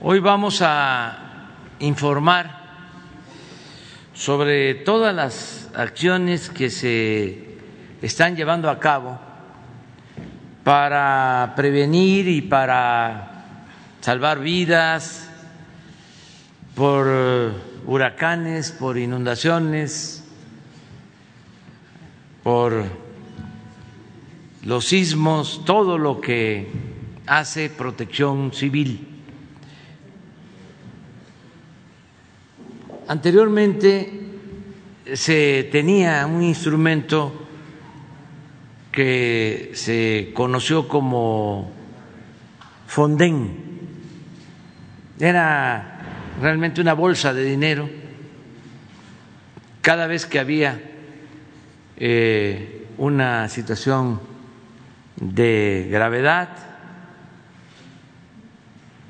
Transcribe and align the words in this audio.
Hoy 0.00 0.18
vamos 0.18 0.60
a 0.60 1.46
informar 1.78 2.62
sobre 4.12 4.74
todas 4.74 5.14
las 5.14 5.70
acciones 5.74 6.50
que 6.50 6.68
se 6.68 7.56
están 8.02 8.34
llevando 8.34 8.68
a 8.68 8.80
cabo 8.80 9.18
para 10.64 11.54
prevenir 11.56 12.28
y 12.28 12.42
para 12.42 13.44
salvar 14.00 14.40
vidas 14.40 15.30
por 16.74 17.06
huracanes, 17.86 18.72
por 18.72 18.98
inundaciones, 18.98 20.24
por 22.42 22.84
los 24.64 24.84
sismos, 24.86 25.64
todo 25.64 25.98
lo 25.98 26.20
que 26.20 26.68
hace 27.26 27.70
protección 27.70 28.52
civil. 28.52 29.13
Anteriormente 33.06 34.10
se 35.12 35.68
tenía 35.70 36.26
un 36.26 36.42
instrumento 36.42 37.46
que 38.90 39.72
se 39.74 40.30
conoció 40.32 40.88
como 40.88 41.70
Fonden. 42.86 43.58
Era 45.20 46.00
realmente 46.40 46.80
una 46.80 46.94
bolsa 46.94 47.34
de 47.34 47.44
dinero. 47.44 47.90
Cada 49.82 50.06
vez 50.06 50.24
que 50.24 50.38
había 50.38 50.80
eh, 51.98 52.86
una 52.96 53.50
situación 53.50 54.20
de 55.16 55.88
gravedad 55.90 56.48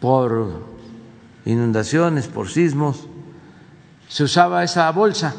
por 0.00 0.66
inundaciones, 1.44 2.26
por 2.26 2.48
sismos, 2.48 3.06
se 4.14 4.22
usaba 4.22 4.62
esa 4.62 4.88
bolsa. 4.92 5.34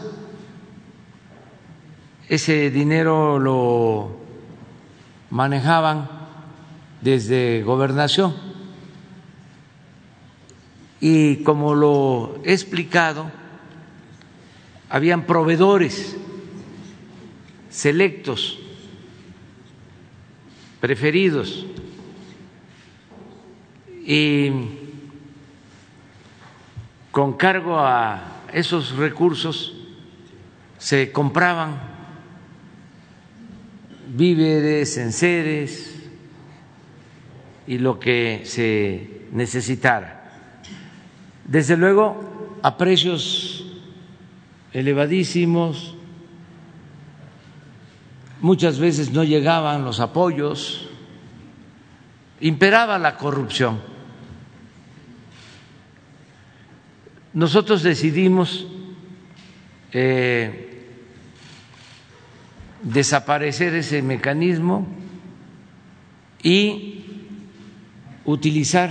Ese 2.28 2.70
dinero 2.70 3.40
lo 3.40 4.18
manejaban 5.30 6.10
desde 7.00 7.64
gobernación. 7.64 8.36
Y 11.00 11.38
como 11.38 11.74
lo 11.74 12.42
he 12.44 12.52
explicado, 12.52 13.32
habían 14.90 15.26
proveedores 15.26 16.18
selectos, 17.70 18.60
preferidos, 20.82 21.66
y 24.06 24.52
con 27.12 27.38
cargo 27.38 27.80
a 27.80 28.35
esos 28.56 28.96
recursos 28.96 29.74
se 30.78 31.12
compraban 31.12 31.78
víveres, 34.16 34.96
enseres 34.96 35.94
y 37.68 37.80
lo 37.80 38.00
que 38.00 38.44
se 38.46 39.28
necesitara. 39.34 40.62
Desde 41.44 41.76
luego, 41.76 42.58
a 42.64 42.78
precios 42.78 43.66
elevadísimos, 44.72 45.94
muchas 48.40 48.80
veces 48.80 49.12
no 49.12 49.26
llegaban 49.26 49.84
los 49.84 50.00
apoyos, 50.00 50.88
imperaba 52.40 52.98
la 53.00 53.18
corrupción. 53.18 53.95
Nosotros 57.36 57.84
decidimos 57.84 58.66
eh, 59.92 60.88
desaparecer 62.82 63.76
ese 63.76 64.02
mecanismo 64.02 64.88
y 66.42 67.04
utilizar 68.24 68.90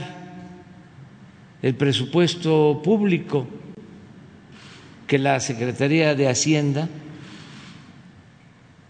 el 1.62 1.74
presupuesto 1.74 2.82
público 2.84 3.46
que 5.06 5.18
la 5.18 5.40
Secretaría 5.40 6.14
de 6.14 6.28
Hacienda 6.28 6.86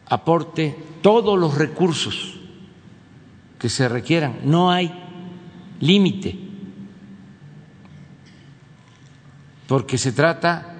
aporte 0.06 0.76
todos 1.00 1.38
los 1.38 1.56
recursos 1.56 2.40
que 3.60 3.68
se 3.68 3.88
requieran. 3.88 4.38
No 4.42 4.72
hay 4.72 4.92
límite. 5.78 6.43
Porque 9.66 9.98
se 9.98 10.12
trata 10.12 10.74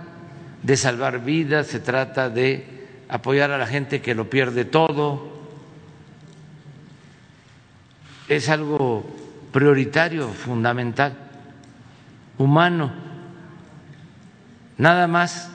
de 0.62 0.76
salvar 0.76 1.24
vidas, 1.24 1.66
se 1.66 1.80
trata 1.80 2.30
de 2.30 3.04
apoyar 3.08 3.50
a 3.50 3.58
la 3.58 3.66
gente 3.66 4.00
que 4.00 4.14
lo 4.14 4.28
pierde 4.28 4.64
todo. 4.64 5.32
Es 8.28 8.48
algo 8.48 9.04
prioritario, 9.52 10.28
fundamental, 10.28 11.16
humano, 12.38 12.92
nada 14.78 15.06
más 15.06 15.50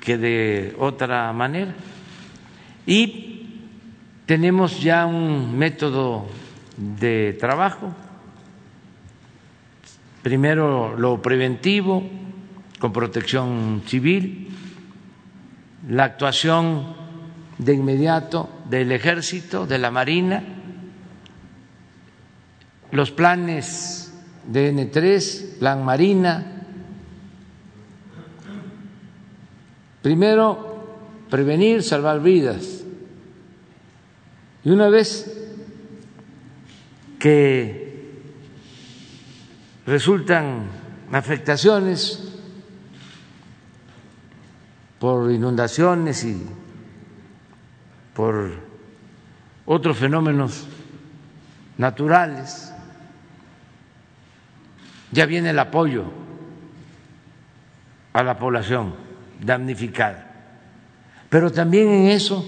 que 0.00 0.18
de 0.18 0.74
otra 0.78 1.32
manera. 1.32 1.74
Y 2.84 3.46
tenemos 4.26 4.80
ya 4.80 5.06
un 5.06 5.56
método 5.56 6.26
de 6.76 7.36
trabajo, 7.38 7.94
primero 10.22 10.96
lo 10.96 11.22
preventivo, 11.22 12.02
con 12.82 12.92
protección 12.92 13.84
civil, 13.86 14.48
la 15.88 16.02
actuación 16.02 16.96
de 17.58 17.74
inmediato 17.74 18.50
del 18.68 18.90
ejército, 18.90 19.68
de 19.68 19.78
la 19.78 19.92
marina, 19.92 20.42
los 22.90 23.12
planes 23.12 24.12
de 24.48 24.74
N3, 24.74 25.58
plan 25.60 25.84
marina. 25.84 26.64
Primero, 30.02 30.98
prevenir, 31.30 31.84
salvar 31.84 32.20
vidas. 32.20 32.82
Y 34.64 34.70
una 34.70 34.88
vez 34.88 35.52
que 37.20 38.10
resultan 39.86 40.64
afectaciones 41.12 42.31
por 45.02 45.32
inundaciones 45.32 46.22
y 46.22 46.40
por 48.14 48.52
otros 49.66 49.98
fenómenos 49.98 50.68
naturales, 51.76 52.72
ya 55.10 55.26
viene 55.26 55.50
el 55.50 55.58
apoyo 55.58 56.04
a 58.12 58.22
la 58.22 58.38
población 58.38 58.94
damnificada. 59.40 60.54
Pero 61.28 61.50
también 61.50 61.88
en 61.88 62.06
eso 62.06 62.46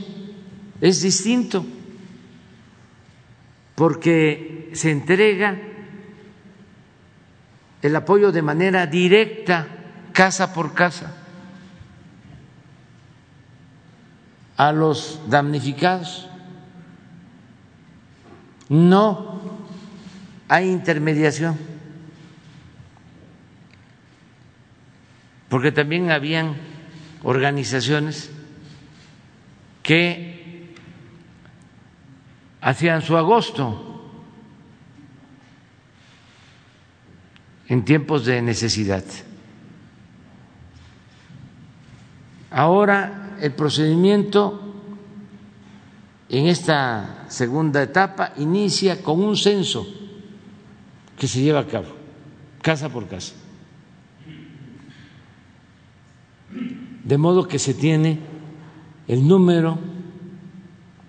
es 0.81 1.03
distinto, 1.03 1.67
porque 3.75 4.71
se 4.75 4.93
entrega 4.93 5.59
el 7.83 7.97
apoyo 7.97 8.31
de 8.31 8.43
manera 8.43 8.87
directa, 8.87 9.67
casa 10.13 10.55
por 10.55 10.73
casa. 10.73 11.24
A 14.57 14.73
los 14.73 15.21
damnificados. 15.29 16.29
No 18.69 19.41
hay 20.49 20.71
intermediación, 20.71 21.59
porque 25.49 25.73
también 25.73 26.11
habían 26.11 26.57
organizaciones 27.23 28.31
que 29.83 30.75
hacían 32.61 33.03
su 33.03 33.17
agosto 33.17 34.11
en 37.69 37.85
tiempos 37.85 38.25
de 38.25 38.41
necesidad. 38.41 39.05
Ahora 42.51 43.24
el 43.41 43.53
procedimiento 43.53 44.61
en 46.29 46.47
esta 46.47 47.25
segunda 47.29 47.83
etapa 47.83 48.33
inicia 48.37 49.03
con 49.03 49.23
un 49.23 49.37
censo 49.37 49.87
que 51.19 51.29
se 51.29 51.43
lleva 51.43 51.61
a 51.61 51.67
cabo, 51.67 51.89
casa 52.63 52.89
por 52.89 53.07
casa. 53.07 53.35
De 57.05 57.19
modo 57.19 57.47
que 57.47 57.59
se 57.59 57.75
tiene 57.75 58.19
el 59.07 59.29
número 59.29 59.79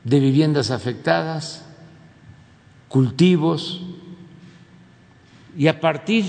de 0.04 0.20
viviendas 0.20 0.70
afectadas, 0.70 1.66
cultivos, 2.90 3.82
y 5.58 5.68
a 5.68 5.80
partir 5.80 6.26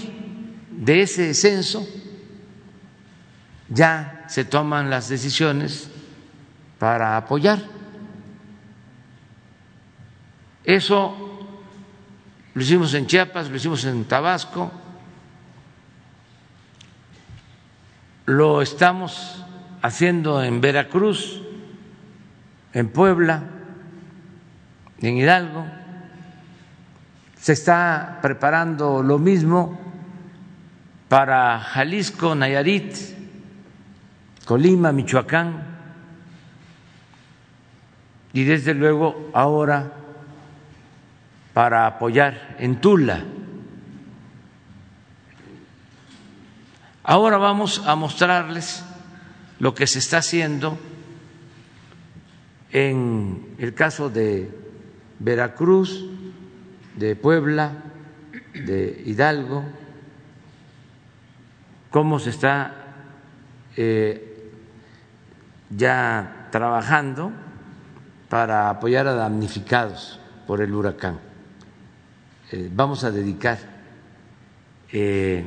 de 0.70 1.02
ese 1.02 1.34
censo 1.34 1.87
ya 3.69 4.15
se 4.28 4.44
toman 4.44 4.90
las 4.90 5.08
decisiones 5.08 5.90
para 6.78 7.17
apoyar. 7.17 7.58
Eso 10.64 11.14
lo 12.55 12.62
hicimos 12.62 12.93
en 12.94 13.06
Chiapas, 13.06 13.49
lo 13.49 13.56
hicimos 13.56 13.84
en 13.84 14.05
Tabasco, 14.05 14.73
lo 18.26 18.62
estamos 18.62 19.44
haciendo 19.82 20.43
en 20.43 20.61
Veracruz, 20.61 21.43
en 22.72 22.88
Puebla, 22.88 23.44
en 25.00 25.17
Hidalgo. 25.17 25.67
Se 27.38 27.52
está 27.52 28.19
preparando 28.20 29.02
lo 29.02 29.19
mismo 29.19 29.79
para 31.08 31.61
Jalisco, 31.61 32.34
Nayarit, 32.34 33.15
Colima, 34.46 34.93
Michoacán 34.93 35.60
y 38.32 38.44
desde 38.44 38.75
luego 38.75 39.31
ahora 39.34 39.93
para 41.52 41.87
apoyar 41.87 42.54
en 42.60 42.81
Tula. 42.81 43.25
Ahora 47.02 47.38
vamos 47.38 47.82
a 47.87 47.96
mostrarles 47.96 48.84
lo 49.58 49.75
que 49.75 49.88
se 49.88 49.98
está 49.98 50.19
haciendo 50.19 50.78
en 52.70 53.56
el 53.58 53.75
caso 53.75 54.10
de 54.10 54.48
Veracruz, 55.19 56.08
de 56.94 57.16
Puebla, 57.16 57.72
de 58.54 59.02
Hidalgo, 59.06 59.64
cómo 61.90 62.20
se 62.20 62.31
está 62.31 62.75
eh, 63.76 64.35
ya 65.70 66.48
trabajando 66.50 67.32
para 68.28 68.70
apoyar 68.70 69.06
a 69.06 69.14
damnificados 69.14 70.20
por 70.46 70.60
el 70.60 70.74
huracán. 70.74 71.18
Eh, 72.52 72.70
vamos 72.72 73.04
a 73.04 73.10
dedicar 73.10 73.58
eh, 74.92 75.46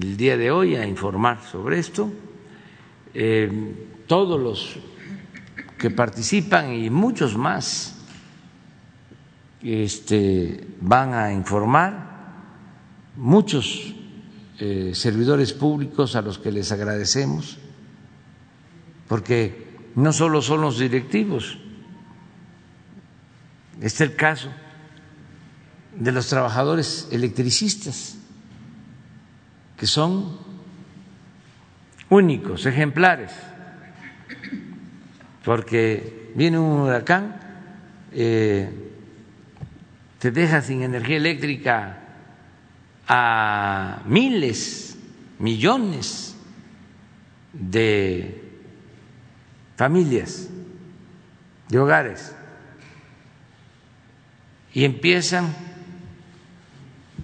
el 0.00 0.16
día 0.16 0.36
de 0.36 0.50
hoy 0.50 0.76
a 0.76 0.86
informar 0.86 1.42
sobre 1.42 1.78
esto. 1.78 2.10
todos 4.06 4.38
los 4.38 4.78
que 5.78 5.90
participan 5.90 6.72
y 6.72 6.90
muchos 6.90 7.36
más 7.36 7.96
este, 9.62 10.66
van 10.80 11.12
a 11.14 11.32
informar, 11.32 12.06
muchos 13.16 13.94
eh, 14.58 14.92
servidores 14.94 15.52
públicos 15.52 16.14
a 16.16 16.22
los 16.22 16.38
que 16.38 16.52
les 16.52 16.70
agradecemos, 16.72 17.58
porque 19.08 19.66
no 19.94 20.12
solo 20.12 20.42
son 20.42 20.60
los 20.60 20.78
directivos, 20.78 21.58
es 23.80 24.00
el 24.00 24.16
caso 24.16 24.50
de 25.94 26.12
los 26.12 26.28
trabajadores 26.28 27.08
electricistas, 27.10 28.18
que 29.76 29.86
son 29.86 30.38
únicos, 32.08 32.66
ejemplares, 32.66 33.32
porque 35.44 36.32
viene 36.34 36.58
un 36.58 36.80
huracán, 36.80 37.40
eh, 38.12 38.70
te 40.18 40.30
deja 40.30 40.62
sin 40.62 40.82
energía 40.82 41.16
eléctrica 41.18 41.98
a 43.06 44.02
miles, 44.06 44.98
millones 45.38 46.36
de 47.52 48.45
familias, 49.76 50.48
de 51.68 51.78
hogares, 51.78 52.34
y 54.72 54.84
empiezan 54.84 55.54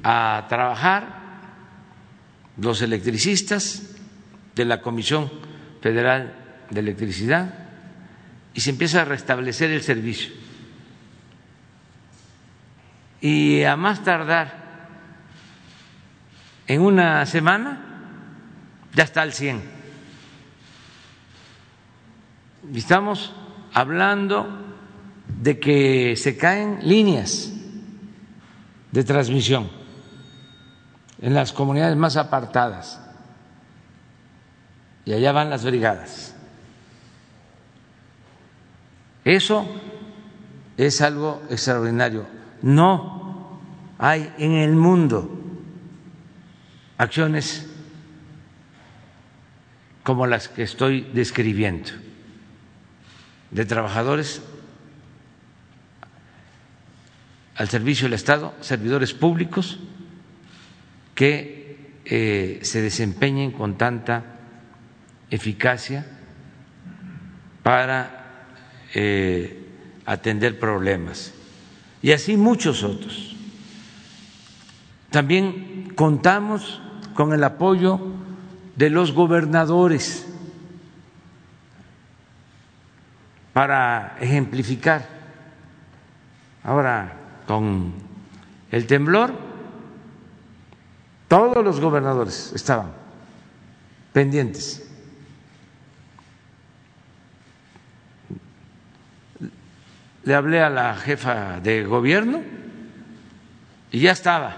a 0.03 0.47
trabajar 0.49 1.23
los 2.57 2.83
electricistas 2.83 3.95
de 4.55 4.65
la 4.65 4.81
Comisión 4.81 5.31
Federal 5.81 6.35
de 6.71 6.81
Electricidad 6.81 7.55
y 8.55 8.61
se 8.61 8.71
empieza 8.71 9.03
a 9.03 9.05
restablecer 9.05 9.71
el 9.71 9.83
servicio. 9.83 10.33
Y 13.21 13.63
a 13.63 13.77
más 13.77 14.03
tardar 14.03 14.63
en 16.67 16.81
una 16.81 17.25
semana 17.27 17.81
ya 18.95 19.05
está 19.05 19.23
al 19.23 19.33
100. 19.33 19.72
Estamos 22.75 23.35
hablando 23.73 24.47
de 25.41 25.59
que 25.59 26.17
se 26.17 26.37
caen 26.37 26.79
líneas 26.83 27.53
de 28.93 29.05
transmisión 29.05 29.69
en 31.21 31.35
las 31.35 31.53
comunidades 31.53 31.97
más 31.97 32.17
apartadas 32.17 33.01
y 35.05 35.13
allá 35.13 35.33
van 35.33 35.51
las 35.51 35.65
brigadas. 35.65 36.35
Eso 39.25 39.67
es 40.77 41.01
algo 41.01 41.43
extraordinario. 41.51 42.27
No 42.63 43.61
hay 43.99 44.33
en 44.39 44.53
el 44.53 44.75
mundo 44.75 45.31
acciones 46.99 47.69
como 50.03 50.27
las 50.27 50.49
que 50.49 50.65
estoy 50.65 51.03
describiendo, 51.13 51.91
de 53.53 53.65
trabajadores 53.65 54.43
al 57.55 57.69
servicio 57.69 58.07
del 58.07 58.15
Estado, 58.15 58.55
servidores 58.61 59.13
públicos 59.13 59.79
que 61.15 61.77
eh, 62.05 62.61
se 62.63 62.81
desempeñen 62.81 63.53
con 63.53 63.77
tanta 63.77 64.25
eficacia 65.31 66.07
para 67.63 68.47
eh, 68.95 69.65
atender 70.07 70.59
problemas. 70.59 71.33
Y 72.03 72.13
así 72.13 72.37
muchos 72.37 72.83
otros. 72.83 73.37
También 75.11 75.93
contamos 75.95 76.81
con 77.15 77.33
el 77.35 77.45
apoyo 77.45 78.01
de 78.77 78.89
los 78.89 79.13
gobernadores 79.13 80.32
para 83.53 84.17
ejemplificar. 84.21 85.07
Ahora, 86.65 87.13
con 87.47 87.93
el 88.71 88.87
temblor, 88.87 89.33
todos 91.29 91.65
los 91.65 91.81
gobernadores 91.81 92.53
estaban 92.55 92.93
pendientes. 94.13 94.89
Le 100.25 100.35
hablé 100.35 100.63
a 100.63 100.71
la 100.71 100.95
jefa 100.95 101.59
de 101.61 101.85
gobierno 101.85 102.43
y 103.91 104.01
ya 104.01 104.13
estaba 104.13 104.57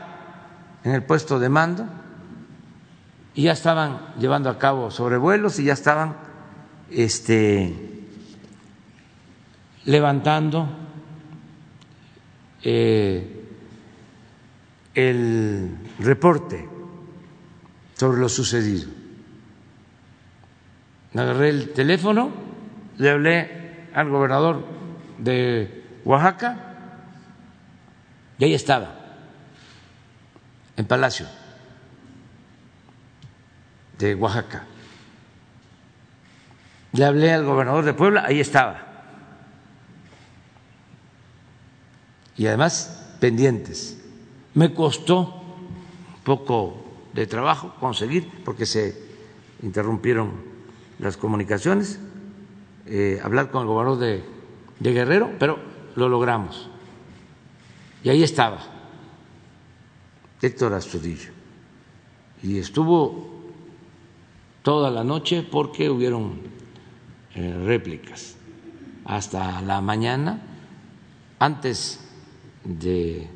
en 0.85 0.93
el 0.93 1.03
puesto 1.03 1.39
de 1.39 1.49
mando 1.49 1.87
y 3.35 3.45
ya 3.45 3.53
estaban 3.53 4.15
llevando 4.19 4.51
a 4.51 4.59
cabo 4.59 4.91
sobrevuelos 4.91 5.59
y 5.59 5.65
ya 5.65 5.73
estaban 5.73 6.17
este, 6.91 7.94
levantando 9.87 10.69
eh, 12.63 13.47
el 14.95 15.77
reporte 15.99 16.69
sobre 17.95 18.21
lo 18.21 18.29
sucedido. 18.29 18.89
Agarré 21.15 21.51
el 21.51 21.73
teléfono, 21.73 22.33
le 22.99 23.11
hablé 23.11 23.89
al 23.95 24.09
gobernador 24.09 24.65
de 25.19 25.85
Oaxaca 26.05 26.59
y 28.39 28.45
ahí 28.45 28.55
estaba, 28.55 28.95
en 30.77 30.87
Palacio 30.87 31.27
de 33.99 34.15
Oaxaca. 34.17 34.65
Le 36.93 37.05
hablé 37.05 37.33
al 37.33 37.45
gobernador 37.45 37.85
de 37.85 37.95
Puebla, 37.95 38.25
ahí 38.27 38.41
estaba. 38.41 38.94
Y 42.37 42.47
además 42.47 43.17
pendientes. 43.21 44.01
Me 44.55 44.73
costó 44.73 45.21
un 45.21 46.23
poco 46.25 46.85
de 47.13 47.27
trabajo 47.27 47.75
conseguir, 47.81 48.29
porque 48.45 48.67
se 48.67 49.01
interrumpieron 49.63 50.33
las 50.99 51.17
comunicaciones, 51.17 51.99
eh, 52.87 53.21
hablar 53.23 53.51
con 53.51 53.63
el 53.63 53.69
gobernador 53.69 53.99
de, 53.99 54.25
de 54.81 54.93
Guerrero, 54.93 55.31
pero 55.39 55.59
lo 55.97 56.09
logramos. 56.09 56.69
Y 58.03 58.11
ahí 58.11 58.23
estaba 58.23 58.59
Héctor 60.43 60.75
Astudillo 60.75 61.31
y 62.43 62.59
estuvo 62.59 63.33
toda 64.63 64.91
la 64.91 65.03
noche 65.03 65.43
porque 65.43 65.89
hubieron 65.89 66.41
eh, 67.35 67.63
réplicas 67.65 68.37
hasta 69.07 69.63
la 69.63 69.81
mañana 69.81 70.43
antes 71.39 72.04
de 72.65 73.29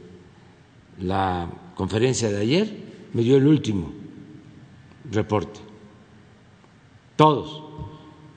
la 1.00 1.48
conferencia 1.74 2.30
de 2.30 2.40
ayer 2.40 2.76
me 3.12 3.22
dio 3.22 3.36
el 3.36 3.46
último 3.46 3.92
reporte. 5.10 5.60
Todos. 7.16 7.64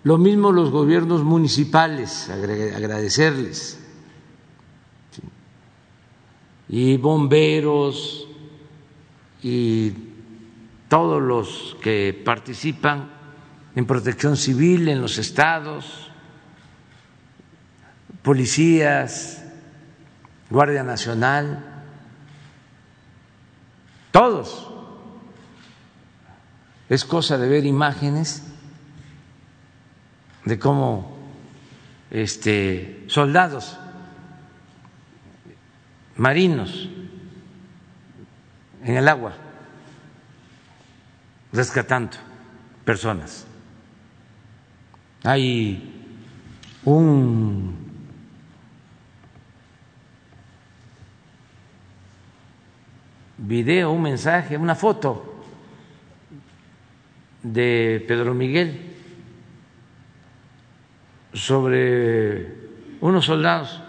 Lo 0.04 0.18
mismo 0.18 0.52
los 0.52 0.72
gobiernos 0.72 1.24
municipales 1.24 2.30
agradecerles. 2.30 3.80
Y 6.68 6.98
bomberos 6.98 8.28
y 9.44 9.92
todos 10.88 11.22
los 11.22 11.78
que 11.82 12.20
participan 12.26 13.12
en 13.76 13.86
protección 13.86 14.36
civil 14.38 14.88
en 14.88 15.02
los 15.02 15.18
estados, 15.18 16.10
policías, 18.22 19.41
Guardia 20.52 20.84
Nacional, 20.84 21.64
todos. 24.12 24.68
Es 26.90 27.06
cosa 27.06 27.38
de 27.38 27.48
ver 27.48 27.66
imágenes 27.66 28.44
de 30.44 30.60
cómo 30.60 31.18
este, 32.10 33.06
soldados 33.08 33.78
marinos 36.18 36.90
en 38.84 38.98
el 38.98 39.08
agua 39.08 39.34
rescatando 41.54 42.18
personas. 42.84 43.46
Hay 45.24 46.20
un 46.84 47.81
video, 53.42 53.92
un 53.92 54.04
mensaje, 54.04 54.56
una 54.56 54.76
foto 54.76 55.44
de 57.42 58.06
Pedro 58.08 58.36
Miguel 58.36 58.80
sobre 61.34 62.54
unos 63.02 63.26
soldados 63.26 63.82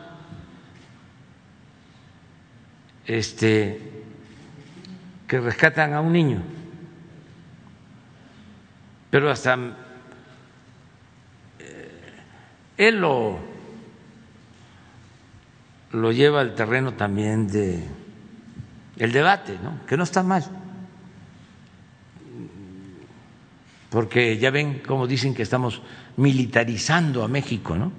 este, 3.04 3.78
que 5.28 5.40
rescatan 5.40 5.92
a 5.92 6.00
un 6.00 6.12
niño, 6.12 6.42
pero 9.10 9.30
hasta 9.30 9.58
eh, 11.58 12.12
él 12.78 13.00
lo, 13.00 13.38
lo 15.90 16.12
lleva 16.12 16.40
al 16.40 16.54
terreno 16.54 16.94
también 16.94 17.48
de 17.48 18.01
el 19.02 19.10
debate, 19.10 19.58
¿no? 19.60 19.84
que 19.84 19.96
no 19.96 20.04
está 20.04 20.22
mal, 20.22 20.44
porque 23.90 24.38
ya 24.38 24.52
ven 24.52 24.80
cómo 24.86 25.08
dicen 25.08 25.34
que 25.34 25.42
estamos 25.42 25.82
militarizando 26.16 27.24
a 27.24 27.28
México, 27.28 27.74
¿no? 27.74 27.90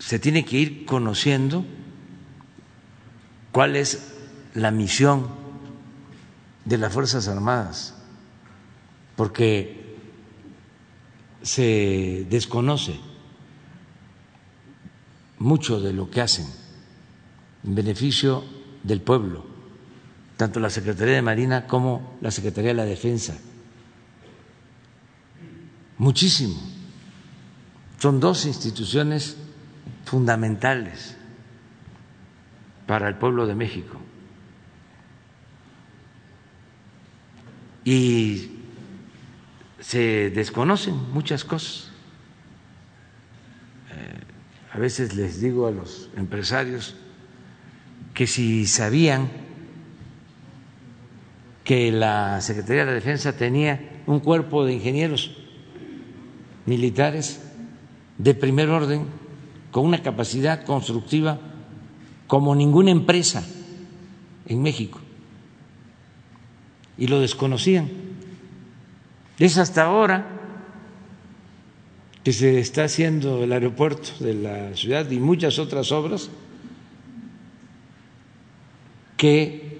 se 0.00 0.18
tiene 0.18 0.44
que 0.44 0.56
ir 0.56 0.84
conociendo 0.84 1.64
cuál 3.52 3.76
es 3.76 4.16
la 4.54 4.72
misión 4.72 5.28
de 6.64 6.78
las 6.78 6.92
Fuerzas 6.92 7.28
Armadas, 7.28 7.94
porque 9.14 9.96
se 11.42 12.26
desconoce 12.28 13.11
mucho 15.42 15.80
de 15.80 15.92
lo 15.92 16.08
que 16.08 16.20
hacen 16.20 16.46
en 17.64 17.74
beneficio 17.74 18.44
del 18.82 19.00
pueblo, 19.00 19.44
tanto 20.36 20.60
la 20.60 20.70
Secretaría 20.70 21.14
de 21.14 21.22
Marina 21.22 21.66
como 21.66 22.16
la 22.20 22.30
Secretaría 22.30 22.70
de 22.70 22.76
la 22.76 22.84
Defensa. 22.84 23.36
Muchísimo. 25.98 26.60
Son 27.98 28.18
dos 28.18 28.46
instituciones 28.46 29.36
fundamentales 30.04 31.16
para 32.86 33.08
el 33.08 33.16
pueblo 33.16 33.46
de 33.46 33.54
México. 33.54 33.98
Y 37.84 38.58
se 39.80 40.30
desconocen 40.30 40.94
muchas 41.12 41.44
cosas. 41.44 41.91
A 44.72 44.78
veces 44.78 45.14
les 45.14 45.40
digo 45.40 45.66
a 45.66 45.70
los 45.70 46.08
empresarios 46.16 46.94
que 48.14 48.26
si 48.26 48.66
sabían 48.66 49.28
que 51.62 51.92
la 51.92 52.40
Secretaría 52.40 52.84
de 52.84 52.90
la 52.90 52.94
Defensa 52.94 53.36
tenía 53.36 54.02
un 54.06 54.20
cuerpo 54.20 54.64
de 54.64 54.72
ingenieros 54.74 55.36
militares 56.64 57.40
de 58.18 58.34
primer 58.34 58.68
orden, 58.70 59.06
con 59.70 59.86
una 59.86 60.02
capacidad 60.02 60.64
constructiva 60.64 61.38
como 62.26 62.54
ninguna 62.54 62.90
empresa 62.90 63.42
en 64.46 64.62
México. 64.62 65.00
Y 66.98 67.06
lo 67.06 67.20
desconocían. 67.20 67.90
Es 69.38 69.58
hasta 69.58 69.84
ahora 69.84 70.41
que 72.24 72.32
se 72.32 72.60
está 72.60 72.84
haciendo 72.84 73.42
el 73.42 73.52
aeropuerto 73.52 74.12
de 74.20 74.34
la 74.34 74.76
ciudad 74.76 75.10
y 75.10 75.18
muchas 75.18 75.58
otras 75.58 75.90
obras 75.90 76.30
que 79.16 79.78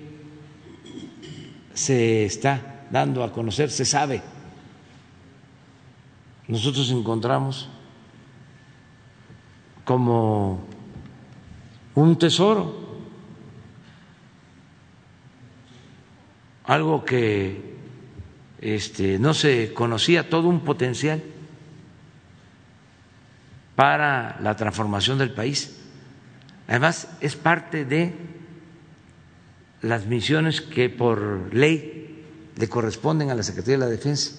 se 1.75 2.25
está 2.25 2.87
dando 2.91 3.23
a 3.23 3.33
conocer, 3.33 3.71
se 3.71 3.85
sabe. 3.85 4.23
Nosotros 6.49 6.91
encontramos 6.91 7.69
como 9.85 10.65
un 11.95 12.19
tesoro, 12.19 12.83
algo 16.65 17.05
que 17.05 17.77
este, 18.61 19.19
no 19.19 19.33
se 19.33 19.73
conocía, 19.73 20.29
todo 20.29 20.49
un 20.49 20.61
potencial 20.61 21.23
para 23.75 24.39
la 24.41 24.57
transformación 24.57 25.19
del 25.19 25.33
país. 25.33 25.79
Además, 26.69 27.09
es 27.21 27.37
parte 27.37 27.85
de 27.85 28.15
las 29.83 30.07
misiones 30.07 30.61
que 30.61 30.89
por 30.89 31.53
ley 31.55 32.25
le 32.57 32.69
corresponden 32.69 33.31
a 33.31 33.35
la 33.35 33.43
Secretaría 33.43 33.79
de 33.79 33.85
la 33.85 33.91
Defensa, 33.91 34.33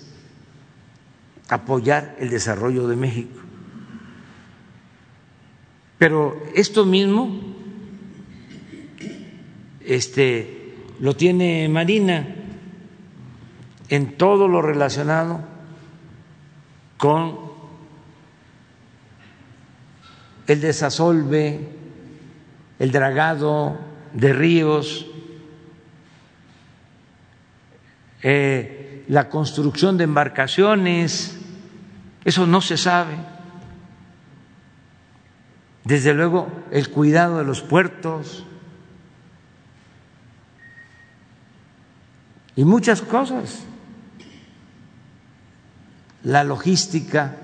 apoyar 1.49 2.15
el 2.19 2.29
desarrollo 2.29 2.87
de 2.87 2.95
México. 2.95 3.39
Pero 5.97 6.41
esto 6.55 6.85
mismo 6.85 7.39
este, 9.85 10.75
lo 10.99 11.15
tiene 11.15 11.67
Marina 11.69 12.27
en 13.89 14.17
todo 14.17 14.47
lo 14.47 14.61
relacionado 14.61 15.41
con 16.97 17.42
el 20.47 20.61
desasolve, 20.61 21.69
el 22.79 22.91
dragado 22.91 23.77
de 24.13 24.33
ríos, 24.33 25.05
eh, 28.21 29.03
la 29.07 29.29
construcción 29.29 29.97
de 29.97 30.05
embarcaciones, 30.05 31.37
eso 32.25 32.47
no 32.47 32.61
se 32.61 32.77
sabe. 32.77 33.15
Desde 35.83 36.13
luego 36.13 36.47
el 36.71 36.89
cuidado 36.89 37.39
de 37.39 37.43
los 37.43 37.61
puertos 37.61 38.45
y 42.55 42.63
muchas 42.63 43.01
cosas, 43.01 43.63
la 46.23 46.45
logística 46.45 47.42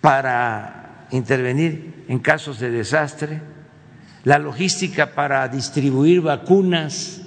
para 0.00 1.06
intervenir 1.10 2.04
en 2.08 2.18
casos 2.18 2.58
de 2.58 2.70
desastre, 2.70 3.40
la 4.24 4.38
logística 4.38 5.14
para 5.14 5.48
distribuir 5.48 6.20
vacunas, 6.20 7.20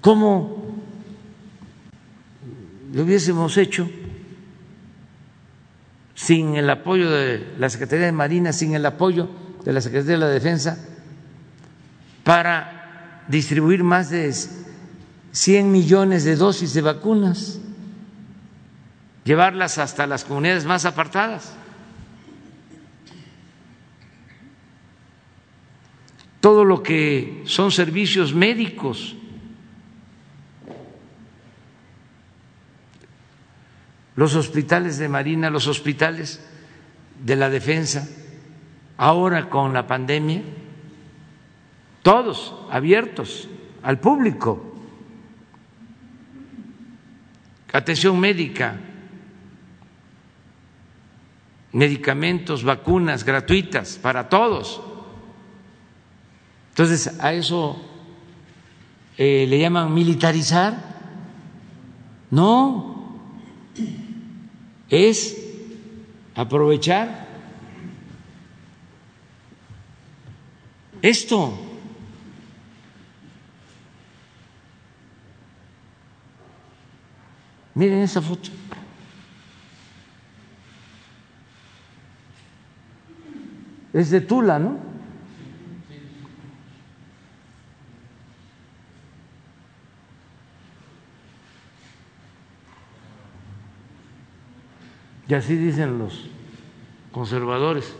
¿cómo 0.00 0.74
lo 2.92 3.02
hubiésemos 3.02 3.56
hecho? 3.56 3.88
sin 6.20 6.54
el 6.54 6.68
apoyo 6.68 7.10
de 7.10 7.54
la 7.58 7.70
Secretaría 7.70 8.04
de 8.06 8.12
Marina, 8.12 8.52
sin 8.52 8.74
el 8.74 8.84
apoyo 8.84 9.30
de 9.64 9.72
la 9.72 9.80
Secretaría 9.80 10.12
de 10.12 10.18
la 10.18 10.28
Defensa 10.28 10.78
para 12.24 13.24
distribuir 13.28 13.82
más 13.82 14.10
de 14.10 14.34
100 15.32 15.72
millones 15.72 16.24
de 16.24 16.36
dosis 16.36 16.74
de 16.74 16.82
vacunas, 16.82 17.58
llevarlas 19.30 19.78
hasta 19.78 20.08
las 20.08 20.24
comunidades 20.24 20.64
más 20.64 20.84
apartadas. 20.84 21.54
Todo 26.40 26.64
lo 26.64 26.82
que 26.82 27.44
son 27.44 27.70
servicios 27.70 28.34
médicos, 28.34 29.14
los 34.16 34.34
hospitales 34.34 34.98
de 34.98 35.08
Marina, 35.08 35.48
los 35.48 35.68
hospitales 35.68 36.44
de 37.24 37.36
la 37.36 37.50
defensa, 37.50 38.08
ahora 38.96 39.48
con 39.48 39.72
la 39.72 39.86
pandemia, 39.86 40.42
todos 42.02 42.52
abiertos 42.68 43.48
al 43.84 44.00
público. 44.00 44.74
Atención 47.72 48.18
médica, 48.18 48.89
medicamentos, 51.72 52.64
vacunas 52.64 53.24
gratuitas 53.24 53.98
para 53.98 54.28
todos. 54.28 54.80
Entonces, 56.70 57.20
a 57.20 57.32
eso 57.32 57.80
eh, 59.16 59.46
le 59.48 59.58
llaman 59.58 59.92
militarizar. 59.92 60.90
No, 62.30 63.18
es 64.88 65.36
aprovechar 66.34 67.26
esto. 71.02 71.58
Miren 77.74 78.00
esa 78.00 78.20
foto. 78.20 78.59
Es 83.92 84.10
de 84.10 84.20
Tula, 84.20 84.58
¿no? 84.58 84.90
Y 95.30 95.34
así 95.34 95.54
dicen 95.54 95.98
los 95.98 96.28
conservadores. 97.12 97.94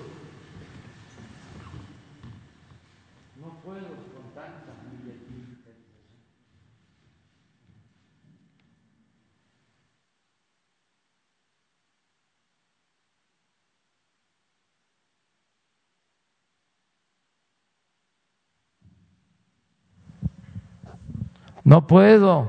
No 21.64 21.87
puedo 21.87 22.49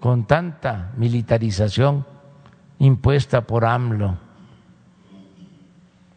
con 0.00 0.26
tanta 0.26 0.92
militarización 0.96 2.04
impuesta 2.78 3.46
por 3.46 3.64
AMLO. 3.64 4.18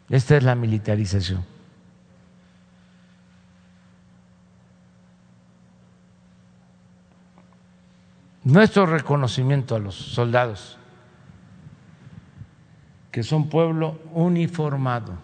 Esta 0.09 0.37
es 0.37 0.43
la 0.43 0.55
militarización. 0.55 1.45
Nuestro 8.43 8.85
reconocimiento 8.85 9.75
a 9.75 9.79
los 9.79 9.95
soldados, 9.95 10.77
que 13.11 13.21
son 13.21 13.49
pueblo 13.49 13.99
uniformado, 14.13 15.17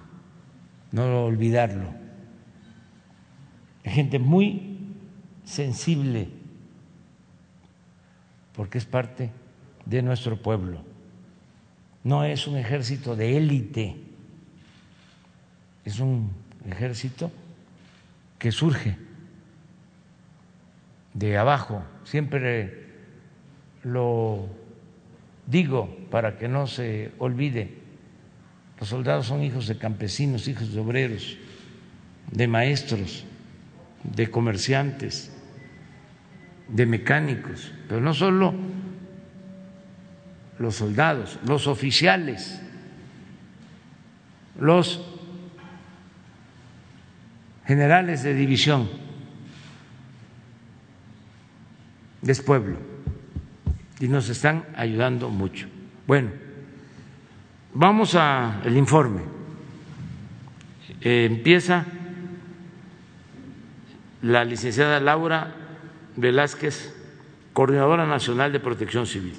no 0.91 1.23
olvidarlo, 1.23 1.93
gente 3.85 4.19
muy 4.19 4.93
sensible 5.45 6.42
porque 8.55 8.77
es 8.77 8.85
parte 8.85 9.31
de 9.85 10.01
nuestro 10.01 10.37
pueblo. 10.37 10.81
No 12.03 12.25
es 12.25 12.47
un 12.47 12.57
ejército 12.57 13.15
de 13.15 13.37
élite, 13.37 13.95
es 15.85 15.99
un 15.99 16.31
ejército 16.67 17.31
que 18.37 18.51
surge 18.51 18.97
de 21.13 21.37
abajo. 21.37 21.83
Siempre 22.03 22.83
lo 23.83 24.47
digo 25.47 25.95
para 26.09 26.37
que 26.37 26.47
no 26.47 26.67
se 26.67 27.11
olvide. 27.19 27.77
Los 28.79 28.89
soldados 28.89 29.27
son 29.27 29.43
hijos 29.43 29.67
de 29.67 29.77
campesinos, 29.77 30.47
hijos 30.47 30.73
de 30.73 30.79
obreros, 30.79 31.37
de 32.31 32.47
maestros, 32.47 33.25
de 34.03 34.29
comerciantes, 34.29 35.32
de 36.73 36.87
mecánicos, 36.87 37.71
pero 37.87 38.01
no 38.01 38.13
solo 38.15 38.53
los 40.57 40.75
soldados, 40.75 41.39
los 41.45 41.67
oficiales, 41.67 42.61
los 44.59 45.05
generales 47.65 48.23
de 48.23 48.33
división 48.33 48.89
es 52.23 52.41
pueblo 52.41 52.77
y 53.99 54.07
nos 54.07 54.29
están 54.29 54.65
ayudando 54.75 55.29
mucho. 55.29 55.67
Bueno, 56.07 56.31
vamos 57.73 58.15
al 58.15 58.75
informe. 58.75 59.21
Eh, 61.01 61.25
empieza 61.29 61.85
la 64.23 64.43
licenciada 64.43 64.99
Laura 64.99 65.62
Velázquez, 66.15 66.93
Coordinadora 67.53 68.05
Nacional 68.05 68.51
de 68.51 68.59
Protección 68.59 69.05
Civil. 69.05 69.33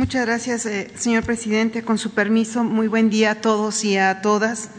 Muchas 0.00 0.24
gracias, 0.24 0.64
eh, 0.64 0.90
señor 0.94 1.24
presidente. 1.24 1.82
Con 1.82 1.98
su 1.98 2.12
permiso, 2.12 2.64
muy 2.64 2.88
buen 2.88 3.10
día 3.10 3.32
a 3.32 3.34
todos 3.34 3.84
y 3.84 3.98
a 3.98 4.22
todas. 4.22 4.70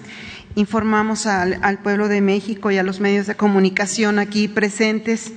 Informamos 0.55 1.27
al, 1.27 1.77
pueblo 1.83 2.07
de 2.07 2.21
México 2.21 2.71
y 2.71 2.79
a 2.79 2.83
los 2.83 2.99
medios 2.99 3.27
de 3.27 3.35
comunicación 3.35 4.17
aquí 4.17 4.47
presentes 4.47 5.31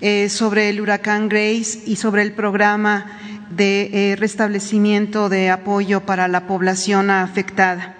eh, 0.00 0.30
sobre 0.30 0.70
el 0.70 0.80
huracán 0.80 1.28
Grace 1.28 1.82
y 1.84 1.96
sobre 1.96 2.22
el 2.22 2.32
programa 2.32 3.18
de 3.50 4.12
eh, 4.12 4.16
restablecimiento 4.16 5.28
de 5.28 5.50
apoyo 5.50 6.06
para 6.06 6.26
la 6.26 6.46
población 6.46 7.10
afectada. 7.10 7.97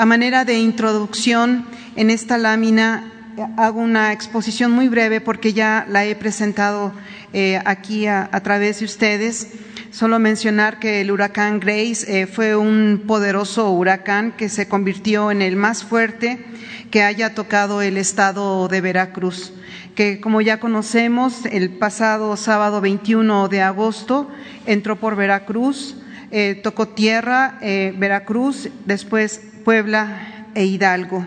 A 0.00 0.06
manera 0.06 0.46
de 0.46 0.58
introducción, 0.58 1.66
en 1.94 2.08
esta 2.08 2.38
lámina 2.38 3.12
hago 3.58 3.80
una 3.80 4.14
exposición 4.14 4.72
muy 4.72 4.88
breve 4.88 5.20
porque 5.20 5.52
ya 5.52 5.84
la 5.90 6.06
he 6.06 6.14
presentado 6.14 6.94
eh, 7.34 7.60
aquí 7.66 8.06
a, 8.06 8.30
través 8.42 8.78
de 8.78 8.86
ustedes. 8.86 9.48
Solo 9.90 10.18
mencionar 10.18 10.78
que 10.78 11.02
el 11.02 11.10
huracán 11.10 11.60
Grace 11.60 12.22
eh, 12.22 12.26
fue 12.26 12.56
un 12.56 13.02
poderoso 13.06 13.70
huracán 13.72 14.32
que 14.32 14.48
se 14.48 14.68
convirtió 14.68 15.30
en 15.30 15.42
el 15.42 15.56
más 15.56 15.84
fuerte 15.84 16.46
que 16.90 17.02
haya 17.02 17.34
tocado 17.34 17.82
el 17.82 17.98
estado 17.98 18.68
de 18.68 18.80
Veracruz, 18.80 19.52
que 19.94 20.18
como 20.18 20.40
ya 20.40 20.60
conocemos, 20.60 21.44
el 21.44 21.76
pasado 21.76 22.38
sábado 22.38 22.80
21 22.80 23.48
de 23.48 23.60
agosto 23.60 24.30
entró 24.64 24.96
por 24.96 25.14
Veracruz, 25.14 25.94
eh, 26.30 26.58
tocó 26.62 26.88
tierra, 26.88 27.58
Veracruz, 27.60 28.70
después 28.86 29.49
Puebla 29.64 30.46
e 30.54 30.64
Hidalgo. 30.64 31.26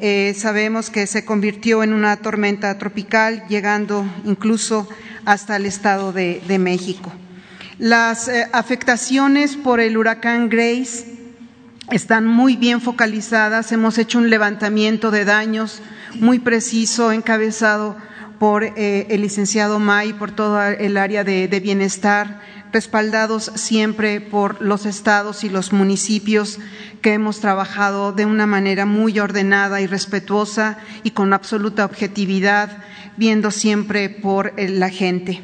Eh, 0.00 0.34
sabemos 0.36 0.90
que 0.90 1.06
se 1.06 1.24
convirtió 1.24 1.82
en 1.82 1.92
una 1.92 2.16
tormenta 2.16 2.76
tropical, 2.78 3.44
llegando 3.48 4.04
incluso 4.24 4.88
hasta 5.24 5.56
el 5.56 5.66
Estado 5.66 6.12
de, 6.12 6.58
México. 6.58 7.12
Las 7.78 8.28
eh, 8.28 8.48
afectaciones 8.52 9.56
por 9.56 9.80
el 9.80 9.96
huracán 9.96 10.48
Grace 10.48 11.14
están 11.90 12.26
muy 12.26 12.56
bien 12.56 12.80
focalizadas. 12.80 13.72
Hemos 13.72 13.98
hecho 13.98 14.18
un 14.18 14.30
levantamiento 14.30 15.10
de 15.10 15.24
daños 15.24 15.80
muy 16.20 16.38
preciso, 16.38 17.12
encabezado 17.12 17.96
por 18.44 18.62
eh, 18.62 19.06
el 19.08 19.22
licenciado 19.22 19.78
May, 19.78 20.12
por 20.12 20.30
todo 20.30 20.62
el 20.62 20.98
área 20.98 21.24
de 21.24 21.60
bienestar 21.60 22.42
respaldados 22.74 23.50
siempre 23.54 24.20
por 24.20 24.60
los 24.60 24.84
estados 24.84 25.44
y 25.44 25.48
los 25.48 25.72
municipios 25.72 26.58
que 27.00 27.14
hemos 27.14 27.40
trabajado 27.40 28.12
de 28.12 28.26
una 28.26 28.44
manera 28.44 28.84
muy 28.84 29.18
ordenada 29.18 29.80
y 29.80 29.86
respetuosa 29.86 30.76
y 31.04 31.12
con 31.12 31.32
absoluta 31.32 31.86
objetividad, 31.86 32.84
viendo 33.16 33.50
siempre 33.50 34.10
por 34.10 34.52
la 34.58 34.90
gente. 34.90 35.40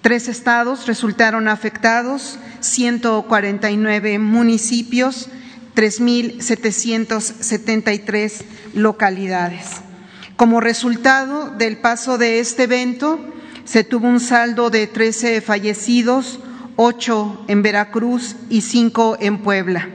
Tres 0.00 0.26
estados 0.26 0.88
resultaron 0.88 1.46
afectados, 1.46 2.40
149 2.58 4.18
municipios, 4.18 5.28
3.773 5.76 8.42
localidades. 8.74 9.82
Como 10.40 10.62
resultado 10.62 11.50
del 11.50 11.76
paso 11.76 12.16
de 12.16 12.40
este 12.40 12.62
evento, 12.62 13.20
se 13.66 13.84
tuvo 13.84 14.08
un 14.08 14.20
saldo 14.20 14.70
de 14.70 14.86
13 14.86 15.42
fallecidos, 15.42 16.40
8 16.76 17.44
en 17.46 17.60
Veracruz 17.60 18.36
y 18.48 18.62
5 18.62 19.18
en 19.20 19.42
Puebla. 19.42 19.90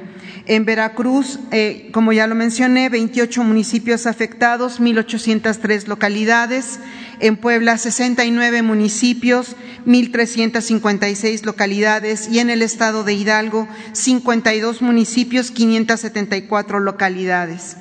En 0.45 0.63
Veracruz, 0.65 1.39
eh, 1.49 1.89
como 1.91 2.13
ya 2.13 2.27
lo 2.27 2.36
mencioné, 2.36 2.89
28 2.89 3.43
municipios 3.43 4.05
afectados, 4.05 4.79
1.803 4.79 5.88
localidades. 5.88 6.79
En 7.19 7.38
Puebla, 7.38 7.79
69 7.79 8.62
municipios, 8.62 9.55
1.356 9.88 11.43
localidades. 11.43 12.29
Y 12.29 12.38
en 12.38 12.51
el 12.51 12.62
estado 12.62 13.03
de 13.03 13.15
Hidalgo, 13.15 13.67
52 13.93 14.84
municipios, 14.84 15.49
574 15.49 16.79
localidades. 16.81 17.77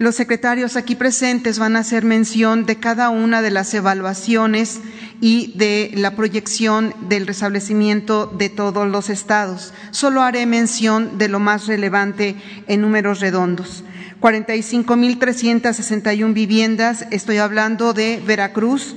Los 0.00 0.14
secretarios 0.14 0.76
aquí 0.76 0.94
presentes 0.94 1.58
van 1.58 1.76
a 1.76 1.80
hacer 1.80 2.06
mención 2.06 2.64
de 2.64 2.76
cada 2.76 3.10
una 3.10 3.42
de 3.42 3.50
las 3.50 3.74
evaluaciones 3.74 4.80
y 5.20 5.52
de 5.58 5.90
la 5.94 6.16
proyección 6.16 6.94
del 7.10 7.26
restablecimiento 7.26 8.24
de 8.24 8.48
todos 8.48 8.88
los 8.88 9.10
estados. 9.10 9.74
Solo 9.90 10.22
haré 10.22 10.46
mención 10.46 11.18
de 11.18 11.28
lo 11.28 11.38
más 11.38 11.66
relevante 11.66 12.34
en 12.66 12.80
números 12.80 13.20
redondos. 13.20 13.84
45.361 14.22 16.32
viviendas, 16.32 17.04
estoy 17.10 17.36
hablando 17.36 17.92
de 17.92 18.22
Veracruz, 18.26 18.96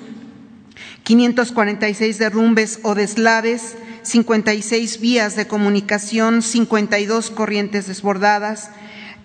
546 1.04 2.18
derrumbes 2.18 2.80
o 2.82 2.96
deslaves, 2.96 3.76
56 4.04 5.02
vías 5.02 5.36
de 5.36 5.48
comunicación, 5.48 6.42
52 6.42 7.30
corrientes 7.30 7.88
desbordadas, 7.88 8.70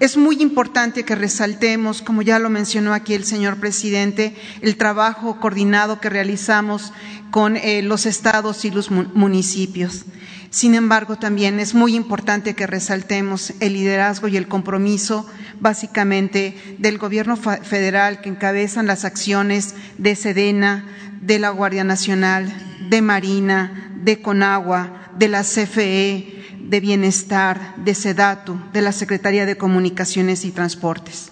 Es 0.00 0.16
muy 0.16 0.40
importante 0.40 1.04
que 1.04 1.14
resaltemos, 1.14 2.00
como 2.00 2.22
ya 2.22 2.38
lo 2.38 2.48
mencionó 2.48 2.94
aquí 2.94 3.12
el 3.12 3.24
señor 3.24 3.58
presidente, 3.58 4.34
el 4.62 4.76
trabajo 4.76 5.38
coordinado 5.40 6.00
que 6.00 6.08
realizamos 6.08 6.92
con 7.30 7.56
eh, 7.56 7.82
los 7.82 8.06
estados 8.06 8.64
y 8.64 8.70
los 8.70 8.90
municipios. 8.90 10.06
Sin 10.50 10.74
embargo, 10.74 11.16
también 11.16 11.60
es 11.60 11.74
muy 11.74 11.94
importante 11.94 12.54
que 12.54 12.66
resaltemos 12.66 13.52
el 13.60 13.74
liderazgo 13.74 14.26
y 14.26 14.36
el 14.36 14.48
compromiso 14.48 15.24
básicamente 15.60 16.56
del 16.78 16.98
Gobierno 16.98 17.36
federal 17.36 18.20
que 18.20 18.30
encabezan 18.30 18.88
las 18.88 19.04
acciones 19.04 19.76
de 19.96 20.16
Sedena, 20.16 20.86
de 21.20 21.38
la 21.38 21.50
Guardia 21.50 21.84
Nacional, 21.84 22.52
de 22.90 23.00
Marina, 23.00 23.92
de 24.02 24.20
Conagua, 24.20 25.12
de 25.16 25.28
la 25.28 25.42
CFE, 25.44 26.58
de 26.58 26.80
Bienestar, 26.80 27.76
de 27.76 27.94
SEDATU, 27.94 28.60
de 28.72 28.82
la 28.82 28.90
Secretaría 28.90 29.46
de 29.46 29.56
Comunicaciones 29.56 30.44
y 30.44 30.50
Transportes. 30.50 31.30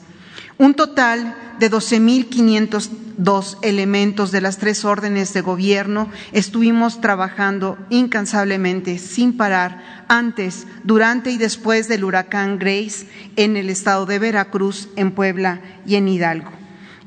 Un 0.59 0.75
total 0.75 1.37
de 1.61 1.71
12.502 1.71 3.59
elementos 3.63 4.33
de 4.33 4.41
las 4.41 4.59
tres 4.59 4.85
órdenes 4.85 5.33
de 5.33 5.41
gobierno 5.41 6.11
estuvimos 6.33 7.01
trabajando 7.01 7.79
incansablemente, 7.91 8.99
sin 8.99 9.37
parar, 9.37 10.05
antes, 10.09 10.67
durante 10.83 11.31
y 11.31 11.39
después 11.39 11.87
del 11.87 12.03
huracán 12.03 12.59
Grace 12.59 13.07
en 13.37 13.57
el 13.57 13.71
estado 13.71 14.05
de 14.05 14.19
Veracruz, 14.19 14.89
en 14.97 15.13
Puebla 15.13 15.61
y 15.87 15.95
en 15.95 16.09
Hidalgo. 16.09 16.58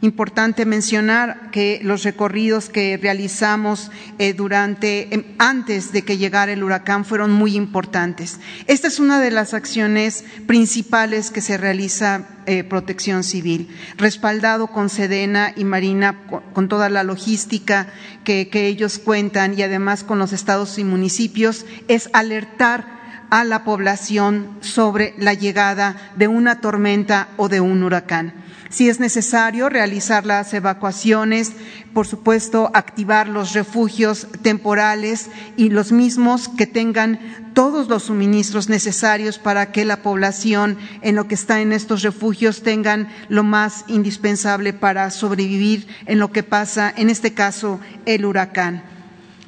Importante 0.03 0.65
mencionar 0.65 1.51
que 1.51 1.79
los 1.83 2.01
recorridos 2.01 2.69
que 2.69 2.97
realizamos 2.97 3.91
eh, 4.17 4.33
durante, 4.33 5.13
em, 5.13 5.23
antes 5.37 5.91
de 5.91 6.01
que 6.01 6.17
llegara 6.17 6.51
el 6.51 6.63
huracán 6.63 7.05
fueron 7.05 7.31
muy 7.31 7.55
importantes. 7.55 8.39
Esta 8.65 8.87
es 8.87 8.99
una 8.99 9.19
de 9.21 9.29
las 9.29 9.53
acciones 9.53 10.25
principales 10.47 11.29
que 11.29 11.41
se 11.41 11.55
realiza 11.55 12.27
eh, 12.47 12.63
Protección 12.63 13.23
Civil, 13.23 13.69
respaldado 13.97 14.67
con 14.67 14.89
Sedena 14.89 15.53
y 15.55 15.65
Marina, 15.65 16.23
con, 16.51 16.67
toda 16.67 16.89
la 16.89 17.03
logística 17.03 17.85
que, 18.23 18.49
que 18.49 18.65
ellos 18.65 18.97
cuentan 18.97 19.53
y 19.55 19.61
además 19.61 20.03
con 20.03 20.17
los 20.17 20.33
estados 20.33 20.79
y 20.79 20.83
municipios, 20.83 21.67
es 21.87 22.09
alertar 22.13 22.99
a 23.29 23.43
la 23.43 23.63
población 23.63 24.57
sobre 24.61 25.13
la 25.19 25.35
llegada 25.35 25.95
de 26.15 26.27
una 26.27 26.59
tormenta 26.59 27.29
o 27.37 27.49
de 27.49 27.61
un 27.61 27.83
huracán 27.83 28.40
si 28.71 28.89
es 28.89 28.99
necesario 28.99 29.69
realizar 29.69 30.25
las 30.25 30.53
evacuaciones, 30.53 31.51
por 31.93 32.07
supuesto, 32.07 32.71
activar 32.73 33.27
los 33.27 33.53
refugios 33.53 34.27
temporales 34.41 35.29
y 35.57 35.69
los 35.69 35.91
mismos 35.91 36.47
que 36.47 36.65
tengan 36.65 37.19
todos 37.53 37.89
los 37.89 38.03
suministros 38.03 38.69
necesarios 38.69 39.37
para 39.37 39.73
que 39.73 39.83
la 39.83 40.01
población 40.01 40.77
en 41.01 41.15
lo 41.15 41.27
que 41.27 41.35
está 41.35 41.59
en 41.59 41.73
estos 41.73 42.01
refugios 42.01 42.63
tengan 42.63 43.09
lo 43.27 43.43
más 43.43 43.83
indispensable 43.87 44.71
para 44.71 45.11
sobrevivir 45.11 45.87
en 46.05 46.19
lo 46.19 46.31
que 46.31 46.43
pasa, 46.43 46.93
en 46.95 47.09
este 47.09 47.33
caso, 47.33 47.79
el 48.05 48.25
huracán. 48.25 48.83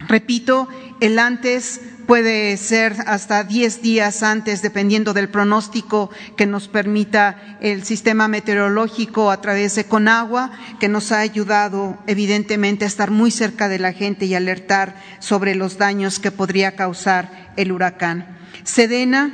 Repito, 0.08 0.68
el 1.00 1.20
antes 1.20 1.82
puede 2.06 2.58
ser 2.58 2.96
hasta 3.08 3.44
10 3.44 3.82
días 3.82 4.24
antes, 4.24 4.62
dependiendo 4.62 5.14
del 5.14 5.30
pronóstico 5.30 6.10
que 6.36 6.46
nos 6.46 6.68
permita 6.68 7.58
el 7.62 7.84
sistema 7.84 8.28
meteorológico 8.28 9.32
a 9.32 9.42
través 9.42 9.76
de 9.76 9.86
Conagua, 9.86 10.52
que 10.80 10.90
nos 10.90 11.12
ha 11.12 11.20
ayudado 11.20 11.98
evidentemente 12.08 12.86
a 12.86 12.88
estar 12.88 13.12
muy 13.12 13.32
cerca 13.32 13.70
de 13.70 13.80
la 13.80 13.94
gente 13.94 14.26
y 14.26 14.36
alertar 14.36 14.96
sobre 15.20 15.56
los 15.56 15.78
daños 15.78 16.20
que 16.20 16.32
podría 16.32 16.76
causar 16.76 17.54
el 17.56 17.72
huracán. 17.72 18.38
Sedena 18.64 19.34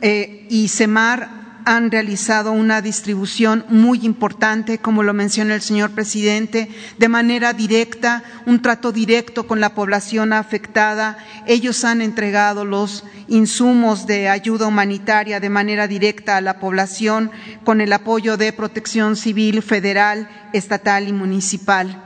eh, 0.00 0.46
y 0.50 0.68
Semar 0.68 1.43
han 1.64 1.90
realizado 1.90 2.52
una 2.52 2.82
distribución 2.82 3.64
muy 3.68 4.04
importante, 4.04 4.78
como 4.78 5.02
lo 5.02 5.14
menciona 5.14 5.54
el 5.54 5.62
señor 5.62 5.90
presidente, 5.90 6.68
de 6.98 7.08
manera 7.08 7.52
directa, 7.52 8.22
un 8.46 8.60
trato 8.62 8.92
directo 8.92 9.46
con 9.46 9.60
la 9.60 9.74
población 9.74 10.32
afectada. 10.32 11.18
Ellos 11.46 11.84
han 11.84 12.02
entregado 12.02 12.64
los 12.64 13.04
insumos 13.28 14.06
de 14.06 14.28
ayuda 14.28 14.66
humanitaria 14.66 15.40
de 15.40 15.48
manera 15.48 15.88
directa 15.88 16.36
a 16.36 16.40
la 16.40 16.60
población 16.60 17.30
con 17.64 17.80
el 17.80 17.92
apoyo 17.92 18.36
de 18.36 18.52
protección 18.52 19.16
civil 19.16 19.62
federal, 19.62 20.28
estatal 20.52 21.08
y 21.08 21.12
municipal. 21.12 22.03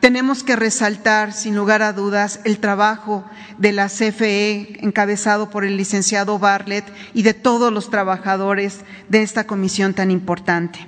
Tenemos 0.00 0.44
que 0.44 0.54
resaltar, 0.54 1.32
sin 1.32 1.56
lugar 1.56 1.82
a 1.82 1.92
dudas, 1.92 2.38
el 2.44 2.58
trabajo 2.58 3.24
de 3.58 3.72
la 3.72 3.88
CFE, 3.88 4.78
encabezado 4.80 5.50
por 5.50 5.64
el 5.64 5.76
licenciado 5.76 6.38
Bartlett, 6.38 6.84
y 7.14 7.22
de 7.22 7.34
todos 7.34 7.72
los 7.72 7.90
trabajadores 7.90 8.82
de 9.08 9.22
esta 9.22 9.44
comisión 9.44 9.94
tan 9.94 10.12
importante. 10.12 10.86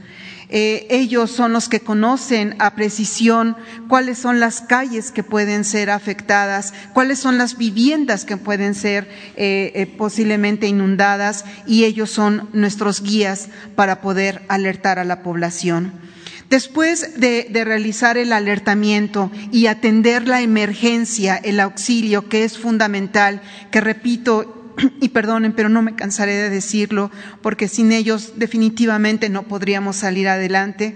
Eh, 0.55 0.87
ellos 0.91 1.31
son 1.31 1.55
los 1.55 1.71
que 1.71 1.81
conocen 1.81 2.57
a 2.59 2.75
precisión 2.75 3.57
cuáles 3.89 4.19
son 4.19 4.39
las 4.39 4.61
calles 4.61 5.11
que 5.11 5.23
pueden 5.23 5.65
ser 5.65 5.89
afectadas, 5.89 6.75
cuáles 6.93 7.19
son 7.19 7.39
las 7.39 7.57
viviendas 7.57 8.27
que 8.27 8.37
pueden 8.37 8.75
ser 8.75 9.09
eh, 9.37 9.95
posiblemente 9.97 10.67
inundadas 10.67 11.47
y 11.67 11.85
ellos 11.85 12.11
son 12.11 12.51
nuestros 12.53 13.03
guías 13.03 13.49
para 13.77 14.03
poder 14.03 14.43
alertar 14.49 14.99
a 14.99 15.05
la 15.05 15.23
población. 15.23 16.12
Después 16.53 17.19
de, 17.19 17.49
realizar 17.65 18.19
el 18.19 18.31
alertamiento 18.31 19.31
y 19.53 19.69
atender 19.69 20.29
la 20.29 20.43
emergencia, 20.43 21.37
el 21.37 21.59
auxilio, 21.59 22.29
que 22.29 22.45
es 22.45 22.59
fundamental, 22.59 23.41
que 23.71 23.81
repito, 23.81 24.75
y 25.01 25.09
perdonen, 25.09 25.55
pero 25.55 25.71
no 25.71 25.81
me 25.81 25.95
cansaré 25.95 26.35
de 26.35 26.51
decirlo, 26.51 27.11
porque 27.41 27.69
sin 27.69 27.91
ellos 27.91 28.35
definitivamente 28.37 29.31
no 29.31 29.45
podríamos 29.45 29.97
salir 29.97 30.29
adelante. 30.29 30.95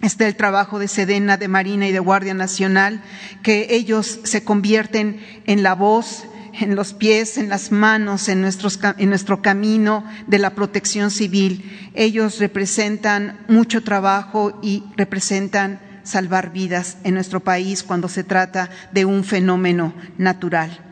Está 0.00 0.26
el 0.26 0.36
trabajo 0.36 0.78
de 0.78 0.88
Sedena, 0.88 1.36
de 1.36 1.48
Marina 1.48 1.86
y 1.86 1.92
de 1.92 1.98
Guardia 1.98 2.32
Nacional, 2.32 3.02
que 3.42 3.66
ellos 3.68 4.20
se 4.24 4.42
convierten 4.42 5.20
en 5.44 5.62
la 5.62 5.74
voz, 5.74 6.24
en 6.60 6.74
los 6.74 6.92
pies, 6.92 7.38
en 7.38 7.48
las 7.48 7.72
manos, 7.72 8.28
en, 8.28 8.40
nuestro 8.42 9.42
camino 9.42 10.04
de 10.26 10.38
la 10.38 10.54
protección 10.54 11.10
civil. 11.10 11.90
Ellos 11.94 12.38
representan 12.38 13.38
mucho 13.48 13.82
trabajo 13.82 14.58
y 14.62 14.84
representan 14.96 15.80
salvar 16.02 16.52
vidas 16.52 16.96
en 17.04 17.14
nuestro 17.14 17.40
país 17.40 17.82
cuando 17.82 18.08
se 18.08 18.24
trata 18.24 18.70
de 18.92 19.04
un 19.04 19.24
fenómeno 19.24 19.94
natural. 20.16 20.84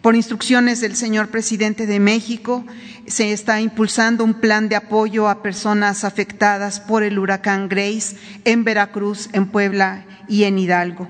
Por 0.00 0.16
instrucciones 0.16 0.80
del 0.80 0.96
señor 0.96 1.28
presidente 1.28 1.86
de 1.86 2.00
México, 2.00 2.64
se 3.06 3.32
está 3.32 3.60
impulsando 3.60 4.24
un 4.24 4.34
plan 4.34 4.68
de 4.68 4.76
apoyo 4.76 5.28
a 5.28 5.42
personas 5.42 6.04
afectadas 6.04 6.80
por 6.80 7.02
el 7.02 7.18
huracán 7.18 7.68
Grace 7.68 8.16
en 8.44 8.64
Veracruz, 8.64 9.28
en 9.32 9.46
Puebla 9.46 10.06
y 10.28 10.44
en 10.44 10.58
Hidalgo 10.58 11.08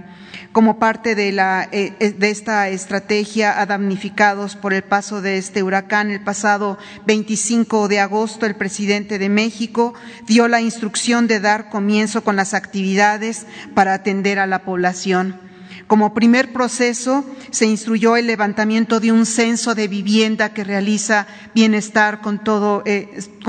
como 0.52 0.78
parte 0.78 1.14
de, 1.14 1.28
eh, 1.28 1.94
eh, 2.00 2.10
de, 2.10 2.30
esta 2.30 2.68
estrategia 2.68 3.60
a 3.60 3.66
damnificados 3.66 4.56
por 4.56 4.72
el 4.72 4.82
paso 4.82 5.22
de 5.22 5.38
este 5.38 5.62
huracán. 5.62 6.10
El 6.10 6.22
pasado 6.22 6.78
25 7.06 7.88
de 7.88 8.00
agosto, 8.00 8.46
el 8.46 8.56
presidente 8.56 9.18
de 9.18 9.28
México 9.28 9.94
dio 10.26 10.48
la 10.48 10.60
instrucción 10.60 11.26
de 11.26 11.40
dar 11.40 11.68
comienzo 11.68 12.24
con 12.24 12.36
las 12.36 12.54
actividades 12.54 13.46
para 13.74 13.94
atender 13.94 14.38
a 14.38 14.46
la 14.46 14.62
población. 14.62 15.49
Como 15.90 16.14
primer 16.14 16.52
proceso, 16.52 17.24
se 17.50 17.66
instruyó 17.66 18.16
el 18.16 18.28
levantamiento 18.28 19.00
de 19.00 19.10
un 19.10 19.26
censo 19.26 19.74
de 19.74 19.88
vivienda 19.88 20.54
que 20.54 20.62
realiza 20.62 21.26
Bienestar 21.52 22.20
con, 22.20 22.40
eh, 22.84 23.08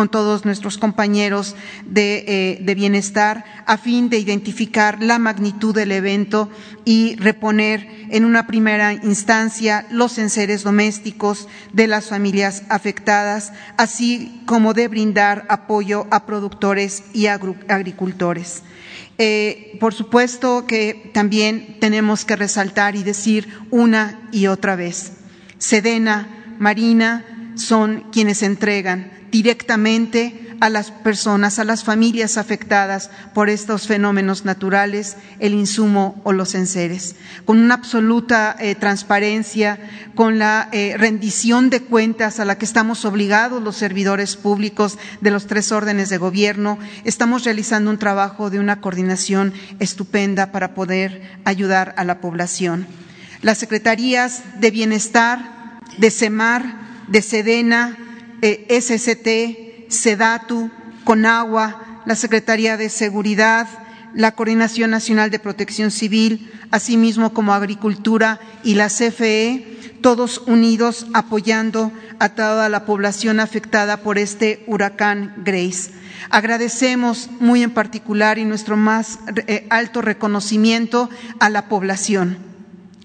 todos 0.09 0.43
nuestros 0.43 0.79
compañeros 0.79 1.55
de, 1.85 2.57
de, 2.59 2.73
Bienestar 2.73 3.45
a 3.67 3.77
fin 3.77 4.09
de 4.09 4.17
identificar 4.17 5.03
la 5.03 5.19
magnitud 5.19 5.75
del 5.75 5.91
evento 5.91 6.49
y 6.83 7.15
reponer 7.17 7.87
en 8.09 8.25
una 8.25 8.47
primera 8.47 8.91
instancia 8.91 9.85
los 9.91 10.17
enseres 10.17 10.63
domésticos 10.63 11.47
de 11.73 11.85
las 11.85 12.09
familias 12.09 12.63
afectadas, 12.69 13.53
así 13.77 14.41
como 14.47 14.73
de 14.73 14.87
brindar 14.87 15.45
apoyo 15.47 16.07
a 16.09 16.25
productores 16.25 17.03
y 17.13 17.27
agricultores. 17.27 18.63
Eh, 19.17 19.77
por 19.79 19.93
supuesto 19.93 20.65
que 20.65 21.11
también 21.13 21.77
tenemos 21.79 22.25
que 22.25 22.35
resaltar 22.35 22.95
y 22.95 23.03
decir 23.03 23.47
una 23.69 24.19
y 24.31 24.47
otra 24.47 24.75
vez, 24.75 25.13
Sedena, 25.57 26.55
Marina 26.59 27.53
son 27.55 28.05
quienes 28.11 28.43
entregan 28.43 29.11
directamente 29.31 30.50
a 30.61 30.69
las 30.69 30.91
personas, 30.91 31.57
a 31.57 31.65
las 31.65 31.83
familias 31.83 32.37
afectadas 32.37 33.09
por 33.33 33.49
estos 33.49 33.87
fenómenos 33.87 34.45
naturales, 34.45 35.17
el 35.39 35.55
insumo 35.55 36.21
o 36.23 36.33
los 36.33 36.53
enseres, 36.53 37.15
con 37.45 37.57
una 37.57 37.73
absoluta 37.73 38.55
eh, 38.59 38.75
transparencia, 38.75 39.79
con 40.13 40.37
la 40.37 40.69
eh, 40.71 40.93
rendición 40.99 41.71
de 41.71 41.81
cuentas 41.81 42.39
a 42.39 42.45
la 42.45 42.59
que 42.59 42.65
estamos 42.65 43.05
obligados 43.05 43.61
los 43.63 43.75
servidores 43.75 44.35
públicos 44.35 44.99
de 45.19 45.31
los 45.31 45.47
tres 45.47 45.71
órdenes 45.71 46.09
de 46.09 46.19
gobierno, 46.19 46.77
estamos 47.05 47.43
realizando 47.43 47.89
un 47.89 47.97
trabajo 47.97 48.51
de 48.51 48.59
una 48.59 48.81
coordinación 48.81 49.53
estupenda 49.79 50.51
para 50.51 50.75
poder 50.75 51.23
ayudar 51.43 51.95
a 51.97 52.03
la 52.03 52.21
población. 52.21 52.85
Las 53.41 53.57
secretarías 53.57 54.43
de 54.59 54.69
Bienestar, 54.69 55.79
de 55.97 56.11
CEMAR, 56.11 56.75
de 57.07 57.23
SEDENA, 57.23 57.97
eh, 58.43 58.67
SST, 58.79 59.70
SEDATU, 59.91 60.71
CONAGUA, 61.03 62.03
la 62.05 62.15
Secretaría 62.15 62.77
de 62.77 62.89
Seguridad, 62.89 63.67
la 64.13 64.31
Coordinación 64.31 64.91
Nacional 64.91 65.29
de 65.29 65.39
Protección 65.39 65.91
Civil, 65.91 66.51
asimismo 66.71 67.33
como 67.33 67.53
Agricultura 67.53 68.39
y 68.63 68.75
la 68.75 68.87
CFE, 68.87 69.99
todos 70.01 70.39
unidos 70.47 71.05
apoyando 71.13 71.91
a 72.19 72.29
toda 72.29 72.69
la 72.69 72.85
población 72.85 73.39
afectada 73.39 73.97
por 73.97 74.17
este 74.17 74.63
huracán 74.67 75.33
Grace. 75.45 75.91
Agradecemos 76.29 77.29
muy 77.39 77.61
en 77.61 77.71
particular 77.71 78.39
y 78.39 78.45
nuestro 78.45 78.77
más 78.77 79.19
eh, 79.47 79.67
alto 79.69 80.01
reconocimiento 80.01 81.09
a 81.39 81.49
la 81.49 81.67
población 81.67 82.50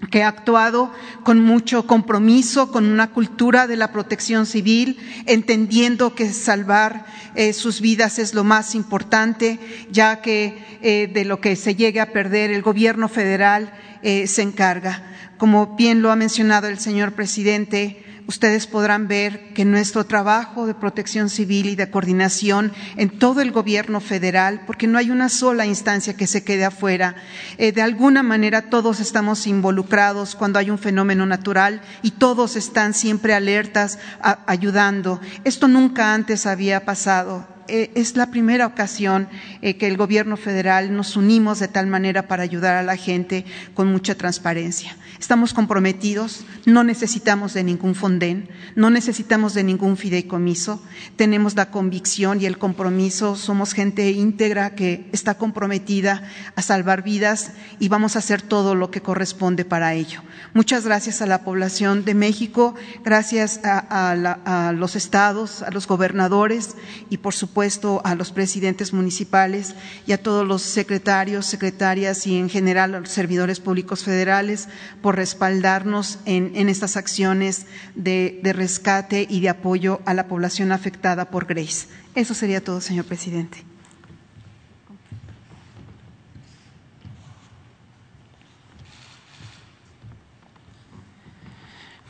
que 0.09 0.23
ha 0.23 0.27
actuado 0.27 0.91
con 1.23 1.41
mucho 1.41 1.85
compromiso, 1.85 2.71
con 2.71 2.85
una 2.85 3.11
cultura 3.11 3.67
de 3.67 3.75
la 3.75 3.91
protección 3.91 4.45
civil, 4.45 4.97
entendiendo 5.25 6.15
que 6.15 6.31
salvar 6.31 7.05
eh, 7.35 7.53
sus 7.53 7.81
vidas 7.81 8.19
es 8.19 8.33
lo 8.33 8.43
más 8.43 8.75
importante, 8.75 9.59
ya 9.91 10.21
que 10.21 10.57
eh, 10.81 11.09
de 11.13 11.25
lo 11.25 11.41
que 11.41 11.55
se 11.55 11.75
llegue 11.75 11.99
a 11.99 12.11
perder 12.11 12.51
el 12.51 12.61
gobierno 12.61 13.09
federal 13.09 13.73
eh, 14.01 14.27
se 14.27 14.41
encarga. 14.41 15.03
Como 15.37 15.75
bien 15.75 16.01
lo 16.01 16.11
ha 16.11 16.15
mencionado 16.15 16.67
el 16.67 16.79
señor 16.79 17.11
presidente, 17.13 18.03
ustedes 18.27 18.67
podrán 18.67 19.07
ver 19.07 19.53
que 19.53 19.65
nuestro 19.65 20.05
trabajo 20.05 20.67
de 20.67 20.75
protección 20.75 21.29
civil 21.29 21.67
y 21.67 21.75
de 21.75 21.89
coordinación 21.89 22.73
en 22.95 23.09
todo 23.17 23.41
el 23.41 23.51
gobierno 23.51 23.99
federal, 23.99 24.61
porque 24.67 24.87
no 24.87 24.97
hay 24.97 25.09
una 25.09 25.29
sola 25.29 25.65
instancia 25.65 26.15
que 26.15 26.27
se 26.27 26.43
quede 26.43 26.65
afuera, 26.65 27.15
eh, 27.57 27.71
de 27.71 27.81
alguna 27.81 28.23
manera 28.23 28.69
todos 28.69 28.99
estamos 28.99 29.47
involucrados 29.47 30.35
cuando 30.35 30.59
hay 30.59 30.69
un 30.69 30.77
fenómeno 30.77 31.25
natural 31.25 31.81
y 32.01 32.11
todos 32.11 32.55
están 32.55 32.93
siempre 32.93 33.33
alertas, 33.33 33.99
ayudando. 34.45 35.19
Esto 35.43 35.67
nunca 35.67 36.13
antes 36.13 36.45
había 36.45 36.85
pasado 36.85 37.56
eh, 37.67 37.91
es 37.95 38.15
la 38.15 38.31
primera 38.31 38.65
ocasión 38.65 39.27
eh, 39.61 39.75
que 39.75 39.87
el 39.87 39.97
gobierno 39.97 40.37
federal 40.37 40.95
nos 40.95 41.17
unimos 41.17 41.59
de 41.59 41.67
tal 41.67 41.87
manera 41.87 42.27
para 42.27 42.43
ayudar 42.43 42.75
a 42.75 42.83
la 42.83 42.95
gente 42.95 43.45
con 43.73 43.91
mucha 43.91 44.15
transparencia. 44.15 44.95
Estamos 45.19 45.53
comprometidos, 45.53 46.45
no 46.65 46.83
necesitamos 46.83 47.53
de 47.53 47.63
ningún 47.63 47.95
fondén, 47.95 48.49
no 48.75 48.89
necesitamos 48.89 49.53
de 49.53 49.63
ningún 49.63 49.97
fideicomiso, 49.97 50.81
tenemos 51.15 51.55
la 51.55 51.71
convicción 51.71 52.39
y 52.39 52.45
el 52.45 52.57
compromiso, 52.57 53.35
somos 53.35 53.73
gente 53.73 54.11
íntegra 54.11 54.75
que 54.75 55.09
está 55.11 55.35
comprometida 55.35 56.23
a 56.55 56.61
salvar 56.61 57.01
vidas 57.01 57.53
y 57.79 57.89
vamos 57.89 58.15
a 58.15 58.19
hacer 58.19 58.41
todo 58.41 58.75
lo 58.75 58.91
que 58.91 59.01
corresponde 59.01 59.65
para 59.65 59.93
ello. 59.93 60.21
Muchas 60.53 60.85
gracias 60.85 61.21
a 61.21 61.25
la 61.25 61.43
población 61.43 62.05
de 62.05 62.13
México, 62.13 62.75
gracias 63.03 63.59
a, 63.63 64.11
a 64.11 64.71
los 64.71 64.95
estados, 64.95 65.63
a 65.63 65.71
los 65.71 65.87
gobernadores 65.87 66.75
y 67.09 67.17
por 67.17 67.33
supuesto 67.33 67.56
a 68.03 68.13
los 68.13 68.31
presidentes 68.31 68.93
municipales 68.93 69.73
y 70.05 70.11
a 70.11 70.21
todos 70.21 70.47
los 70.47 70.61
secretarios, 70.61 71.47
secretarias 71.47 72.27
y 72.27 72.37
en 72.37 72.49
general 72.49 72.93
a 72.93 72.99
los 72.99 73.09
servidores 73.09 73.59
públicos 73.59 74.03
federales 74.03 74.69
por 75.01 75.15
respaldarnos 75.15 76.19
en, 76.25 76.69
estas 76.69 76.97
acciones 76.97 77.65
de, 77.95 78.39
rescate 78.43 79.25
y 79.27 79.39
de 79.39 79.49
apoyo 79.49 80.01
a 80.05 80.13
la 80.13 80.27
población 80.27 80.71
afectada 80.71 81.31
por 81.31 81.45
Grace. 81.45 81.87
Eso 82.13 82.35
sería 82.35 82.63
todo, 82.63 82.79
señor 82.79 83.05
presidente. 83.05 83.63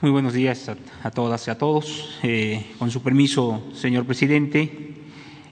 Muy 0.02 0.12
buenos 0.12 0.34
días 0.34 0.70
a, 1.04 1.12
todas 1.12 1.48
y 1.48 1.52
a 1.52 1.58
todos. 1.58 2.20
Eh, 2.22 2.74
con 2.78 2.92
su 2.92 3.02
permiso, 3.02 3.64
señor 3.74 4.06
presidente, 4.06 4.97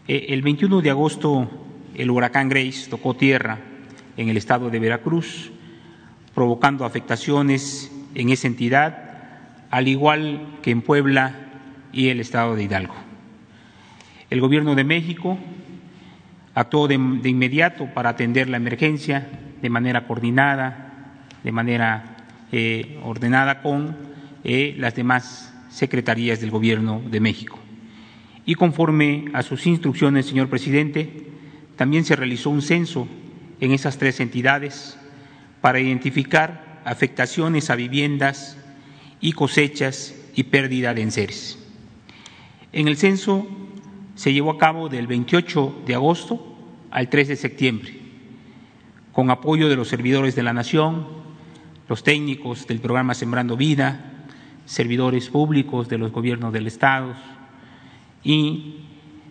el 0.08 0.42
21 0.42 0.82
de 0.82 0.90
agosto 0.92 1.50
el 1.96 2.12
huracán 2.12 2.50
Grace 2.50 2.90
tocó 2.90 3.16
tierra 3.16 3.60
en 4.18 4.30
el 4.30 4.38
estado 4.38 4.70
de 4.70 4.80
Veracruz, 4.80 5.52
provocando 6.34 6.86
afectaciones 6.86 7.92
en 8.14 8.30
esa 8.30 8.48
entidad, 8.48 9.68
al 9.72 9.88
igual 9.88 10.60
que 10.62 10.72
en 10.72 10.82
Puebla 10.82 11.36
y 11.92 12.10
el 12.10 12.20
estado 12.20 12.56
de 12.56 12.64
Hidalgo. 12.64 12.94
El 14.30 14.42
Gobierno 14.42 14.76
de 14.76 14.84
México 14.84 15.38
actuó 16.54 16.88
de, 16.88 16.96
inmediato 16.96 17.88
para 17.94 18.10
atender 18.10 18.50
la 18.50 18.58
emergencia 18.58 19.28
de 19.62 19.70
manera 19.70 20.06
coordinada, 20.06 21.18
de 21.44 21.52
manera 21.52 22.18
eh, 22.52 23.00
ordenada 23.04 23.62
con 23.62 23.96
eh, 24.44 24.76
las 24.78 24.96
demás 24.96 25.54
secretarías 25.70 26.40
del 26.40 26.52
Gobierno 26.52 27.02
de 27.10 27.20
México. 27.20 27.65
Y 28.46 28.56
conforme 28.56 29.26
a 29.34 29.42
sus 29.42 29.66
instrucciones, 29.66 30.28
señor 30.28 30.50
presidente, 30.50 31.28
también 31.76 32.06
se 32.06 32.16
realizó 32.16 32.52
un 32.52 32.62
censo 32.62 33.08
en 33.60 33.72
esas 33.72 33.98
tres 33.98 34.20
entidades 34.20 34.98
para 35.62 35.80
identificar 35.80 36.82
afectaciones 36.86 37.70
a 37.70 37.76
viviendas 37.76 38.58
y 39.20 39.34
cosechas 39.34 40.14
y 40.36 40.44
pérdida 40.44 40.94
de 40.94 41.02
enseres. 41.02 41.58
En 42.72 42.88
el 42.88 42.98
censo 42.98 43.48
se 44.14 44.32
llevó 44.32 44.52
a 44.52 44.58
cabo 44.60 44.90
del 44.90 45.08
28 45.08 45.84
de 45.86 45.96
agosto 45.96 46.56
al 46.92 47.10
3 47.10 47.30
de 47.30 47.36
septiembre, 47.36 48.00
con 49.12 49.32
apoyo 49.32 49.70
de 49.70 49.76
los 49.76 49.88
servidores 49.88 50.36
de 50.36 50.44
la 50.44 50.54
Nación, 50.54 51.08
los 51.90 52.04
técnicos 52.04 52.68
del 52.68 52.80
programa 52.80 53.16
Sembrando 53.16 53.58
Vida, 53.58 54.28
servidores 54.66 55.30
públicos 55.30 55.90
de 55.90 55.98
los 55.98 56.12
gobiernos 56.12 56.54
del 56.54 56.68
Estado 56.68 57.16
y 58.26 58.82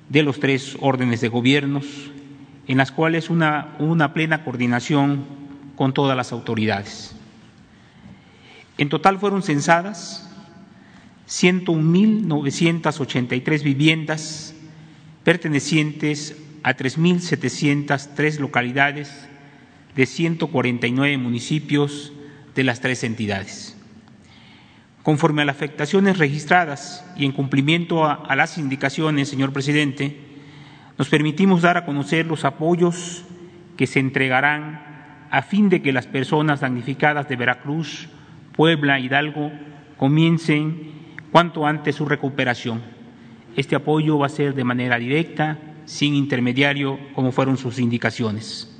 de 0.09 0.22
los 0.22 0.40
tres 0.40 0.78
órdenes 0.80 1.20
de 1.20 1.28
gobiernos, 1.28 1.85
en 2.66 2.78
las 2.78 2.92
cuales 2.92 3.28
una, 3.28 3.76
una 3.78 4.14
plena 4.14 4.42
coordinación 4.44 5.26
con 5.76 5.92
todas 5.92 6.16
las 6.16 6.33
autoridades. 6.33 7.14
En 8.78 8.88
total 8.88 9.18
fueron 9.18 9.42
censadas 9.42 10.30
101.983 11.28 13.62
viviendas 13.62 14.54
pertenecientes 15.24 16.38
a 16.62 16.74
3.703 16.76 18.38
localidades 18.38 19.28
de 19.96 20.07
149 20.07 21.18
municipios 21.18 22.12
de 22.54 22.64
las 22.64 22.80
tres 22.80 23.04
entidades. 23.04 23.74
Conforme 25.05 25.43
a 25.43 25.45
las 25.45 25.57
afectaciones 25.57 26.17
registradas 26.17 27.05
y 27.14 27.27
en 27.27 27.33
cumplimiento 27.33 28.07
a, 28.07 28.35
las 28.37 28.57
indicaciones, 28.57 29.29
señor 29.29 29.53
presidente, 29.53 30.19
nos 30.97 31.11
permitimos 31.11 31.61
dar 31.61 31.77
a 31.77 31.85
conocer 31.85 32.25
los 32.25 32.47
apoyos 32.47 33.23
que 33.77 33.87
se 33.87 34.01
entregarán 34.01 35.27
a 35.31 35.43
fin 35.43 35.69
de 35.69 35.83
que 35.83 35.93
las 35.93 36.07
personas 36.07 36.61
damnificadas 36.61 37.29
de 37.29 37.37
Veracruz, 37.37 38.09
Puebla, 38.57 38.99
Hidalgo 38.99 39.53
comiencen 39.99 40.95
cuanto 41.31 41.67
antes 41.67 41.97
su 41.97 42.07
recuperación. 42.07 42.81
Este 43.57 43.77
apoyo 43.77 44.19
va 44.19 44.27
a 44.27 44.31
ser 44.31 44.55
de 44.55 44.64
manera 44.64 44.99
directa, 44.99 45.59
sin 45.85 46.14
intermediario, 46.14 46.99
como 47.14 47.31
fueron 47.31 47.59
sus 47.59 47.79
indicaciones. 47.79 48.75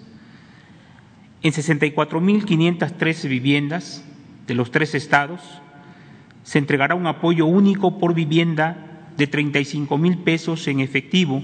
En 1.43 1.53
64.513 1.53 3.29
viviendas 3.29 4.03
de 4.47 4.55
los 4.55 4.71
tres 4.71 4.95
estados, 4.95 5.61
se 6.45 6.59
entregará 6.59 6.95
un 6.95 7.09
apoyo 7.09 7.47
único 7.47 7.99
por 7.99 8.15
vivienda 8.15 9.09
de 9.17 9.27
35 9.27 9.99
mil 9.99 10.19
pesos 10.19 10.69
en 10.69 10.79
efectivo, 10.81 11.43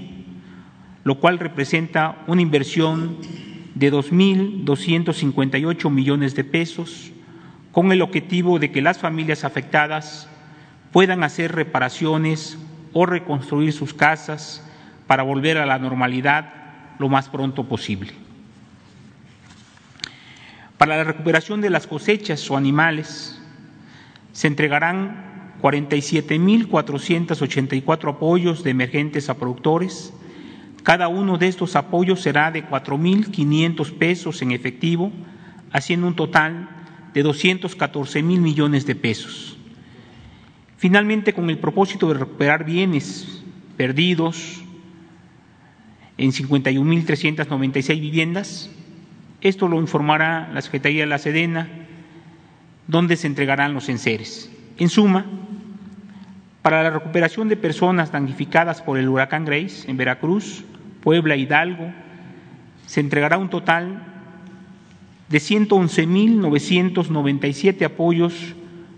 lo 1.03 1.19
cual 1.19 1.39
representa 1.39 2.23
una 2.27 2.43
inversión 2.43 3.17
de 3.75 3.91
2.258 3.91 5.89
millones 5.89 6.35
de 6.35 6.43
pesos, 6.43 7.11
con 7.71 7.91
el 7.91 8.01
objetivo 8.01 8.59
de 8.59 8.71
que 8.71 8.81
las 8.81 8.99
familias 8.99 9.43
afectadas 9.43 10.29
puedan 10.91 11.23
hacer 11.23 11.53
reparaciones 11.55 12.59
o 12.93 13.05
reconstruir 13.05 13.73
sus 13.73 13.93
casas 13.93 14.63
para 15.07 15.23
volver 15.23 15.57
a 15.57 15.65
la 15.65 15.79
normalidad 15.79 16.53
lo 16.99 17.09
más 17.09 17.29
pronto 17.29 17.67
posible. 17.67 18.13
Para 20.77 20.97
la 20.97 21.03
recuperación 21.05 21.61
de 21.61 21.69
las 21.69 21.87
cosechas 21.87 22.51
o 22.51 22.57
animales, 22.57 23.40
se 24.31 24.47
entregarán 24.47 25.51
47.484 25.61 28.09
apoyos 28.09 28.63
de 28.63 28.71
emergentes 28.71 29.29
a 29.29 29.37
productores. 29.37 30.11
Cada 30.83 31.07
uno 31.07 31.37
de 31.37 31.47
estos 31.47 31.75
apoyos 31.75 32.21
será 32.21 32.49
de 32.51 32.67
4.500 32.67 33.93
pesos 33.97 34.41
en 34.41 34.51
efectivo, 34.51 35.11
haciendo 35.71 36.07
un 36.07 36.15
total 36.15 36.69
de 37.13 37.21
214 37.23 38.23
mil 38.23 38.41
millones 38.41 38.85
de 38.85 38.95
pesos. 38.95 39.57
Finalmente, 40.77 41.33
con 41.33 41.49
el 41.49 41.59
propósito 41.59 42.07
de 42.07 42.15
recuperar 42.15 42.65
bienes 42.65 43.43
perdidos 43.77 44.61
en 46.17 46.31
51.396 46.31 47.99
viviendas, 47.99 48.71
esto 49.41 49.67
lo 49.67 49.79
informará 49.79 50.49
la 50.53 50.61
Secretaría 50.61 51.01
de 51.01 51.07
la 51.07 51.19
Sedena 51.19 51.69
donde 52.91 53.15
se 53.15 53.25
entregarán 53.25 53.73
los 53.73 53.87
enseres. 53.87 54.51
En 54.77 54.89
suma, 54.89 55.25
para 56.61 56.83
la 56.83 56.89
recuperación 56.89 57.47
de 57.47 57.55
personas 57.55 58.11
damnificadas 58.11 58.81
por 58.81 58.97
el 58.97 59.07
huracán 59.07 59.45
Grace 59.45 59.89
en 59.89 59.95
Veracruz, 59.95 60.65
Puebla, 61.01 61.37
Hidalgo, 61.37 61.93
se 62.85 62.99
entregará 62.99 63.37
un 63.37 63.49
total 63.49 64.03
de 65.29 65.37
111.997 65.37 67.85
apoyos 67.85 68.33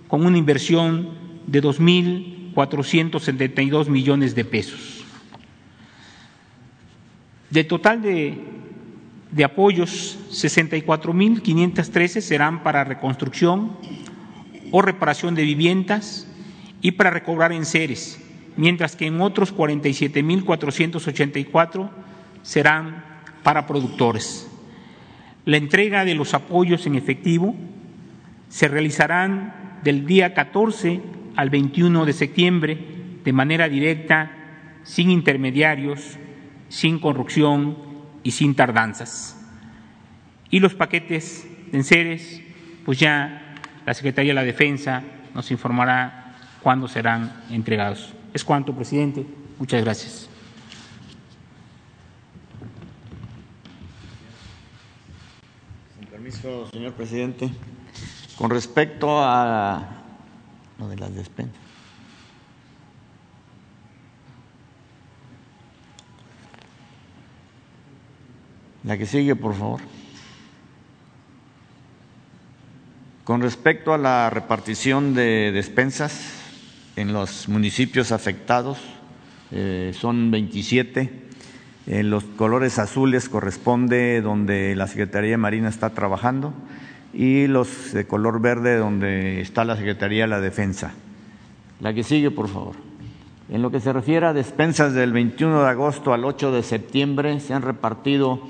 con 0.07 0.25
una 0.25 0.39
inversión 0.39 1.09
de 1.45 1.61
2.472 1.61 3.89
millones 3.89 4.33
de 4.33 4.43
pesos. 4.43 5.05
De 7.51 7.63
total 7.63 8.01
de 8.01 8.39
de 9.33 9.43
apoyos, 9.43 10.17
64.513 10.29 12.21
serán 12.21 12.61
para 12.61 12.83
reconstrucción 12.83 13.75
o 14.71 14.83
reparación 14.83 15.33
de 15.33 15.41
viviendas 15.43 16.27
y 16.81 16.91
para 16.91 17.09
recobrar 17.09 17.51
enseres, 17.51 18.23
mientras 18.57 18.95
que 18.95 19.07
en 19.07 19.19
otros 19.21 19.55
47.484 19.55 21.89
serán 22.43 23.03
para 23.41 23.65
productores. 23.65 24.47
La 25.45 25.57
entrega 25.57 26.05
de 26.05 26.13
los 26.13 26.35
apoyos 26.35 26.85
en 26.85 26.93
efectivo 26.95 27.55
se 28.49 28.67
realizarán 28.67 29.79
del 29.83 30.05
día 30.05 30.35
14 30.35 31.01
al 31.35 31.49
21 31.49 32.05
de 32.05 32.13
septiembre 32.13 32.77
de 33.23 33.33
manera 33.33 33.67
directa, 33.67 34.31
sin 34.83 35.09
intermediarios, 35.09 36.19
sin 36.69 36.99
corrupción 36.99 37.92
y 38.23 38.31
sin 38.31 38.55
tardanzas. 38.55 39.37
Y 40.49 40.59
los 40.59 40.73
paquetes 40.73 41.45
de 41.71 41.77
enseres, 41.77 42.41
pues 42.85 42.99
ya 42.99 43.55
la 43.85 43.93
Secretaría 43.93 44.31
de 44.31 44.35
la 44.35 44.43
Defensa 44.43 45.03
nos 45.33 45.51
informará 45.51 46.35
cuándo 46.61 46.87
serán 46.87 47.43
entregados. 47.49 48.13
Es 48.33 48.43
cuanto, 48.43 48.73
presidente. 48.73 49.25
Muchas 49.59 49.83
gracias. 49.83 50.29
Sin 55.99 56.07
permiso, 56.07 56.69
señor 56.71 56.93
presidente. 56.93 57.49
Con 58.37 58.49
respecto 58.49 59.23
a 59.23 60.03
lo 60.79 60.87
de 60.87 60.95
las 60.97 61.13
despensas. 61.13 61.62
La 68.83 68.97
que 68.97 69.05
sigue, 69.05 69.35
por 69.35 69.55
favor. 69.55 69.79
Con 73.23 73.41
respecto 73.41 73.93
a 73.93 73.97
la 73.97 74.29
repartición 74.29 75.13
de 75.13 75.51
despensas 75.53 76.33
en 76.97 77.13
los 77.13 77.47
municipios 77.47 78.11
afectados, 78.11 78.79
eh, 79.51 79.93
son 79.97 80.31
27. 80.31 81.09
En 81.87 82.09
los 82.09 82.25
colores 82.25 82.79
azules 82.79 83.29
corresponde 83.29 84.21
donde 84.21 84.75
la 84.75 84.87
Secretaría 84.87 85.31
de 85.31 85.37
Marina 85.37 85.69
está 85.69 85.91
trabajando 85.91 86.53
y 87.13 87.47
los 87.47 87.93
de 87.93 88.05
color 88.05 88.41
verde 88.41 88.75
donde 88.75 89.39
está 89.39 89.63
la 89.63 89.77
Secretaría 89.77 90.23
de 90.23 90.29
la 90.29 90.41
Defensa. 90.41 90.93
La 91.79 91.93
que 91.93 92.03
sigue, 92.03 92.31
por 92.31 92.49
favor. 92.49 92.75
En 93.49 93.61
lo 93.61 93.71
que 93.71 93.79
se 93.79 93.93
refiere 93.93 94.25
a 94.25 94.33
despensas 94.33 94.93
del 94.93 95.13
21 95.13 95.63
de 95.63 95.69
agosto 95.69 96.13
al 96.13 96.25
8 96.25 96.51
de 96.51 96.63
septiembre, 96.63 97.39
se 97.39 97.53
han 97.53 97.61
repartido 97.61 98.41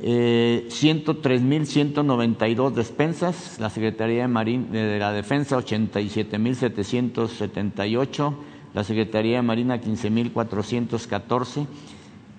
eh, 0.00 0.68
103.192 0.70 2.72
despensas, 2.72 3.58
la 3.58 3.68
Secretaría 3.70 4.28
de, 4.28 4.58
de 4.70 4.98
la 4.98 5.12
Defensa 5.12 5.56
87.778, 5.58 8.34
la 8.74 8.84
Secretaría 8.84 9.36
de 9.36 9.42
Marina 9.42 9.80
15.414. 9.80 11.66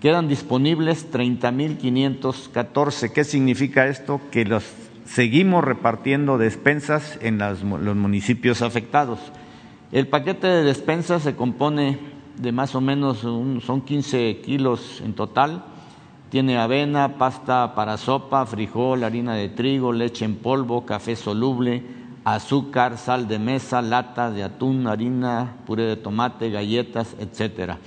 Quedan 0.01 0.27
disponibles 0.29 1.11
30.514. 1.11 3.11
¿Qué 3.11 3.25
significa 3.25 3.87
esto? 3.87 4.21
Que 4.31 4.45
los 4.45 4.63
seguimos 5.05 5.63
repartiendo 5.63 6.37
despensas 6.37 7.17
en 7.21 7.39
los 7.39 7.63
municipios 7.63 8.61
afectados. 8.61 9.19
El 9.91 10.07
paquete 10.07 10.45
de 10.47 10.63
despensas 10.63 11.23
se 11.23 11.35
compone 11.35 11.97
de 12.37 12.51
más 12.53 12.75
o 12.75 12.81
menos, 12.81 13.19
son 13.19 13.81
15 13.81 14.39
kilos 14.41 15.01
en 15.03 15.13
total. 15.13 15.65
Tiene 16.29 16.59
avena, 16.59 17.17
pasta 17.17 17.73
para 17.73 17.97
sopa, 17.97 18.45
frijol, 18.45 19.03
harina 19.03 19.33
de 19.33 19.49
trigo, 19.49 19.91
leche 19.91 20.25
en 20.25 20.35
polvo, 20.35 20.85
café 20.85 21.15
soluble, 21.15 21.81
azúcar, 22.23 22.99
sal 22.99 23.27
de 23.27 23.39
mesa, 23.39 23.81
lata 23.81 24.29
de 24.29 24.43
atún, 24.43 24.85
harina, 24.85 25.55
puré 25.65 25.85
de 25.85 25.95
tomate, 25.95 26.51
galletas, 26.51 27.15
etcétera. 27.19 27.79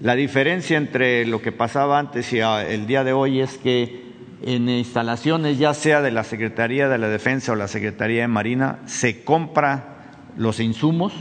La 0.00 0.14
diferencia 0.14 0.76
entre 0.76 1.24
lo 1.24 1.40
que 1.40 1.50
pasaba 1.50 1.98
antes 1.98 2.30
y 2.34 2.40
el 2.40 2.86
día 2.86 3.04
de 3.04 3.14
hoy 3.14 3.40
es 3.40 3.56
que 3.56 4.06
en 4.42 4.68
instalaciones, 4.68 5.58
ya 5.58 5.72
sea 5.72 6.02
de 6.02 6.10
la 6.10 6.24
Secretaría 6.24 6.90
de 6.90 6.98
la 6.98 7.08
Defensa 7.08 7.52
o 7.52 7.56
la 7.56 7.68
Secretaría 7.68 8.20
de 8.20 8.28
Marina, 8.28 8.80
se 8.84 9.24
compra 9.24 10.26
los 10.36 10.60
insumos, 10.60 11.14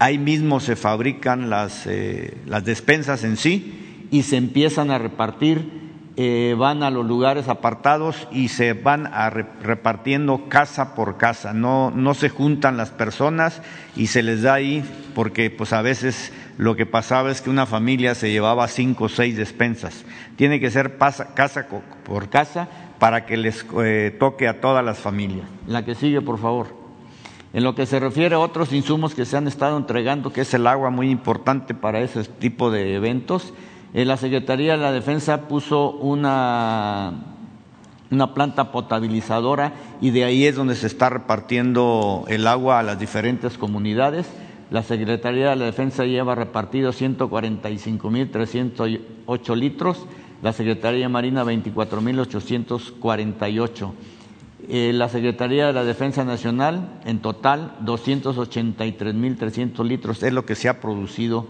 ahí 0.00 0.18
mismo 0.18 0.58
se 0.58 0.74
fabrican 0.74 1.50
las, 1.50 1.86
eh, 1.86 2.36
las 2.46 2.64
despensas 2.64 3.22
en 3.22 3.36
sí 3.36 4.08
y 4.10 4.24
se 4.24 4.36
empiezan 4.36 4.90
a 4.90 4.98
repartir 4.98 5.79
eh, 6.16 6.54
van 6.58 6.82
a 6.82 6.90
los 6.90 7.06
lugares 7.06 7.48
apartados 7.48 8.28
y 8.32 8.48
se 8.48 8.72
van 8.72 9.08
repartiendo 9.62 10.48
casa 10.48 10.94
por 10.94 11.16
casa, 11.16 11.52
no, 11.52 11.90
no 11.90 12.14
se 12.14 12.28
juntan 12.28 12.76
las 12.76 12.90
personas 12.90 13.62
y 13.96 14.08
se 14.08 14.22
les 14.22 14.42
da 14.42 14.54
ahí, 14.54 14.84
porque 15.14 15.50
pues 15.50 15.72
a 15.72 15.82
veces 15.82 16.32
lo 16.58 16.76
que 16.76 16.84
pasaba 16.84 17.30
es 17.30 17.40
que 17.40 17.50
una 17.50 17.64
familia 17.64 18.14
se 18.14 18.30
llevaba 18.30 18.68
cinco 18.68 19.04
o 19.04 19.08
seis 19.08 19.36
despensas. 19.36 20.04
Tiene 20.36 20.60
que 20.60 20.70
ser 20.70 20.98
casa 21.34 21.68
por 22.04 22.28
casa 22.28 22.68
para 22.98 23.24
que 23.24 23.36
les 23.36 23.64
eh, 23.82 24.14
toque 24.18 24.46
a 24.46 24.60
todas 24.60 24.84
las 24.84 24.98
familias. 24.98 25.46
La 25.66 25.84
que 25.84 25.94
sigue, 25.94 26.20
por 26.20 26.38
favor. 26.38 26.80
En 27.52 27.64
lo 27.64 27.74
que 27.74 27.86
se 27.86 27.98
refiere 27.98 28.34
a 28.34 28.38
otros 28.38 28.72
insumos 28.72 29.14
que 29.14 29.24
se 29.24 29.36
han 29.36 29.48
estado 29.48 29.76
entregando, 29.76 30.32
que 30.32 30.42
es 30.42 30.54
el 30.54 30.66
agua 30.66 30.90
muy 30.90 31.10
importante 31.10 31.74
para 31.74 32.00
ese 32.00 32.22
tipo 32.24 32.70
de 32.70 32.94
eventos, 32.94 33.54
la 33.92 34.16
Secretaría 34.16 34.72
de 34.72 34.78
la 34.78 34.90
Defensa 34.92 35.48
puso 35.48 35.90
una, 35.90 37.12
una 38.10 38.32
planta 38.34 38.72
potabilizadora 38.72 39.74
y 40.00 40.08
de 40.10 40.24
ahí 40.24 40.46
es 40.46 40.56
donde 40.56 40.74
se 40.76 40.86
está 40.86 41.10
repartiendo 41.10 42.24
el 42.28 42.46
agua 42.46 42.78
a 42.80 42.82
las 42.82 42.98
diferentes 42.98 43.58
comunidades. 43.58 44.26
La 44.70 44.82
Secretaría 44.82 45.50
de 45.50 45.56
la 45.56 45.66
Defensa 45.66 46.04
lleva 46.04 46.36
repartido 46.36 46.92
145.308 46.92 49.56
litros, 49.56 50.06
la 50.42 50.52
Secretaría 50.52 51.08
Marina 51.08 51.44
24.848. 51.44 53.92
Eh, 54.68 54.92
la 54.94 55.08
Secretaría 55.08 55.66
de 55.66 55.72
la 55.72 55.82
Defensa 55.84 56.24
Nacional, 56.24 57.00
en 57.04 57.18
total, 57.18 57.76
283.300 57.84 59.84
litros 59.84 60.22
es 60.22 60.32
lo 60.32 60.46
que 60.46 60.54
se 60.54 60.68
ha 60.68 60.80
producido 60.80 61.48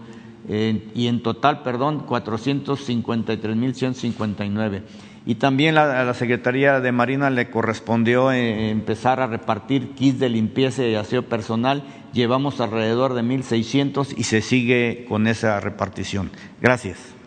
y 0.51 1.07
en 1.07 1.23
total, 1.23 1.63
perdón, 1.63 2.05
453.159. 2.05 4.83
Y 5.25 5.35
también 5.35 5.77
a 5.77 6.03
la 6.03 6.13
Secretaría 6.13 6.79
de 6.79 6.91
Marina 6.91 7.29
le 7.29 7.49
correspondió 7.49 8.31
eh, 8.31 8.71
empezar 8.71 9.21
a 9.21 9.27
repartir 9.27 9.91
kits 9.91 10.19
de 10.19 10.29
limpieza 10.29 10.83
y 10.83 10.95
aseo 10.95 11.23
personal. 11.23 11.83
Llevamos 12.11 12.59
alrededor 12.59 13.13
de 13.13 13.21
1.600 13.21 14.15
y 14.17 14.23
se 14.23 14.41
sigue 14.41 15.05
con 15.07 15.27
esa 15.27 15.59
repartición. 15.59 16.31
Gracias. 16.59 17.20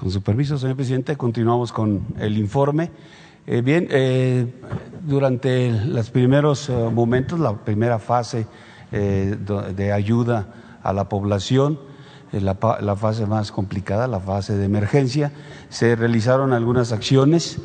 Con 0.00 0.10
su 0.10 0.22
permiso, 0.22 0.56
señor 0.56 0.76
presidente, 0.76 1.14
continuamos 1.14 1.72
con 1.72 2.06
el 2.18 2.38
informe. 2.38 2.90
Eh, 3.46 3.60
bien, 3.60 3.86
eh, 3.90 4.46
durante 5.06 5.70
los 5.70 6.08
primeros 6.08 6.70
eh, 6.70 6.72
momentos, 6.72 7.38
la 7.38 7.52
primera 7.52 7.98
fase 7.98 8.46
de 8.90 9.92
ayuda 9.92 10.48
a 10.82 10.92
la 10.94 11.08
población, 11.08 11.78
la, 12.32 12.56
la, 12.80 12.96
fase 12.96 13.26
más 13.26 13.52
complicada, 13.52 14.08
la 14.08 14.18
fase 14.18 14.56
de 14.56 14.64
emergencia, 14.64 15.32
se 15.68 15.94
realizaron 15.94 16.52
algunas 16.52 16.90
acciones 16.90 17.58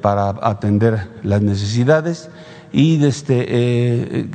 para 0.00 0.30
atender 0.40 1.10
las 1.22 1.42
necesidades 1.42 2.30
y 2.72 2.96
desde, 2.96 4.30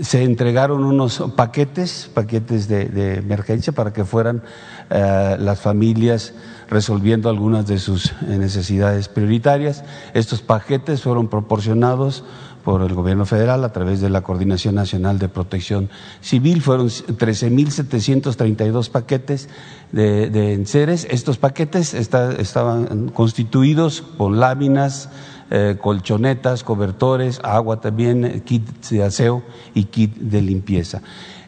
se 0.00 0.22
entregaron 0.22 0.84
unos 0.84 1.22
paquetes, 1.36 2.10
paquetes 2.12 2.68
de, 2.68 3.14
emergencia 3.14 3.72
para 3.72 3.92
que 3.92 4.04
fueran 4.04 4.42
las 4.90 5.60
familias 5.60 6.34
resolviendo 6.70 7.28
algunas 7.28 7.66
de 7.66 7.78
sus 7.78 8.12
eh, 8.12 8.38
necesidades 8.38 9.08
prioritarias. 9.08 9.84
Estos 10.14 10.40
paquetes 10.40 11.02
fueron 11.02 11.28
proporcionados 11.28 12.24
por 12.64 12.82
el 12.82 12.94
gobierno 12.94 13.26
federal 13.26 13.64
a 13.64 13.72
través 13.72 14.00
de 14.00 14.10
la 14.10 14.20
Coordinación 14.20 14.74
Nacional 14.74 15.18
de 15.18 15.28
Protección 15.28 15.90
Civil. 16.20 16.62
Fueron 16.62 16.88
13.732 16.88 18.90
paquetes 18.90 19.48
de, 19.92 20.30
de, 20.30 20.52
enseres. 20.52 21.06
Estos 21.10 21.38
paquetes 21.38 21.94
estaban 21.94 23.08
constituidos 23.08 24.02
con 24.16 24.38
láminas, 24.38 25.08
eh, 25.50 25.76
colchonetas, 25.80 26.64
cobertores, 26.64 27.40
agua 27.42 27.80
también, 27.80 28.42
kit 28.42 28.68
de 28.90 29.02
aseo 29.02 29.42
y 29.74 29.84
kit 29.84 30.14
de 30.16 30.42
limpieza. 30.42 31.00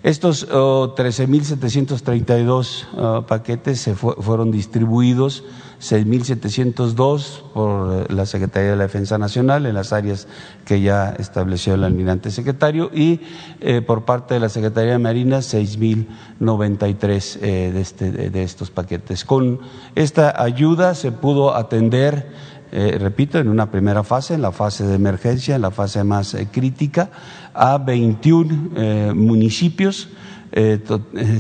Estos 0.03 0.49
13.732 0.49 3.27
paquetes 3.27 3.81
se 3.81 3.95
fueron 3.95 4.51
distribuidos, 4.51 5.45
6.702 5.83 7.43
por 7.53 7.93
eh, 7.93 8.07
la 8.15 8.25
Secretaría 8.25 8.71
de 8.71 8.77
la 8.77 8.85
Defensa 8.85 9.19
Nacional 9.19 9.67
en 9.67 9.75
las 9.75 9.93
áreas 9.93 10.29
que 10.65 10.81
ya 10.81 11.11
estableció 11.19 11.75
el 11.75 11.83
almirante 11.83 12.31
secretario 12.31 12.89
y 12.95 13.21
eh, 13.61 13.83
por 13.83 14.05
parte 14.05 14.35
de 14.35 14.41
la 14.41 14.49
Secretaría 14.49 14.93
de 14.93 14.99
Marina 14.99 15.39
6.093 15.39 17.39
eh, 17.43 17.73
de, 17.73 17.81
este, 17.81 18.13
de 18.13 18.43
estos 18.45 18.71
paquetes. 18.71 19.25
Con 19.25 19.59
esta 19.97 20.41
ayuda 20.41 20.95
se 20.95 21.11
pudo 21.11 21.57
atender 21.57 22.31
eh, 22.75 22.97
repito, 22.99 23.39
en 23.39 23.51
una 23.51 23.71
primera 23.71 24.03
fase, 24.03 24.33
en 24.33 24.41
la 24.41 24.51
fase 24.51 24.87
de 24.87 24.95
emergencia, 24.95 25.57
en 25.57 25.61
la 25.61 25.71
fase 25.71 26.03
más 26.05 26.33
eh, 26.33 26.49
crítica, 26.51 27.11
a 27.53 27.77
21 27.77 28.71
eh, 28.75 29.13
municipios, 29.15 30.09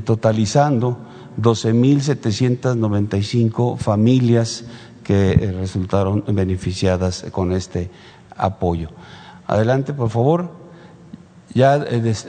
totalizando 0.07 0.99
12.795 1.39 3.77
familias 3.77 4.65
que 5.05 5.55
resultaron 5.59 6.25
beneficiadas 6.29 7.27
con 7.31 7.53
este 7.53 7.91
apoyo. 8.37 8.89
Adelante, 9.47 9.93
por 9.93 10.09
favor. 10.09 10.63
Ya 11.53 11.75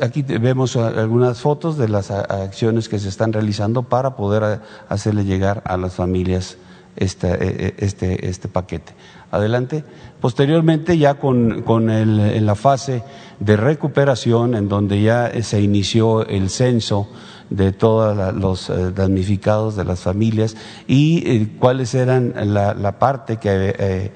aquí 0.01 0.23
vemos 0.23 0.75
algunas 0.75 1.39
fotos 1.39 1.77
de 1.77 1.87
las 1.87 2.11
acciones 2.11 2.89
que 2.89 2.99
se 2.99 3.07
están 3.07 3.31
realizando 3.31 3.83
para 3.83 4.17
poder 4.17 4.59
hacerle 4.89 5.23
llegar 5.23 5.63
a 5.65 5.77
las 5.77 5.93
familias 5.93 6.57
este, 6.95 7.27
eh, 7.27 7.37
eh, 7.41 7.75
este, 7.79 8.27
este 8.29 8.47
paquete. 8.47 8.93
Adelante. 9.31 9.83
Posteriormente, 10.21 10.97
ya 10.97 11.15
con, 11.15 11.63
con 11.63 11.89
el, 11.89 12.19
en 12.19 12.45
la 12.45 12.55
fase 12.55 13.03
de 13.39 13.57
recuperación, 13.57 14.55
en 14.55 14.69
donde 14.69 15.01
ya 15.01 15.31
se 15.41 15.61
inició 15.61 16.25
el 16.27 16.49
censo 16.49 17.09
de 17.49 17.71
todos 17.71 18.33
los 18.35 18.69
eh, 18.69 18.91
damnificados 18.95 19.75
de 19.75 19.85
las 19.85 19.99
familias 20.01 20.55
y 20.87 21.45
cuáles 21.59 21.93
eran 21.93 22.33
la, 22.53 22.73
la 22.73 22.99
parte 22.99 23.37
que 23.37 24.11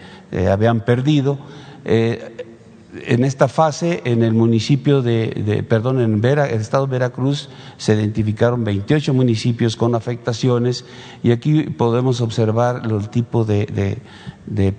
habían 0.49 0.81
perdido 0.81 1.39
en 2.93 3.25
esta 3.25 3.47
fase, 3.47 4.01
en 4.05 4.23
el 4.23 4.33
municipio 4.33 5.01
de, 5.01 5.65
perdón, 5.67 5.99
en 5.99 6.23
el 6.23 6.39
estado 6.39 6.85
de 6.85 6.91
Veracruz, 6.91 7.49
se 7.77 7.95
identificaron 7.95 8.63
28 8.63 9.13
municipios 9.13 9.75
con 9.75 9.93
afectaciones 9.93 10.85
y 11.21 11.31
aquí 11.31 11.63
podemos 11.63 12.21
observar 12.21 12.83
el 12.85 13.09
tipo 13.09 13.43
de, 13.43 14.01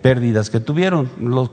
pérdidas 0.00 0.48
que 0.50 0.60
tuvieron. 0.60 1.10
Los 1.20 1.50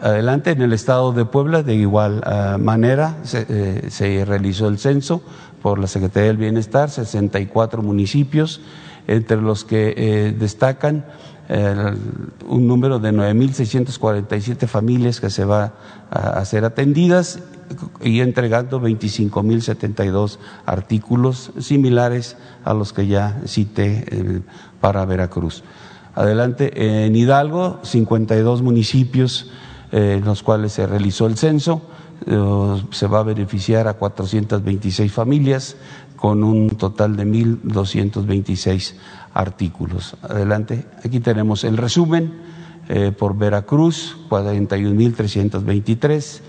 Adelante, 0.01 0.51
en 0.51 0.63
el 0.63 0.73
estado 0.73 1.13
de 1.13 1.25
Puebla, 1.25 1.63
de 1.63 1.75
igual 1.75 2.23
eh, 2.27 2.57
manera, 2.59 3.19
se, 3.23 3.91
se 3.91 4.25
realizó 4.25 4.67
el 4.69 4.79
censo 4.79 5.23
por 5.63 5.79
la 5.79 5.87
Secretaría 5.87 6.27
del 6.29 6.37
Bienestar, 6.37 6.91
64 6.91 7.83
municipios, 7.83 8.61
entre 9.07 9.41
los 9.41 9.65
que 9.65 9.95
eh, 9.97 10.35
destacan 10.39 11.05
eh, 11.49 11.95
un 12.49 12.67
número 12.67 12.99
de 12.99 13.13
9.647 13.13 14.67
familias 14.67 15.21
que 15.21 15.31
se 15.31 15.45
va 15.45 15.75
a, 16.11 16.45
ser 16.45 16.65
atendidas 16.65 17.41
y 18.03 18.21
entregando 18.21 18.81
25.072 18.81 20.39
artículos 20.65 21.53
similares 21.59 22.37
a 22.65 22.73
los 22.73 22.93
que 22.93 23.07
ya 23.07 23.41
cité 23.47 24.05
eh, 24.09 24.41
para 24.81 25.05
Veracruz. 25.05 25.65
Adelante, 26.15 27.05
en 27.07 27.17
Hidalgo, 27.17 27.81
52 27.83 28.63
municipios 28.63 29.51
en 29.91 30.25
los 30.25 30.43
cuales 30.43 30.73
se 30.73 30.87
realizó 30.87 31.27
el 31.27 31.37
censo, 31.37 31.83
se 32.91 33.07
va 33.07 33.21
a 33.21 33.23
beneficiar 33.23 33.87
a 33.87 33.95
426 33.95 35.13
familias, 35.13 35.77
con 36.25 36.43
un 36.43 36.71
total 36.71 37.17
de 37.17 37.27
1.226 37.27 38.95
artículos. 39.35 40.17
Adelante, 40.23 40.87
aquí 41.05 41.21
tenemos 41.21 41.65
el 41.65 41.77
resumen 41.77 42.33
eh, 42.89 43.13
por 43.17 43.37
Veracruz, 43.37 44.17
41.323. 44.31 46.41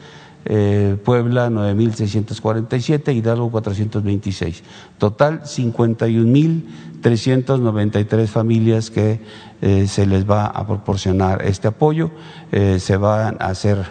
Eh, 0.47 0.95
Puebla 1.03 1.49
9.647, 1.49 3.15
Hidalgo 3.15 3.49
426. 3.49 4.63
Total 4.99 5.41
51.393 5.41 8.27
familias 8.27 8.91
que 8.91 9.21
eh, 9.63 9.87
se 9.87 10.05
les 10.05 10.29
va 10.29 10.45
a 10.45 10.67
proporcionar 10.67 11.41
este 11.43 11.69
apoyo. 11.69 12.11
Se 12.51 12.95
va 12.95 13.29
a 13.29 13.47
hacer 13.47 13.87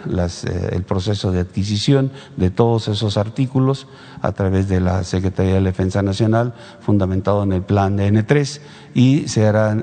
el 0.71 0.83
proceso 0.83 1.33
de 1.33 1.41
adquisición 1.41 2.13
de 2.37 2.51
todos 2.51 2.87
esos 2.87 3.17
artículos 3.17 3.87
a 4.21 4.31
través 4.31 4.69
de 4.69 4.79
la 4.79 5.03
Secretaría 5.03 5.55
de 5.55 5.61
Defensa 5.61 6.01
Nacional, 6.01 6.53
fundamentado 6.79 7.43
en 7.43 7.51
el 7.51 7.61
plan 7.61 7.97
de 7.97 8.09
N3, 8.11 8.61
y 8.95 9.27
se 9.27 9.45
hará 9.45 9.75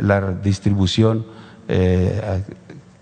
la 0.00 0.32
distribución 0.32 1.24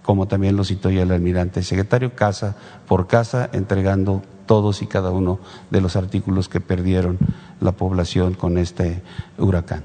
como 0.03 0.29
también 0.29 0.55
lo 0.55 0.65
citó 0.65 0.91
ya 0.91 1.03
el 1.03 1.11
almirante 1.11 1.63
secretario, 1.63 2.15
casa 2.15 2.55
por 2.87 3.07
casa, 3.07 3.49
entregando 3.53 4.23
todos 4.47 4.83
y 4.83 4.87
cada 4.87 5.11
uno 5.11 5.41
de 5.71 5.81
los 5.81 5.97
artículos 5.97 6.51
que 6.51 6.61
perdieron 6.61 7.19
la 7.61 7.73
población 7.73 8.35
con 8.35 8.59
este 8.59 9.03
huracán. 9.39 9.83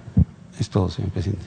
Es 0.59 0.69
todo, 0.69 0.89
señor 0.89 1.11
presidente. 1.11 1.45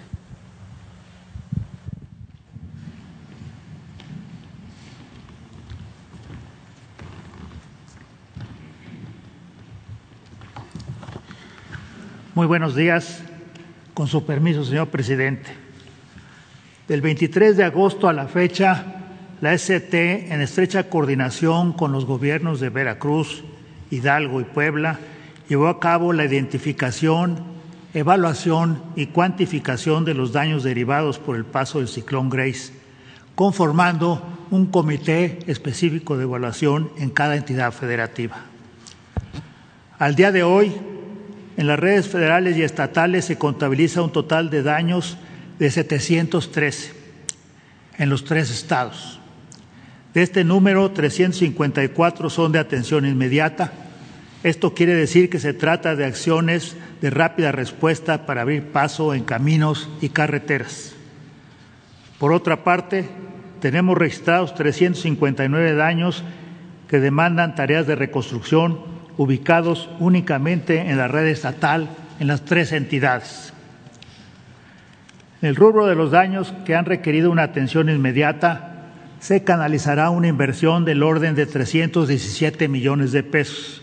Muy 12.34 12.46
buenos 12.46 12.74
días. 12.74 13.22
Con 13.94 14.06
su 14.06 14.24
permiso, 14.24 14.64
señor 14.64 14.88
presidente. 14.88 15.50
Del 16.88 17.02
23 17.02 17.58
de 17.58 17.64
agosto 17.64 18.08
a 18.08 18.14
la 18.14 18.26
fecha, 18.26 18.84
la 19.42 19.52
ST, 19.52 20.32
en 20.32 20.40
estrecha 20.40 20.88
coordinación 20.88 21.74
con 21.74 21.92
los 21.92 22.06
gobiernos 22.06 22.58
de 22.58 22.70
Veracruz, 22.70 23.44
Hidalgo 23.90 24.40
y 24.40 24.44
Puebla, 24.44 24.98
llevó 25.46 25.68
a 25.68 25.78
cabo 25.78 26.14
la 26.14 26.24
identificación, 26.24 27.44
evaluación 27.92 28.82
y 28.96 29.08
cuantificación 29.08 30.06
de 30.06 30.14
los 30.14 30.32
daños 30.32 30.62
derivados 30.62 31.18
por 31.18 31.36
el 31.36 31.44
paso 31.44 31.78
del 31.78 31.88
ciclón 31.88 32.30
Grace, 32.30 32.72
conformando 33.34 34.22
un 34.50 34.66
comité 34.66 35.40
específico 35.46 36.16
de 36.16 36.22
evaluación 36.22 36.90
en 36.96 37.10
cada 37.10 37.36
entidad 37.36 37.72
federativa. 37.72 38.40
Al 39.98 40.14
día 40.14 40.32
de 40.32 40.42
hoy, 40.42 40.72
en 41.56 41.66
las 41.66 41.78
redes 41.78 42.08
federales 42.08 42.56
y 42.56 42.62
estatales 42.62 43.26
se 43.26 43.38
contabiliza 43.38 44.02
un 44.02 44.12
total 44.12 44.50
de 44.50 44.62
daños 44.62 45.18
de 45.58 45.70
713 45.70 46.92
en 47.98 48.08
los 48.08 48.24
tres 48.24 48.50
estados. 48.50 49.20
De 50.14 50.22
este 50.22 50.44
número, 50.44 50.90
354 50.90 52.30
son 52.30 52.52
de 52.52 52.58
atención 52.58 53.06
inmediata. 53.06 53.72
Esto 54.42 54.74
quiere 54.74 54.94
decir 54.94 55.30
que 55.30 55.38
se 55.38 55.54
trata 55.54 55.94
de 55.94 56.04
acciones 56.04 56.76
de 57.00 57.10
rápida 57.10 57.52
respuesta 57.52 58.26
para 58.26 58.42
abrir 58.42 58.64
paso 58.72 59.14
en 59.14 59.24
caminos 59.24 59.88
y 60.00 60.08
carreteras. 60.08 60.94
Por 62.18 62.32
otra 62.32 62.64
parte, 62.64 63.08
tenemos 63.60 63.96
registrados 63.96 64.54
359 64.54 65.74
daños 65.74 66.24
que 66.88 67.00
demandan 67.00 67.54
tareas 67.54 67.86
de 67.86 67.94
reconstrucción 67.94 68.91
ubicados 69.16 69.88
únicamente 69.98 70.80
en 70.80 70.96
la 70.96 71.08
red 71.08 71.26
estatal 71.26 71.88
en 72.20 72.28
las 72.28 72.44
tres 72.44 72.72
entidades. 72.72 73.52
En 75.40 75.48
el 75.48 75.56
rubro 75.56 75.86
de 75.86 75.96
los 75.96 76.12
daños 76.12 76.54
que 76.64 76.76
han 76.76 76.84
requerido 76.84 77.30
una 77.30 77.42
atención 77.42 77.88
inmediata, 77.88 78.68
se 79.18 79.42
canalizará 79.44 80.10
una 80.10 80.28
inversión 80.28 80.84
del 80.84 81.02
orden 81.02 81.34
de 81.34 81.46
317 81.46 82.68
millones 82.68 83.12
de 83.12 83.22
pesos. 83.22 83.82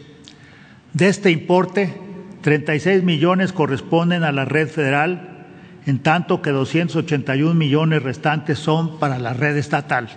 De 0.94 1.08
este 1.08 1.32
importe, 1.32 1.94
36 2.42 3.04
millones 3.04 3.52
corresponden 3.52 4.24
a 4.24 4.32
la 4.32 4.46
red 4.46 4.70
federal, 4.70 5.46
en 5.86 6.00
tanto 6.00 6.42
que 6.42 6.52
281 6.52 7.54
millones 7.54 8.04
restantes 8.04 8.60
son 8.60 9.00
para 9.00 9.20
la 9.20 9.34
red 9.34 9.58
estatal. 9.58 10.08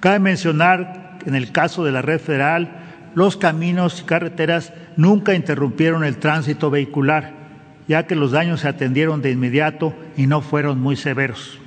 Cabe 0.00 0.18
mencionar 0.18 1.18
en 1.24 1.34
el 1.34 1.52
caso 1.52 1.84
de 1.84 1.92
la 1.92 2.02
red 2.02 2.20
federal, 2.20 2.81
los 3.14 3.36
caminos 3.36 4.00
y 4.00 4.04
carreteras 4.04 4.72
nunca 4.96 5.34
interrumpieron 5.34 6.04
el 6.04 6.16
tránsito 6.16 6.70
vehicular 6.70 7.42
ya 7.88 8.06
que 8.06 8.14
los 8.14 8.30
daños 8.30 8.60
se 8.60 8.68
atendieron 8.68 9.22
de 9.22 9.30
inmediato 9.30 9.94
y 10.16 10.26
no 10.26 10.40
fueron 10.40 10.80
muy 10.80 10.96
severos. 10.96 11.58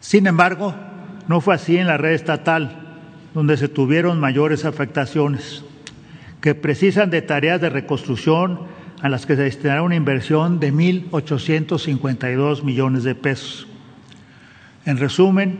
Sin 0.00 0.26
embargo, 0.26 0.74
no 1.26 1.40
fue 1.40 1.54
así 1.54 1.76
en 1.76 1.86
la 1.86 1.96
red 1.98 2.12
estatal, 2.12 2.84
donde 3.34 3.56
se 3.56 3.68
tuvieron 3.68 4.20
mayores 4.20 4.64
afectaciones, 4.64 5.64
que 6.40 6.54
precisan 6.54 7.10
de 7.10 7.22
tareas 7.22 7.60
de 7.60 7.68
reconstrucción 7.68 8.60
a 9.02 9.08
las 9.08 9.26
que 9.26 9.36
se 9.36 9.42
destinará 9.42 9.82
una 9.82 9.96
inversión 9.96 10.60
de 10.60 10.72
1.852 10.72 12.62
millones 12.62 13.04
de 13.04 13.14
pesos. 13.14 13.66
En 14.86 14.96
resumen, 14.96 15.58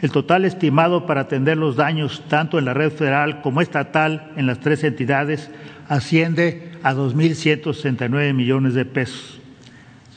el 0.00 0.10
total 0.12 0.44
estimado 0.44 1.06
para 1.06 1.22
atender 1.22 1.56
los 1.56 1.76
daños 1.76 2.22
tanto 2.28 2.58
en 2.58 2.64
la 2.64 2.74
red 2.74 2.92
federal 2.92 3.42
como 3.42 3.60
estatal 3.60 4.32
en 4.36 4.46
las 4.46 4.60
tres 4.60 4.84
entidades 4.84 5.50
asciende 5.88 6.72
a 6.82 6.94
2.169 6.94 8.32
millones 8.32 8.74
de 8.74 8.84
pesos. 8.84 9.40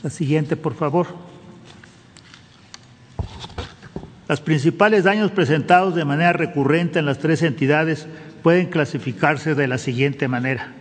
La 0.02 0.10
siguiente, 0.10 0.56
por 0.56 0.74
favor. 0.74 1.06
Los 4.28 4.40
principales 4.40 5.04
daños 5.04 5.30
presentados 5.30 5.94
de 5.94 6.04
manera 6.04 6.32
recurrente 6.32 6.98
en 6.98 7.06
las 7.06 7.18
tres 7.18 7.42
entidades 7.42 8.06
pueden 8.42 8.66
clasificarse 8.68 9.54
de 9.54 9.66
la 9.66 9.78
siguiente 9.78 10.28
manera. 10.28 10.72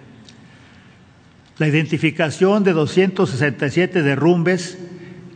La 1.57 1.67
identificación 1.67 2.63
de 2.63 2.73
267 2.73 4.03
derrumbes, 4.03 4.77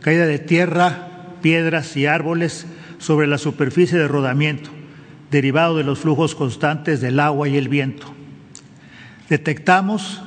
caída 0.00 0.26
de 0.26 0.38
tierra, 0.38 1.08
piedras 1.42 1.96
y 1.96 2.06
árboles 2.06 2.66
sobre 2.98 3.26
la 3.26 3.38
superficie 3.38 3.98
de 3.98 4.08
rodamiento, 4.08 4.70
derivado 5.30 5.76
de 5.76 5.84
los 5.84 5.98
flujos 5.98 6.34
constantes 6.34 7.00
del 7.00 7.20
agua 7.20 7.48
y 7.48 7.56
el 7.56 7.68
viento. 7.68 8.06
Detectamos 9.28 10.22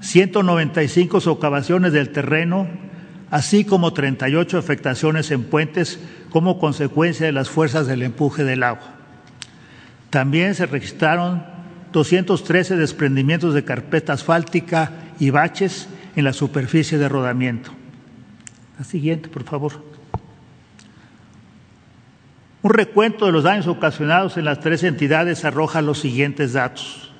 195 0.00 1.20
socavaciones 1.20 1.92
del 1.92 2.10
terreno, 2.10 2.68
así 3.30 3.64
como 3.64 3.92
38 3.92 4.58
afectaciones 4.58 5.30
en 5.30 5.44
puentes 5.44 5.98
como 6.30 6.58
consecuencia 6.58 7.26
de 7.26 7.32
las 7.32 7.48
fuerzas 7.48 7.86
del 7.86 8.02
empuje 8.02 8.44
del 8.44 8.62
agua. 8.62 8.94
También 10.10 10.54
se 10.54 10.66
registraron 10.66 11.44
213 11.92 12.76
desprendimientos 12.76 13.54
de 13.54 13.64
carpeta 13.64 14.12
asfáltica 14.12 14.92
y 15.18 15.30
baches 15.30 15.88
en 16.16 16.24
la 16.24 16.32
superficie 16.32 16.98
de 16.98 17.08
rodamiento. 17.08 17.72
La 18.78 18.84
siguiente, 18.84 19.28
por 19.28 19.44
favor. 19.44 19.93
Un 22.64 22.70
recuento 22.70 23.26
de 23.26 23.32
los 23.32 23.44
daños 23.44 23.66
ocasionados 23.66 24.38
en 24.38 24.46
las 24.46 24.58
tres 24.60 24.84
entidades 24.84 25.44
arroja 25.44 25.82
los 25.82 25.98
siguientes 25.98 26.54
datos. 26.54 27.12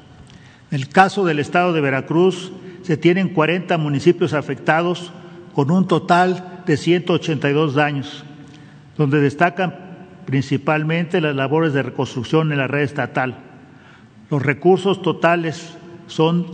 En 0.70 0.80
el 0.80 0.88
caso 0.88 1.26
del 1.26 1.38
estado 1.38 1.74
de 1.74 1.82
Veracruz, 1.82 2.50
se 2.80 2.96
tienen 2.96 3.28
40 3.28 3.76
municipios 3.76 4.32
afectados 4.32 5.12
con 5.52 5.70
un 5.70 5.86
total 5.86 6.62
de 6.64 6.78
182 6.78 7.74
daños, 7.74 8.24
donde 8.96 9.20
destacan 9.20 9.74
principalmente 10.24 11.20
las 11.20 11.36
labores 11.36 11.74
de 11.74 11.82
reconstrucción 11.82 12.50
en 12.50 12.56
la 12.56 12.66
red 12.66 12.84
estatal. 12.84 13.36
Los 14.30 14.42
recursos 14.42 15.02
totales 15.02 15.76
son 16.06 16.46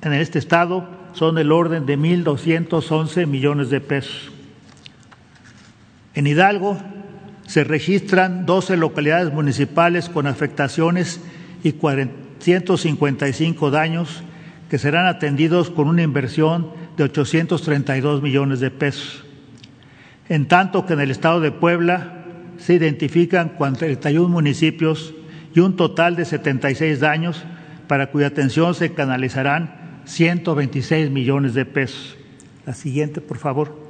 en 0.00 0.14
este 0.14 0.38
estado 0.38 0.88
son 1.12 1.34
del 1.34 1.52
orden 1.52 1.84
de 1.84 1.98
1.211 1.98 3.26
millones 3.26 3.68
de 3.68 3.82
pesos. 3.82 4.32
En 6.14 6.26
Hidalgo 6.26 6.78
se 7.46 7.64
registran 7.64 8.46
12 8.46 8.76
localidades 8.76 9.32
municipales 9.32 10.08
con 10.08 10.26
afectaciones 10.26 11.20
y 11.62 11.72
455 11.72 13.70
daños 13.70 14.22
que 14.68 14.78
serán 14.78 15.06
atendidos 15.06 15.70
con 15.70 15.88
una 15.88 16.02
inversión 16.02 16.70
de 16.96 17.04
832 17.04 18.22
millones 18.22 18.60
de 18.60 18.70
pesos. 18.70 19.24
En 20.28 20.48
tanto 20.48 20.86
que 20.86 20.94
en 20.94 21.00
el 21.00 21.10
estado 21.10 21.40
de 21.40 21.52
Puebla 21.52 22.24
se 22.56 22.74
identifican 22.74 23.50
41 23.50 24.28
municipios 24.28 25.14
y 25.54 25.60
un 25.60 25.76
total 25.76 26.16
de 26.16 26.24
76 26.24 27.00
daños 27.00 27.44
para 27.86 28.10
cuya 28.10 28.28
atención 28.28 28.74
se 28.74 28.92
canalizarán 28.92 30.00
126 30.04 31.10
millones 31.10 31.54
de 31.54 31.66
pesos. 31.66 32.16
La 32.66 32.74
siguiente, 32.74 33.20
por 33.20 33.38
favor. 33.38 33.83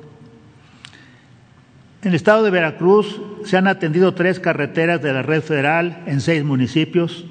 En 2.04 2.10
el 2.10 2.16
estado 2.16 2.42
de 2.42 2.50
Veracruz 2.50 3.18
se 3.46 3.56
han 3.56 3.66
atendido 3.66 4.12
tres 4.12 4.38
carreteras 4.38 5.00
de 5.00 5.14
la 5.14 5.22
red 5.22 5.40
federal 5.40 6.02
en 6.04 6.20
seis 6.20 6.44
municipios, 6.44 7.24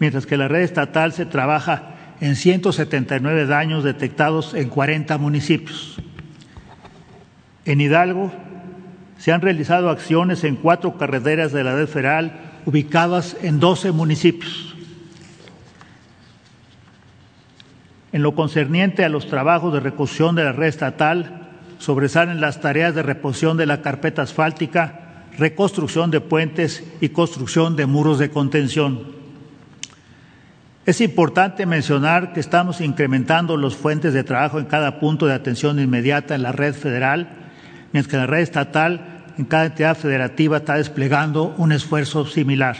mientras 0.00 0.24
que 0.24 0.38
la 0.38 0.48
red 0.48 0.62
estatal 0.62 1.12
se 1.12 1.26
trabaja 1.26 1.90
en 2.22 2.34
179 2.34 3.44
daños 3.44 3.84
detectados 3.84 4.54
en 4.54 4.70
40 4.70 5.18
municipios. 5.18 6.00
En 7.66 7.82
Hidalgo 7.82 8.32
se 9.18 9.30
han 9.30 9.42
realizado 9.42 9.90
acciones 9.90 10.42
en 10.44 10.56
cuatro 10.56 10.96
carreteras 10.96 11.52
de 11.52 11.62
la 11.62 11.74
red 11.74 11.86
federal 11.86 12.32
ubicadas 12.64 13.36
en 13.42 13.60
12 13.60 13.92
municipios. 13.92 14.74
En 18.10 18.22
lo 18.22 18.34
concerniente 18.34 19.04
a 19.04 19.10
los 19.10 19.26
trabajos 19.26 19.74
de 19.74 19.80
reconstrucción 19.80 20.34
de 20.34 20.44
la 20.44 20.52
red 20.52 20.68
estatal, 20.68 21.43
sobresalen 21.78 22.40
las 22.40 22.60
tareas 22.60 22.94
de 22.94 23.02
reposición 23.02 23.56
de 23.56 23.66
la 23.66 23.82
carpeta 23.82 24.22
asfáltica, 24.22 25.26
reconstrucción 25.38 26.10
de 26.10 26.20
puentes 26.20 26.84
y 27.00 27.08
construcción 27.10 27.76
de 27.76 27.86
muros 27.86 28.18
de 28.18 28.30
contención. 28.30 29.14
Es 30.86 31.00
importante 31.00 31.64
mencionar 31.64 32.34
que 32.34 32.40
estamos 32.40 32.80
incrementando 32.80 33.56
los 33.56 33.74
fuentes 33.74 34.12
de 34.12 34.22
trabajo 34.22 34.58
en 34.58 34.66
cada 34.66 35.00
punto 35.00 35.26
de 35.26 35.32
atención 35.32 35.80
inmediata 35.80 36.34
en 36.34 36.42
la 36.42 36.52
red 36.52 36.74
federal, 36.74 37.28
mientras 37.92 38.10
que 38.10 38.16
la 38.18 38.26
red 38.26 38.40
estatal 38.40 39.24
en 39.38 39.46
cada 39.46 39.66
entidad 39.66 39.96
federativa 39.96 40.58
está 40.58 40.74
desplegando 40.76 41.54
un 41.56 41.72
esfuerzo 41.72 42.26
similar. 42.26 42.76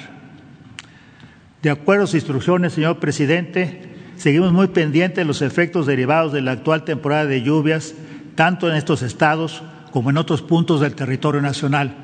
De 1.62 1.70
acuerdo 1.70 2.04
a 2.04 2.06
sus 2.06 2.16
instrucciones, 2.16 2.74
señor 2.74 2.98
presidente, 2.98 3.94
seguimos 4.16 4.52
muy 4.52 4.68
pendientes 4.68 5.16
de 5.16 5.24
los 5.24 5.40
efectos 5.40 5.86
derivados 5.86 6.32
de 6.34 6.42
la 6.42 6.52
actual 6.52 6.84
temporada 6.84 7.24
de 7.24 7.42
lluvias 7.42 7.94
tanto 8.34 8.68
en 8.68 8.76
estos 8.76 9.02
estados 9.02 9.62
como 9.92 10.10
en 10.10 10.16
otros 10.16 10.42
puntos 10.42 10.80
del 10.80 10.94
territorio 10.94 11.40
nacional, 11.40 11.94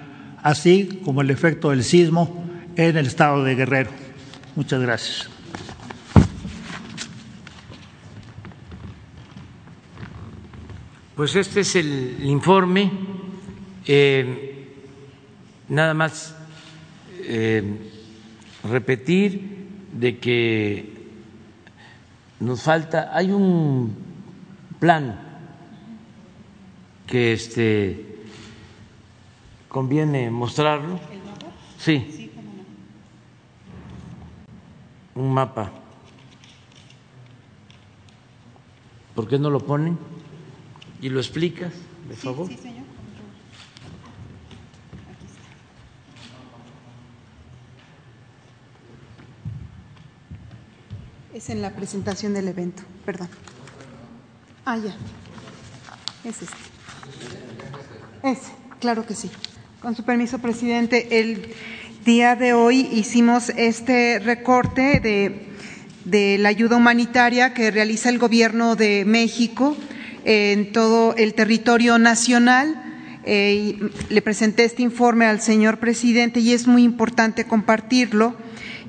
así 0.43 1.01
como 1.05 1.23
el 1.23 1.31
efecto 1.31 1.71
del 1.71 1.83
sismo 1.83 2.45
en 2.77 2.97
el 2.97 3.07
estado 3.07 3.43
de 3.45 3.55
Guerrero. 3.55 3.91
Muchas 4.55 4.81
gracias. 4.81 5.29
Pues 11.17 11.37
este 11.37 11.61
es 11.61 11.77
el 11.77 12.17
informe. 12.23 12.91
Eh, 13.87 14.75
nada 15.69 15.95
más 15.95 16.35
eh, 17.25 17.63
repetir 18.65 19.69
de 19.93 20.19
que 20.19 21.01
nos 22.41 22.63
falta, 22.63 23.11
hay 23.13 23.33
un 23.33 23.95
plan 24.79 25.30
que 27.11 27.33
este 27.33 28.07
conviene 29.69 30.31
mostrarlo. 30.31 30.99
Sí. 31.79 32.31
Un 35.17 35.35
mapa. 35.35 35.73
¿Por 39.15 39.29
qué 39.29 39.39
no 39.39 39.51
lo 39.51 39.61
ponen? 39.61 39.99
¿Y 41.03 41.09
lo 41.09 41.19
explicas, 41.19 41.73
de 42.09 42.15
favor? 42.15 42.47
Sí, 42.47 42.57
señor. 42.57 42.85
Es 51.35 51.51
en 51.51 51.61
la 51.61 51.71
presentación 51.75 52.35
del 52.35 52.49
evento, 52.49 52.83
perdón. 53.05 53.29
Ah, 54.65 54.77
ya. 54.77 54.95
Es 56.25 56.43
este. 56.43 56.70
Es, 58.23 58.39
claro 58.81 59.07
que 59.07 59.15
sí. 59.15 59.31
Con 59.81 59.97
su 59.97 60.05
permiso, 60.05 60.39
presidente, 60.39 61.21
el 61.21 61.55
día 62.05 62.37
de 62.37 62.53
hoy 62.53 62.89
hicimos 62.93 63.51
este 63.51 64.19
recorte 64.19 65.01
de, 65.01 65.47
de 66.05 66.37
la 66.39 66.51
ayuda 66.51 66.77
humanitaria 66.77 67.55
que 67.55 67.71
realiza 67.71 68.09
el 68.09 68.19
Gobierno 68.19 68.77
de 68.77 69.05
México 69.07 69.77
en 70.25 70.73
todo 70.73 71.15
el 71.17 71.35
territorio 71.35 71.99
nacional. 71.99 72.83
Eh, 73.25 73.79
le 74.09 74.23
presenté 74.23 74.65
este 74.65 74.83
informe 74.83 75.27
al 75.27 75.41
señor 75.41 75.79
presidente 75.79 76.41
y 76.41 76.53
es 76.53 76.67
muy 76.67 76.83
importante 76.83 77.45
compartirlo, 77.45 78.35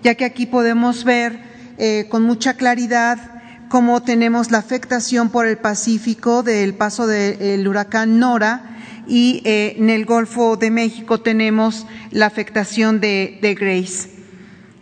ya 0.03 0.15
que 0.15 0.25
aquí 0.25 0.45
podemos 0.45 1.03
ver 1.03 1.39
eh, 1.77 2.07
con 2.09 2.23
mucha 2.23 2.55
claridad 2.55 3.30
cómo 3.71 4.03
tenemos 4.03 4.51
la 4.51 4.57
afectación 4.57 5.29
por 5.29 5.47
el 5.47 5.57
Pacífico 5.57 6.43
del 6.43 6.73
paso 6.73 7.07
del 7.07 7.65
huracán 7.65 8.19
Nora 8.19 8.75
y 9.07 9.41
eh, 9.45 9.75
en 9.77 9.89
el 9.89 10.03
Golfo 10.03 10.57
de 10.57 10.69
México 10.69 11.21
tenemos 11.21 11.87
la 12.11 12.25
afectación 12.25 12.99
de, 12.99 13.39
de 13.41 13.55
Grace. 13.55 14.09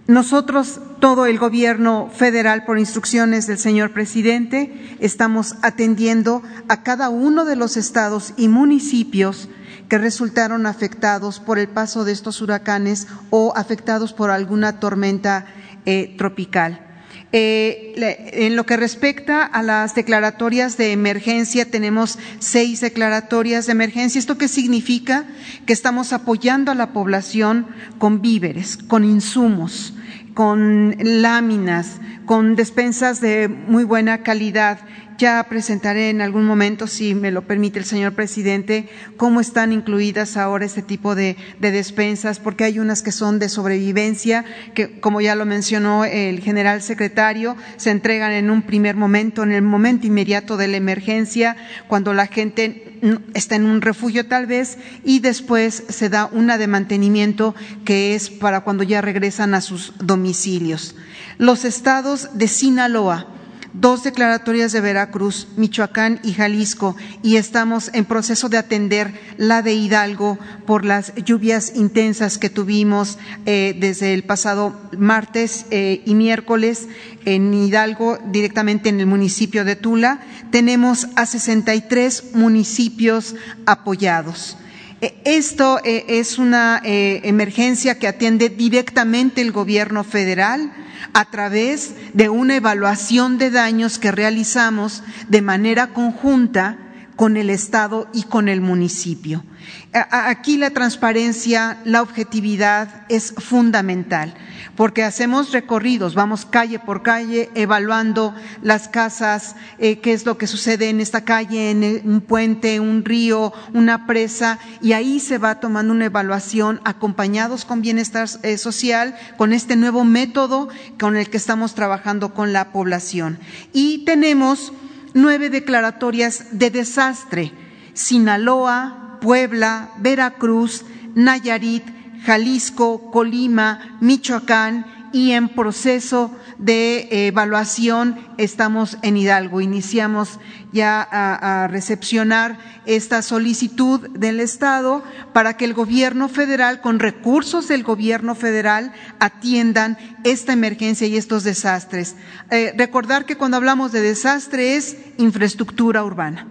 Nosotros, 0.08 0.82
todo 1.00 1.28
el 1.28 1.38
gobierno 1.38 2.10
federal, 2.12 2.66
por 2.66 2.80
instrucciones 2.80 3.46
del 3.46 3.60
señor 3.60 3.94
presidente, 3.94 4.98
estamos 5.00 5.58
atendiendo 5.62 6.42
a 6.68 6.82
cada 6.82 7.10
uno 7.10 7.46
de 7.46 7.56
los 7.56 7.78
estados 7.78 8.34
y 8.38 8.48
municipios 8.48 9.50
que 9.88 10.00
resultaron 10.00 10.66
afectados 10.66 11.40
por 11.40 11.60
el 11.60 11.68
paso 11.68 12.06
de 12.06 12.12
estos 12.12 12.42
huracanes 12.42 13.08
o 13.30 13.54
afectados 13.56 14.14
por 14.14 14.32
alguna 14.32 14.80
tormenta 14.80 15.46
eh, 15.86 16.16
tropical. 16.18 16.89
Eh, 17.32 17.94
en 18.34 18.56
lo 18.56 18.66
que 18.66 18.76
respecta 18.76 19.44
a 19.44 19.62
las 19.62 19.94
declaratorias 19.94 20.78
de 20.78 20.92
emergencia, 20.92 21.70
tenemos 21.70 22.18
seis 22.40 22.82
declaratorias 22.82 23.68
de 23.68 23.74
emergencia. 23.74 24.18
¿Esto 24.18 24.38
qué 24.40 24.48
significa? 24.48 25.26
Que 25.68 25.74
estamos 25.74 26.12
apoyando 26.12 26.72
a 26.72 26.76
la 26.76 26.92
población 26.92 27.68
con 28.00 28.22
víveres, 28.22 28.78
con 28.78 29.04
insumos, 29.04 29.94
con 30.34 30.96
láminas, 31.00 32.00
con 32.26 32.56
despensas 32.56 33.22
de 33.22 33.48
muy 33.48 33.84
buena 33.84 34.24
calidad 34.24 34.80
ya 35.20 35.46
presentaré 35.50 36.10
en 36.10 36.22
algún 36.22 36.46
momento, 36.46 36.88
si 36.88 37.14
me 37.14 37.30
lo 37.30 37.46
permite 37.46 37.78
el 37.78 37.86
señor 37.86 38.14
presidente, 38.14 38.90
cómo 39.18 39.42
están 39.42 39.74
incluidas 39.74 40.38
ahora 40.38 40.66
este 40.66 40.82
tipo 40.82 41.14
de, 41.14 41.36
despensas, 41.60 42.40
porque 42.40 42.64
hay 42.64 42.80
unas 42.80 43.04
que 43.04 43.12
son 43.12 43.38
de 43.38 43.50
sobrevivencia, 43.50 44.46
que 44.74 45.00
como 45.02 45.22
ya 45.22 45.36
lo 45.36 45.46
mencionó 45.46 46.06
el 46.06 46.40
general 46.40 46.82
secretario, 46.82 47.58
se 47.76 47.92
entregan 47.92 48.32
en 48.32 48.50
un 48.50 48.62
primer 48.64 48.96
momento, 48.96 49.44
en 49.44 49.52
el 49.52 49.62
momento 49.62 50.08
inmediato 50.08 50.56
de 50.56 50.70
la 50.70 50.78
emergencia, 50.78 51.58
cuando 51.88 52.14
la 52.14 52.28
gente 52.28 52.98
está 53.34 53.56
en 53.56 53.66
un 53.66 53.82
refugio 53.82 54.26
tal 54.26 54.46
vez, 54.46 54.78
y 55.04 55.20
después 55.20 55.84
se 55.90 56.10
da 56.10 56.28
una 56.32 56.58
de 56.58 56.68
mantenimiento 56.68 57.56
que 57.84 58.16
es 58.16 58.30
para 58.30 58.62
cuando 58.62 58.84
ya 58.84 59.02
regresan 59.02 59.54
a 59.54 59.62
sus 59.62 59.94
domicilios. 60.00 60.96
Los 61.38 61.66
estados 61.66 62.30
de 62.34 62.48
Sinaloa, 62.48 63.39
dos 63.74 64.04
declaratorias 64.04 64.72
de 64.72 64.82
Veracruz, 64.82 65.48
Michoacán 65.56 66.20
y 66.24 66.34
Jalisco, 66.34 66.96
y 67.22 67.36
estamos 67.36 67.92
en 67.94 68.06
proceso 68.06 68.50
de 68.50 68.58
atender 68.58 69.14
la 69.38 69.62
de 69.62 69.74
Hidalgo 69.74 70.38
por 70.66 70.86
las 70.86 71.14
lluvias 71.16 71.74
intensas 71.76 72.38
que 72.38 72.50
tuvimos 72.50 73.18
eh, 73.46 73.76
desde 73.80 74.14
el 74.14 74.24
pasado 74.24 74.80
martes 74.98 75.66
eh, 75.72 76.02
y 76.06 76.16
miércoles 76.16 76.88
en 77.26 77.54
Hidalgo, 77.54 78.18
directamente 78.32 78.90
en 78.90 79.00
el 79.00 79.06
municipio 79.06 79.66
de 79.66 79.76
Tula. 79.76 80.22
Tenemos 80.52 81.08
a 81.16 81.26
63 81.26 82.36
municipios 82.36 83.36
apoyados. 83.66 84.58
Eh, 85.02 85.16
esto 85.26 85.80
eh, 85.84 86.06
es 86.08 86.40
una 86.40 86.82
emergencia 86.84 88.00
que 88.00 88.08
atiende 88.08 88.50
directamente 88.50 89.42
el 89.42 89.52
gobierno 89.52 90.04
federal 90.04 90.72
a 91.14 91.26
través 91.26 91.94
de 92.14 92.30
una 92.30 92.56
evaluación 92.56 93.38
de 93.38 93.52
daños 93.52 94.00
que 94.00 94.12
realizamos 94.12 95.04
de 95.28 95.42
manera 95.42 95.88
conjunta 95.88 96.78
con 97.20 97.36
el 97.36 97.50
Estado 97.50 98.08
y 98.14 98.24
con 98.24 98.48
el 98.48 98.62
municipio. 98.62 99.44
Aquí 99.92 100.56
la 100.56 100.70
transparencia, 100.70 101.78
la 101.84 102.02
objetividad 102.02 103.04
es 103.10 103.34
fundamental 103.38 104.34
porque 104.80 105.04
hacemos 105.04 105.52
recorridos, 105.52 106.16
vamos 106.16 106.46
calle 106.46 106.80
por 106.80 107.04
calle 107.04 107.50
evaluando 107.56 108.34
las 108.62 108.88
casas, 108.88 109.58
eh, 109.80 110.00
qué 110.00 110.14
es 110.14 110.26
lo 110.26 110.38
que 110.38 110.48
sucede 110.48 110.88
en 110.88 111.02
esta 111.02 111.26
calle, 111.26 111.72
en 111.72 112.10
un 112.10 112.22
puente, 112.22 112.80
un 112.80 113.04
río, 113.04 113.52
una 113.74 114.08
presa, 114.08 114.58
y 114.82 114.94
ahí 114.94 115.20
se 115.20 115.38
va 115.38 115.60
tomando 115.60 115.92
una 115.92 116.06
evaluación 116.06 116.80
acompañados 116.86 117.66
con 117.66 117.82
bienestar 117.82 118.30
eh, 118.44 118.58
social, 118.58 119.18
con 119.36 119.52
este 119.52 119.76
nuevo 119.76 120.06
método 120.06 120.70
con 120.98 121.18
el 121.18 121.30
que 121.30 121.36
estamos 121.36 121.76
trabajando 121.76 122.34
con 122.34 122.54
la 122.54 122.72
población. 122.72 123.38
Y 123.74 124.06
tenemos 124.06 124.72
nueve 125.14 125.50
declaratorias 125.50 126.46
de 126.52 126.70
desastre. 126.70 127.52
Sinaloa, 127.94 129.18
Puebla, 129.22 129.92
Veracruz, 129.98 130.86
Nayarit, 131.16 131.84
Jalisco, 132.24 133.12
Colima, 133.12 133.98
Michoacán 134.02 134.86
y 135.12 135.32
en 135.32 135.50
proceso 135.50 136.36
de 136.58 137.28
evaluación 137.28 138.20
estamos 138.38 138.98
en 139.02 139.18
Hidalgo. 139.18 139.62
Iniciamos 139.62 140.40
ya 140.72 141.08
a, 141.12 141.68
recepcionar 141.68 142.58
esta 142.86 143.22
solicitud 143.22 144.10
del 144.12 144.40
Estado 144.40 145.04
para 145.34 145.58
que 145.58 145.66
el 145.66 145.74
gobierno 145.74 146.30
federal, 146.30 146.82
con 146.82 147.00
recursos 147.00 147.68
del 147.68 147.84
gobierno 147.84 148.36
federal, 148.36 148.94
atiendan 149.20 149.98
esta 150.24 150.54
emergencia 150.54 151.08
y 151.08 151.18
estos 151.18 151.44
desastres. 151.44 152.16
Eh, 152.52 152.74
recordar 152.78 153.26
que 153.26 153.38
cuando 153.38 153.58
hablamos 153.58 153.92
de 153.92 154.02
desastre 154.02 154.76
es 154.76 154.98
infraestructura 155.18 156.04
urbana 156.04 156.48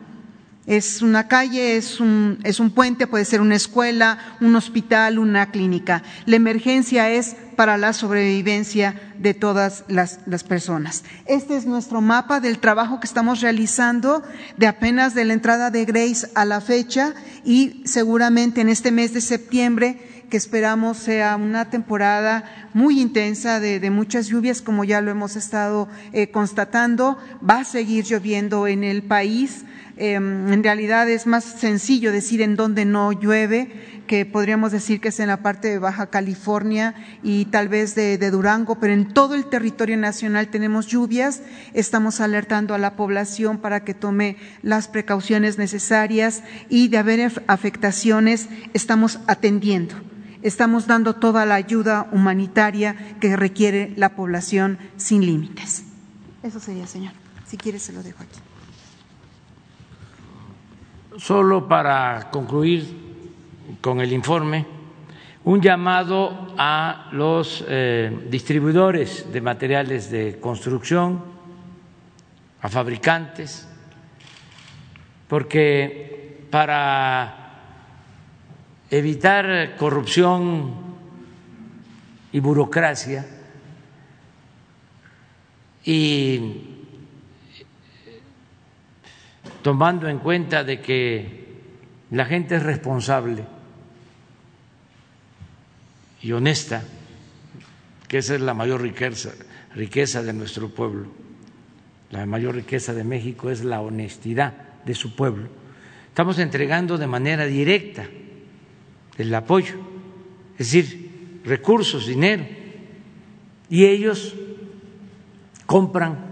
es 0.68 1.00
una 1.00 1.28
calle, 1.28 1.78
es 1.78 1.98
un, 1.98 2.38
es 2.44 2.60
un 2.60 2.70
puente, 2.70 3.06
puede 3.06 3.24
ser 3.24 3.40
una 3.40 3.56
escuela, 3.56 4.36
un 4.42 4.54
hospital, 4.54 5.18
una 5.18 5.50
clínica. 5.50 6.02
La 6.26 6.36
emergencia 6.36 7.10
es 7.10 7.36
para 7.56 7.78
la 7.78 7.94
sobrevivencia 7.94 8.94
de 9.18 9.32
todas 9.32 9.84
las, 9.88 10.20
las, 10.26 10.44
personas. 10.44 11.04
Este 11.24 11.56
es 11.56 11.64
nuestro 11.64 12.02
mapa 12.02 12.40
del 12.40 12.58
trabajo 12.58 13.00
que 13.00 13.06
estamos 13.06 13.40
realizando 13.40 14.22
de 14.58 14.66
apenas 14.66 15.14
de 15.14 15.24
la 15.24 15.32
entrada 15.32 15.70
de 15.70 15.86
Grace 15.86 16.28
a 16.34 16.44
la 16.44 16.60
fecha 16.60 17.14
y 17.44 17.82
seguramente 17.86 18.60
en 18.60 18.68
este 18.68 18.92
mes 18.92 19.14
de 19.14 19.22
septiembre 19.22 19.98
que 20.28 20.36
esperamos 20.36 20.98
sea 20.98 21.36
una 21.36 21.70
temporada 21.70 22.70
muy 22.74 23.00
intensa 23.00 23.58
de, 23.58 23.80
de 23.80 23.90
muchas 23.90 24.26
lluvias, 24.26 24.60
como 24.60 24.84
ya 24.84 25.00
lo 25.00 25.10
hemos 25.10 25.34
estado 25.36 25.88
eh, 26.12 26.30
constatando. 26.30 27.16
Va 27.48 27.60
a 27.60 27.64
seguir 27.64 28.04
lloviendo 28.04 28.66
en 28.66 28.84
el 28.84 29.02
país. 29.02 29.64
Em, 30.00 30.52
en 30.52 30.62
realidad 30.62 31.10
es 31.10 31.26
más 31.26 31.42
sencillo 31.42 32.12
decir 32.12 32.40
en 32.40 32.54
dónde 32.54 32.84
no 32.84 33.10
llueve, 33.10 33.68
que 34.06 34.24
podríamos 34.24 34.70
decir 34.70 35.00
que 35.00 35.08
es 35.08 35.18
en 35.18 35.26
la 35.26 35.42
parte 35.42 35.66
de 35.66 35.80
Baja 35.80 36.06
California 36.06 36.94
y 37.24 37.46
tal 37.46 37.68
vez 37.68 37.96
de, 37.96 38.16
Durango, 38.30 38.78
pero 38.78 38.92
en 38.92 39.12
todo 39.12 39.34
el 39.34 39.46
territorio 39.46 39.96
nacional 39.96 40.48
tenemos 40.48 40.86
lluvias. 40.86 41.42
Estamos 41.74 42.20
alertando 42.20 42.74
a 42.74 42.78
la 42.78 42.94
población 42.94 43.58
para 43.58 43.82
que 43.82 43.92
tome 43.92 44.36
las 44.62 44.86
precauciones 44.86 45.58
necesarias 45.58 46.44
y 46.68 46.86
de 46.88 46.98
haber 46.98 47.44
afectaciones 47.48 48.48
estamos 48.74 49.18
atendiendo. 49.26 49.96
Estamos 50.42 50.86
dando 50.86 51.16
toda 51.16 51.44
la 51.44 51.56
ayuda 51.56 52.08
humanitaria 52.12 52.94
que 53.20 53.36
requiere 53.36 53.92
la 53.96 54.14
población 54.14 54.78
sin 54.96 55.26
límites. 55.26 55.82
Eso 56.44 56.60
sería, 56.60 56.86
señor. 56.86 57.14
Si 57.48 57.56
quiere, 57.56 57.80
se 57.80 57.92
lo 57.92 58.04
dejo 58.04 58.22
aquí. 58.22 58.38
Solo 61.18 61.66
para 61.66 62.30
concluir 62.30 62.86
con 63.80 64.00
el 64.00 64.12
informe, 64.12 64.64
un 65.44 65.60
llamado 65.60 66.54
a 66.56 67.08
los 67.10 67.64
eh, 67.66 68.26
distribuidores 68.30 69.32
de 69.32 69.40
materiales 69.40 70.12
de 70.12 70.38
construcción, 70.38 71.24
a 72.62 72.68
fabricantes, 72.68 73.68
porque 75.26 76.46
para 76.50 77.34
evitar 78.88 79.74
corrupción 79.76 80.72
y 82.30 82.38
burocracia 82.38 83.26
y 85.84 86.77
tomando 89.68 90.08
en 90.08 90.18
cuenta 90.18 90.64
de 90.64 90.80
que 90.80 91.44
la 92.10 92.24
gente 92.24 92.56
es 92.56 92.62
responsable 92.62 93.44
y 96.22 96.32
honesta, 96.32 96.82
que 98.08 98.16
esa 98.16 98.36
es 98.36 98.40
la 98.40 98.54
mayor 98.54 98.80
riqueza, 98.80 99.32
riqueza 99.74 100.22
de 100.22 100.32
nuestro 100.32 100.70
pueblo. 100.70 101.08
La 102.10 102.24
mayor 102.24 102.54
riqueza 102.54 102.94
de 102.94 103.04
México 103.04 103.50
es 103.50 103.62
la 103.62 103.82
honestidad 103.82 104.54
de 104.86 104.94
su 104.94 105.14
pueblo. 105.14 105.50
Estamos 106.08 106.38
entregando 106.38 106.96
de 106.96 107.06
manera 107.06 107.44
directa 107.44 108.06
el 109.18 109.34
apoyo, 109.34 109.74
es 110.52 110.72
decir, 110.72 111.40
recursos, 111.44 112.06
dinero, 112.06 112.46
y 113.68 113.84
ellos 113.84 114.34
compran 115.66 116.24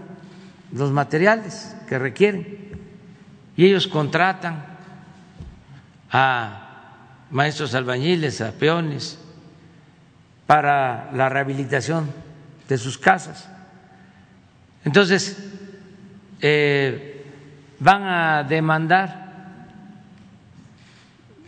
los 0.73 0.91
materiales 0.91 1.75
que 1.87 1.99
requieren 1.99 2.66
y 3.57 3.65
ellos 3.65 3.87
contratan 3.87 4.63
a 6.11 6.67
maestros 7.31 7.73
albañiles, 7.73 8.39
a 8.39 8.51
peones, 8.51 9.19
para 10.45 11.11
la 11.13 11.27
rehabilitación 11.27 12.09
de 12.69 12.77
sus 12.77 12.97
casas. 12.97 13.49
Entonces, 14.85 15.37
eh, 16.39 17.25
van 17.79 18.03
a 18.03 18.43
demandar 18.43 19.27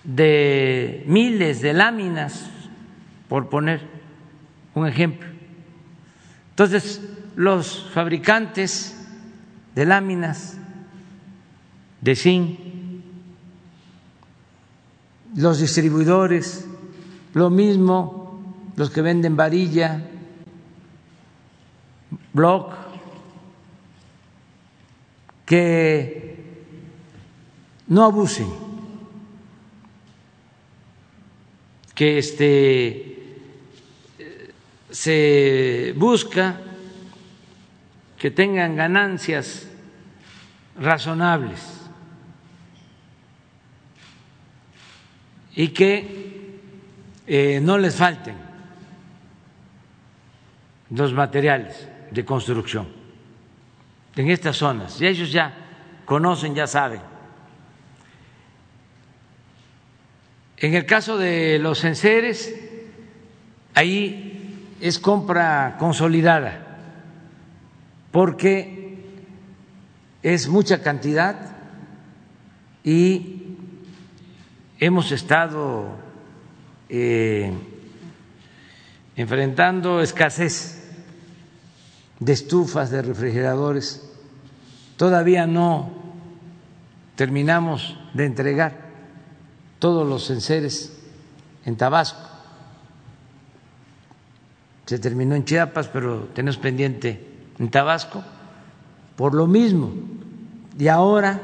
de 0.04 1.04
miles 1.06 1.62
de 1.62 1.74
láminas, 1.74 2.50
por 3.28 3.50
poner 3.50 3.82
un 4.74 4.88
ejemplo. 4.88 5.30
Entonces, 6.50 7.02
los 7.36 7.90
fabricantes 7.94 8.98
de 9.76 9.86
láminas 9.86 10.59
de 12.02 12.16
zinc, 12.16 12.60
los 15.36 15.60
distribuidores, 15.60 16.66
lo 17.34 17.50
mismo 17.50 18.20
los 18.76 18.90
que 18.90 19.02
venden 19.02 19.36
varilla, 19.36 20.06
block, 22.34 22.74
que 25.46 26.38
no 27.88 28.06
abusen, 28.06 28.48
que 31.94 32.18
este 32.18 33.06
se 34.92 35.94
busca 35.98 36.62
que 38.18 38.32
tengan 38.32 38.76
ganancias 38.76 39.68
razonables 40.80 41.79
y 45.60 45.68
que 45.74 46.58
eh, 47.28 47.60
no 47.62 47.78
les 47.78 47.94
falten 47.94 48.34
los 50.90 51.12
materiales 51.12 51.86
de 52.12 52.24
construcción 52.24 52.88
en 54.16 54.30
estas 54.30 54.56
zonas. 54.56 55.02
Y 55.02 55.08
ellos 55.08 55.34
ya 55.34 55.54
conocen, 56.06 56.56
ya 56.56 56.66
saben. 56.66 57.02
En 60.56 60.76
el 60.76 60.86
caso 60.86 61.18
de 61.18 61.60
los 61.60 61.84
enseres, 61.84 62.56
ahí 63.74 64.78
es 64.80 64.98
compra 64.98 65.76
consolidada, 65.78 66.78
porque 68.14 69.04
es 70.24 70.48
mucha 70.48 70.82
cantidad 70.82 71.58
y 72.82 73.39
hemos 74.80 75.12
estado 75.12 75.88
eh, 76.88 77.52
enfrentando 79.16 80.02
escasez 80.02 80.90
de 82.20 82.34
estufas, 82.34 82.90
de 82.90 83.02
refrigeradores. 83.02 84.10
Todavía 84.96 85.48
no 85.48 85.90
terminamos 87.16 87.98
de 88.14 88.26
entregar 88.26 88.90
todos 89.80 90.08
los 90.08 90.30
enseres 90.30 90.98
en 91.66 91.76
Tabasco. 91.76 92.28
Se 94.86 94.98
terminó 94.98 95.36
en 95.36 95.46
Chiapas, 95.46 95.88
pero 95.88 96.30
tenemos 96.34 96.58
pendiente 96.58 97.28
en 97.60 97.70
Tabasco 97.70 98.24
por 99.16 99.36
lo 99.36 99.48
mismo. 99.48 99.92
Y 100.78 100.88
ahora 100.88 101.42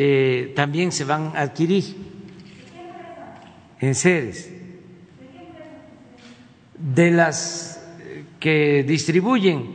eh, 0.00 0.52
también 0.54 0.92
se 0.92 1.02
van 1.02 1.32
a 1.34 1.40
adquirir 1.40 1.82
enseres 3.80 4.48
de 6.78 7.10
las 7.10 7.84
que 8.38 8.84
distribuyen. 8.84 9.74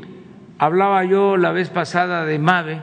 Hablaba 0.60 1.04
yo 1.04 1.36
la 1.36 1.52
vez 1.52 1.68
pasada 1.68 2.24
de 2.24 2.40
MAVE, 2.40 2.80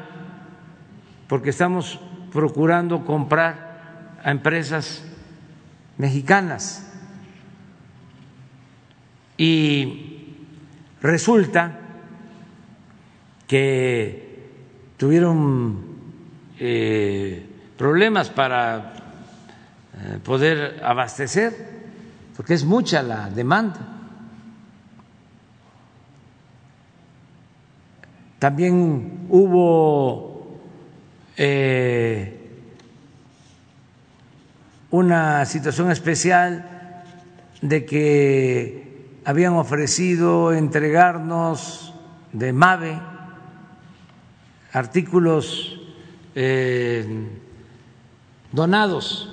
porque 1.29 1.49
estamos 1.49 1.99
procurando 2.31 3.07
comprar 3.07 4.19
a 4.23 4.31
empresas 4.33 5.03
mexicanas. 5.97 6.93
Y 9.39 10.35
resulta 11.01 11.79
que 13.47 14.51
tuvieron 14.99 15.90
eh, 16.61 17.43
problemas 17.79 18.29
para 18.29 18.93
eh, 19.95 20.19
poder 20.23 20.83
abastecer, 20.85 21.55
porque 22.37 22.53
es 22.53 22.65
mucha 22.65 23.03
la 23.03 23.31
demanda. 23.31 23.81
También 28.39 29.27
hubo 29.31 30.61
eh, 31.39 32.51
una 34.91 35.47
situación 35.47 35.91
especial 35.91 37.05
de 37.63 37.87
que 37.87 39.21
habían 39.25 39.55
ofrecido 39.55 40.53
entregarnos 40.53 41.95
de 42.33 42.53
MAVE 42.53 43.01
artículos 44.73 45.80
eh, 46.35 47.29
donados 48.53 49.29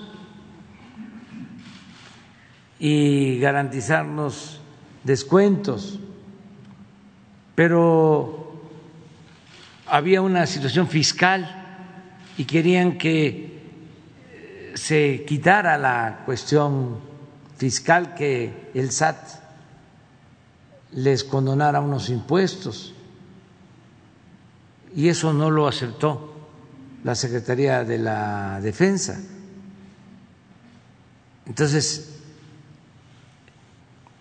y 2.80 3.40
garantizarnos 3.40 4.60
descuentos, 5.04 6.00
pero 7.56 8.62
había 9.88 10.22
una 10.22 10.46
situación 10.46 10.88
fiscal 10.88 11.66
y 12.38 12.46
querían 12.46 12.98
que 12.98 13.62
eh, 14.32 14.72
se 14.76 15.26
quitara 15.26 15.78
la 15.78 16.24
cuestión 16.26 17.00
fiscal, 17.58 18.14
que 18.14 18.70
el 18.74 18.92
SAT 18.92 19.18
les 20.92 21.24
condonara 21.24 21.80
unos 21.80 22.10
impuestos. 22.10 22.94
Y 24.96 25.10
eso 25.10 25.34
no 25.34 25.50
lo 25.50 25.68
aceptó 25.68 26.37
la 27.08 27.16
Secretaría 27.16 27.86
de 27.86 28.00
la 28.00 28.60
Defensa. 28.60 29.18
Entonces, 31.46 32.20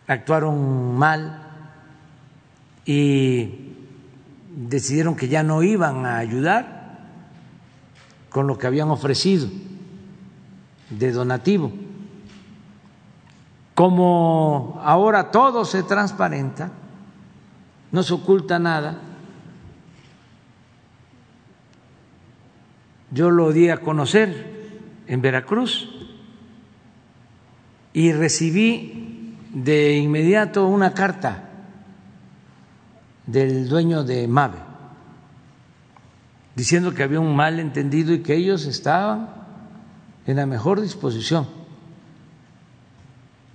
actuaron 0.07 0.97
mal 0.97 1.43
y 2.84 3.72
decidieron 4.55 5.16
que 5.16 5.26
ya 5.26 5.43
no 5.43 5.64
iban 5.64 6.07
a 6.07 6.18
ayudar 6.18 7.01
con 8.30 8.47
lo 8.47 8.57
que 8.57 8.68
habían 8.68 8.89
ofrecido 8.91 9.49
de 10.89 11.11
donativo. 11.11 11.72
Como 13.74 14.80
ahora 14.84 15.32
todo 15.32 15.64
se 15.64 15.82
transparenta, 15.82 16.70
no 17.91 18.05
se 18.05 18.14
oculta 18.14 18.61
nada, 18.61 18.97
yo 23.11 23.30
lo 23.30 23.52
di 23.52 23.68
a 23.68 23.78
conocer 23.78 24.57
en 25.07 25.22
Veracruz 25.22 25.88
y 27.92 28.12
recibí 28.12 29.36
de 29.52 29.96
inmediato 29.96 30.66
una 30.66 30.92
carta 30.92 31.44
del 33.26 33.68
dueño 33.68 34.04
de 34.04 34.28
MAVE, 34.28 34.59
diciendo 36.54 36.94
que 36.94 37.02
había 37.02 37.20
un 37.20 37.34
malentendido 37.34 38.12
y 38.12 38.22
que 38.22 38.34
ellos 38.34 38.66
estaban 38.66 39.30
en 40.26 40.36
la 40.36 40.46
mejor 40.46 40.80
disposición 40.80 41.46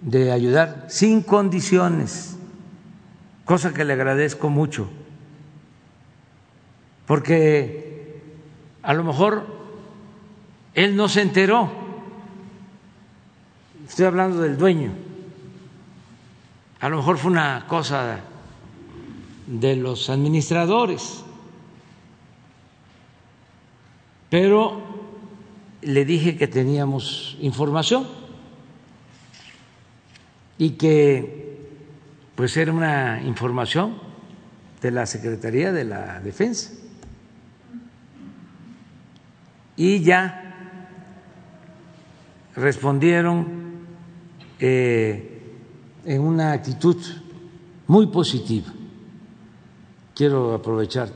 de 0.01 0.31
ayudar 0.31 0.85
sin 0.89 1.21
condiciones, 1.21 2.37
cosa 3.45 3.73
que 3.73 3.85
le 3.85 3.93
agradezco 3.93 4.49
mucho, 4.49 4.89
porque 7.05 7.90
a 8.83 8.93
lo 8.93 9.03
mejor 9.03 9.45
él 10.73 10.95
no 10.95 11.09
se 11.09 11.21
enteró, 11.21 11.69
estoy 13.87 14.05
hablando 14.05 14.41
del 14.41 14.57
dueño, 14.57 14.91
a 16.79 16.89
lo 16.89 16.97
mejor 16.97 17.17
fue 17.17 17.31
una 17.31 17.65
cosa 17.67 18.19
de 19.45 19.75
los 19.75 20.09
administradores. 20.09 21.23
Pero 24.29 24.81
le 25.81 26.05
dije 26.05 26.37
que 26.37 26.47
teníamos 26.47 27.37
información 27.41 28.07
y 30.57 30.71
que 30.71 31.41
pues 32.35 32.55
era 32.55 32.71
una 32.71 33.21
información 33.23 33.99
de 34.81 34.91
la 34.91 35.05
Secretaría 35.05 35.71
de 35.71 35.83
la 35.83 36.19
Defensa. 36.21 36.71
Y 39.81 39.99
ya 40.03 40.53
respondieron 42.55 43.47
eh, 44.59 45.41
en 46.05 46.21
una 46.21 46.51
actitud 46.51 46.97
muy 47.87 48.05
positiva 48.05 48.71
quiero 50.13 50.53
aprovechar 50.53 51.09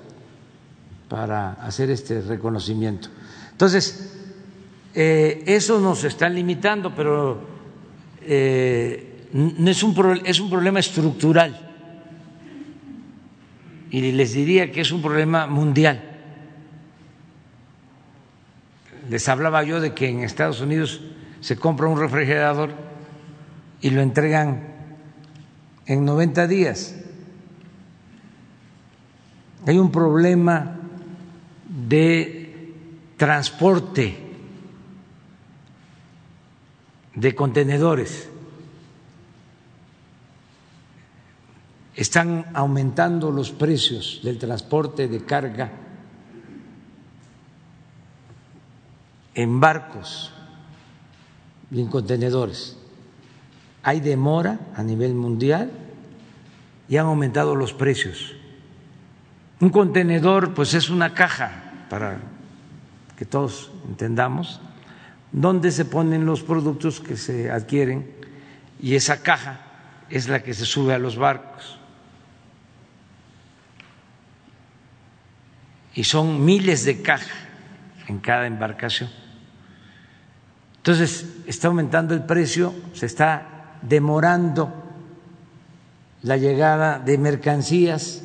para 1.08 1.52
hacer 1.64 1.92
este 1.92 2.22
reconocimiento. 2.22 3.10
Entonces, 3.52 4.18
eh, 4.96 5.44
eso 5.46 5.80
nos 5.80 6.04
está 6.04 6.28
limitando, 6.28 6.92
pero 6.96 7.40
eh, 8.24 9.28
es, 9.64 9.84
un, 9.84 10.22
es 10.26 10.40
un 10.40 10.50
problema 10.50 10.80
estructural 10.80 11.72
y 13.92 14.12
les 14.12 14.34
diría 14.34 14.72
que 14.72 14.82
es 14.82 14.92
un 14.92 15.04
problema 15.04 15.46
mundial. 15.46 16.05
Les 19.10 19.28
hablaba 19.30 19.64
yo 19.64 19.80
de 19.80 19.94
que 19.94 20.10
en 20.10 20.22
Estados 20.22 20.62
Unidos 20.62 21.02
se 21.42 21.58
compra 21.58 21.88
un 21.88 22.00
refrigerador 22.00 22.72
y 23.82 23.92
lo 23.92 24.02
entregan 24.02 24.74
en 25.86 26.06
90 26.06 26.48
días 26.48 26.96
hay 29.66 29.80
un 29.80 29.92
problema 29.92 30.78
de 31.68 32.74
transporte 33.18 34.16
de 37.16 37.36
contenedores. 37.36 38.30
Están 41.96 42.46
aumentando 42.54 43.32
los 43.32 43.52
precios 43.52 44.20
del 44.24 44.38
transporte 44.38 45.08
de 45.08 45.24
carga 45.24 45.72
en 49.36 49.60
barcos 49.60 50.34
y 51.70 51.82
en 51.82 51.88
contenedores. 51.88 52.78
Hay 53.84 54.00
demora 54.00 54.60
a 54.76 54.82
nivel 54.82 55.14
mundial 55.14 55.72
y 56.88 56.98
han 56.98 57.06
aumentado 57.06 57.56
los 57.56 57.74
precios. 57.74 58.36
Un 59.60 59.70
contenedor, 59.70 60.54
pues 60.54 60.74
es 60.74 60.90
una 60.90 61.14
caja, 61.14 61.86
para 61.90 62.20
que 63.16 63.26
todos 63.26 63.72
entendamos, 63.88 64.60
donde 65.32 65.72
se 65.72 65.86
ponen 65.86 66.26
los 66.26 66.42
productos 66.42 67.00
que 67.00 67.18
se 67.18 67.52
adquieren 67.52 68.12
y 68.82 68.96
esa 68.96 69.22
caja 69.22 69.62
es 70.10 70.28
la 70.28 70.44
que 70.44 70.54
se 70.54 70.66
sube 70.66 70.94
a 70.94 71.00
los 71.00 71.18
barcos. 71.18 71.78
Y 75.94 76.04
son 76.04 76.44
miles 76.44 76.84
de 76.86 77.02
cajas 77.02 77.30
en 78.08 78.20
cada 78.20 78.48
embarcación. 78.48 79.10
Entonces, 80.86 81.26
está 81.48 81.70
aumentando 81.70 82.14
el 82.14 82.26
precio, 82.26 82.72
se 82.94 83.08
está 83.08 83.80
demorando 83.82 84.72
la 86.22 86.38
llegada 86.38 87.00
de 87.00 87.18
mercancías 87.18 88.22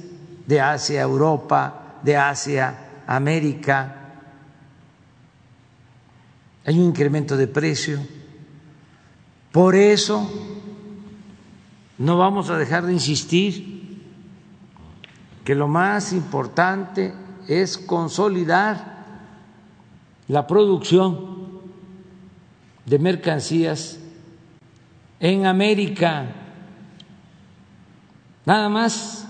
de 0.47 0.61
Asia, 0.61 1.01
Europa, 1.01 1.97
de 2.03 2.19
Asia, 2.19 2.75
América. 3.07 3.97
hay 6.67 6.79
un 6.79 6.85
incremento 6.85 7.35
de 7.35 7.47
precio. 7.49 7.99
Por 9.53 9.75
eso 9.75 10.31
no 11.97 12.19
vamos 12.19 12.51
a 12.51 12.59
dejar 12.59 12.85
de 12.85 12.93
insistir 12.93 14.05
que 15.47 15.55
lo 15.55 15.67
más 15.67 16.13
importante 16.13 17.15
es 17.49 17.79
consolidar 17.79 19.07
la 20.29 20.47
producción 20.47 21.30
de 22.91 22.99
mercancías 22.99 24.01
en 25.21 25.47
América. 25.47 26.27
Nada 28.45 28.69
más. 28.69 29.29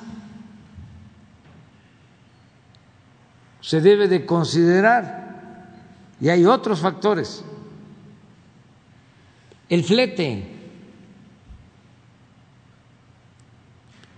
Se 3.61 3.83
debe 3.83 4.09
de 4.09 4.25
considerar, 4.25 5.69
y 6.21 6.31
hay 6.31 6.47
otros 6.47 6.81
factores, 6.81 7.45
el 9.69 9.85
flete, 9.85 10.49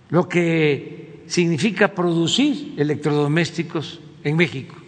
lo 0.09 0.27
que 0.29 1.25
significa 1.27 1.93
producir 1.93 2.75
electrodomésticos 2.77 3.99
en 4.23 4.37
México 4.37 4.82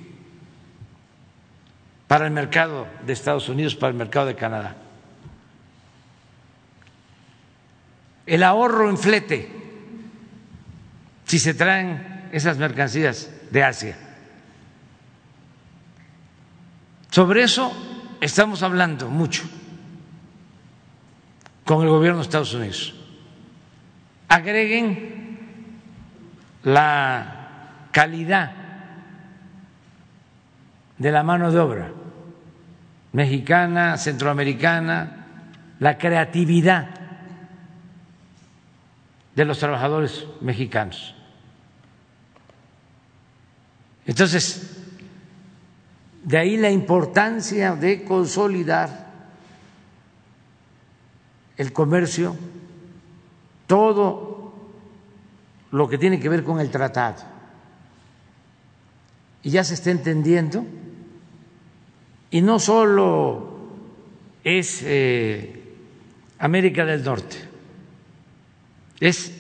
para 2.07 2.25
el 2.25 2.31
mercado 2.31 2.87
de 3.05 3.13
Estados 3.13 3.49
Unidos, 3.49 3.75
para 3.75 3.91
el 3.91 3.97
mercado 3.97 4.27
de 4.27 4.35
Canadá. 4.35 4.75
El 8.25 8.43
ahorro 8.43 8.89
en 8.89 8.97
flete, 8.97 9.51
si 11.25 11.39
se 11.39 11.53
traen 11.53 12.29
esas 12.31 12.57
mercancías 12.57 13.29
de 13.51 13.63
Asia. 13.63 13.97
Sobre 17.09 17.43
eso 17.43 17.71
estamos 18.19 18.61
hablando 18.61 19.09
mucho 19.09 19.43
con 21.63 21.81
el 21.83 21.89
gobierno 21.89 22.19
de 22.19 22.23
Estados 22.23 22.53
Unidos. 22.53 22.93
Agreguen 24.27 25.39
la 26.63 27.87
calidad 27.91 28.64
de 30.97 31.11
la 31.11 31.23
mano 31.23 31.51
de 31.51 31.59
obra 31.59 31.91
mexicana, 33.11 33.97
centroamericana, 33.97 35.25
la 35.79 35.97
creatividad 35.97 36.89
de 39.35 39.45
los 39.45 39.57
trabajadores 39.59 40.25
mexicanos. 40.41 41.15
Entonces, 44.05 44.83
de 46.23 46.37
ahí 46.37 46.57
la 46.57 46.69
importancia 46.69 47.75
de 47.75 48.03
consolidar 48.03 49.05
el 51.57 51.71
comercio, 51.71 52.35
todo 53.67 54.53
lo 55.71 55.87
que 55.87 55.97
tiene 55.97 56.19
que 56.19 56.29
ver 56.29 56.43
con 56.43 56.59
el 56.59 56.69
tratado. 56.69 57.23
Y 59.41 59.51
ya 59.51 59.63
se 59.63 59.75
está 59.75 59.91
entendiendo, 59.91 60.65
y 62.35 62.41
no 62.41 62.59
solo 62.59 63.47
es 64.43 64.81
eh, 64.83 65.73
América 66.37 66.83
del 66.83 67.01
Norte, 67.01 67.37
es 68.99 69.31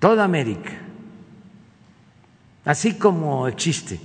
toda 0.00 0.24
América, 0.24 0.72
así 2.64 2.98
como 2.98 3.46
existe 3.46 4.00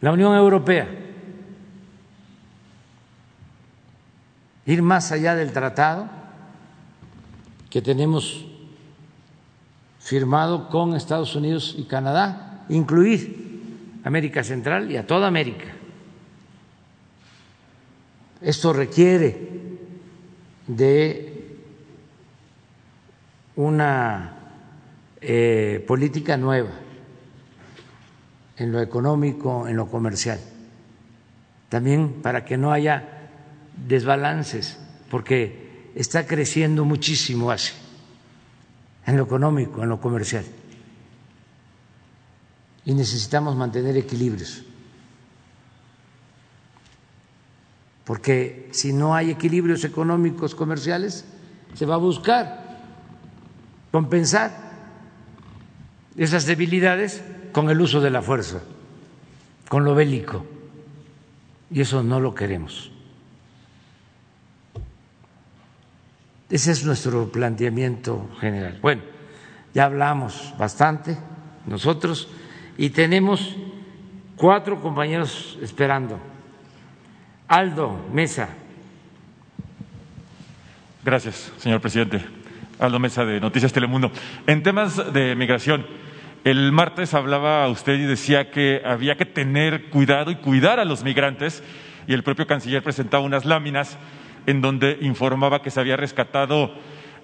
la 0.00 0.10
Unión 0.10 0.34
Europea, 0.34 0.88
ir 4.64 4.80
más 4.80 5.12
allá 5.12 5.34
del 5.34 5.52
tratado 5.52 6.08
que 7.68 7.82
tenemos 7.82 8.46
firmado 9.98 10.70
con 10.70 10.96
Estados 10.96 11.36
Unidos 11.36 11.74
y 11.76 11.84
Canadá, 11.84 12.64
incluir 12.70 14.00
América 14.02 14.42
Central 14.42 14.90
y 14.90 14.96
a 14.96 15.06
toda 15.06 15.26
América. 15.26 15.74
Esto 18.40 18.72
requiere 18.72 19.48
de 20.66 21.56
una 23.56 24.38
eh, 25.20 25.84
política 25.86 26.36
nueva 26.36 26.70
en 28.56 28.72
lo 28.72 28.80
económico, 28.80 29.66
en 29.66 29.76
lo 29.76 29.90
comercial. 29.90 30.38
También 31.68 32.22
para 32.22 32.44
que 32.44 32.56
no 32.56 32.72
haya 32.72 33.30
desbalances, 33.86 34.78
porque 35.10 35.90
está 35.94 36.26
creciendo 36.26 36.84
muchísimo 36.84 37.50
Asia, 37.50 37.74
en 39.06 39.16
lo 39.16 39.24
económico, 39.24 39.82
en 39.82 39.88
lo 39.88 40.00
comercial. 40.00 40.44
Y 42.84 42.94
necesitamos 42.94 43.56
mantener 43.56 43.96
equilibrios. 43.96 44.64
Porque 48.08 48.70
si 48.72 48.94
no 48.94 49.14
hay 49.14 49.30
equilibrios 49.30 49.84
económicos, 49.84 50.54
comerciales, 50.54 51.26
se 51.74 51.84
va 51.84 51.96
a 51.96 51.98
buscar 51.98 52.80
compensar 53.92 54.50
esas 56.16 56.46
debilidades 56.46 57.22
con 57.52 57.68
el 57.68 57.78
uso 57.78 58.00
de 58.00 58.08
la 58.08 58.22
fuerza, 58.22 58.62
con 59.68 59.84
lo 59.84 59.94
bélico. 59.94 60.46
Y 61.70 61.82
eso 61.82 62.02
no 62.02 62.18
lo 62.18 62.34
queremos. 62.34 62.90
Ese 66.48 66.72
es 66.72 66.86
nuestro 66.86 67.30
planteamiento 67.30 68.30
general. 68.40 68.78
Bueno, 68.80 69.02
ya 69.74 69.84
hablamos 69.84 70.54
bastante 70.58 71.18
nosotros 71.66 72.30
y 72.78 72.88
tenemos 72.88 73.54
cuatro 74.34 74.80
compañeros 74.80 75.58
esperando. 75.60 76.37
Aldo 77.48 77.98
Mesa. 78.12 78.50
Gracias, 81.02 81.50
señor 81.56 81.80
presidente. 81.80 82.22
Aldo 82.78 82.98
Mesa 82.98 83.24
de 83.24 83.40
Noticias 83.40 83.72
Telemundo. 83.72 84.12
En 84.46 84.62
temas 84.62 85.14
de 85.14 85.34
migración, 85.34 85.86
el 86.44 86.70
martes 86.72 87.14
hablaba 87.14 87.66
usted 87.68 87.94
y 87.94 88.04
decía 88.04 88.50
que 88.50 88.82
había 88.84 89.16
que 89.16 89.24
tener 89.24 89.88
cuidado 89.88 90.30
y 90.30 90.36
cuidar 90.36 90.78
a 90.78 90.84
los 90.84 91.04
migrantes 91.04 91.62
y 92.06 92.12
el 92.12 92.22
propio 92.22 92.46
canciller 92.46 92.82
presentaba 92.82 93.24
unas 93.24 93.46
láminas 93.46 93.96
en 94.46 94.60
donde 94.60 94.98
informaba 95.00 95.62
que 95.62 95.70
se 95.70 95.80
había 95.80 95.96
rescatado 95.96 96.74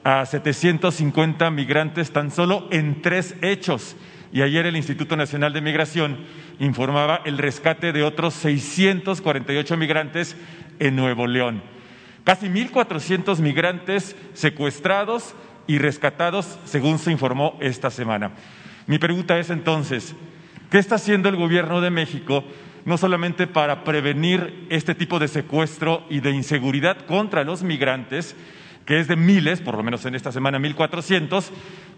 a 0.04 0.24
750 0.24 1.50
migrantes 1.50 2.12
tan 2.12 2.30
solo 2.30 2.66
en 2.70 3.02
tres 3.02 3.36
hechos. 3.42 3.94
Y 4.34 4.42
ayer 4.42 4.66
el 4.66 4.74
Instituto 4.76 5.16
Nacional 5.16 5.52
de 5.52 5.60
Migración 5.60 6.18
informaba 6.58 7.20
el 7.24 7.38
rescate 7.38 7.92
de 7.92 8.02
otros 8.02 8.34
648 8.34 9.76
migrantes 9.76 10.36
en 10.80 10.96
Nuevo 10.96 11.28
León. 11.28 11.62
Casi 12.24 12.48
1.400 12.48 13.38
migrantes 13.38 14.16
secuestrados 14.32 15.36
y 15.68 15.78
rescatados, 15.78 16.58
según 16.64 16.98
se 16.98 17.12
informó 17.12 17.56
esta 17.60 17.90
semana. 17.90 18.32
Mi 18.88 18.98
pregunta 18.98 19.38
es 19.38 19.50
entonces, 19.50 20.16
¿qué 20.68 20.78
está 20.78 20.96
haciendo 20.96 21.28
el 21.28 21.36
gobierno 21.36 21.80
de 21.80 21.90
México 21.90 22.42
no 22.84 22.98
solamente 22.98 23.46
para 23.46 23.84
prevenir 23.84 24.66
este 24.68 24.96
tipo 24.96 25.20
de 25.20 25.28
secuestro 25.28 26.04
y 26.10 26.18
de 26.18 26.32
inseguridad 26.32 27.06
contra 27.06 27.44
los 27.44 27.62
migrantes, 27.62 28.34
que 28.84 29.00
es 29.00 29.08
de 29.08 29.16
miles, 29.16 29.60
por 29.60 29.76
lo 29.76 29.82
menos 29.82 30.04
en 30.04 30.14
esta 30.14 30.32
semana 30.32 30.58
1.400, 30.58 31.50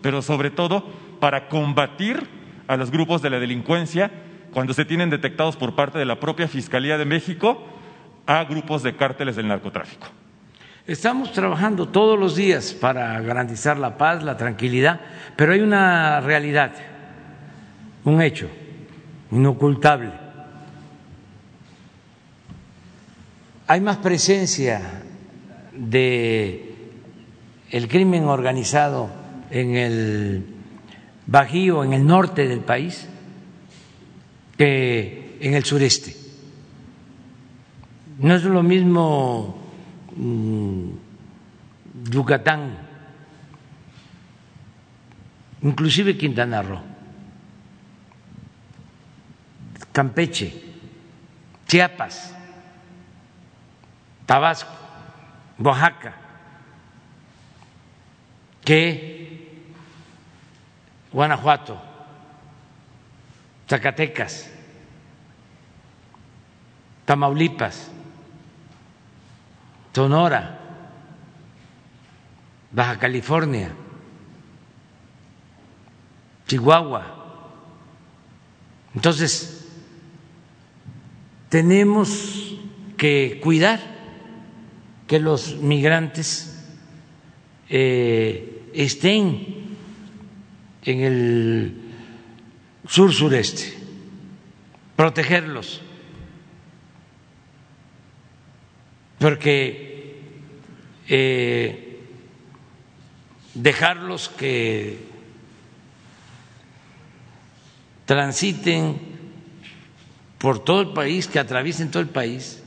pero 0.03 0.23
sobre 0.23 0.51
todo 0.51 0.85
para 1.21 1.49
combatir 1.49 2.27
a 2.69 2.77
los 2.77 2.91
grupos 2.91 3.23
de 3.23 3.31
la 3.31 3.39
delincuencia 3.39 4.11
cuando 4.53 4.73
se 4.73 4.85
tienen 4.85 5.11
detectados 5.11 5.57
por 5.57 5.75
parte 5.75 5.99
de 5.99 6.05
la 6.05 6.21
propia 6.21 6.49
Fiscalía 6.49 6.99
de 6.99 7.05
México 7.05 7.63
a 8.27 8.45
grupos 8.45 8.83
de 8.83 8.97
cárteles 8.97 9.37
del 9.37 9.49
narcotráfico. 9.49 10.09
Estamos 10.87 11.33
trabajando 11.33 11.89
todos 11.89 12.19
los 12.19 12.37
días 12.37 12.73
para 12.73 13.21
garantizar 13.21 13.77
la 13.77 13.99
paz, 13.99 14.23
la 14.23 14.37
tranquilidad, 14.37 15.01
pero 15.35 15.53
hay 15.53 15.61
una 15.61 16.21
realidad, 16.21 16.73
un 18.05 18.23
hecho 18.23 18.49
inocultable. 19.33 20.13
Hay 23.67 23.81
más 23.81 23.97
presencia 23.97 25.03
de 25.73 26.66
el 27.71 27.89
crimen 27.89 28.25
organizado 28.25 29.11
en 29.51 29.77
el 29.77 30.47
Bajío, 31.27 31.85
en 31.85 31.93
el 31.93 32.07
norte 32.07 32.47
del 32.47 32.61
país, 32.61 33.09
que 34.57 35.39
en 35.41 35.55
el 35.55 35.65
sureste. 35.65 36.17
No 38.19 38.35
es 38.35 38.45
lo 38.45 38.63
mismo 38.63 39.67
Mm, 40.17 40.97
Yucatán, 42.09 42.73
inclusive 45.61 46.17
Quintana 46.17 46.63
Roo, 46.63 46.81
Campeche, 49.93 50.55
Chiapas, 51.67 52.35
Tabasco, 54.25 54.73
Oaxaca, 55.59 56.15
que 58.67 59.63
Guanajuato, 61.13 61.81
Zacatecas, 63.69 64.51
Tamaulipas, 67.05 67.93
Sonora, 69.95 70.59
Baja 72.73 72.99
California, 72.99 73.71
Chihuahua. 76.49 77.07
Entonces, 78.97 79.69
tenemos 81.49 82.57
que 82.97 83.39
cuidar 83.41 83.79
que 85.07 85.21
los 85.21 85.55
migrantes 85.55 86.67
eh, 87.69 88.56
estén 88.77 89.67
en 90.85 91.01
el 91.01 91.73
sur 92.87 93.13
sureste, 93.13 93.73
protegerlos, 94.95 95.81
porque 99.19 100.21
eh, 101.09 102.01
dejarlos 103.55 104.29
que 104.29 104.99
transiten 108.05 109.01
por 110.39 110.63
todo 110.63 110.83
el 110.83 110.89
país, 110.93 111.27
que 111.27 111.39
atraviesen 111.39 111.91
todo 111.91 112.03
el 112.03 112.11
país, 112.11 112.63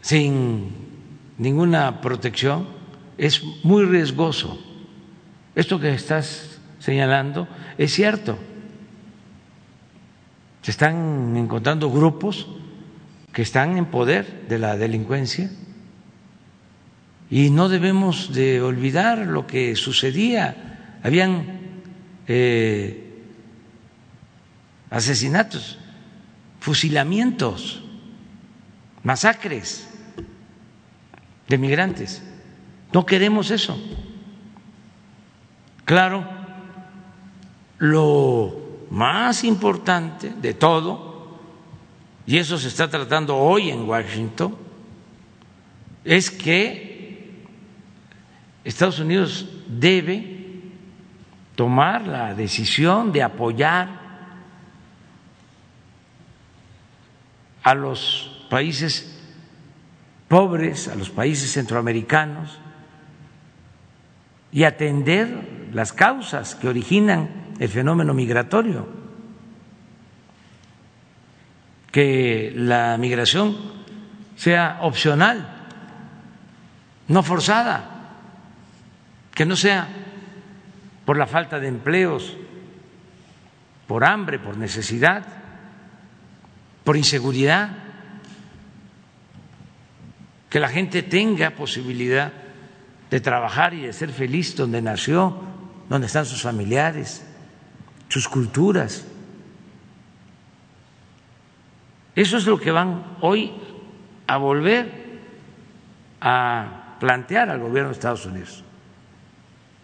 sin 0.00 0.70
ninguna 1.38 2.00
protección, 2.00 2.81
es 3.18 3.42
muy 3.62 3.84
riesgoso. 3.84 4.58
Esto 5.54 5.78
que 5.78 5.94
estás 5.94 6.58
señalando 6.78 7.46
es 7.78 7.92
cierto. 7.92 8.38
Se 10.62 10.70
están 10.70 11.36
encontrando 11.36 11.90
grupos 11.90 12.46
que 13.32 13.42
están 13.42 13.76
en 13.78 13.86
poder 13.86 14.46
de 14.48 14.58
la 14.58 14.76
delincuencia 14.76 15.50
y 17.30 17.50
no 17.50 17.68
debemos 17.68 18.32
de 18.34 18.60
olvidar 18.60 19.26
lo 19.26 19.46
que 19.46 19.74
sucedía. 19.74 20.98
Habían 21.02 21.60
eh, 22.28 23.24
asesinatos, 24.90 25.78
fusilamientos, 26.60 27.82
masacres 29.02 29.88
de 31.48 31.58
migrantes. 31.58 32.22
No 32.92 33.06
queremos 33.06 33.50
eso. 33.50 33.78
Claro, 35.84 36.24
lo 37.78 38.86
más 38.90 39.44
importante 39.44 40.30
de 40.30 40.54
todo, 40.54 41.38
y 42.26 42.36
eso 42.38 42.58
se 42.58 42.68
está 42.68 42.88
tratando 42.88 43.36
hoy 43.36 43.70
en 43.70 43.88
Washington, 43.88 44.56
es 46.04 46.30
que 46.30 47.42
Estados 48.64 48.98
Unidos 48.98 49.48
debe 49.66 50.60
tomar 51.56 52.06
la 52.06 52.34
decisión 52.34 53.12
de 53.12 53.22
apoyar 53.22 53.88
a 57.62 57.74
los 57.74 58.46
países 58.50 59.18
pobres, 60.28 60.88
a 60.88 60.94
los 60.94 61.10
países 61.10 61.52
centroamericanos 61.52 62.61
y 64.52 64.64
atender 64.64 65.70
las 65.72 65.92
causas 65.92 66.54
que 66.54 66.68
originan 66.68 67.54
el 67.58 67.68
fenómeno 67.68 68.12
migratorio, 68.12 68.86
que 71.90 72.52
la 72.54 72.96
migración 72.98 73.56
sea 74.36 74.78
opcional, 74.82 75.48
no 77.08 77.22
forzada, 77.22 77.88
que 79.34 79.46
no 79.46 79.56
sea 79.56 79.88
por 81.06 81.16
la 81.16 81.26
falta 81.26 81.58
de 81.58 81.68
empleos, 81.68 82.36
por 83.86 84.04
hambre, 84.04 84.38
por 84.38 84.56
necesidad, 84.56 85.24
por 86.84 86.96
inseguridad, 86.96 87.70
que 90.50 90.60
la 90.60 90.68
gente 90.68 91.02
tenga 91.02 91.50
posibilidad 91.50 92.32
de 93.12 93.20
trabajar 93.20 93.74
y 93.74 93.82
de 93.82 93.92
ser 93.92 94.10
feliz 94.10 94.56
donde 94.56 94.80
nació, 94.80 95.38
donde 95.90 96.06
están 96.06 96.24
sus 96.24 96.40
familiares, 96.40 97.22
sus 98.08 98.26
culturas. 98.26 99.04
Eso 102.14 102.38
es 102.38 102.46
lo 102.46 102.58
que 102.58 102.70
van 102.70 103.18
hoy 103.20 103.52
a 104.26 104.38
volver 104.38 105.20
a 106.22 106.96
plantear 107.00 107.50
al 107.50 107.60
gobierno 107.60 107.90
de 107.90 107.92
Estados 107.92 108.24
Unidos, 108.24 108.64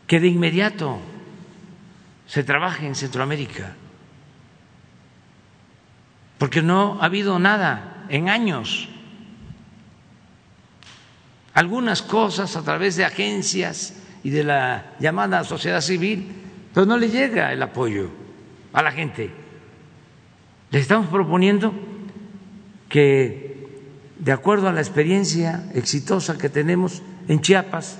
que 0.06 0.20
de 0.20 0.28
inmediato 0.28 0.98
se 2.26 2.42
trabaje 2.44 2.86
en 2.86 2.94
Centroamérica, 2.94 3.74
porque 6.38 6.62
no 6.62 6.96
ha 7.02 7.04
habido 7.04 7.38
nada 7.38 8.06
en 8.08 8.30
años 8.30 8.88
algunas 11.58 12.02
cosas 12.02 12.54
a 12.54 12.62
través 12.62 12.94
de 12.94 13.04
agencias 13.04 13.92
y 14.22 14.30
de 14.30 14.44
la 14.44 14.94
llamada 15.00 15.42
sociedad 15.42 15.80
civil, 15.80 16.30
pero 16.72 16.86
no 16.86 16.96
le 16.96 17.10
llega 17.10 17.52
el 17.52 17.60
apoyo 17.60 18.10
a 18.72 18.80
la 18.80 18.92
gente. 18.92 19.28
Le 20.70 20.78
estamos 20.78 21.08
proponiendo 21.08 21.74
que, 22.88 23.66
de 24.20 24.30
acuerdo 24.30 24.68
a 24.68 24.72
la 24.72 24.80
experiencia 24.80 25.64
exitosa 25.74 26.38
que 26.38 26.48
tenemos 26.48 27.02
en 27.26 27.40
Chiapas, 27.40 27.98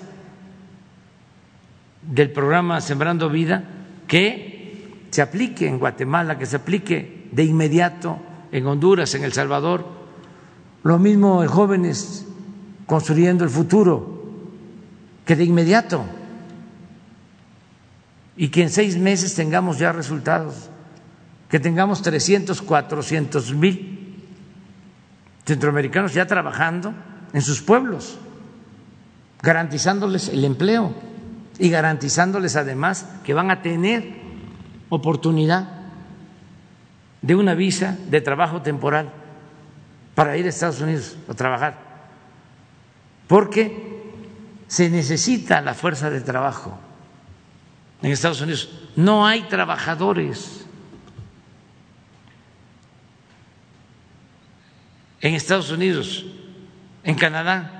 del 2.02 2.30
programa 2.30 2.80
Sembrando 2.80 3.28
Vida, 3.28 3.64
que 4.06 5.00
se 5.10 5.20
aplique 5.20 5.66
en 5.66 5.80
Guatemala, 5.80 6.38
que 6.38 6.46
se 6.46 6.54
aplique 6.54 7.26
de 7.32 7.42
inmediato 7.42 8.20
en 8.52 8.68
Honduras, 8.68 9.16
en 9.16 9.24
El 9.24 9.32
Salvador, 9.32 9.84
lo 10.84 11.00
mismo 11.00 11.42
en 11.42 11.48
jóvenes 11.48 12.27
construyendo 12.88 13.44
el 13.44 13.50
futuro, 13.50 14.24
que 15.26 15.36
de 15.36 15.44
inmediato, 15.44 16.06
y 18.34 18.48
que 18.48 18.62
en 18.62 18.70
seis 18.70 18.96
meses 18.96 19.34
tengamos 19.34 19.78
ya 19.78 19.92
resultados, 19.92 20.70
que 21.50 21.60
tengamos 21.60 22.00
300, 22.00 22.62
400 22.62 23.52
mil 23.52 24.24
centroamericanos 25.44 26.14
ya 26.14 26.26
trabajando 26.26 26.94
en 27.34 27.42
sus 27.42 27.60
pueblos, 27.60 28.18
garantizándoles 29.42 30.30
el 30.30 30.46
empleo 30.46 30.94
y 31.58 31.68
garantizándoles 31.68 32.56
además 32.56 33.04
que 33.22 33.34
van 33.34 33.50
a 33.50 33.60
tener 33.60 34.14
oportunidad 34.88 35.68
de 37.20 37.34
una 37.34 37.52
visa 37.52 37.98
de 38.08 38.22
trabajo 38.22 38.62
temporal 38.62 39.12
para 40.14 40.38
ir 40.38 40.46
a 40.46 40.48
Estados 40.48 40.80
Unidos 40.80 41.18
a 41.28 41.34
trabajar 41.34 41.87
porque 43.28 43.88
se 44.66 44.90
necesita 44.90 45.60
la 45.60 45.74
fuerza 45.74 46.10
de 46.10 46.20
trabajo 46.22 46.78
en 48.02 48.10
Estados 48.10 48.40
Unidos. 48.40 48.70
No 48.96 49.26
hay 49.26 49.42
trabajadores. 49.42 50.66
En 55.20 55.34
Estados 55.34 55.70
Unidos, 55.70 56.24
en 57.04 57.14
Canadá. 57.16 57.74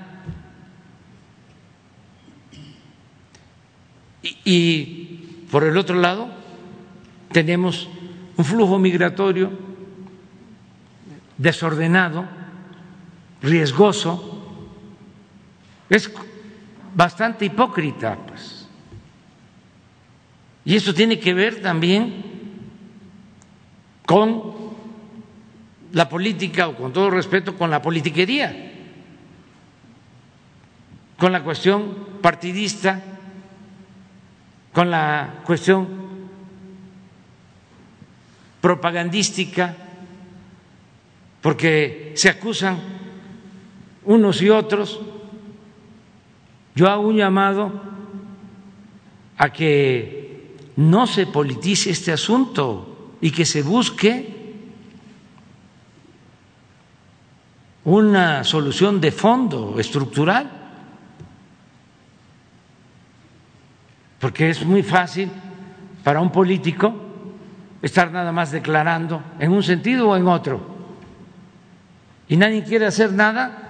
Y, 4.45 5.45
por 5.51 5.65
el 5.65 5.77
otro 5.77 5.97
lado, 5.97 6.29
tenemos 7.33 7.89
un 8.37 8.45
flujo 8.45 8.79
migratorio 8.79 9.53
desordenado, 11.37 12.27
riesgoso, 13.41 14.38
es 15.89 16.11
bastante 16.95 17.45
hipócrita, 17.45 18.17
pues. 18.27 18.69
Y 20.65 20.77
eso 20.77 20.93
tiene 20.93 21.19
que 21.19 21.33
ver 21.33 21.63
también 21.63 22.25
con 24.05 24.59
la 25.93 26.09
política, 26.09 26.69
o 26.69 26.77
con 26.77 26.93
todo 26.93 27.11
respeto, 27.11 27.57
con 27.57 27.71
la 27.71 27.81
politiquería, 27.81 28.73
con 31.17 31.33
la 31.33 31.43
cuestión 31.43 32.21
partidista, 32.21 33.03
con 34.73 34.91
la 34.91 35.41
cuestión 35.45 35.89
propagandística, 38.61 39.75
porque 41.41 42.13
se 42.17 42.29
acusan 42.29 42.79
unos 44.05 44.43
y 44.43 44.51
otros, 44.51 45.01
yo 46.79 46.89
hago 46.89 47.09
un 47.09 47.17
llamado 47.17 47.73
a 49.37 49.51
que 49.51 50.71
no 50.77 51.09
se 51.09 51.27
politice 51.27 51.91
este 51.91 52.13
asunto 52.13 53.17
y 53.21 53.33
que 53.33 53.45
se 53.45 53.63
busque 53.63 54.63
una 57.83 58.45
solución 58.45 59.01
de 59.01 59.11
fondo 59.11 59.81
estructural, 59.81 60.49
porque 64.21 64.51
es 64.51 64.65
muy 64.65 64.85
fácil 64.85 65.33
para 66.05 66.21
un 66.21 66.31
político 66.31 66.95
estar 67.83 68.13
nada 68.13 68.31
más 68.31 68.53
declarando 68.53 69.21
en 69.41 69.51
un 69.51 69.65
sentido 69.65 70.11
o 70.11 70.17
en 70.17 70.29
otro, 70.29 70.61
y 72.29 72.37
nadie 72.37 72.63
quiere 72.63 72.87
hacer 72.87 73.13
nada 73.13 73.65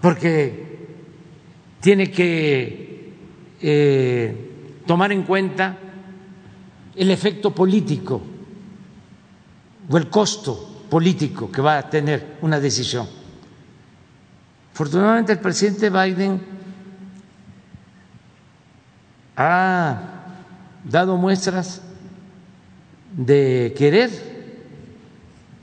porque 0.00 0.71
tiene 1.82 2.12
que 2.12 3.12
eh, 3.60 4.80
tomar 4.86 5.10
en 5.10 5.24
cuenta 5.24 5.76
el 6.94 7.10
efecto 7.10 7.52
político 7.52 8.22
o 9.90 9.96
el 9.98 10.08
costo 10.08 10.84
político 10.88 11.50
que 11.50 11.60
va 11.60 11.78
a 11.78 11.90
tener 11.90 12.36
una 12.42 12.60
decisión. 12.60 13.08
Afortunadamente 14.72 15.32
el 15.32 15.40
presidente 15.40 15.90
Biden 15.90 16.40
ha 19.36 20.02
dado 20.84 21.16
muestras 21.16 21.82
de 23.16 23.74
querer 23.76 24.10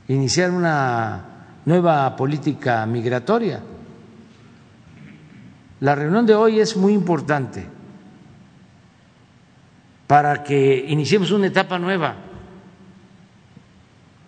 iniciar 0.08 0.50
una 0.50 1.24
nueva 1.64 2.14
política 2.14 2.84
migratoria. 2.84 3.62
La 5.80 5.94
reunión 5.94 6.26
de 6.26 6.34
hoy 6.34 6.60
es 6.60 6.76
muy 6.76 6.92
importante 6.92 7.66
para 10.06 10.44
que 10.44 10.84
iniciemos 10.88 11.30
una 11.30 11.46
etapa 11.46 11.78
nueva 11.78 12.16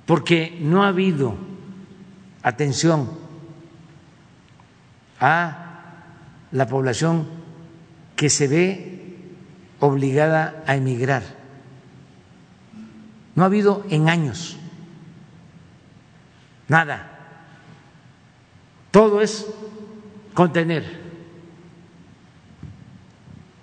porque 0.07 0.59
no 0.61 0.83
ha 0.83 0.89
habido 0.89 1.37
atención 2.43 3.11
a 5.21 5.95
la 6.51 6.67
población 6.67 7.29
que 8.17 8.31
se 8.31 8.49
ve 8.49 9.19
obligada 9.81 10.63
a 10.67 10.77
emigrar. 10.77 11.23
No 13.35 13.43
ha 13.43 13.47
habido 13.47 13.85
en 13.91 14.09
años 14.09 14.57
nada. 16.69 17.09
Todo 18.91 19.21
es 19.21 19.47
contener, 20.35 21.02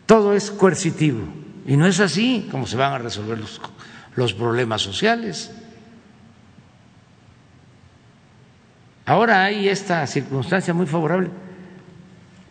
todo 0.09 0.33
es 0.33 0.49
coercitivo. 0.49 1.21
Y 1.67 1.77
no 1.77 1.85
es 1.85 1.99
así 1.99 2.47
como 2.49 2.65
se 2.65 2.75
van 2.75 2.93
a 2.93 2.97
resolver 2.97 3.37
los, 4.15 4.33
problemas 4.33 4.81
sociales. 4.81 5.51
Ahora 9.05 9.43
hay 9.43 9.69
esta 9.69 10.07
circunstancia 10.07 10.73
muy 10.73 10.87
favorable. 10.87 11.29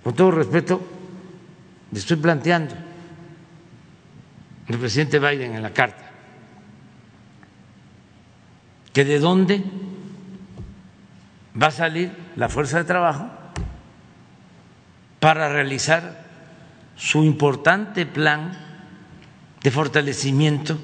Con 0.05 0.14
todo 0.14 0.30
respeto, 0.30 0.80
le 1.90 1.98
estoy 1.98 2.16
planteando 2.18 2.76
al 4.68 4.78
presidente 4.78 5.18
Biden 5.18 5.56
en 5.56 5.62
la 5.62 5.72
carta 5.72 6.05
que 8.93 9.05
de 9.05 9.18
dónde 9.18 9.64
va 11.60 11.66
a 11.66 11.72
salir 11.72 12.12
la 12.36 12.48
fuerza 12.48 12.78
de 12.78 12.85
trabajo 12.85 13.28
para 15.18 15.48
realizar 15.48 16.27
su 16.99 17.23
importante 17.23 18.05
plan 18.07 18.53
de 19.62 19.70
fortalecimiento 19.70 20.77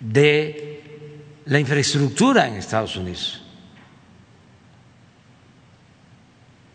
de 0.00 0.82
la 1.46 1.60
infraestructura 1.60 2.48
en 2.48 2.54
Estados 2.54 2.96
Unidos. 2.96 3.42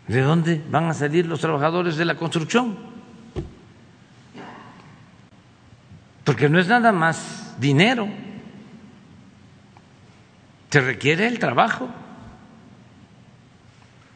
¿De 0.08 0.22
dónde 0.22 0.60
van 0.70 0.86
a 0.86 0.94
salir 0.94 1.26
los 1.26 1.40
trabajadores 1.40 1.96
de 1.96 2.04
la 2.06 2.16
construcción? 2.16 2.76
Porque 6.24 6.48
no 6.48 6.58
es 6.58 6.66
nada 6.66 6.92
más 6.92 7.54
dinero, 7.60 8.08
se 10.70 10.80
requiere 10.80 11.26
el 11.26 11.38
trabajo 11.38 11.88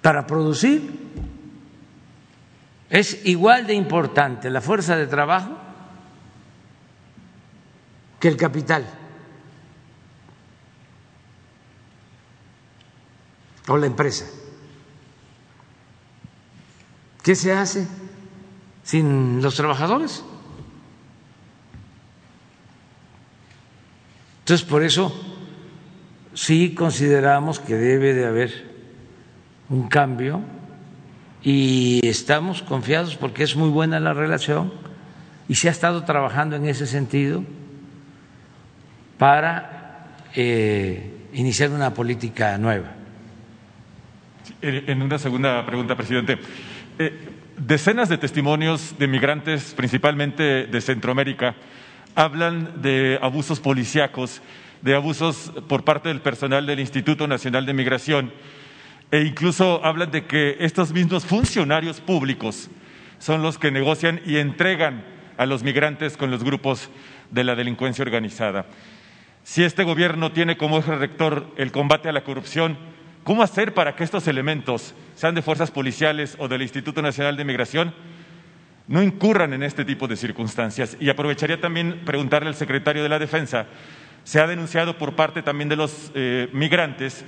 para 0.01 0.27
producir. 0.27 1.05
Es 2.95 3.27
igual 3.27 3.66
de 3.66 3.75
importante 3.75 4.49
la 4.51 4.61
fuerza 4.61 4.95
de 4.95 5.09
trabajo 5.09 5.51
que 8.21 8.29
el 8.29 8.37
capital 8.37 8.87
o 13.66 13.77
la 13.77 13.87
empresa. 13.87 14.27
¿Qué 17.21 17.35
se 17.35 17.53
hace 17.53 17.89
sin 18.85 19.43
los 19.43 19.57
trabajadores? 19.57 20.23
Entonces, 24.39 24.65
por 24.65 24.85
eso 24.85 25.12
sí 26.33 26.77
consideramos 26.77 27.59
que 27.59 27.75
debe 27.75 28.15
de 28.15 28.25
haber 28.25 28.73
un 29.69 29.89
cambio 29.89 30.43
y 31.45 32.01
estamos 32.09 32.62
confiados 32.62 33.16
porque 33.16 33.43
es 33.43 33.55
muy 33.55 33.69
buena 33.69 34.01
la 34.01 34.15
relación 34.15 34.73
y 35.47 35.57
se 35.57 35.69
ha 35.69 35.71
estado 35.71 36.05
trabajando 36.05 36.57
en 36.57 36.66
ese 36.66 36.87
sentido 36.87 37.45
para 39.19 40.16
eh, 40.35 41.29
iniciar 41.35 41.71
una 41.71 41.93
política 41.93 42.57
nueva. 42.57 42.93
En 44.62 45.03
una 45.03 45.19
segunda 45.19 45.65
pregunta, 45.66 45.95
presidente. 45.95 46.39
Eh, 46.99 47.12
decenas 47.59 48.09
de 48.09 48.16
testimonios 48.16 48.95
de 48.99 49.07
migrantes, 49.07 49.75
principalmente 49.77 50.66
de 50.66 50.81
Centroamérica, 50.81 51.55
hablan 52.15 52.81
de 52.81 53.19
abusos 53.21 53.61
policíacos, 53.61 54.41
de 54.81 54.95
abusos 54.95 55.53
por 55.69 55.85
parte 55.85 56.09
del 56.09 56.23
personal 56.23 56.65
del 56.65 56.81
Instituto 56.81 57.27
Nacional 57.27 57.66
de 57.66 57.75
Migración 57.75 58.33
e 59.10 59.22
incluso 59.22 59.85
hablan 59.85 60.10
de 60.10 60.24
que 60.24 60.56
estos 60.60 60.93
mismos 60.93 61.24
funcionarios 61.24 62.01
públicos 62.01 62.70
son 63.18 63.43
los 63.43 63.59
que 63.59 63.70
negocian 63.70 64.20
y 64.26 64.36
entregan 64.36 65.05
a 65.36 65.47
los 65.47 65.62
migrantes 65.62 66.16
con 66.16 66.31
los 66.31 66.44
grupos 66.44 66.90
de 67.31 67.44
la 67.44 67.55
delincuencia 67.55 68.02
organizada. 68.02 68.66
Si 69.43 69.62
este 69.62 69.85
gobierno 69.85 70.32
tiene 70.32 70.56
como 70.56 70.78
eje 70.78 70.94
rector 70.94 71.47
el 71.56 71.72
combate 71.72 72.09
a 72.09 72.12
la 72.12 72.24
corrupción, 72.24 72.76
¿Cómo 73.24 73.43
hacer 73.43 73.72
para 73.72 73.97
que 73.97 74.05
estos 74.05 74.28
elementos, 74.28 74.94
sean 75.14 75.35
de 75.35 75.40
fuerzas 75.40 75.70
policiales 75.70 76.36
o 76.39 76.47
del 76.47 76.60
Instituto 76.60 77.01
Nacional 77.01 77.39
de 77.39 77.44
Migración, 77.47 77.94
no 78.86 79.02
incurran 79.02 79.55
en 79.55 79.62
este 79.62 79.86
tipo 79.86 80.06
de 80.06 80.16
circunstancias? 80.16 80.94
Y 81.01 81.09
aprovecharía 81.09 81.59
también 81.59 82.02
preguntarle 82.05 82.51
al 82.51 82.55
secretario 82.55 83.02
de 83.02 83.09
la 83.09 83.18
Defensa, 83.18 83.64
se 84.24 84.40
ha 84.40 84.47
denunciado 84.47 84.98
por 84.98 85.16
parte 85.16 85.43
también 85.43 85.70
de 85.70 85.76
los 85.76 86.12
eh, 86.14 86.51
migrantes 86.52 87.24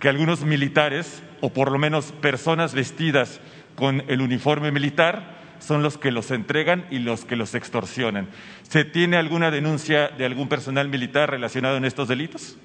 que 0.00 0.08
algunos 0.08 0.42
militares, 0.42 1.22
o 1.40 1.50
por 1.50 1.70
lo 1.70 1.78
menos 1.78 2.12
personas 2.12 2.74
vestidas 2.74 3.40
con 3.76 4.02
el 4.08 4.20
uniforme 4.20 4.72
militar, 4.72 5.38
son 5.60 5.82
los 5.82 5.98
que 5.98 6.10
los 6.10 6.30
entregan 6.30 6.86
y 6.90 6.98
los 6.98 7.24
que 7.24 7.36
los 7.36 7.54
extorsionan. 7.54 8.28
¿Se 8.62 8.84
tiene 8.84 9.16
alguna 9.18 9.50
denuncia 9.50 10.08
de 10.08 10.24
algún 10.24 10.48
personal 10.48 10.88
militar 10.88 11.30
relacionado 11.30 11.76
en 11.76 11.84
estos 11.84 12.08
delitos? 12.08 12.56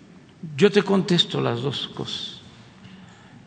Yo 0.56 0.72
te 0.72 0.82
contesto 0.82 1.41
las 1.41 1.62
dos 1.62 1.90
cosas. 1.90 2.41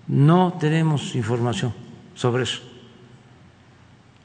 No 0.06 0.56
tenemos 0.60 1.15
información 1.15 1.74
sobre 2.15 2.43
eso. 2.43 2.60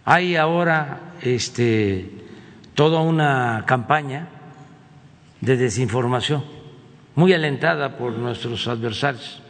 Hay 0.06 0.36
ahora 0.36 1.14
este, 1.22 2.10
toda 2.74 3.00
una 3.00 3.64
campaña 3.66 4.28
de 5.40 5.56
desinformación 5.56 6.44
muy 7.16 7.34
alentada 7.34 7.98
por 7.98 8.14
nuestros 8.14 8.68
adversarios, 8.68 9.43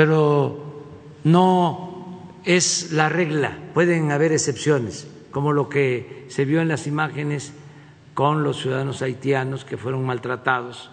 pero 0.00 0.86
no 1.24 2.40
es 2.46 2.90
la 2.92 3.10
regla, 3.10 3.58
pueden 3.74 4.12
haber 4.12 4.32
excepciones, 4.32 5.06
como 5.30 5.52
lo 5.52 5.68
que 5.68 6.24
se 6.30 6.46
vio 6.46 6.62
en 6.62 6.68
las 6.68 6.86
imágenes 6.86 7.52
con 8.14 8.42
los 8.42 8.62
ciudadanos 8.62 9.02
haitianos 9.02 9.66
que 9.66 9.76
fueron 9.76 10.06
maltratados 10.06 10.90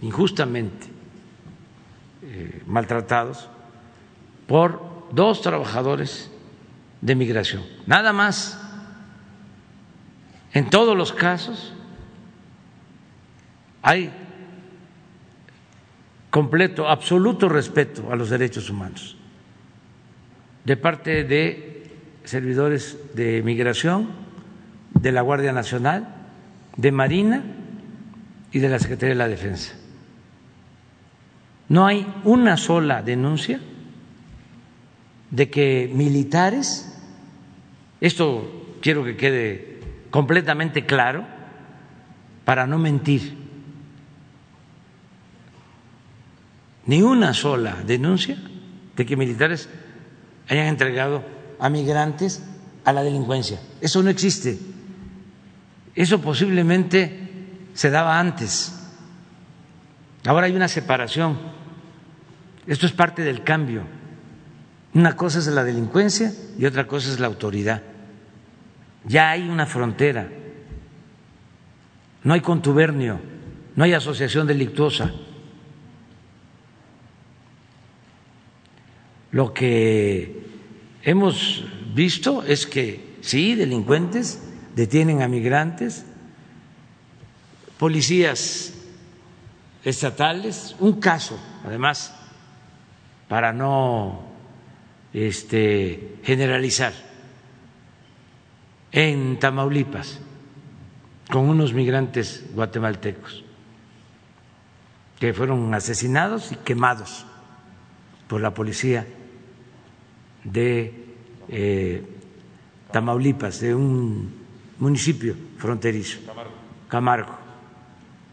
injustamente 0.00 0.86
eh, 2.22 2.62
maltratados 2.64 3.46
por 4.46 4.80
dos 5.12 5.42
trabajadores 5.42 6.30
de 7.02 7.14
migración, 7.14 7.62
nada 7.84 8.14
más. 8.14 8.58
En 10.54 10.70
todos 10.70 10.96
los 10.96 11.12
casos 11.12 11.74
hay 13.82 14.10
completo, 16.36 16.86
absoluto 16.86 17.48
respeto 17.48 18.12
a 18.12 18.14
los 18.14 18.28
derechos 18.28 18.68
humanos 18.68 19.16
de 20.66 20.76
parte 20.76 21.24
de 21.24 21.90
servidores 22.24 22.98
de 23.14 23.40
migración, 23.42 24.10
de 24.92 25.12
la 25.12 25.22
Guardia 25.22 25.54
Nacional, 25.54 26.26
de 26.76 26.92
Marina 26.92 27.42
y 28.52 28.58
de 28.58 28.68
la 28.68 28.78
Secretaría 28.78 29.14
de 29.14 29.18
la 29.18 29.28
Defensa. 29.28 29.76
No 31.70 31.86
hay 31.86 32.06
una 32.24 32.58
sola 32.58 33.00
denuncia 33.00 33.58
de 35.30 35.48
que 35.48 35.90
militares, 35.90 37.00
esto 38.02 38.76
quiero 38.82 39.04
que 39.04 39.16
quede 39.16 39.80
completamente 40.10 40.84
claro 40.84 41.24
para 42.44 42.66
no 42.66 42.76
mentir, 42.76 43.45
ni 46.86 47.02
una 47.02 47.34
sola 47.34 47.76
denuncia 47.84 48.36
de 48.96 49.06
que 49.06 49.16
militares 49.16 49.68
hayan 50.48 50.66
entregado 50.66 51.24
a 51.58 51.68
migrantes 51.68 52.42
a 52.84 52.92
la 52.92 53.02
delincuencia. 53.02 53.60
Eso 53.80 54.02
no 54.02 54.10
existe. 54.10 54.58
Eso 55.94 56.20
posiblemente 56.20 57.28
se 57.74 57.90
daba 57.90 58.20
antes. 58.20 58.72
Ahora 60.24 60.46
hay 60.46 60.54
una 60.54 60.68
separación. 60.68 61.38
Esto 62.66 62.86
es 62.86 62.92
parte 62.92 63.22
del 63.22 63.42
cambio. 63.42 63.82
Una 64.94 65.16
cosa 65.16 65.40
es 65.40 65.46
la 65.48 65.64
delincuencia 65.64 66.32
y 66.58 66.64
otra 66.64 66.86
cosa 66.86 67.10
es 67.10 67.20
la 67.20 67.26
autoridad. 67.26 67.82
Ya 69.04 69.30
hay 69.30 69.48
una 69.48 69.66
frontera. 69.66 70.28
No 72.22 72.34
hay 72.34 72.40
contubernio, 72.40 73.20
no 73.76 73.84
hay 73.84 73.92
asociación 73.92 74.46
delictuosa. 74.46 75.12
Lo 79.30 79.52
que 79.52 80.46
hemos 81.02 81.64
visto 81.94 82.42
es 82.42 82.66
que 82.66 83.16
sí, 83.20 83.54
delincuentes 83.54 84.42
detienen 84.74 85.22
a 85.22 85.28
migrantes, 85.28 86.04
policías 87.78 88.74
estatales, 89.84 90.76
un 90.80 91.00
caso, 91.00 91.38
además, 91.64 92.14
para 93.28 93.52
no 93.52 94.26
este, 95.12 96.18
generalizar, 96.22 96.92
en 98.92 99.38
Tamaulipas, 99.38 100.20
con 101.30 101.48
unos 101.48 101.72
migrantes 101.72 102.44
guatemaltecos 102.54 103.44
que 105.18 105.34
fueron 105.34 105.74
asesinados 105.74 106.52
y 106.52 106.56
quemados 106.56 107.26
por 108.28 108.40
la 108.40 108.52
policía 108.52 109.06
de 110.44 110.92
eh, 111.48 112.02
Tamaulipas, 112.90 113.60
de 113.60 113.74
un 113.74 114.32
municipio 114.78 115.34
fronterizo, 115.58 116.18
Camargo. 116.88 117.36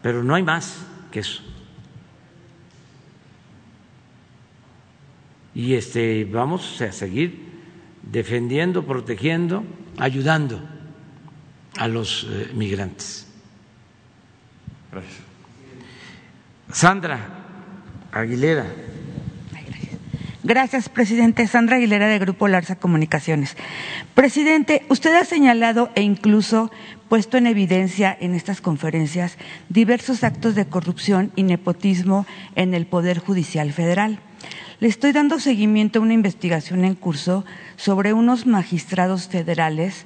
Pero 0.01 0.23
no 0.23 0.35
hay 0.35 0.43
más 0.43 0.85
que 1.11 1.19
eso. 1.19 1.41
Y 5.55 5.75
este, 5.75 6.25
vamos 6.25 6.81
a 6.81 6.91
seguir 6.91 7.53
defendiendo, 8.01 8.85
protegiendo, 8.85 9.63
ayudando 9.97 10.59
a 11.77 11.87
los 11.87 12.27
eh, 12.29 12.51
migrantes. 12.53 13.27
Gracias. 14.91 15.21
Sandra 16.71 17.19
Aguilera. 18.11 18.65
Gracias, 20.45 20.89
presidente. 20.89 21.47
Sandra 21.47 21.77
Aguilera, 21.77 22.07
de 22.07 22.19
Grupo 22.19 22.49
Larsa 22.49 22.75
Comunicaciones. 22.75 23.55
Presidente, 24.13 24.85
usted 24.89 25.15
ha 25.15 25.23
señalado 25.23 25.89
e 25.95 26.01
incluso 26.01 26.69
puesto 27.07 27.37
en 27.37 27.47
evidencia 27.47 28.17
en 28.19 28.35
estas 28.35 28.59
conferencias 28.59 29.37
diversos 29.69 30.25
actos 30.25 30.53
de 30.55 30.65
corrupción 30.65 31.31
y 31.37 31.43
nepotismo 31.43 32.25
en 32.55 32.73
el 32.73 32.85
Poder 32.85 33.19
Judicial 33.19 33.71
Federal. 33.71 34.19
Le 34.81 34.89
estoy 34.89 35.13
dando 35.13 35.39
seguimiento 35.39 35.99
a 35.99 36.01
una 36.01 36.13
investigación 36.13 36.83
en 36.83 36.95
curso 36.95 37.45
sobre 37.77 38.11
unos 38.11 38.45
magistrados 38.45 39.29
federales 39.29 40.05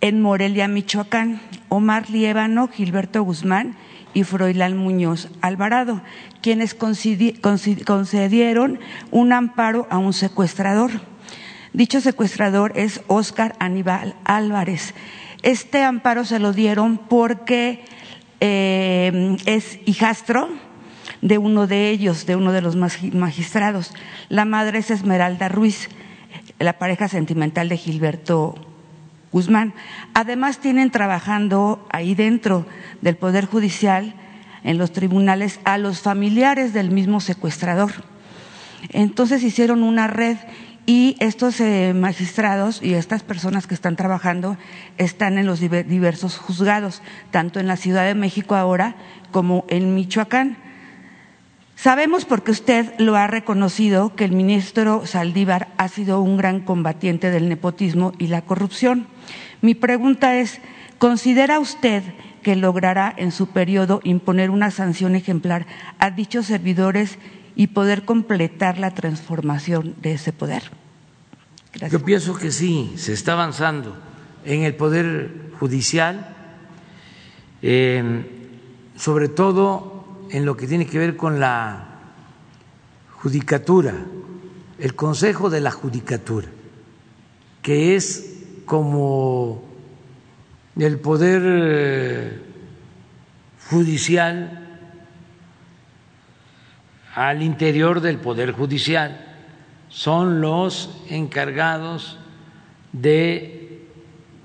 en 0.00 0.22
Morelia, 0.22 0.68
Michoacán, 0.68 1.42
Omar 1.68 2.08
Liébano, 2.08 2.68
Gilberto 2.68 3.22
Guzmán 3.22 3.76
y 4.16 4.24
Froilán 4.24 4.78
Muñoz 4.78 5.28
Alvarado, 5.42 6.00
quienes 6.40 6.74
concedieron 6.74 8.80
un 9.10 9.32
amparo 9.34 9.86
a 9.90 9.98
un 9.98 10.14
secuestrador. 10.14 10.90
Dicho 11.74 12.00
secuestrador 12.00 12.72
es 12.76 13.02
Óscar 13.08 13.54
Aníbal 13.58 14.16
Álvarez. 14.24 14.94
Este 15.42 15.82
amparo 15.82 16.24
se 16.24 16.38
lo 16.38 16.54
dieron 16.54 16.96
porque 16.96 17.84
eh, 18.40 19.36
es 19.44 19.80
hijastro 19.84 20.48
de 21.20 21.36
uno 21.36 21.66
de 21.66 21.90
ellos, 21.90 22.24
de 22.24 22.36
uno 22.36 22.52
de 22.52 22.62
los 22.62 22.74
magistrados. 22.74 23.92
La 24.30 24.46
madre 24.46 24.78
es 24.78 24.90
Esmeralda 24.90 25.50
Ruiz, 25.50 25.90
la 26.58 26.78
pareja 26.78 27.08
sentimental 27.08 27.68
de 27.68 27.76
Gilberto 27.76 28.54
Guzmán. 29.32 29.74
Además, 30.14 30.58
tienen 30.58 30.90
trabajando 30.90 31.86
ahí 31.90 32.14
dentro 32.14 32.66
del 33.00 33.16
Poder 33.16 33.46
Judicial, 33.46 34.14
en 34.64 34.78
los 34.78 34.92
tribunales, 34.92 35.60
a 35.64 35.78
los 35.78 36.00
familiares 36.00 36.72
del 36.72 36.90
mismo 36.90 37.20
secuestrador. 37.20 37.92
Entonces 38.90 39.42
hicieron 39.42 39.82
una 39.82 40.06
red 40.06 40.36
y 40.86 41.16
estos 41.18 41.60
eh, 41.60 41.92
magistrados 41.94 42.80
y 42.82 42.94
estas 42.94 43.22
personas 43.22 43.66
que 43.66 43.74
están 43.74 43.96
trabajando 43.96 44.56
están 44.98 45.38
en 45.38 45.46
los 45.46 45.60
diversos 45.60 46.38
juzgados, 46.38 47.02
tanto 47.30 47.58
en 47.58 47.66
la 47.66 47.76
Ciudad 47.76 48.06
de 48.06 48.14
México 48.14 48.54
ahora 48.54 48.94
como 49.32 49.64
en 49.68 49.94
Michoacán. 49.94 50.65
Sabemos 51.76 52.24
porque 52.24 52.52
usted 52.52 52.94
lo 52.98 53.16
ha 53.16 53.26
reconocido 53.26 54.16
que 54.16 54.24
el 54.24 54.32
ministro 54.32 55.04
Saldívar 55.04 55.68
ha 55.76 55.88
sido 55.88 56.22
un 56.22 56.38
gran 56.38 56.60
combatiente 56.60 57.30
del 57.30 57.50
nepotismo 57.50 58.12
y 58.18 58.28
la 58.28 58.40
corrupción. 58.40 59.06
Mi 59.60 59.74
pregunta 59.74 60.38
es, 60.38 60.58
¿considera 60.96 61.60
usted 61.60 62.02
que 62.42 62.56
logrará 62.56 63.12
en 63.14 63.30
su 63.30 63.48
periodo 63.48 64.00
imponer 64.04 64.48
una 64.48 64.70
sanción 64.70 65.14
ejemplar 65.16 65.66
a 65.98 66.10
dichos 66.10 66.46
servidores 66.46 67.18
y 67.56 67.68
poder 67.68 68.06
completar 68.06 68.78
la 68.78 68.92
transformación 68.92 69.96
de 70.00 70.14
ese 70.14 70.32
poder? 70.32 70.62
Yo 71.90 72.02
pienso 72.02 72.38
que 72.38 72.52
sí, 72.52 72.94
se 72.96 73.12
está 73.12 73.34
avanzando 73.34 73.98
en 74.46 74.62
el 74.62 74.74
poder 74.74 75.50
judicial, 75.60 76.34
sobre 78.96 79.28
todo 79.28 79.95
en 80.36 80.44
lo 80.44 80.54
que 80.54 80.66
tiene 80.66 80.86
que 80.86 80.98
ver 80.98 81.16
con 81.16 81.40
la 81.40 81.86
judicatura, 83.22 83.94
el 84.78 84.94
Consejo 84.94 85.48
de 85.48 85.62
la 85.62 85.70
Judicatura, 85.70 86.46
que 87.62 87.96
es 87.96 88.42
como 88.66 89.64
el 90.78 90.98
poder 90.98 91.42
eh, 91.42 92.42
judicial 93.70 94.82
al 97.14 97.42
interior 97.42 98.02
del 98.02 98.18
poder 98.18 98.52
judicial 98.52 99.38
son 99.88 100.42
los 100.42 101.02
encargados 101.08 102.18
de 102.92 103.88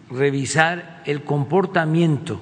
revisar 0.09 1.03
el 1.05 1.25
comportamiento 1.25 2.41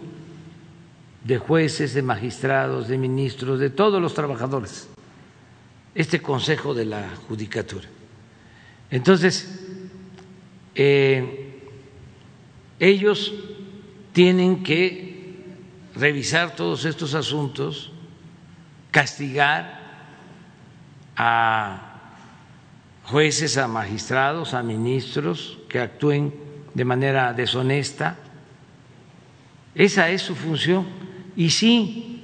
de 1.29 1.37
jueces, 1.37 1.93
de 1.93 2.01
magistrados, 2.01 2.87
de 2.87 2.97
ministros, 2.97 3.59
de 3.59 3.69
todos 3.69 4.01
los 4.01 4.15
trabajadores, 4.15 4.89
este 5.93 6.23
Consejo 6.23 6.73
de 6.73 6.85
la 6.85 7.07
Judicatura. 7.27 7.87
Entonces, 8.89 9.63
eh, 10.73 11.61
ellos 12.79 13.31
tienen 14.11 14.63
que 14.63 15.35
revisar 15.95 16.55
todos 16.55 16.85
estos 16.85 17.13
asuntos, 17.13 17.91
castigar 18.89 19.79
a 21.15 22.25
jueces, 23.03 23.55
a 23.59 23.67
magistrados, 23.67 24.55
a 24.55 24.63
ministros 24.63 25.59
que 25.69 25.79
actúen 25.79 26.33
de 26.73 26.85
manera 26.85 27.33
deshonesta. 27.33 28.17
Esa 29.75 30.09
es 30.09 30.23
su 30.23 30.33
función. 30.33 30.98
Y 31.39 31.51
sí, 31.51 32.21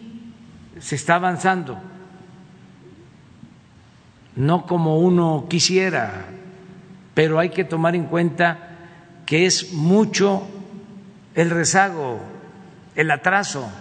se 0.78 0.96
está 0.96 1.16
avanzando, 1.16 1.78
no 4.36 4.66
como 4.66 5.00
uno 5.00 5.46
quisiera, 5.50 6.26
pero 7.14 7.40
hay 7.40 7.48
que 7.48 7.64
tomar 7.64 7.96
en 7.96 8.08
cuenta 8.08 8.76
que 9.26 9.46
es 9.46 9.72
mucho 9.72 10.46
el 11.34 11.50
rezago, 11.50 12.20
el 12.94 13.10
atraso. 13.10 13.72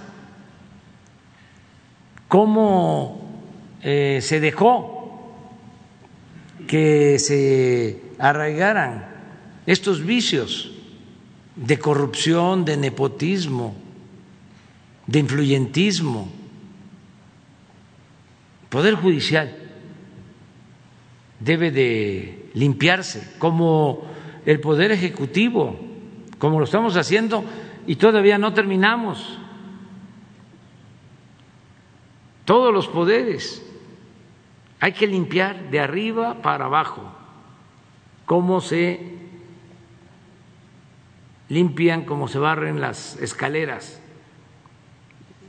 ¿Cómo 2.29 3.43
eh, 3.83 4.21
se 4.23 4.39
dejó 4.39 5.35
que 6.69 7.19
se 7.19 8.03
arraigaran 8.21 9.05
estos 9.67 10.07
vicios 10.07 10.71
de 11.57 11.77
corrupción, 11.81 12.65
de 12.65 12.77
nepotismo, 12.77 13.83
de 15.07 15.19
influyentismo. 15.19 16.29
Poder 18.69 18.95
judicial 18.95 19.57
debe 21.41 21.71
de 21.71 22.51
limpiarse, 22.55 23.35
como 23.39 24.05
el 24.47 24.61
Poder 24.61 24.93
Ejecutivo, 24.93 25.79
como 26.39 26.59
lo 26.59 26.65
estamos 26.65 26.97
haciendo 26.97 27.45
y 27.87 27.97
todavía 27.97 28.39
no 28.39 28.55
terminamos. 28.55 29.39
Todos 32.45 32.73
los 32.73 32.89
poderes. 32.89 33.65
Hay 34.81 34.93
que 34.93 35.07
limpiar 35.07 35.71
de 35.71 35.81
arriba 35.81 36.43
para 36.43 36.67
abajo. 36.67 37.03
Cómo 38.27 38.61
se 38.61 39.15
limpian, 41.49 42.05
cómo 42.05 42.29
se 42.29 42.39
barren 42.39 42.81
las 42.81 43.17
escaleras. 43.17 44.01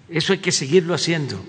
Eso 0.10 0.34
hay 0.34 0.40
que 0.40 0.52
seguirlo 0.52 0.94
haciendo. 0.94 1.44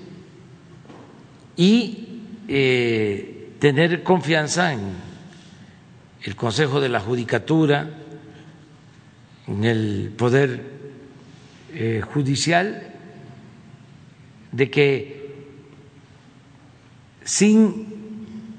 Y 1.57 2.23
eh, 2.49 3.53
tener 3.59 4.03
confianza 4.03 4.73
en 4.73 4.81
el 6.23 6.37
Consejo 6.37 6.81
de 6.81 6.89
la 6.89 7.01
Judicatura, 7.01 7.89
en 9.47 9.65
el 9.65 10.13
Poder 10.17 10.63
eh, 11.73 12.03
Judicial, 12.05 12.95
de 14.53 14.71
que 14.71 15.17
sin 17.25 17.87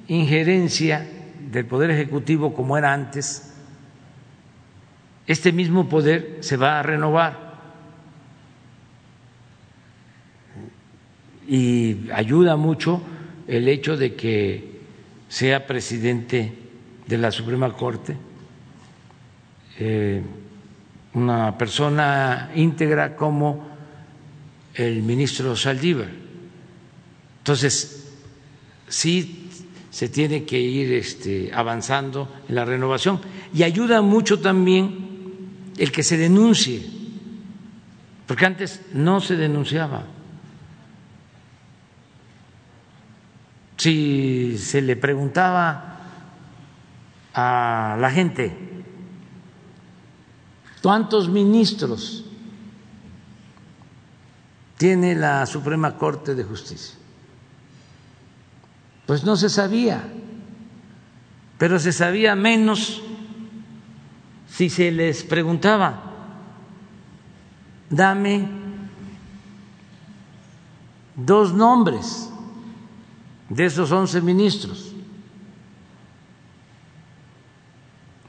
injerencia 0.07 1.07
del 1.51 1.65
Poder 1.65 1.91
Ejecutivo 1.91 2.53
como 2.53 2.77
era 2.77 2.93
antes, 2.93 3.53
este 5.25 5.51
mismo 5.51 5.89
poder 5.89 6.37
se 6.41 6.55
va 6.55 6.79
a 6.79 6.83
renovar 6.83 7.46
y 11.47 12.09
ayuda 12.13 12.55
mucho 12.55 13.01
el 13.47 13.67
hecho 13.67 13.95
de 13.97 14.15
que 14.15 14.77
sea 15.29 15.65
presidente 15.65 16.53
de 17.07 17.17
la 17.17 17.31
Suprema 17.31 17.71
Corte 17.73 18.17
eh, 19.79 20.21
una 21.13 21.57
persona 21.57 22.51
íntegra 22.55 23.15
como 23.15 23.67
el 24.73 25.01
ministro 25.01 25.55
Saldívar. 25.55 26.09
Entonces, 27.39 28.13
sí 28.87 29.49
se 29.89 30.09
tiene 30.09 30.43
que 30.43 30.59
ir 30.59 30.93
este, 30.93 31.51
avanzando 31.53 32.31
en 32.47 32.55
la 32.55 32.65
renovación 32.65 33.19
y 33.53 33.63
ayuda 33.63 34.01
mucho 34.01 34.39
también 34.39 35.73
el 35.77 35.91
que 35.91 36.03
se 36.03 36.17
denuncie, 36.17 36.85
porque 38.27 38.45
antes 38.45 38.81
no 38.93 39.19
se 39.19 39.35
denunciaba. 39.35 40.05
Si 43.77 44.57
se 44.57 44.81
le 44.81 44.95
preguntaba 44.95 45.99
a 47.33 47.95
la 47.99 48.09
gente 48.09 48.83
cuántos 50.81 51.29
ministros 51.29 52.25
tiene 54.77 55.13
la 55.13 55.45
Suprema 55.45 55.95
Corte 55.95 56.33
de 56.33 56.43
Justicia, 56.43 56.95
pues 59.05 59.23
no 59.23 59.35
se 59.35 59.49
sabía, 59.49 60.03
pero 61.59 61.77
se 61.77 61.91
sabía 61.91 62.35
menos 62.35 63.03
si 64.49 64.71
se 64.71 64.91
les 64.91 65.23
preguntaba, 65.23 66.01
dame 67.91 68.47
dos 71.15 71.53
nombres 71.53 72.31
de 73.49 73.65
esos 73.65 73.91
once 73.91 74.21
ministros. 74.21 74.93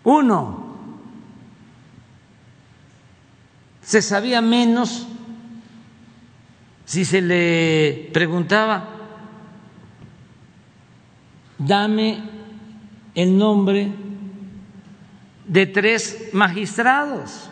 Uno, 0.05 0.67
se 3.83 4.03
sabía 4.03 4.41
menos 4.41 5.07
si 6.85 7.05
se 7.05 7.21
le 7.21 8.11
preguntaba 8.13 8.99
dame 11.59 12.23
el 13.15 13.37
nombre 13.37 13.93
de 15.47 15.67
tres 15.67 16.31
magistrados. 16.33 17.48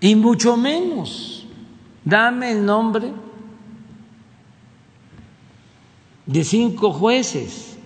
Y 0.00 0.14
mucho 0.14 0.56
menos, 0.56 1.46
dame 2.04 2.52
el 2.52 2.64
nombre 2.64 3.12
de 6.24 6.44
cinco 6.44 6.92
jueces. 6.92 7.76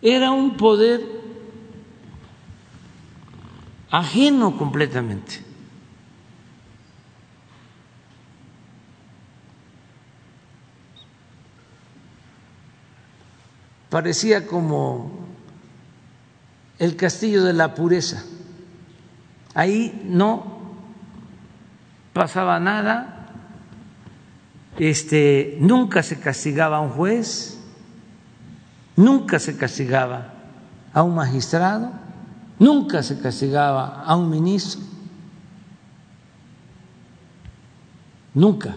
Era 0.00 0.30
un 0.30 0.56
poder 0.56 1.04
ajeno 3.90 4.56
completamente. 4.56 5.42
Parecía 13.90 14.46
como 14.46 15.10
el 16.78 16.94
castillo 16.94 17.42
de 17.42 17.52
la 17.52 17.74
pureza. 17.74 18.24
Ahí 19.60 20.02
no 20.06 20.60
pasaba 22.14 22.58
nada, 22.58 23.26
este, 24.78 25.58
nunca 25.60 26.02
se 26.02 26.18
castigaba 26.18 26.78
a 26.78 26.80
un 26.80 26.90
juez, 26.90 27.60
nunca 28.96 29.38
se 29.38 29.56
castigaba 29.56 30.32
a 30.94 31.02
un 31.02 31.14
magistrado 31.14 32.00
Nunca 32.60 33.02
se 33.02 33.18
castigaba 33.18 34.04
a 34.04 34.14
un 34.16 34.28
ministro. 34.28 34.82
Nunca. 38.34 38.76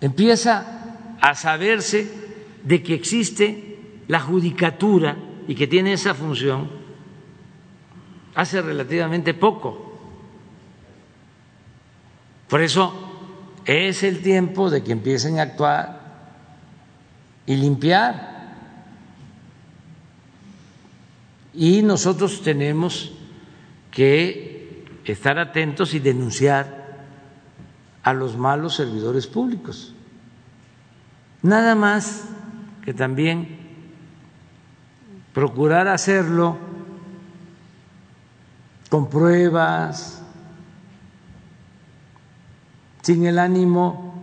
Empieza 0.00 0.64
a 1.20 1.34
saberse 1.34 2.08
de 2.62 2.80
que 2.80 2.94
existe 2.94 4.04
la 4.06 4.20
judicatura 4.20 5.16
y 5.48 5.56
que 5.56 5.66
tiene 5.66 5.94
esa 5.94 6.14
función 6.14 6.70
hace 8.38 8.62
relativamente 8.62 9.34
poco. 9.34 9.98
Por 12.48 12.62
eso 12.62 12.94
es 13.64 14.04
el 14.04 14.22
tiempo 14.22 14.70
de 14.70 14.84
que 14.84 14.92
empiecen 14.92 15.40
a 15.40 15.42
actuar 15.42 16.00
y 17.46 17.56
limpiar 17.56 18.54
y 21.52 21.82
nosotros 21.82 22.40
tenemos 22.42 23.10
que 23.90 24.86
estar 25.04 25.40
atentos 25.40 25.92
y 25.94 25.98
denunciar 25.98 26.96
a 28.04 28.12
los 28.12 28.36
malos 28.36 28.76
servidores 28.76 29.26
públicos. 29.26 29.94
Nada 31.42 31.74
más 31.74 32.28
que 32.84 32.94
también 32.94 33.58
procurar 35.34 35.88
hacerlo 35.88 36.67
con 38.88 39.08
pruebas, 39.08 40.22
sin 43.02 43.26
el 43.26 43.38
ánimo 43.38 44.14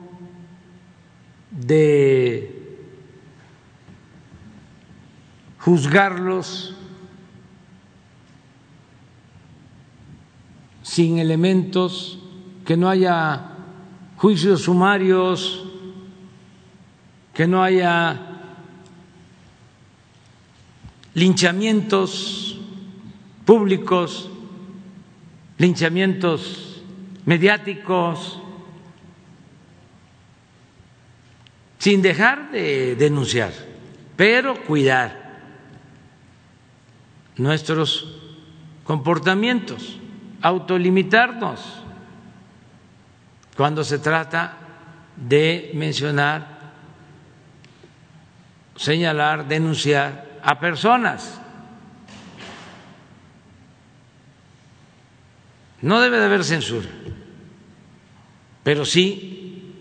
de 1.51 2.51
juzgarlos 5.59 6.75
sin 10.95 11.17
elementos, 11.17 12.19
que 12.63 12.77
no 12.77 12.87
haya 12.87 13.49
juicios 14.15 14.61
sumarios, 14.61 15.65
que 17.33 17.47
no 17.47 17.61
haya 17.61 18.17
linchamientos 21.15 22.61
públicos, 23.43 24.29
linchamientos 25.57 26.83
mediáticos, 27.25 28.39
sin 31.79 32.01
dejar 32.01 32.51
de 32.51 32.95
denunciar, 32.95 33.51
pero 34.15 34.55
cuidar 34.63 35.39
nuestros 37.37 38.17
comportamientos, 38.83 39.99
autolimitarnos 40.41 41.83
cuando 43.55 43.83
se 43.83 43.99
trata 43.99 44.57
de 45.15 45.71
mencionar, 45.73 46.73
señalar, 48.75 49.47
denunciar 49.47 50.39
a 50.43 50.59
personas. 50.59 51.41
No 55.85 56.01
debe 56.01 56.17
de 56.17 56.25
haber 56.25 56.43
censura, 56.43 56.87
pero 58.63 58.85
sí 58.85 59.71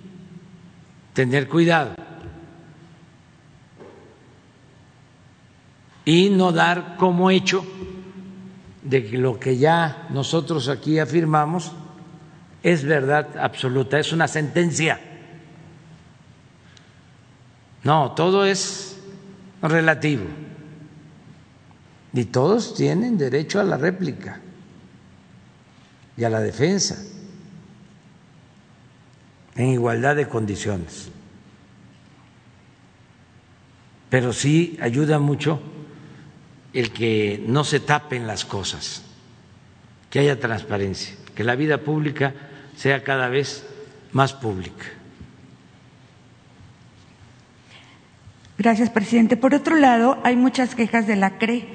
tener 1.14 1.48
cuidado 1.48 1.94
y 6.04 6.28
no 6.28 6.52
dar 6.52 6.98
como 6.98 7.30
hecho 7.30 7.64
de 8.82 9.06
que 9.06 9.16
lo 9.16 9.40
que 9.40 9.56
ya 9.56 10.06
nosotros 10.10 10.68
aquí 10.68 10.98
afirmamos 10.98 11.72
es 12.62 12.84
verdad 12.84 13.38
absoluta, 13.38 13.98
es 13.98 14.12
una 14.12 14.28
sentencia. 14.28 15.00
No, 17.82 18.12
todo 18.12 18.44
es 18.44 19.00
relativo. 19.62 20.26
Y 22.12 22.26
todos 22.26 22.74
tienen 22.74 23.16
derecho 23.16 23.58
a 23.58 23.64
la 23.64 23.78
réplica 23.78 24.43
y 26.16 26.24
a 26.24 26.30
la 26.30 26.40
defensa 26.40 26.96
en 29.56 29.68
igualdad 29.68 30.16
de 30.16 30.28
condiciones. 30.28 31.10
Pero 34.10 34.32
sí 34.32 34.76
ayuda 34.80 35.18
mucho 35.18 35.60
el 36.72 36.92
que 36.92 37.42
no 37.46 37.64
se 37.64 37.80
tapen 37.80 38.26
las 38.26 38.44
cosas, 38.44 39.02
que 40.10 40.20
haya 40.20 40.40
transparencia, 40.40 41.14
que 41.34 41.44
la 41.44 41.56
vida 41.56 41.78
pública 41.78 42.34
sea 42.76 43.02
cada 43.04 43.28
vez 43.28 43.64
más 44.12 44.32
pública. 44.32 44.84
Gracias, 48.56 48.90
presidente. 48.90 49.36
Por 49.36 49.54
otro 49.54 49.76
lado, 49.76 50.18
hay 50.22 50.36
muchas 50.36 50.74
quejas 50.74 51.06
de 51.06 51.16
la 51.16 51.38
CRE, 51.38 51.66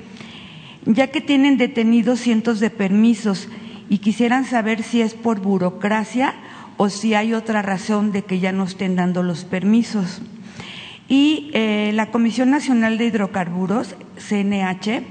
ya 0.86 1.08
que 1.08 1.22
tienen 1.22 1.58
detenidos 1.58 2.22
cientos 2.22 2.60
de 2.60 2.70
permisos 2.70 3.50
y 3.90 3.98
quisieran 3.98 4.46
saber 4.46 4.84
si 4.84 5.02
es 5.02 5.16
por 5.16 5.42
burocracia 5.42 6.36
o 6.78 6.90
si 6.90 7.16
hay 7.16 7.34
otra 7.34 7.62
razón 7.62 8.12
de 8.12 8.24
que 8.24 8.40
ya 8.40 8.52
no 8.52 8.64
estén 8.64 8.96
dando 8.96 9.24
los 9.24 9.44
permisos. 9.44 10.22
Y 11.10 11.50
eh, 11.54 11.92
la 11.94 12.12
Comisión 12.12 12.52
Nacional 12.52 12.98
de 12.98 13.06
Hidrocarburos, 13.06 13.96
CNH, 14.18 15.04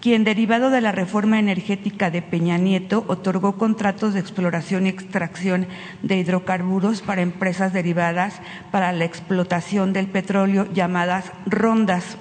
quien 0.00 0.22
derivado 0.22 0.70
de 0.70 0.80
la 0.80 0.92
reforma 0.92 1.38
energética 1.38 2.10
de 2.10 2.22
Peña 2.22 2.58
Nieto 2.58 3.04
otorgó 3.08 3.56
contratos 3.56 4.14
de 4.14 4.20
exploración 4.20 4.86
y 4.86 4.90
extracción 4.90 5.66
de 6.02 6.18
hidrocarburos 6.18 7.00
para 7.00 7.22
empresas 7.22 7.72
derivadas 7.72 8.40
para 8.70 8.92
la 8.92 9.06
explotación 9.06 9.94
del 9.94 10.06
petróleo 10.06 10.70
llamadas 10.72 11.32
rondas 11.46 12.18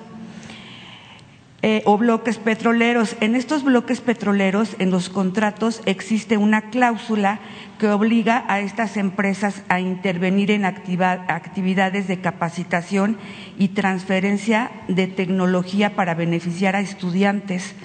eh, 1.65 1.81
o 1.85 1.98
bloques 1.98 2.38
petroleros. 2.40 3.15
En 3.22 3.35
estos 3.35 3.64
bloques 3.64 4.02
petroleros, 4.02 4.76
en 4.80 4.91
los 4.91 5.07
contratos, 5.07 5.81
existe 5.85 6.35
una 6.35 6.69
cláusula 6.69 7.40
que 7.80 7.88
obliga 7.88 8.44
a 8.49 8.60
estas 8.60 8.98
empresas 8.98 9.64
a 9.69 9.80
intervenir 9.80 10.52
en 10.52 10.65
actividades 10.65 12.07
de 12.10 12.19
capacitación 12.19 13.18
y 13.57 13.69
transferencia 13.69 14.72
de 14.90 15.07
tecnología 15.07 15.95
para 15.95 16.15
beneficiar 16.15 16.76
a 16.76 16.81
estudiantes, 16.81 17.76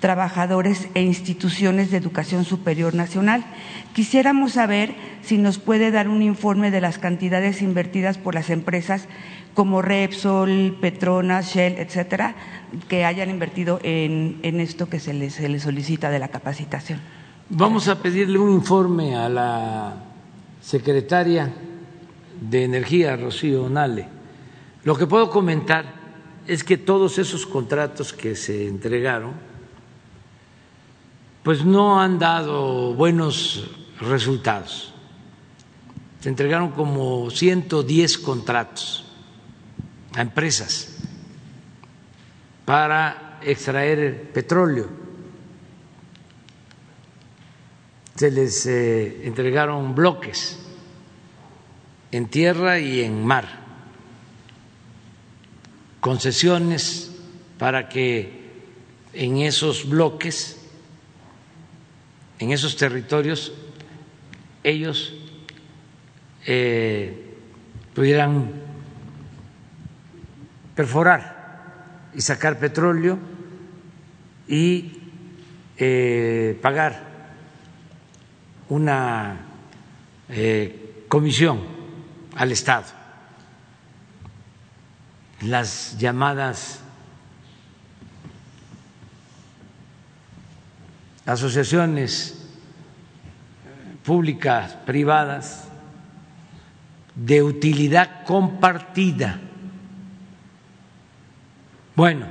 trabajadores 0.00 0.88
e 0.94 1.02
instituciones 1.02 1.90
de 1.90 1.98
educación 1.98 2.44
superior 2.44 2.94
nacional. 2.94 3.44
Quisiéramos 3.92 4.52
saber 4.52 4.94
si 5.22 5.36
nos 5.36 5.58
puede 5.58 5.90
dar 5.90 6.08
un 6.08 6.22
informe 6.22 6.70
de 6.70 6.80
las 6.80 6.98
cantidades 6.98 7.60
invertidas 7.60 8.16
por 8.16 8.34
las 8.34 8.48
empresas 8.48 9.08
como 9.56 9.80
Repsol, 9.80 10.76
Petronas, 10.80 11.52
Shell, 11.52 11.78
etcétera, 11.78 12.36
que 12.88 13.06
hayan 13.06 13.30
invertido 13.30 13.80
en, 13.82 14.38
esto 14.60 14.88
que 14.88 15.00
se 15.00 15.14
les, 15.14 15.34
se 15.34 15.48
les 15.48 15.62
solicita 15.62 16.10
de 16.10 16.18
la 16.18 16.28
capacitación. 16.28 17.00
Vamos 17.48 17.88
a 17.88 18.00
pedirle 18.00 18.38
un 18.38 18.52
informe 18.52 19.16
a 19.16 19.28
la 19.30 19.96
secretaria 20.60 21.50
de 22.38 22.64
Energía, 22.64 23.16
Rocío 23.16 23.68
Nale. 23.70 24.06
Lo 24.84 24.94
que 24.94 25.06
puedo 25.06 25.30
comentar 25.30 25.86
es 26.46 26.62
que 26.62 26.76
todos 26.76 27.18
esos 27.18 27.46
contratos 27.46 28.12
que 28.12 28.36
se 28.36 28.68
entregaron, 28.68 29.32
pues 31.42 31.64
no 31.64 31.98
han 31.98 32.18
dado 32.18 32.92
buenos 32.92 33.70
resultados. 34.00 34.92
Se 36.20 36.28
entregaron 36.28 36.72
como 36.72 37.30
110 37.30 38.18
contratos 38.18 39.05
a 40.16 40.22
empresas 40.22 40.96
para 42.64 43.38
extraer 43.42 44.32
petróleo. 44.32 44.88
Se 48.16 48.30
les 48.30 48.64
eh, 48.64 49.26
entregaron 49.26 49.94
bloques 49.94 50.58
en 52.10 52.28
tierra 52.28 52.78
y 52.78 53.02
en 53.02 53.24
mar, 53.24 53.46
concesiones 56.00 57.12
para 57.58 57.90
que 57.90 58.46
en 59.12 59.36
esos 59.38 59.86
bloques, 59.86 60.56
en 62.38 62.52
esos 62.52 62.76
territorios, 62.76 63.52
ellos 64.64 65.12
eh, 66.46 67.34
pudieran 67.94 68.65
perforar 70.76 72.10
y 72.14 72.20
sacar 72.20 72.58
petróleo 72.58 73.18
y 74.46 74.92
eh, 75.78 76.58
pagar 76.62 77.02
una 78.68 79.38
eh, 80.28 81.04
comisión 81.08 81.60
al 82.36 82.52
Estado. 82.52 82.84
Las 85.40 85.96
llamadas 85.98 86.80
asociaciones 91.24 92.46
públicas, 94.04 94.74
privadas, 94.86 95.64
de 97.14 97.42
utilidad 97.42 98.24
compartida 98.24 99.40
bueno, 101.96 102.26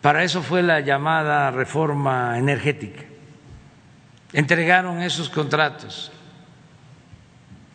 para 0.00 0.24
eso 0.24 0.42
fue 0.42 0.62
la 0.62 0.80
llamada 0.80 1.50
reforma 1.50 2.38
energética. 2.38 3.02
Entregaron 4.32 5.02
esos 5.02 5.28
contratos, 5.28 6.10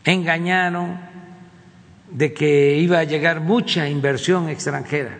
engañaron 0.03 0.99
de 2.09 2.33
que 2.33 2.75
iba 2.77 2.99
a 2.99 3.03
llegar 3.03 3.39
mucha 3.39 3.87
inversión 3.87 4.49
extranjera 4.49 5.19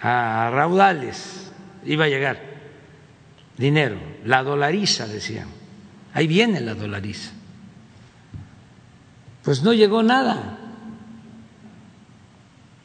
a 0.00 0.50
raudales, 0.52 1.52
iba 1.84 2.04
a 2.04 2.08
llegar 2.08 2.40
dinero, 3.56 3.96
la 4.24 4.44
dolariza, 4.44 5.08
decían. 5.08 5.48
Ahí 6.12 6.28
viene 6.28 6.60
la 6.60 6.74
dolariza 6.74 7.32
pues 9.44 9.62
no 9.62 9.72
llegó 9.72 10.02
nada. 10.02 10.58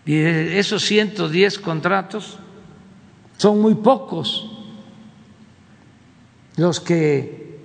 Y 0.05 0.17
esos 0.17 0.83
110 0.85 1.59
contratos 1.59 2.37
son 3.37 3.61
muy 3.61 3.75
pocos 3.75 4.51
los 6.57 6.79
que 6.81 7.61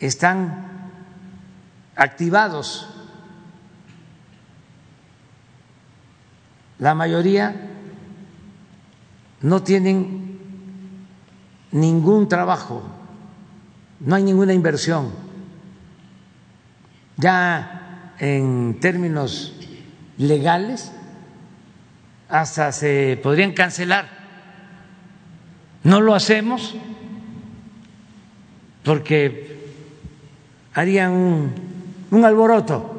están 0.00 0.90
activados. 1.94 2.88
La 6.78 6.94
mayoría 6.94 7.70
no 9.42 9.62
tienen 9.62 10.38
ningún 11.70 12.28
trabajo, 12.28 12.82
no 14.00 14.14
hay 14.14 14.22
ninguna 14.22 14.54
inversión. 14.54 15.10
Ya 17.16 17.81
en 18.22 18.78
términos 18.78 19.52
legales 20.16 20.92
hasta 22.28 22.70
se 22.70 23.18
podrían 23.20 23.52
cancelar. 23.52 24.08
No 25.82 26.00
lo 26.00 26.14
hacemos 26.14 26.76
porque 28.84 29.66
harían 30.72 31.12
un, 32.12 32.24
alboroto. 32.24 32.90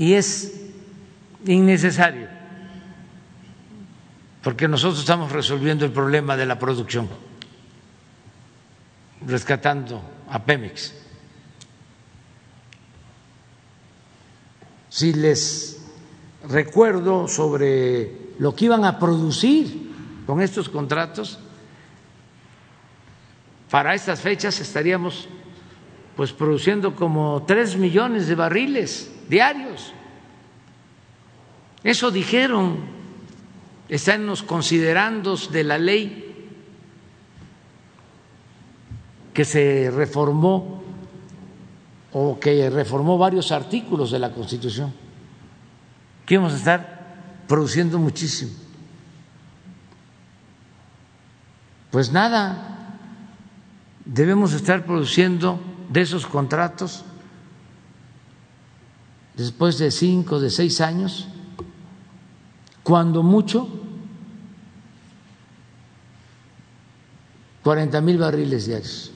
y 0.00 0.14
es 0.14 0.70
innecesario, 1.44 2.28
porque 4.44 4.68
nosotros 4.68 5.00
estamos 5.00 5.32
resolviendo 5.32 5.84
el 5.84 5.90
problema 5.90 6.36
de 6.36 6.46
la 6.46 6.60
producción, 6.60 7.08
rescatando 9.26 10.00
a 10.30 10.44
Pemex. 10.44 11.07
Si 14.98 15.12
les 15.12 15.78
recuerdo 16.48 17.28
sobre 17.28 18.34
lo 18.40 18.52
que 18.56 18.64
iban 18.64 18.84
a 18.84 18.98
producir 18.98 19.92
con 20.26 20.40
estos 20.40 20.68
contratos, 20.68 21.38
para 23.70 23.94
estas 23.94 24.20
fechas 24.20 24.58
estaríamos 24.58 25.28
pues 26.16 26.32
produciendo 26.32 26.96
como 26.96 27.44
tres 27.46 27.76
millones 27.76 28.26
de 28.26 28.34
barriles 28.34 29.08
diarios. 29.28 29.92
Eso 31.84 32.10
dijeron, 32.10 32.78
está 33.88 34.16
en 34.16 34.26
los 34.26 34.42
considerandos 34.42 35.52
de 35.52 35.62
la 35.62 35.78
ley 35.78 36.48
que 39.32 39.44
se 39.44 39.92
reformó 39.92 40.82
o 42.12 42.38
que 42.38 42.70
reformó 42.70 43.18
varios 43.18 43.52
artículos 43.52 44.10
de 44.10 44.18
la 44.18 44.32
Constitución, 44.32 44.92
que 46.24 46.34
íbamos 46.34 46.54
a 46.54 46.56
estar 46.56 46.98
produciendo 47.46 47.98
muchísimo. 47.98 48.52
Pues 51.90 52.12
nada, 52.12 52.98
debemos 54.04 54.52
estar 54.52 54.84
produciendo 54.84 55.60
de 55.90 56.02
esos 56.02 56.26
contratos 56.26 57.04
después 59.34 59.78
de 59.78 59.90
cinco, 59.90 60.40
de 60.40 60.50
seis 60.50 60.80
años, 60.80 61.28
cuando 62.82 63.22
mucho, 63.22 63.68
40 67.62 68.00
mil 68.00 68.18
barriles 68.18 68.66
diarios, 68.66 69.12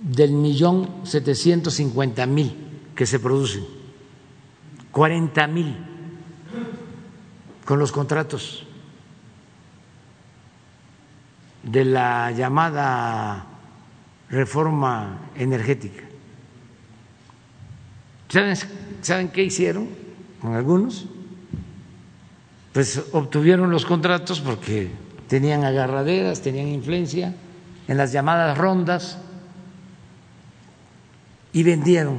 del 0.00 0.32
millón 0.32 1.04
750 1.04 2.26
mil 2.26 2.56
que 2.94 3.06
se 3.06 3.20
producen, 3.20 3.64
40 4.90 5.46
mil 5.46 5.76
con 7.64 7.78
los 7.78 7.92
contratos 7.92 8.66
de 11.62 11.84
la 11.84 12.30
llamada 12.32 13.46
reforma 14.30 15.30
energética. 15.36 16.04
¿Saben, 18.28 18.56
¿Saben 19.02 19.28
qué 19.28 19.44
hicieron 19.44 19.88
con 20.40 20.54
algunos? 20.54 21.06
Pues 22.72 23.02
obtuvieron 23.12 23.70
los 23.70 23.84
contratos 23.84 24.40
porque 24.40 24.90
tenían 25.28 25.64
agarraderas, 25.64 26.40
tenían 26.40 26.68
influencia 26.68 27.34
en 27.88 27.96
las 27.96 28.12
llamadas 28.12 28.56
rondas 28.56 29.18
y 31.52 31.62
vendieron 31.62 32.18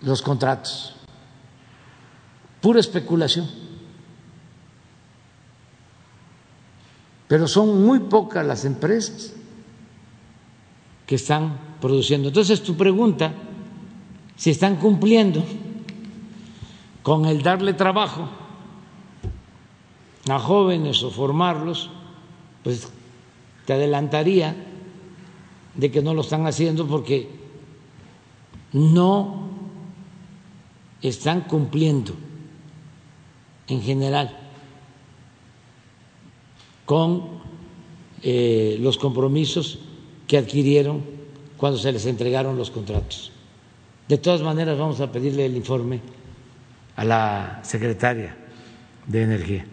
los 0.00 0.22
contratos. 0.22 0.94
Pura 2.60 2.80
especulación. 2.80 3.48
Pero 7.28 7.46
son 7.46 7.84
muy 7.84 8.00
pocas 8.00 8.44
las 8.44 8.64
empresas 8.64 9.34
que 11.06 11.14
están 11.14 11.58
produciendo. 11.80 12.28
Entonces, 12.28 12.62
tu 12.62 12.76
pregunta, 12.76 13.32
si 14.36 14.50
están 14.50 14.76
cumpliendo 14.76 15.44
con 17.02 17.26
el 17.26 17.42
darle 17.42 17.74
trabajo 17.74 18.28
a 20.28 20.38
jóvenes 20.38 21.02
o 21.02 21.10
formarlos, 21.10 21.90
pues 22.62 22.88
te 23.70 23.74
adelantaría 23.74 24.56
de 25.76 25.92
que 25.92 26.02
no 26.02 26.12
lo 26.12 26.22
están 26.22 26.44
haciendo 26.44 26.88
porque 26.88 27.28
no 28.72 29.46
están 31.00 31.42
cumpliendo 31.42 32.14
en 33.68 33.80
general 33.80 34.36
con 36.84 37.38
eh, 38.24 38.76
los 38.80 38.98
compromisos 38.98 39.78
que 40.26 40.38
adquirieron 40.38 41.04
cuando 41.56 41.78
se 41.78 41.92
les 41.92 42.06
entregaron 42.06 42.56
los 42.56 42.72
contratos. 42.72 43.30
De 44.08 44.18
todas 44.18 44.42
maneras, 44.42 44.76
vamos 44.76 45.00
a 45.00 45.12
pedirle 45.12 45.46
el 45.46 45.56
informe 45.56 46.00
a 46.96 47.04
la 47.04 47.60
secretaria 47.62 48.36
de 49.06 49.22
Energía. 49.22 49.64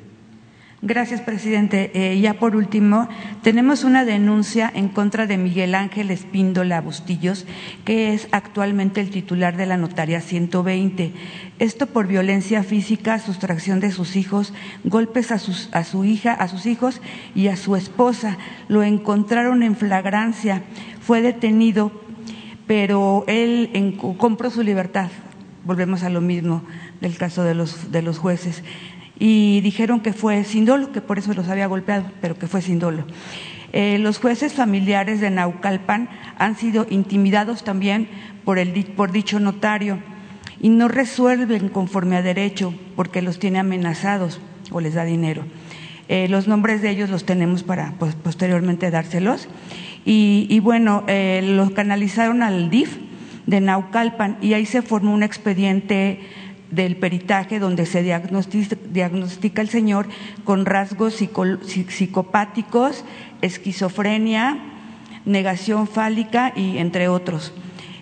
Gracias, 0.83 1.21
presidente. 1.21 1.89
Eh, 1.95 2.19
ya 2.19 2.35
por 2.35 2.55
último, 2.55 3.09
tenemos 3.41 3.83
una 3.83 4.05
denuncia 4.05 4.71
en 4.75 4.89
contra 4.89 5.25
de 5.25 5.35
Miguel 5.35 5.73
Ángel 5.73 6.11
Espíndola 6.11 6.81
Bustillos, 6.81 7.47
que 7.83 8.13
es 8.13 8.27
actualmente 8.31 9.01
el 9.01 9.09
titular 9.09 9.57
de 9.57 9.65
la 9.65 9.77
notaria 9.77 10.21
120. 10.21 11.13
Esto 11.57 11.87
por 11.87 12.05
violencia 12.05 12.61
física, 12.61 13.17
sustracción 13.17 13.79
de 13.79 13.89
sus 13.89 14.15
hijos, 14.15 14.53
golpes 14.83 15.31
a, 15.31 15.39
sus, 15.39 15.67
a 15.71 15.83
su 15.83 16.05
hija, 16.05 16.31
a 16.31 16.47
sus 16.47 16.67
hijos 16.67 17.01
y 17.33 17.47
a 17.47 17.57
su 17.57 17.75
esposa. 17.75 18.37
Lo 18.67 18.83
encontraron 18.83 19.63
en 19.63 19.75
flagrancia. 19.75 20.61
Fue 21.01 21.23
detenido, 21.23 21.91
pero 22.67 23.23
él 23.25 23.97
compró 24.19 24.51
su 24.51 24.61
libertad. 24.61 25.09
Volvemos 25.65 26.03
a 26.03 26.09
lo 26.09 26.21
mismo 26.21 26.61
del 27.01 27.17
caso 27.17 27.43
de 27.43 27.55
los, 27.55 27.91
de 27.91 28.03
los 28.03 28.19
jueces 28.19 28.61
y 29.19 29.61
dijeron 29.61 29.99
que 29.99 30.13
fue 30.13 30.43
sin 30.43 30.65
dolo, 30.65 30.91
que 30.91 31.01
por 31.01 31.17
eso 31.17 31.33
los 31.33 31.47
había 31.47 31.67
golpeado, 31.67 32.05
pero 32.21 32.37
que 32.37 32.47
fue 32.47 32.61
sin 32.61 32.79
dolo. 32.79 33.05
Eh, 33.73 33.97
los 33.99 34.19
jueces 34.19 34.53
familiares 34.53 35.19
de 35.19 35.29
Naucalpan 35.29 36.09
han 36.37 36.55
sido 36.55 36.87
intimidados 36.89 37.63
también 37.63 38.07
por, 38.45 38.59
el, 38.59 38.71
por 38.85 39.11
dicho 39.11 39.39
notario 39.39 39.99
y 40.61 40.69
no 40.69 40.87
resuelven 40.87 41.69
conforme 41.69 42.15
a 42.15 42.21
derecho 42.21 42.73
porque 42.95 43.21
los 43.21 43.39
tiene 43.39 43.59
amenazados 43.59 44.39
o 44.71 44.79
les 44.79 44.93
da 44.93 45.03
dinero. 45.03 45.43
Eh, 46.09 46.27
los 46.29 46.47
nombres 46.47 46.81
de 46.81 46.89
ellos 46.89 47.09
los 47.09 47.25
tenemos 47.25 47.63
para 47.63 47.93
posteriormente 48.23 48.89
dárselos. 48.89 49.49
Y, 50.05 50.47
y 50.49 50.59
bueno, 50.61 51.03
eh, 51.07 51.41
los 51.43 51.71
canalizaron 51.71 52.43
al 52.43 52.69
DIF 52.69 52.97
de 53.45 53.59
Naucalpan 53.59 54.37
y 54.41 54.53
ahí 54.53 54.65
se 54.65 54.81
formó 54.81 55.13
un 55.13 55.23
expediente 55.23 56.21
del 56.71 56.97
peritaje 56.97 57.59
donde 57.59 57.85
se 57.85 58.03
diagnostica, 58.03 59.61
el 59.61 59.69
señor 59.69 60.07
con 60.43 60.65
rasgos 60.65 61.15
psicopáticos, 61.15 63.05
esquizofrenia, 63.41 64.57
negación 65.25 65.87
fálica 65.87 66.53
y 66.55 66.77
entre 66.77 67.07
otros. 67.07 67.53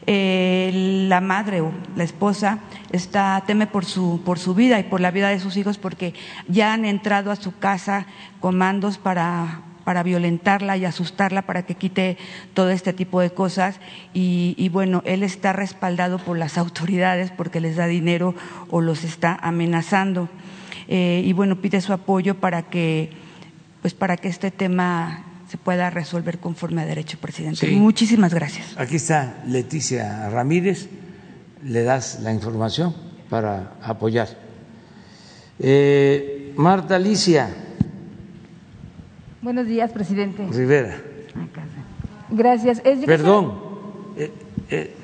La 0.08 1.20
madre 1.22 1.62
o 1.62 1.72
la 1.96 2.04
esposa 2.04 2.60
está 2.92 3.44
teme 3.48 3.66
por 3.66 3.86
su 3.86 4.22
por 4.24 4.38
su 4.38 4.54
vida 4.54 4.80
y 4.80 4.84
por 4.84 5.02
la 5.02 5.10
vida 5.10 5.30
de 5.30 5.40
sus 5.40 5.58
hijos 5.58 5.80
porque 5.80 6.14
ya 6.48 6.74
han 6.74 6.86
entrado 6.86 7.32
a 7.32 7.36
su 7.36 7.58
casa 7.58 8.06
comandos 8.40 9.00
para 9.00 9.65
para 9.86 10.04
violentarla 10.04 10.76
y 10.76 10.84
asustarla 10.84 11.44
para 11.44 11.66
que 11.66 11.76
quite 11.76 12.18
todo 12.54 12.72
este 12.72 12.92
tipo 12.92 13.22
de 13.22 13.30
cosas. 13.30 13.80
Y, 14.14 14.70
bueno, 14.74 15.02
él 15.06 15.24
está 15.24 15.54
respaldado 15.54 16.18
por 16.18 16.38
las 16.38 16.58
autoridades 16.58 17.32
porque 17.32 17.62
les 17.62 17.78
da 17.78 17.88
dinero 17.88 18.36
o 18.70 18.82
los 18.82 19.06
está 19.06 19.38
amenazando. 19.42 20.28
Eh, 20.90 21.22
y 21.24 21.32
bueno, 21.34 21.62
pide 21.62 21.80
su 21.80 21.94
apoyo 21.94 22.36
para 22.36 22.64
que, 22.64 23.12
pues 23.82 23.94
para 23.94 24.18
que 24.18 24.28
este 24.28 24.52
tema 24.52 25.24
se 25.50 25.58
pueda 25.58 25.90
resolver 25.92 26.40
conforme 26.40 26.82
a 26.82 26.86
derecho, 26.86 27.20
presidente. 27.20 27.68
Muchísimas 27.68 28.34
gracias. 28.34 28.76
Aquí 28.78 28.96
está 28.96 29.44
Leticia 29.48 30.30
Ramírez, 30.30 30.90
le 31.64 31.84
das 31.84 32.20
la 32.22 32.34
información 32.34 32.96
para 33.30 33.74
apoyar. 33.82 34.30
Eh, 35.60 36.54
Marta 36.58 36.96
Alicia. 36.96 37.50
Buenos 39.46 39.68
días, 39.68 39.92
presidente. 39.92 40.44
Rivera. 40.52 40.98
Gracias. 42.32 42.82
Perdón, 43.06 43.54
eh, 44.18 44.32
eh, 44.72 44.96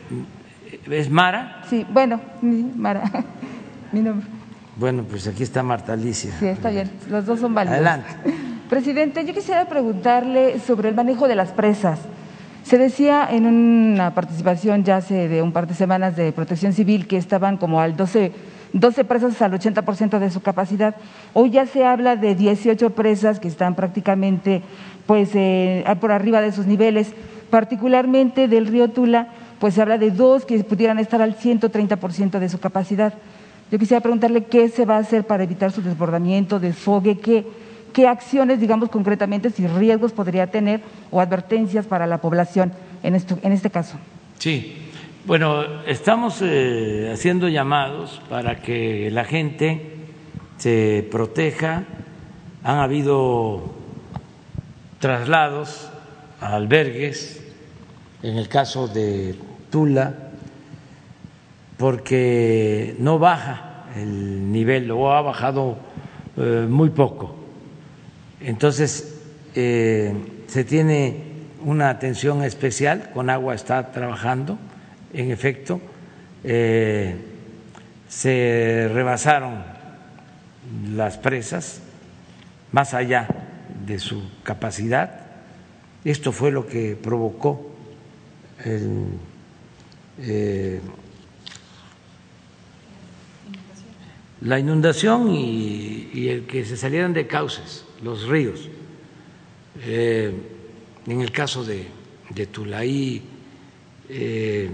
¿es 0.89 1.11
Mara? 1.11 1.61
Sí, 1.69 1.85
bueno, 1.87 2.19
Mara, 2.75 3.03
mi 3.91 3.99
nombre. 3.99 4.25
Bueno, 4.77 5.03
pues 5.03 5.27
aquí 5.27 5.43
está 5.43 5.61
Marta 5.61 5.93
Alicia. 5.93 6.33
Sí, 6.39 6.47
está 6.47 6.71
bien, 6.71 6.89
los 7.07 7.27
dos 7.27 7.39
son 7.39 7.53
válidos. 7.53 7.77
Adelante. 7.77 8.09
Presidente, 8.71 9.23
yo 9.27 9.33
quisiera 9.35 9.65
preguntarle 9.65 10.57
sobre 10.57 10.89
el 10.89 10.95
manejo 10.95 11.27
de 11.27 11.35
las 11.35 11.51
presas. 11.51 11.99
Se 12.63 12.79
decía 12.79 13.27
en 13.29 13.45
una 13.45 14.15
participación 14.15 14.83
ya 14.83 14.97
hace 14.97 15.27
de 15.27 15.43
un 15.43 15.51
par 15.51 15.67
de 15.67 15.75
semanas 15.75 16.15
de 16.15 16.31
Protección 16.31 16.73
Civil 16.73 17.05
que 17.05 17.17
estaban 17.17 17.57
como 17.57 17.79
al 17.79 17.95
12 17.95 18.31
12 18.73 19.03
presas 19.03 19.41
al 19.41 19.51
80% 19.51 20.19
de 20.19 20.29
su 20.29 20.41
capacidad. 20.41 20.95
Hoy 21.33 21.51
ya 21.51 21.65
se 21.65 21.85
habla 21.85 22.15
de 22.15 22.35
18 22.35 22.91
presas 22.91 23.39
que 23.39 23.47
están 23.47 23.75
prácticamente 23.75 24.61
pues, 25.05 25.31
eh, 25.33 25.83
por 25.99 26.11
arriba 26.11 26.41
de 26.41 26.51
sus 26.51 26.65
niveles. 26.65 27.13
particularmente 27.49 28.47
del 28.47 28.67
río 28.67 28.91
Tula, 28.91 29.27
pues 29.59 29.73
se 29.73 29.81
habla 29.81 29.97
de 29.97 30.09
dos 30.09 30.45
que 30.45 30.63
pudieran 30.63 30.99
estar 30.99 31.21
al 31.21 31.35
130% 31.35 32.39
de 32.39 32.47
su 32.47 32.59
capacidad. 32.59 33.13
Yo 33.69 33.77
quisiera 33.77 33.99
preguntarle 33.99 34.45
qué 34.45 34.69
se 34.69 34.85
va 34.85 34.95
a 34.95 34.99
hacer 34.99 35.25
para 35.25 35.43
evitar 35.43 35.71
su 35.71 35.81
desbordamiento, 35.81 36.59
desfogue, 36.59 37.19
qué, 37.19 37.45
qué 37.93 38.07
acciones, 38.07 38.59
digamos 38.59 38.89
concretamente, 38.89 39.49
si 39.49 39.67
riesgos 39.67 40.13
podría 40.13 40.47
tener 40.47 40.81
o 41.11 41.19
advertencias 41.19 41.85
para 41.85 42.07
la 42.07 42.19
población 42.19 42.71
en, 43.03 43.15
esto, 43.15 43.37
en 43.43 43.51
este 43.51 43.69
caso. 43.69 43.97
Sí, 44.39 44.90
bueno, 45.25 45.83
estamos 45.85 46.39
eh, 46.41 47.11
haciendo 47.13 47.47
llamados 47.47 48.21
para 48.27 48.59
que 48.59 49.11
la 49.11 49.23
gente 49.23 49.97
se 50.57 51.07
proteja. 51.11 51.83
Han 52.63 52.79
habido 52.79 53.71
traslados 54.99 55.89
a 56.39 56.55
albergues, 56.55 57.39
en 58.23 58.37
el 58.37 58.47
caso 58.47 58.87
de 58.87 59.35
Tula, 59.69 60.15
porque 61.77 62.95
no 62.97 63.19
baja 63.19 63.85
el 63.95 64.51
nivel 64.51 64.89
o 64.89 65.11
ha 65.11 65.21
bajado 65.21 65.77
eh, 66.37 66.65
muy 66.67 66.89
poco. 66.89 67.35
Entonces, 68.39 69.21
eh, 69.53 70.15
se 70.47 70.63
tiene 70.63 71.31
una 71.63 71.89
atención 71.91 72.43
especial, 72.43 73.11
con 73.13 73.29
agua 73.29 73.53
está 73.53 73.91
trabajando, 73.91 74.57
en 75.13 75.31
efecto, 75.31 75.81
eh, 76.43 77.15
se 78.07 78.89
rebasaron 78.93 79.63
las 80.93 81.17
presas 81.17 81.81
más 82.71 82.93
allá 82.93 83.27
de 83.85 83.99
su 83.99 84.23
capacidad. 84.43 85.21
Esto 86.03 86.31
fue 86.31 86.51
lo 86.51 86.67
que 86.67 86.95
provocó 86.95 87.75
el, 88.63 89.19
la 94.41 94.59
inundación 94.59 95.29
y, 95.29 96.27
el 96.27 96.45
que 96.45 96.65
se 96.65 96.77
salieran 96.77 97.13
de 97.13 97.27
cauces 97.27 97.85
los 98.03 98.27
ríos. 98.27 98.67
Eh, 99.83 100.33
en 101.07 101.21
el 101.21 101.31
caso 101.31 101.63
de, 101.63 101.87
de 102.29 102.45
Tulaí, 102.47 103.21
eh, 104.09 104.69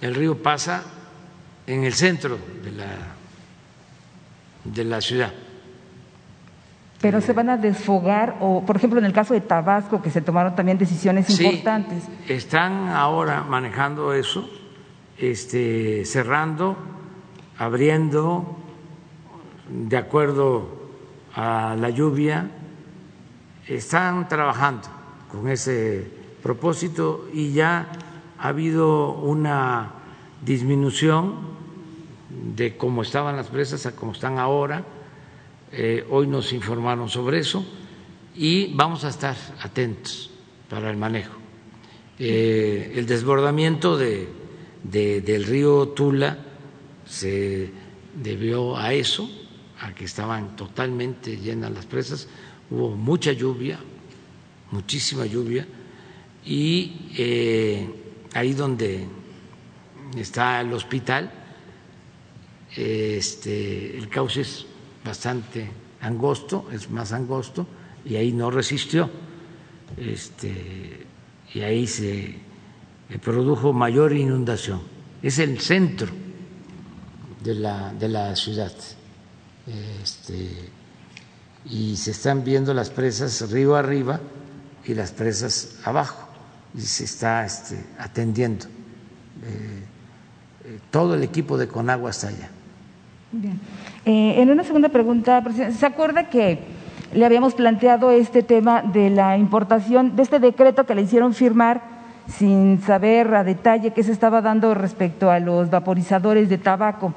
el 0.00 0.14
río 0.14 0.42
pasa 0.42 0.82
en 1.66 1.84
el 1.84 1.94
centro 1.94 2.38
de 2.62 2.72
la, 2.72 2.86
de 4.64 4.84
la 4.84 5.00
ciudad. 5.00 5.32
Pero 7.00 7.20
se 7.20 7.32
van 7.32 7.50
a 7.50 7.56
desfogar, 7.56 8.36
o 8.40 8.64
por 8.64 8.76
ejemplo 8.76 8.98
en 8.98 9.04
el 9.04 9.12
caso 9.12 9.34
de 9.34 9.40
Tabasco, 9.40 10.00
que 10.00 10.10
se 10.10 10.22
tomaron 10.22 10.56
también 10.56 10.78
decisiones 10.78 11.26
sí, 11.26 11.44
importantes. 11.44 12.04
Están 12.26 12.88
ahora 12.88 13.42
manejando 13.42 14.14
eso, 14.14 14.48
este, 15.18 16.04
cerrando 16.04 16.76
abriendo 17.58 18.56
de 19.68 19.96
acuerdo 19.96 20.68
a 21.34 21.76
la 21.78 21.90
lluvia, 21.90 22.50
están 23.66 24.28
trabajando 24.28 24.88
con 25.30 25.48
ese 25.48 26.08
propósito 26.42 27.28
y 27.32 27.52
ya 27.52 27.88
ha 28.38 28.48
habido 28.48 29.12
una 29.12 29.92
disminución 30.44 31.34
de 32.54 32.76
cómo 32.76 33.02
estaban 33.02 33.36
las 33.36 33.48
presas 33.48 33.86
a 33.86 33.96
cómo 33.96 34.12
están 34.12 34.38
ahora. 34.38 34.84
Eh, 35.72 36.06
hoy 36.10 36.26
nos 36.26 36.52
informaron 36.52 37.08
sobre 37.08 37.38
eso 37.38 37.64
y 38.34 38.72
vamos 38.74 39.04
a 39.04 39.08
estar 39.08 39.36
atentos 39.62 40.30
para 40.68 40.90
el 40.90 40.96
manejo. 40.96 41.34
Eh, 42.18 42.92
el 42.96 43.06
desbordamiento 43.06 43.96
de, 43.96 44.28
de, 44.82 45.20
del 45.20 45.44
río 45.44 45.88
Tula 45.88 46.38
se 47.04 47.70
debió 48.14 48.76
a 48.76 48.92
eso, 48.92 49.30
a 49.80 49.94
que 49.94 50.04
estaban 50.04 50.56
totalmente 50.56 51.36
llenas 51.36 51.70
las 51.70 51.86
presas, 51.86 52.28
hubo 52.70 52.90
mucha 52.90 53.32
lluvia, 53.32 53.78
muchísima 54.70 55.26
lluvia, 55.26 55.66
y 56.44 57.10
eh, 57.16 58.05
ahí 58.36 58.52
donde 58.52 59.06
está 60.16 60.60
el 60.60 60.72
hospital, 60.72 61.30
este, 62.76 63.96
el 63.96 64.08
cauce 64.08 64.42
es 64.42 64.66
bastante 65.04 65.68
angosto, 66.02 66.68
es 66.70 66.90
más 66.90 67.12
angosto, 67.12 67.66
y 68.04 68.16
ahí 68.16 68.32
no 68.32 68.50
resistió, 68.50 69.08
este, 69.96 71.06
y 71.54 71.60
ahí 71.60 71.86
se 71.86 72.34
produjo 73.22 73.72
mayor 73.72 74.12
inundación. 74.12 74.82
Es 75.22 75.38
el 75.38 75.58
centro 75.58 76.08
de 77.42 77.54
la, 77.54 77.92
de 77.94 78.08
la 78.08 78.36
ciudad. 78.36 78.72
Este, 80.02 80.50
y 81.64 81.96
se 81.96 82.10
están 82.10 82.44
viendo 82.44 82.74
las 82.74 82.90
presas 82.90 83.50
río 83.50 83.74
arriba 83.74 84.20
y 84.84 84.94
las 84.94 85.10
presas 85.10 85.78
abajo 85.84 86.25
y 86.76 86.80
se 86.80 87.04
está 87.04 87.44
este, 87.44 87.76
atendiendo. 87.98 88.66
Eh, 88.66 89.82
eh, 90.64 90.78
todo 90.90 91.14
el 91.14 91.22
equipo 91.22 91.56
de 91.56 91.68
Conagua 91.68 92.10
está 92.10 92.28
allá. 92.28 92.50
Bien. 93.32 93.58
Eh, 94.04 94.40
en 94.40 94.50
una 94.50 94.62
segunda 94.62 94.88
pregunta, 94.88 95.42
presidente, 95.42 95.76
¿se 95.76 95.86
acuerda 95.86 96.28
que 96.28 96.60
le 97.12 97.24
habíamos 97.24 97.54
planteado 97.54 98.10
este 98.10 98.42
tema 98.42 98.82
de 98.82 99.10
la 99.10 99.38
importación, 99.38 100.16
de 100.16 100.22
este 100.22 100.38
decreto 100.38 100.84
que 100.84 100.94
le 100.94 101.02
hicieron 101.02 101.34
firmar 101.34 101.82
sin 102.28 102.82
saber 102.82 103.34
a 103.34 103.44
detalle 103.44 103.92
qué 103.92 104.02
se 104.02 104.12
estaba 104.12 104.40
dando 104.42 104.74
respecto 104.74 105.30
a 105.30 105.40
los 105.40 105.70
vaporizadores 105.70 106.48
de 106.48 106.58
tabaco? 106.58 107.14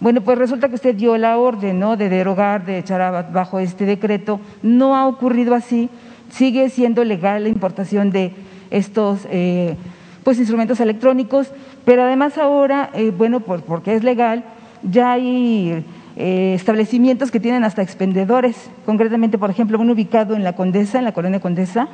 Bueno, 0.00 0.20
pues 0.20 0.36
resulta 0.36 0.68
que 0.68 0.74
usted 0.74 0.94
dio 0.94 1.16
la 1.16 1.38
orden 1.38 1.78
¿no? 1.78 1.96
de 1.96 2.08
derogar, 2.08 2.66
de 2.66 2.78
echar 2.78 3.32
bajo 3.32 3.58
este 3.60 3.86
decreto. 3.86 4.40
No 4.62 4.96
ha 4.96 5.06
ocurrido 5.06 5.54
así. 5.54 5.88
Sigue 6.30 6.68
siendo 6.68 7.04
legal 7.04 7.44
la 7.44 7.48
importación 7.48 8.10
de 8.10 8.34
estos 8.70 9.26
eh, 9.30 9.76
pues, 10.22 10.38
instrumentos 10.38 10.80
electrónicos, 10.80 11.48
pero 11.84 12.02
además 12.02 12.38
ahora, 12.38 12.90
eh, 12.94 13.12
bueno, 13.16 13.40
por, 13.40 13.62
porque 13.62 13.94
es 13.94 14.04
legal, 14.04 14.44
ya 14.82 15.12
hay 15.12 15.84
eh, 16.16 16.54
establecimientos 16.54 17.30
que 17.30 17.40
tienen 17.40 17.64
hasta 17.64 17.82
expendedores. 17.82 18.70
Concretamente, 18.86 19.38
por 19.38 19.50
ejemplo, 19.50 19.78
uno 19.78 19.92
ubicado 19.92 20.34
en 20.34 20.44
la 20.44 20.54
Condesa, 20.54 20.98
en 20.98 21.04
la 21.04 21.12
colonia 21.12 21.40
Condesa, 21.40 21.88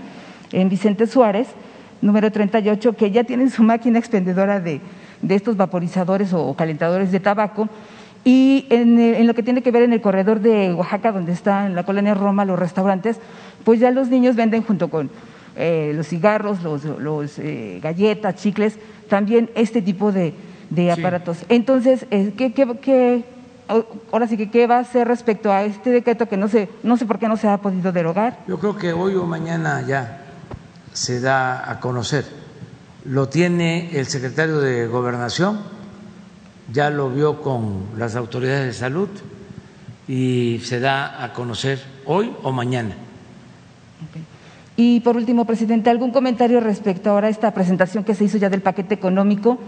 en 0.52 0.68
Vicente 0.68 1.06
Suárez, 1.06 1.48
número 2.02 2.32
38, 2.32 2.94
que 2.94 3.10
ya 3.10 3.24
tienen 3.24 3.51
su 3.51 3.62
máquina 3.62 3.98
expendedora 3.98 4.60
de 4.60 4.80
de 5.22 5.34
estos 5.34 5.56
vaporizadores 5.56 6.32
o 6.32 6.55
calentadores 6.55 7.12
de 7.12 7.20
tabaco. 7.20 7.68
Y 8.22 8.66
en, 8.68 9.26
lo 9.26 9.34
que 9.34 9.42
tiene 9.42 9.62
que 9.62 9.70
ver 9.70 9.82
en 9.82 9.94
el 9.94 10.02
corredor 10.02 10.40
de 10.40 10.74
Oaxaca, 10.74 11.10
donde 11.10 11.32
está 11.32 11.66
en 11.66 11.74
la 11.74 11.84
colonia 11.84 12.14
Roma 12.14 12.44
los 12.44 12.59
restaurantes, 12.59 13.18
pues 13.64 13.80
ya 13.80 13.90
los 13.90 14.09
niños 14.09 14.36
venden 14.36 14.62
junto 14.62 14.88
con 14.90 15.10
eh, 15.56 15.93
los 15.94 16.09
cigarros, 16.09 16.62
los, 16.62 16.85
los 16.85 17.39
eh, 17.39 17.81
galletas, 17.82 18.36
chicles, 18.36 18.77
también 19.09 19.51
este 19.55 19.82
tipo 19.82 20.12
de, 20.12 20.35
de 20.70 20.93
aparatos. 20.93 21.39
Entonces, 21.48 22.06
eh, 22.10 22.32
¿qué, 22.36 22.52
qué, 22.52 22.66
qué, 22.81 23.24
ahora 24.12 24.27
sí 24.27 24.36
que 24.36 24.51
qué 24.51 24.66
va 24.66 24.77
a 24.77 24.81
hacer 24.81 25.09
respecto 25.09 25.52
a 25.52 25.64
este 25.64 25.90
decreto 25.90 26.28
que 26.28 26.36
no 26.36 26.48
sé, 26.48 26.68
no 26.82 26.97
sé 26.97 27.06
por 27.06 27.18
qué 27.18 27.28
no 27.28 27.36
se 27.36 27.48
ha 27.48 27.59
podido 27.59 27.93
derogar? 27.93 28.39
Yo 28.47 28.59
creo 28.59 28.77
que 28.77 28.93
hoy 28.93 29.14
o 29.14 29.27
mañana 29.27 29.85
ya 29.86 30.24
se 30.93 31.20
da 31.20 31.70
a 31.70 31.81
conocer 31.81 32.24
lo 33.05 33.28
tiene 33.28 33.98
el 33.98 34.06
secretario 34.06 34.60
de 34.60 34.86
Gobernación, 34.86 35.60
ya 36.72 36.90
lo 36.90 37.10
vio 37.10 37.40
con 37.40 37.86
las 37.97 38.14
autoridades 38.16 38.66
de 38.66 38.72
salud 38.72 39.09
y 40.06 40.60
se 40.64 40.81
da 40.81 41.24
a 41.24 41.32
conocer 41.32 41.81
hoy 42.05 42.32
o 42.43 42.52
mañana. 42.52 42.94
Y 44.82 45.01
por 45.01 45.15
último, 45.15 45.44
presidente, 45.44 45.90
¿algún 45.90 46.11
comentario 46.11 46.59
respecto 46.59 47.11
ahora 47.11 47.27
a 47.27 47.31
esta 47.31 47.52
presentación 47.52 48.02
que 48.02 48.15
se 48.15 48.24
hizo 48.24 48.39
ya 48.39 48.48
del 48.48 48.62
paquete 48.62 48.94
económico? 48.94 49.59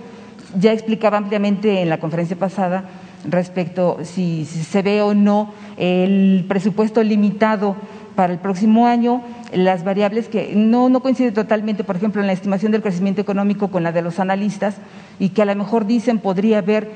Ya 0.58 0.72
explicaba 0.72 1.18
ampliamente 1.18 1.82
en 1.82 1.90
la 1.90 2.00
conferencia 2.00 2.34
pasada 2.34 2.84
respecto 3.28 3.98
si, 4.04 4.46
si 4.46 4.64
se 4.64 4.80
ve 4.80 5.02
o 5.02 5.12
no 5.12 5.52
el 5.76 6.46
presupuesto 6.48 7.02
limitado 7.02 7.76
para 8.14 8.32
el 8.32 8.38
próximo 8.38 8.86
año, 8.86 9.20
las 9.52 9.84
variables 9.84 10.28
que 10.28 10.54
no, 10.56 10.88
no 10.88 11.00
coinciden 11.00 11.34
totalmente, 11.34 11.84
por 11.84 11.96
ejemplo, 11.96 12.22
en 12.22 12.26
la 12.26 12.32
estimación 12.32 12.72
del 12.72 12.80
crecimiento 12.80 13.20
económico 13.20 13.68
con 13.68 13.82
la 13.82 13.92
de 13.92 14.00
los 14.00 14.18
analistas 14.18 14.76
y 15.18 15.28
que 15.28 15.42
a 15.42 15.44
lo 15.44 15.54
mejor 15.54 15.84
dicen 15.84 16.20
podría 16.20 16.56
haber 16.56 16.90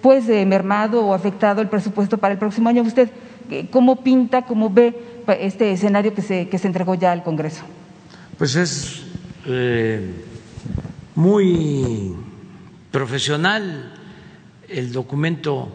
pues 0.00 0.26
eh, 0.30 0.46
mermado 0.46 1.04
o 1.04 1.12
afectado 1.12 1.60
el 1.60 1.68
presupuesto 1.68 2.16
para 2.16 2.32
el 2.32 2.38
próximo 2.38 2.70
año. 2.70 2.80
¿Usted 2.82 3.10
cómo 3.70 4.02
pinta, 4.02 4.42
cómo 4.42 4.70
ve 4.70 4.94
este 5.40 5.72
escenario 5.72 6.14
que 6.14 6.22
se, 6.22 6.48
que 6.48 6.58
se 6.58 6.66
entregó 6.66 6.94
ya 6.94 7.12
al 7.12 7.22
Congreso? 7.22 7.64
Pues 8.36 8.56
es 8.56 9.02
eh, 9.46 10.10
muy 11.14 12.14
profesional 12.90 13.94
el 14.68 14.92
documento 14.92 15.68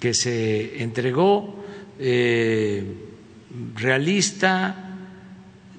que 0.00 0.14
se 0.14 0.82
entregó. 0.82 1.64
Eh, 1.98 3.10
realista, 3.74 4.84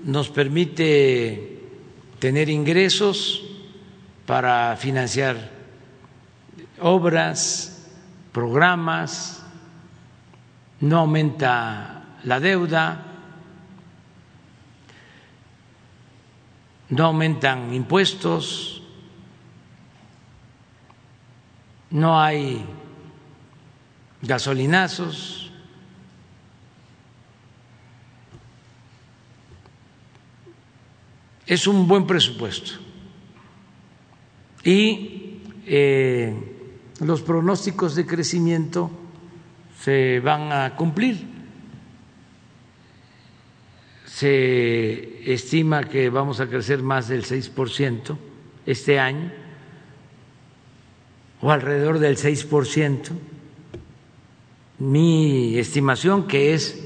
nos 0.06 0.30
permite 0.30 1.60
tener 2.20 2.50
ingresos 2.50 3.44
para 4.26 4.76
financiar 4.78 5.52
obras, 6.80 7.86
programas, 8.32 9.45
no 10.86 11.00
aumenta 11.00 12.20
la 12.24 12.40
deuda, 12.40 13.04
no 16.90 17.06
aumentan 17.06 17.74
impuestos, 17.74 18.84
no 21.90 22.22
hay 22.22 22.64
gasolinazos, 24.22 25.52
es 31.48 31.66
un 31.66 31.88
buen 31.88 32.06
presupuesto. 32.06 32.74
Y 34.64 35.42
eh, 35.66 36.34
los 37.00 37.24
pronósticos 37.24 37.96
de 37.96 38.06
crecimiento 38.06 39.05
se 39.86 40.20
van 40.20 40.52
a 40.52 40.76
cumplir. 40.76 41.28
Se 44.08 45.32
estima 45.32 45.84
que 45.84 46.10
vamos 46.10 46.40
a 46.40 46.48
crecer 46.48 46.82
más 46.82 47.08
del 47.08 47.24
6% 47.24 48.18
este 48.66 48.98
año, 48.98 49.32
o 51.40 51.52
alrededor 51.52 52.00
del 52.00 52.18
6%. 52.18 53.12
Mi 54.80 55.60
estimación, 55.60 56.26
que 56.26 56.56
es 56.56 56.84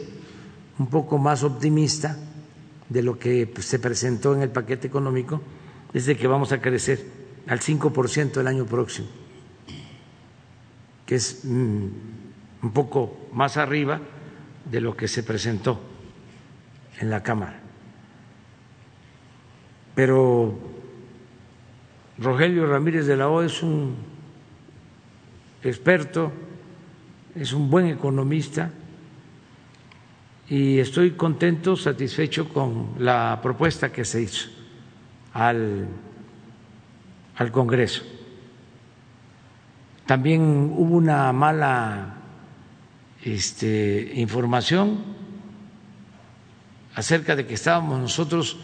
un 0.77 0.87
poco 0.87 1.17
más 1.17 1.43
optimista, 1.43 2.17
de 2.89 3.01
lo 3.01 3.17
que 3.17 3.47
pues, 3.47 3.65
se 3.65 3.79
presentó 3.79 4.35
en 4.35 4.41
el 4.41 4.49
paquete 4.49 4.87
económico 4.87 5.41
es 5.93 6.05
de 6.05 6.17
que 6.17 6.27
vamos 6.27 6.51
a 6.51 6.59
crecer 6.59 7.05
al 7.47 7.61
5% 7.61 8.41
el 8.41 8.47
año 8.47 8.65
próximo, 8.65 9.07
que 11.05 11.15
es 11.15 11.45
mm, 11.45 11.87
un 12.61 12.71
poco 12.71 13.29
más 13.33 13.57
arriba 13.57 13.99
de 14.65 14.81
lo 14.81 14.95
que 14.95 15.07
se 15.07 15.23
presentó 15.23 15.79
en 16.99 17.09
la 17.09 17.23
Cámara. 17.23 17.59
Pero 19.95 20.57
Rogelio 22.17 22.67
Ramírez 22.67 23.05
de 23.05 23.17
la 23.17 23.29
O 23.29 23.41
es 23.41 23.63
un 23.63 23.95
experto, 25.63 26.31
es 27.35 27.53
un 27.53 27.69
buen 27.69 27.87
economista 27.87 28.71
y 30.49 30.79
estoy 30.79 31.11
contento, 31.11 31.75
satisfecho 31.75 32.49
con 32.49 32.95
la 32.97 33.39
propuesta 33.41 33.91
que 33.91 34.03
se 34.03 34.21
hizo 34.21 34.49
al, 35.33 35.87
al 37.35 37.51
Congreso. 37.51 38.03
También 40.05 40.73
hubo 40.75 40.95
una 40.95 41.31
mala 41.31 42.18
este, 43.23 44.13
información 44.15 44.99
acerca 46.95 47.35
de 47.35 47.45
que 47.45 47.53
estábamos 47.53 47.99
nosotros 47.99 48.57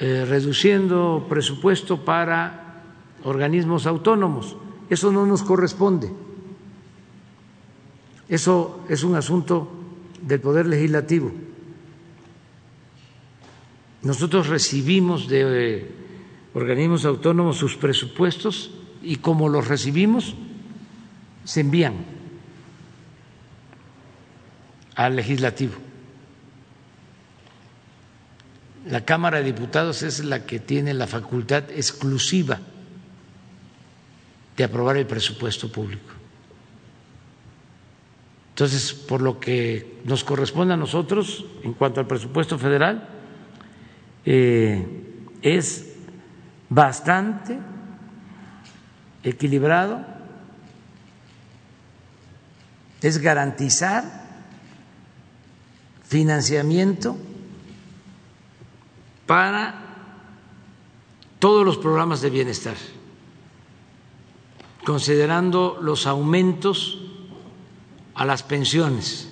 eh, 0.00 0.24
reduciendo 0.28 1.26
presupuesto 1.28 2.04
para 2.04 2.82
organismos 3.24 3.86
autónomos. 3.86 4.56
Eso 4.88 5.12
no 5.12 5.26
nos 5.26 5.42
corresponde. 5.42 6.10
Eso 8.28 8.84
es 8.88 9.04
un 9.04 9.14
asunto 9.14 9.70
del 10.22 10.40
Poder 10.40 10.66
Legislativo. 10.66 11.32
Nosotros 14.02 14.48
recibimos 14.48 15.28
de 15.28 15.42
eh, 15.76 15.90
organismos 16.54 17.04
autónomos 17.04 17.56
sus 17.56 17.76
presupuestos 17.76 18.72
y 19.02 19.16
como 19.16 19.48
los 19.48 19.68
recibimos, 19.68 20.34
se 21.44 21.60
envían 21.60 22.21
al 24.94 25.16
legislativo. 25.16 25.74
La 28.86 29.04
Cámara 29.04 29.38
de 29.38 29.44
Diputados 29.44 30.02
es 30.02 30.24
la 30.24 30.44
que 30.44 30.58
tiene 30.58 30.92
la 30.92 31.06
facultad 31.06 31.70
exclusiva 31.70 32.58
de 34.56 34.64
aprobar 34.64 34.96
el 34.96 35.06
presupuesto 35.06 35.70
público. 35.70 36.12
Entonces, 38.50 38.92
por 38.92 39.22
lo 39.22 39.40
que 39.40 40.00
nos 40.04 40.24
corresponde 40.24 40.74
a 40.74 40.76
nosotros 40.76 41.46
en 41.62 41.72
cuanto 41.72 42.00
al 42.00 42.06
presupuesto 42.06 42.58
federal, 42.58 43.08
eh, 44.26 44.86
es 45.40 45.94
bastante 46.68 47.58
equilibrado, 49.22 50.04
es 53.00 53.18
garantizar 53.18 54.21
financiamiento 56.12 57.16
para 59.26 59.74
todos 61.38 61.64
los 61.64 61.78
programas 61.78 62.20
de 62.20 62.28
bienestar, 62.28 62.76
considerando 64.84 65.78
los 65.80 66.06
aumentos 66.06 66.98
a 68.14 68.26
las 68.26 68.42
pensiones, 68.42 69.30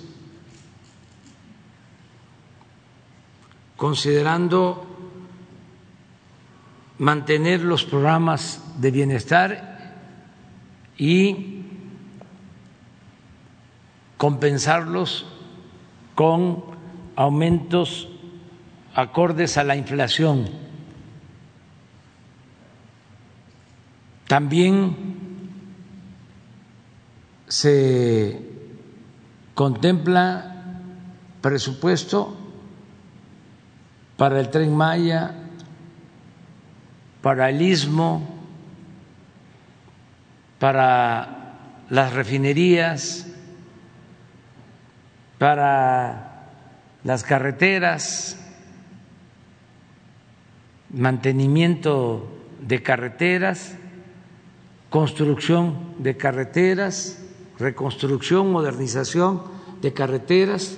considerando 3.77 4.87
mantener 6.97 7.61
los 7.61 7.85
programas 7.85 8.59
de 8.81 8.89
bienestar 8.89 10.03
y 10.97 11.61
compensarlos 14.17 15.27
con 16.21 16.63
aumentos 17.15 18.07
acordes 18.93 19.57
a 19.57 19.63
la 19.63 19.75
inflación. 19.75 20.47
También 24.27 25.49
se 27.47 28.39
contempla 29.55 30.77
presupuesto 31.41 32.37
para 34.15 34.39
el 34.39 34.51
tren 34.51 34.75
Maya, 34.75 35.33
para 37.23 37.49
el 37.49 37.63
istmo, 37.63 38.29
para 40.59 41.55
las 41.89 42.13
refinerías, 42.13 43.25
para 45.41 46.51
las 47.03 47.23
carreteras, 47.23 48.37
mantenimiento 50.91 52.29
de 52.61 52.83
carreteras, 52.83 53.73
construcción 54.91 55.95
de 55.97 56.15
carreteras, 56.15 57.25
reconstrucción, 57.57 58.51
modernización 58.51 59.41
de 59.81 59.91
carreteras, 59.93 60.77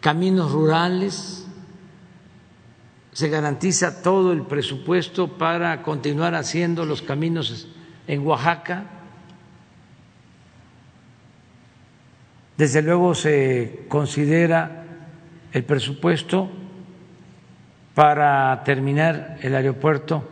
caminos 0.00 0.50
rurales, 0.50 1.46
se 3.12 3.28
garantiza 3.28 4.00
todo 4.00 4.32
el 4.32 4.44
presupuesto 4.46 5.36
para 5.36 5.82
continuar 5.82 6.34
haciendo 6.34 6.86
los 6.86 7.02
caminos 7.02 7.68
en 8.06 8.26
Oaxaca. 8.26 8.97
Desde 12.58 12.82
luego 12.82 13.14
se 13.14 13.84
considera 13.86 14.82
el 15.52 15.62
presupuesto 15.62 16.50
para 17.94 18.64
terminar 18.64 19.38
el 19.42 19.54
aeropuerto 19.54 20.28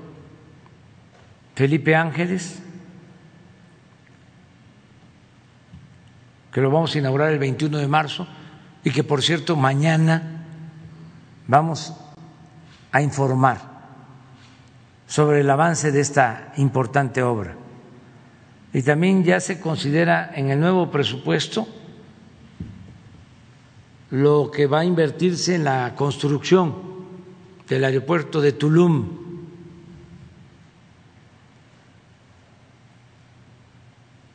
Felipe 1.54 1.94
Ángeles 1.94 2.60
que 6.52 6.60
lo 6.60 6.70
vamos 6.70 6.96
a 6.96 6.98
inaugurar 6.98 7.32
el 7.32 7.38
21 7.38 7.78
de 7.78 7.86
marzo 7.86 8.26
y 8.82 8.90
que, 8.90 9.04
por 9.04 9.22
cierto, 9.22 9.54
mañana 9.54 10.44
vamos 11.46 11.94
a 12.90 13.02
informar 13.02 13.58
sobre 15.06 15.42
el 15.42 15.50
avance 15.50 15.92
de 15.92 16.00
esta 16.00 16.52
importante 16.56 17.22
obra. 17.22 17.54
Y 18.72 18.82
también 18.82 19.22
ya 19.22 19.38
se 19.38 19.60
considera 19.60 20.32
en 20.34 20.50
el 20.50 20.58
nuevo 20.58 20.90
presupuesto 20.90 21.68
lo 24.10 24.50
que 24.50 24.66
va 24.66 24.80
a 24.80 24.84
invertirse 24.84 25.54
en 25.54 25.64
la 25.64 25.94
construcción 25.94 26.74
del 27.68 27.84
aeropuerto 27.84 28.40
de 28.40 28.52
Tulum 28.52 29.26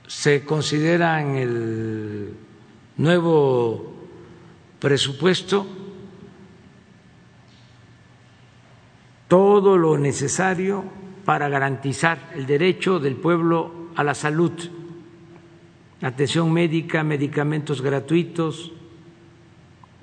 se 0.07 0.43
considera 0.43 1.21
en 1.21 1.35
el 1.35 2.33
nuevo 2.97 3.93
presupuesto 4.79 5.65
todo 9.27 9.77
lo 9.77 9.97
necesario 9.97 10.83
para 11.23 11.47
garantizar 11.47 12.31
el 12.35 12.45
derecho 12.45 12.99
del 12.99 13.15
pueblo 13.15 13.87
a 13.95 14.03
la 14.03 14.13
salud, 14.13 14.51
atención 16.01 16.51
médica, 16.51 17.03
medicamentos 17.03 17.81
gratuitos. 17.81 18.73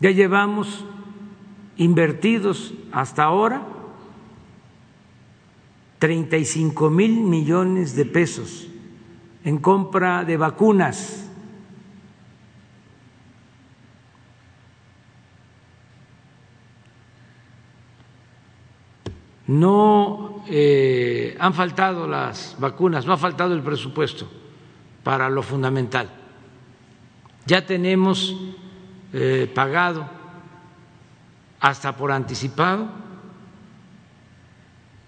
Ya 0.01 0.11
llevamos 0.11 0.85
invertidos 1.77 2.73
hasta 2.93 3.25
ahora 3.25 3.63
35 5.99 6.91
mil 6.91 7.21
millones 7.23 7.97
de 7.97 8.05
pesos 8.05 8.69
en 9.45 9.59
compra 9.59 10.25
de 10.25 10.37
vacunas. 10.37 11.25
No 19.49 20.45
eh, 20.47 21.37
han 21.41 21.55
faltado 21.55 22.07
las 22.07 22.57
vacunas, 22.61 23.07
no 23.07 23.15
ha 23.15 23.17
faltado 23.17 23.55
el 23.55 23.63
presupuesto 23.63 24.31
para 25.03 25.31
lo 25.31 25.43
fundamental. 25.43 26.11
Ya 27.47 27.65
tenemos 27.65 28.37
eh, 29.13 29.51
pagado 29.55 30.09
hasta 31.61 31.97
por 31.97 32.13
anticipado 32.13 32.89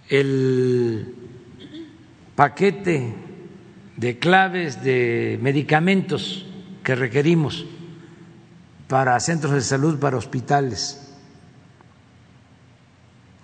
el 0.09 1.15
paquete 2.35 3.15
de 3.97 4.19
claves 4.19 4.83
de 4.83 5.39
medicamentos 5.43 6.47
que 6.83 6.95
requerimos 6.95 7.67
para 8.89 9.21
centros 9.21 9.53
de 9.53 9.61
salud, 9.61 10.01
para 10.01 10.17
hospitales. 10.17 11.15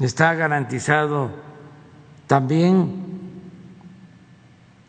Está 0.00 0.34
garantizado 0.34 1.30
también 2.26 3.04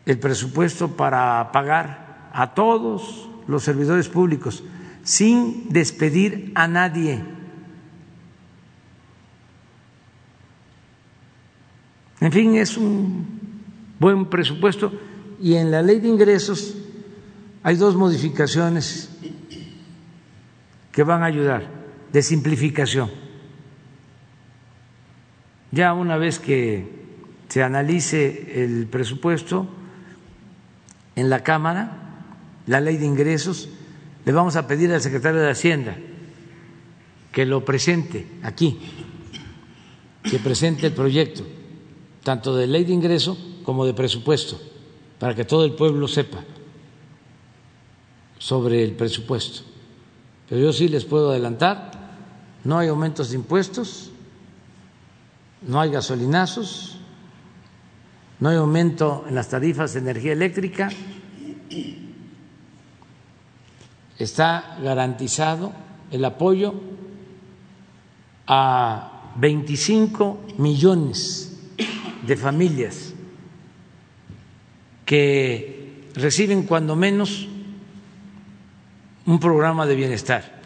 el 0.05 0.17
presupuesto 0.19 0.95
para 0.95 1.51
pagar 1.51 2.29
a 2.33 2.53
todos 2.53 3.29
los 3.47 3.63
servidores 3.63 4.09
públicos 4.09 4.63
sin 5.07 5.69
despedir 5.69 6.51
a 6.53 6.67
nadie. 6.67 7.23
En 12.19 12.29
fin, 12.29 12.55
es 12.57 12.75
un 12.75 13.25
buen 13.99 14.25
presupuesto 14.25 14.91
y 15.41 15.55
en 15.55 15.71
la 15.71 15.81
ley 15.81 16.01
de 16.01 16.09
ingresos 16.09 16.75
hay 17.63 17.77
dos 17.77 17.95
modificaciones 17.95 19.09
que 20.91 21.03
van 21.03 21.23
a 21.23 21.27
ayudar 21.27 21.63
de 22.11 22.21
simplificación. 22.21 23.09
Ya 25.71 25.93
una 25.93 26.17
vez 26.17 26.37
que 26.37 26.85
se 27.47 27.63
analice 27.63 28.61
el 28.61 28.87
presupuesto 28.87 29.69
en 31.15 31.29
la 31.29 31.43
Cámara, 31.43 32.25
la 32.65 32.81
ley 32.81 32.97
de 32.97 33.05
ingresos, 33.05 33.69
le 34.27 34.33
vamos 34.33 34.57
a 34.57 34.67
pedir 34.67 34.91
al 34.91 34.99
secretario 34.99 35.39
de 35.39 35.49
Hacienda 35.49 35.95
que 37.31 37.45
lo 37.45 37.63
presente 37.63 38.27
aquí, 38.43 38.77
que 40.21 40.37
presente 40.39 40.87
el 40.87 40.91
proyecto, 40.91 41.47
tanto 42.25 42.53
de 42.53 42.67
ley 42.67 42.83
de 42.83 42.91
ingreso 42.91 43.37
como 43.63 43.85
de 43.85 43.93
presupuesto 43.93 44.59
para 45.17 45.33
que 45.33 45.45
todo 45.45 45.63
el 45.63 45.75
pueblo 45.75 46.09
sepa 46.09 46.43
sobre 48.37 48.83
el 48.83 48.97
presupuesto. 48.97 49.61
Pero 50.49 50.59
yo 50.59 50.73
sí 50.73 50.89
les 50.89 51.05
puedo 51.05 51.31
adelantar, 51.31 51.91
no 52.65 52.79
hay 52.79 52.89
aumentos 52.89 53.29
de 53.29 53.37
impuestos, 53.37 54.11
no 55.61 55.79
hay 55.79 55.89
gasolinazos, 55.89 56.97
no 58.41 58.49
hay 58.49 58.57
aumento 58.57 59.23
en 59.29 59.35
las 59.35 59.47
tarifas 59.47 59.93
de 59.93 60.01
energía 60.01 60.33
eléctrica, 60.33 60.89
está 64.17 64.77
garantizado 64.81 65.73
el 66.11 66.23
apoyo 66.25 66.73
a 68.47 69.33
25 69.35 70.45
millones 70.57 71.59
de 72.25 72.35
familias 72.35 73.13
que 75.05 76.09
reciben 76.15 76.63
cuando 76.63 76.95
menos 76.95 77.47
un 79.25 79.39
programa 79.39 79.85
de 79.85 79.95
bienestar 79.95 80.61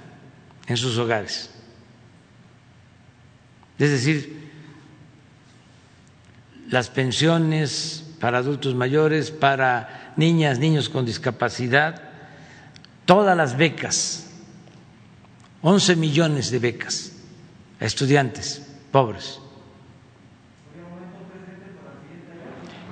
en 0.67 0.77
sus 0.77 0.97
hogares. 0.97 1.49
Es 3.77 3.89
decir, 3.89 4.49
las 6.69 6.89
pensiones 6.89 8.05
para 8.19 8.37
adultos 8.37 8.75
mayores, 8.75 9.31
para 9.31 10.13
niñas, 10.15 10.59
niños 10.59 10.89
con 10.89 11.05
discapacidad, 11.05 12.10
todas 13.11 13.35
las 13.35 13.57
becas, 13.57 14.25
11 15.63 15.97
millones 15.97 16.49
de 16.49 16.59
becas 16.59 17.11
a 17.77 17.83
estudiantes 17.83 18.65
pobres. 18.89 19.37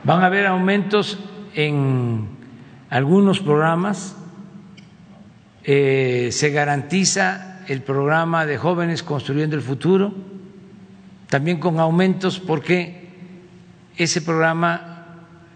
Van 0.03 0.21
a 0.21 0.25
haber 0.25 0.45
aumentos 0.45 1.17
en 1.55 2.27
algunos 2.89 3.39
programas 3.39 4.13
eh, 5.63 6.31
se 6.33 6.49
garantiza 6.49 7.61
el 7.69 7.81
programa 7.81 8.45
de 8.45 8.57
jóvenes 8.57 9.03
construyendo 9.03 9.55
el 9.55 9.61
futuro, 9.61 10.13
también 11.29 11.61
con 11.61 11.79
aumentos 11.79 12.41
porque 12.41 13.07
ese 13.95 14.21
programa 14.21 15.15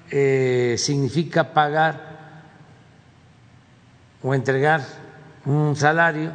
eh, 0.10 0.76
significa 0.78 1.52
pagar 1.52 2.13
o 4.24 4.34
entregar 4.34 4.82
un 5.46 5.76
salario 5.76 6.32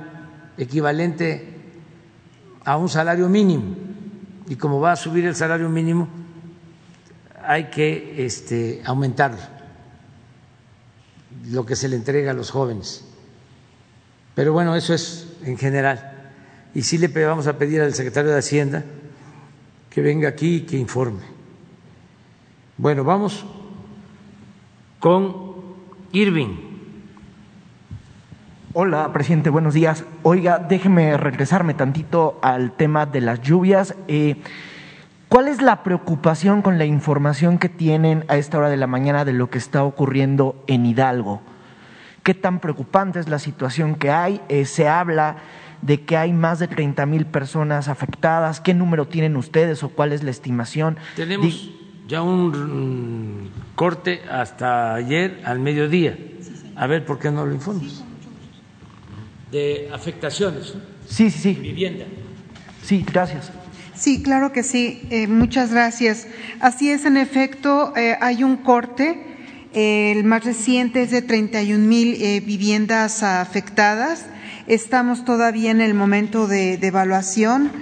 equivalente 0.57 1.57
a 2.65 2.77
un 2.77 2.89
salario 2.89 3.29
mínimo 3.29 3.75
y 4.49 4.57
como 4.57 4.81
va 4.81 4.93
a 4.93 4.97
subir 4.97 5.25
el 5.27 5.35
salario 5.35 5.69
mínimo 5.69 6.09
hay 7.45 7.65
que 7.71 8.27
este, 8.27 8.83
aumentarlo, 8.85 9.39
lo 11.51 11.65
que 11.65 11.77
se 11.77 11.89
le 11.89 11.97
entrega 11.97 12.33
a 12.33 12.35
los 12.35 12.51
jóvenes. 12.51 13.07
Pero 14.35 14.53
bueno, 14.53 14.77
eso 14.77 14.93
es 14.93 15.27
en 15.45 15.57
general. 15.57 16.33
Y 16.75 16.83
sí 16.83 16.99
le 16.99 17.09
vamos 17.09 17.47
a 17.47 17.57
pedir 17.57 17.81
al 17.81 17.95
secretario 17.95 18.31
de 18.33 18.39
Hacienda 18.39 18.85
que 19.89 20.03
venga 20.03 20.29
aquí 20.29 20.57
y 20.57 20.61
que 20.61 20.77
informe. 20.77 21.23
Bueno, 22.77 23.03
vamos 23.03 23.47
con 25.01 25.57
Irving. 26.13 26.68
Hola, 28.81 29.13
presidente, 29.13 29.51
buenos 29.51 29.75
días. 29.75 30.05
Oiga, 30.23 30.61
déjeme 30.61 31.17
regresarme 31.17 31.75
tantito 31.75 32.39
al 32.43 32.71
tema 32.71 33.07
de 33.07 33.21
las 33.21 33.43
lluvias. 33.43 33.97
Eh, 34.07 34.37
¿Cuál 35.29 35.49
es 35.49 35.61
la 35.61 35.83
preocupación 35.83 36.63
con 36.63 36.79
la 36.79 36.85
información 36.85 37.59
que 37.59 37.69
tienen 37.69 38.25
a 38.29 38.37
esta 38.37 38.57
hora 38.57 38.71
de 38.71 38.77
la 38.77 38.87
mañana 38.87 39.25
de 39.25 39.33
lo 39.33 39.51
que 39.51 39.59
está 39.59 39.83
ocurriendo 39.83 40.63
en 40.69 40.87
Hidalgo? 40.87 41.43
¿Qué 42.23 42.35
tan 42.35 42.61
preocupante 42.61 43.19
es 43.19 43.29
la 43.29 43.41
situación 43.41 43.97
que 43.97 44.13
hay? 44.13 44.41
Eh, 44.49 44.65
se 44.65 44.89
habla 44.89 45.39
de 45.83 46.05
que 46.05 46.17
hay 46.17 46.33
más 46.33 46.61
de 46.61 46.69
30 46.69 47.05
mil 47.07 47.27
personas 47.27 47.89
afectadas. 47.89 48.61
¿Qué 48.61 48.75
número 48.75 49.09
tienen 49.09 49.37
ustedes 49.37 49.83
o 49.83 49.89
cuál 49.89 50.13
es 50.13 50.23
la 50.23 50.31
estimación? 50.31 50.99
Tenemos 51.17 51.73
ya 52.07 52.23
un 52.23 53.51
corte 53.75 54.23
hasta 54.31 54.95
ayer 54.95 55.41
al 55.45 55.59
mediodía. 55.59 56.17
A 56.77 56.87
ver, 56.87 57.05
¿por 57.05 57.19
qué 57.19 57.33
no 57.33 57.45
lo 57.45 57.53
informas? 57.53 58.05
De 59.51 59.89
afectaciones. 59.93 60.75
Sí, 61.09 61.31
sí, 61.31 61.39
sí. 61.39 61.55
Vivienda. 61.55 62.05
Sí, 62.83 63.05
gracias. 63.11 63.51
Sí, 63.95 64.23
claro 64.23 64.53
que 64.53 64.63
sí. 64.63 65.03
Eh, 65.11 65.27
muchas 65.27 65.73
gracias. 65.73 66.27
Así 66.61 66.91
es, 66.91 67.05
en 67.05 67.17
efecto, 67.17 67.93
eh, 67.97 68.17
hay 68.21 68.45
un 68.45 68.59
corte. 68.59 69.25
el 69.75 70.25
más 70.25 70.45
reciente 70.45 71.03
es 71.03 71.11
de 71.11 71.21
31 71.21 71.85
mil 71.85 72.15
eh, 72.23 72.41
viviendas 72.41 73.23
afectadas. 73.23 74.27
Estamos 74.67 75.25
todavía 75.25 75.71
en 75.71 75.81
el 75.81 75.95
momento 75.95 76.47
de, 76.47 76.77
de 76.77 76.87
evaluación. 76.87 77.73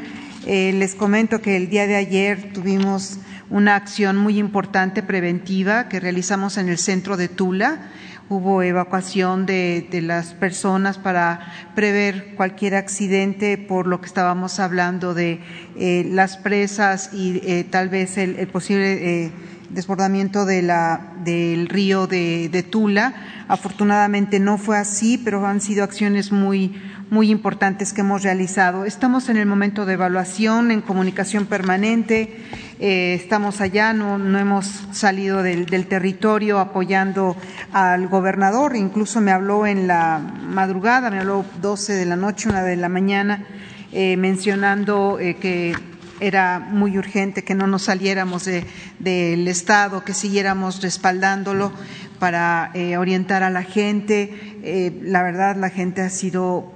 les 0.47 0.95
comento 0.95 1.41
que 1.41 1.57
el 1.57 1.69
día 1.69 1.87
de 1.87 1.97
ayer 1.97 2.53
tuvimos 2.53 3.19
una 3.51 3.77
acción 3.77 4.17
muy 4.17 4.39
importante 4.39 5.03
preventiva 5.03 5.89
que 5.89 6.01
realizamos 6.01 6.57
en 6.57 6.69
el 6.69 6.79
centro 6.79 7.17
de 7.17 7.29
Tula 7.29 7.91
hubo 8.29 8.63
evacuación 8.63 9.47
de, 9.47 9.87
las 10.03 10.35
personas 10.35 10.99
para 10.99 11.53
prever 11.75 12.35
cualquier 12.37 12.75
accidente 12.75 13.59
por 13.59 13.87
lo 13.87 14.01
que 14.01 14.07
estábamos 14.07 14.59
hablando 14.59 15.15
de 15.15 15.41
eh, 15.77 16.07
las 16.11 16.37
presas 16.37 17.11
y 17.13 17.41
eh, 17.45 17.65
tal 17.69 17.89
vez 17.89 18.19
el, 18.19 18.47
posible 18.49 19.33
desbordamiento 19.71 20.45
de 20.45 20.63
la, 20.63 21.13
del 21.25 21.69
río 21.69 22.07
de, 22.07 22.49
de, 22.49 22.63
Tula. 22.63 23.15
Afortunadamente 23.49 24.41
no 24.41 24.59
fue 24.59 24.77
así, 24.77 25.19
pero 25.19 25.47
han 25.47 25.61
sido 25.61 25.85
acciones 25.85 26.33
muy, 26.33 26.75
muy 27.11 27.31
importantes 27.31 27.93
que 27.93 28.01
hemos 28.01 28.23
realizado. 28.23 28.85
Estamos 28.85 29.29
en 29.29 29.37
el 29.37 29.47
momento 29.47 29.87
de 29.87 29.95
evaluación, 29.95 30.71
en 30.71 30.81
comunicación 30.81 31.47
permanente, 31.47 32.37
eh, 32.79 33.15
estamos 33.15 33.63
allá, 33.63 33.95
no, 33.95 34.19
no 34.19 34.39
hemos 34.39 34.67
salido 34.93 35.43
del, 35.43 35.67
territorio 35.87 36.59
apoyando 36.59 37.35
al 37.73 38.07
gobernador, 38.09 38.77
incluso 38.77 39.23
me 39.23 39.33
habló 39.33 39.67
en 39.67 39.87
la 39.87 40.19
madrugada, 40.19 41.11
me 41.11 41.21
habló 41.21 41.47
12 41.63 41.95
de 41.95 42.05
la 42.05 42.17
noche, 42.17 42.51
una 42.51 42.63
de 42.63 42.77
la 42.77 42.91
mañana, 42.91 43.47
eh, 43.93 44.19
mencionando 44.19 45.19
eh, 45.19 45.37
que 45.37 45.75
era 46.21 46.59
muy 46.59 46.99
urgente 46.99 47.45
que 47.45 47.55
no 47.55 47.67
nos 47.67 47.85
saliéramos 47.85 48.45
del 48.45 48.65
de, 48.99 49.51
Estado, 49.51 50.05
que 50.05 50.13
siguiéramos 50.13 50.83
respaldándolo 50.83 51.73
para 52.19 52.73
orientar 52.99 53.43
a 53.43 53.51
la 53.51 53.63
gente. 53.63 54.97
La 55.03 55.23
verdad, 55.23 55.57
la 55.57 55.69
gente 55.69 56.01
ha 56.01 56.09
sido 56.09 56.76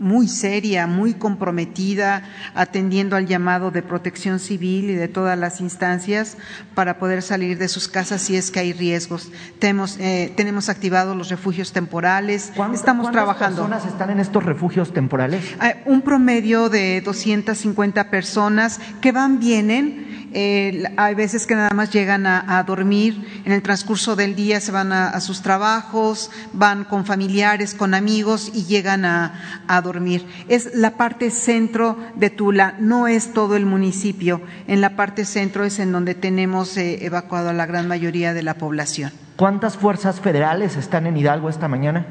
muy 0.00 0.26
seria, 0.26 0.86
muy 0.86 1.14
comprometida, 1.14 2.24
atendiendo 2.54 3.14
al 3.14 3.26
llamado 3.26 3.70
de 3.70 3.82
protección 3.82 4.40
civil 4.40 4.90
y 4.90 4.94
de 4.94 5.06
todas 5.06 5.38
las 5.38 5.60
instancias 5.60 6.38
para 6.74 6.98
poder 6.98 7.22
salir 7.22 7.58
de 7.58 7.68
sus 7.68 7.86
casas 7.86 8.22
si 8.22 8.36
es 8.36 8.50
que 8.50 8.60
hay 8.60 8.72
riesgos. 8.72 9.30
Tenemos, 9.58 9.98
eh, 10.00 10.32
tenemos 10.36 10.68
activados 10.68 11.16
los 11.16 11.28
refugios 11.28 11.72
temporales, 11.72 12.52
estamos 12.72 13.12
trabajando. 13.12 13.62
¿Cuántas 13.62 13.80
personas 13.80 13.86
están 13.86 14.10
en 14.10 14.20
estos 14.20 14.42
refugios 14.42 14.92
temporales? 14.92 15.44
un 15.84 16.02
promedio 16.02 16.68
de 16.68 17.00
250 17.02 18.10
personas 18.10 18.80
que 19.00 19.12
van, 19.12 19.38
vienen. 19.38 20.09
Eh, 20.32 20.84
hay 20.96 21.14
veces 21.14 21.46
que 21.46 21.54
nada 21.54 21.70
más 21.70 21.90
llegan 21.90 22.26
a, 22.26 22.58
a, 22.58 22.62
dormir, 22.62 23.42
en 23.44 23.52
el 23.52 23.62
transcurso 23.62 24.14
del 24.14 24.36
día 24.36 24.60
se 24.60 24.70
van 24.70 24.92
a, 24.92 25.08
a, 25.08 25.20
sus 25.20 25.42
trabajos, 25.42 26.30
van 26.52 26.84
con 26.84 27.04
familiares, 27.04 27.74
con 27.74 27.94
amigos 27.94 28.50
y 28.54 28.64
llegan 28.64 29.04
a, 29.04 29.64
a 29.66 29.80
dormir. 29.80 30.26
Es 30.48 30.74
la 30.74 30.96
parte 30.96 31.30
centro 31.30 31.96
de 32.14 32.30
Tula, 32.30 32.76
no 32.78 33.08
es 33.08 33.32
todo 33.32 33.56
el 33.56 33.66
municipio. 33.66 34.40
En 34.66 34.80
la 34.80 34.96
parte 34.96 35.24
centro 35.24 35.64
es 35.64 35.78
en 35.78 35.90
donde 35.92 36.14
tenemos 36.14 36.76
eh, 36.76 37.04
evacuado 37.04 37.50
a 37.50 37.52
la 37.52 37.66
gran 37.66 37.88
mayoría 37.88 38.32
de 38.32 38.42
la 38.42 38.54
población. 38.54 39.12
¿Cuántas 39.36 39.76
fuerzas 39.76 40.20
federales 40.20 40.76
están 40.76 41.06
en 41.06 41.16
Hidalgo 41.16 41.48
esta 41.48 41.66
mañana? 41.66 42.06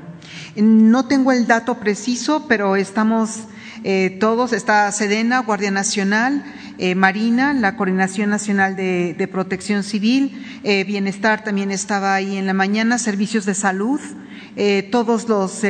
No 0.56 1.06
tengo 1.06 1.32
el 1.32 1.48
dato 1.48 1.76
preciso, 1.76 2.46
pero 2.48 2.76
estamos 2.76 3.44
eh, 3.84 4.18
todos, 4.20 4.54
está 4.54 4.92
Sedena, 4.92 5.40
Guardia 5.40 5.72
Nacional, 5.72 6.44
eh, 6.82 6.96
Marina, 6.96 7.54
la 7.54 7.76
Coordinación 7.76 8.30
Nacional 8.30 8.78
de, 8.78 9.30
Protección 9.32 9.84
Civil, 9.84 10.62
eh, 10.64 10.86
Bienestar 10.86 11.44
también 11.44 11.72
estaba 11.72 12.16
ahí 12.16 12.38
en 12.38 12.46
la 12.46 12.54
mañana, 12.54 12.98
Servicios 12.98 13.46
de 13.46 13.54
Salud, 13.54 14.00
eh, 14.56 14.88
todos 14.92 15.28
los 15.28 15.62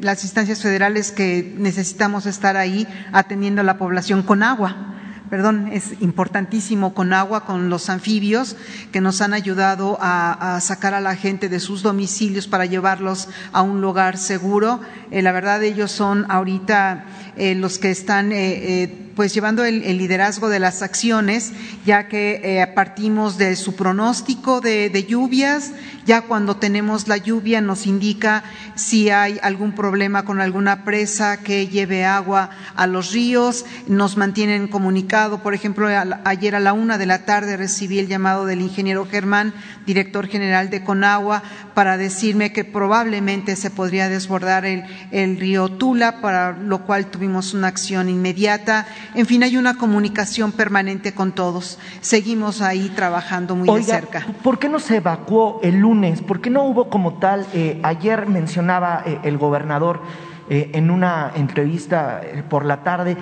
las 0.00 0.22
instancias 0.22 0.62
federales 0.62 1.10
que 1.10 1.54
necesitamos 1.58 2.24
estar 2.26 2.56
ahí 2.56 2.86
atendiendo 3.12 3.62
a 3.62 3.64
la 3.64 3.78
población 3.78 4.22
con 4.22 4.44
agua 4.44 4.97
perdón, 5.30 5.68
es 5.72 6.00
importantísimo 6.00 6.94
con 6.94 7.12
agua, 7.12 7.44
con 7.44 7.70
los 7.70 7.88
anfibios 7.90 8.56
que 8.92 9.00
nos 9.00 9.20
han 9.20 9.32
ayudado 9.32 9.98
a, 10.00 10.58
sacar 10.60 10.94
a 10.94 11.00
la 11.00 11.16
gente 11.16 11.48
de 11.48 11.60
sus 11.60 11.82
domicilios 11.82 12.46
para 12.46 12.66
llevarlos 12.66 13.28
a 13.52 13.62
un 13.62 13.80
lugar 13.80 14.16
seguro. 14.18 14.80
Eh, 15.10 15.22
la 15.22 15.32
verdad, 15.32 15.62
ellos 15.62 15.90
son 15.92 16.26
ahorita 16.30 17.04
eh, 17.36 17.54
los 17.54 17.78
que 17.78 17.90
están 17.90 18.32
eh 18.32 19.04
pues 19.18 19.34
llevando 19.34 19.64
el, 19.64 19.82
liderazgo 19.98 20.48
de 20.48 20.60
las 20.60 20.80
acciones, 20.80 21.52
ya 21.84 22.06
que 22.06 22.40
eh, 22.44 22.64
partimos 22.68 23.36
de 23.36 23.56
su 23.56 23.74
pronóstico 23.74 24.60
de, 24.60 25.06
lluvias, 25.08 25.72
ya 26.06 26.20
cuando 26.20 26.58
tenemos 26.58 27.08
la 27.08 27.16
lluvia 27.16 27.60
nos 27.60 27.88
indica 27.88 28.44
si 28.76 29.10
hay 29.10 29.40
algún 29.42 29.72
problema 29.72 30.24
con 30.24 30.40
alguna 30.40 30.84
presa 30.84 31.38
que 31.38 31.66
lleve 31.66 32.04
agua 32.04 32.50
a 32.76 32.86
los 32.86 33.10
ríos, 33.10 33.66
nos 33.88 34.16
mantienen 34.16 34.68
comunicado, 34.68 35.42
por 35.42 35.52
ejemplo, 35.52 35.88
ayer 36.24 36.54
a 36.54 36.60
la 36.60 36.72
una 36.72 36.96
de 36.96 37.06
la 37.06 37.24
tarde 37.24 37.56
recibí 37.56 37.98
el 37.98 38.06
llamado 38.06 38.46
del 38.46 38.60
ingeniero 38.60 39.04
Germán, 39.04 39.52
director 39.84 40.28
general 40.28 40.70
de 40.70 40.84
Conagua, 40.84 41.42
para 41.74 41.96
decirme 41.96 42.52
que 42.52 42.64
probablemente 42.64 43.56
se 43.56 43.70
podría 43.70 44.08
desbordar 44.08 44.64
el 44.64 45.40
río 45.40 45.70
Tula, 45.70 46.20
para 46.20 46.52
lo 46.52 46.84
cual 46.86 47.06
tuvimos 47.06 47.52
una 47.52 47.66
acción 47.66 48.08
inmediata. 48.08 48.86
En 49.14 49.26
fin, 49.26 49.42
hay 49.42 49.56
una 49.56 49.74
comunicación 49.74 50.52
permanente 50.52 51.14
con 51.14 51.32
todos. 51.32 51.78
Seguimos 52.00 52.60
ahí 52.60 52.90
trabajando 52.94 53.56
muy 53.56 53.68
Oiga, 53.68 53.86
de 53.86 54.00
cerca. 54.00 54.26
¿Por 54.42 54.58
qué 54.58 54.68
no 54.68 54.78
se 54.78 54.96
evacuó 54.96 55.60
el 55.62 55.78
lunes? 55.78 56.20
¿Por 56.20 56.40
qué 56.40 56.50
no 56.50 56.64
hubo 56.64 56.90
como 56.90 57.14
tal? 57.14 57.46
Eh, 57.54 57.80
ayer 57.82 58.26
mencionaba 58.26 59.02
eh, 59.06 59.18
el 59.24 59.38
gobernador 59.38 60.02
eh, 60.50 60.70
en 60.74 60.90
una 60.90 61.32
entrevista 61.34 62.20
por 62.48 62.64
la 62.64 62.82
tarde 62.82 63.16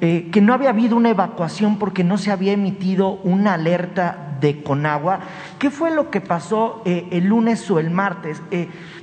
que 0.00 0.40
no 0.40 0.54
había 0.54 0.70
habido 0.70 0.96
una 0.96 1.10
evacuación 1.10 1.78
porque 1.78 2.04
no 2.04 2.16
se 2.16 2.30
había 2.30 2.52
emitido 2.52 3.20
una 3.22 3.52
alerta 3.52 4.38
de 4.40 4.62
Conagua. 4.62 5.20
¿Qué 5.58 5.68
fue 5.68 5.90
lo 5.90 6.08
que 6.08 6.22
pasó 6.22 6.80
el 6.86 7.26
lunes 7.26 7.70
o 7.70 7.78
el 7.78 7.90
martes? 7.90 8.40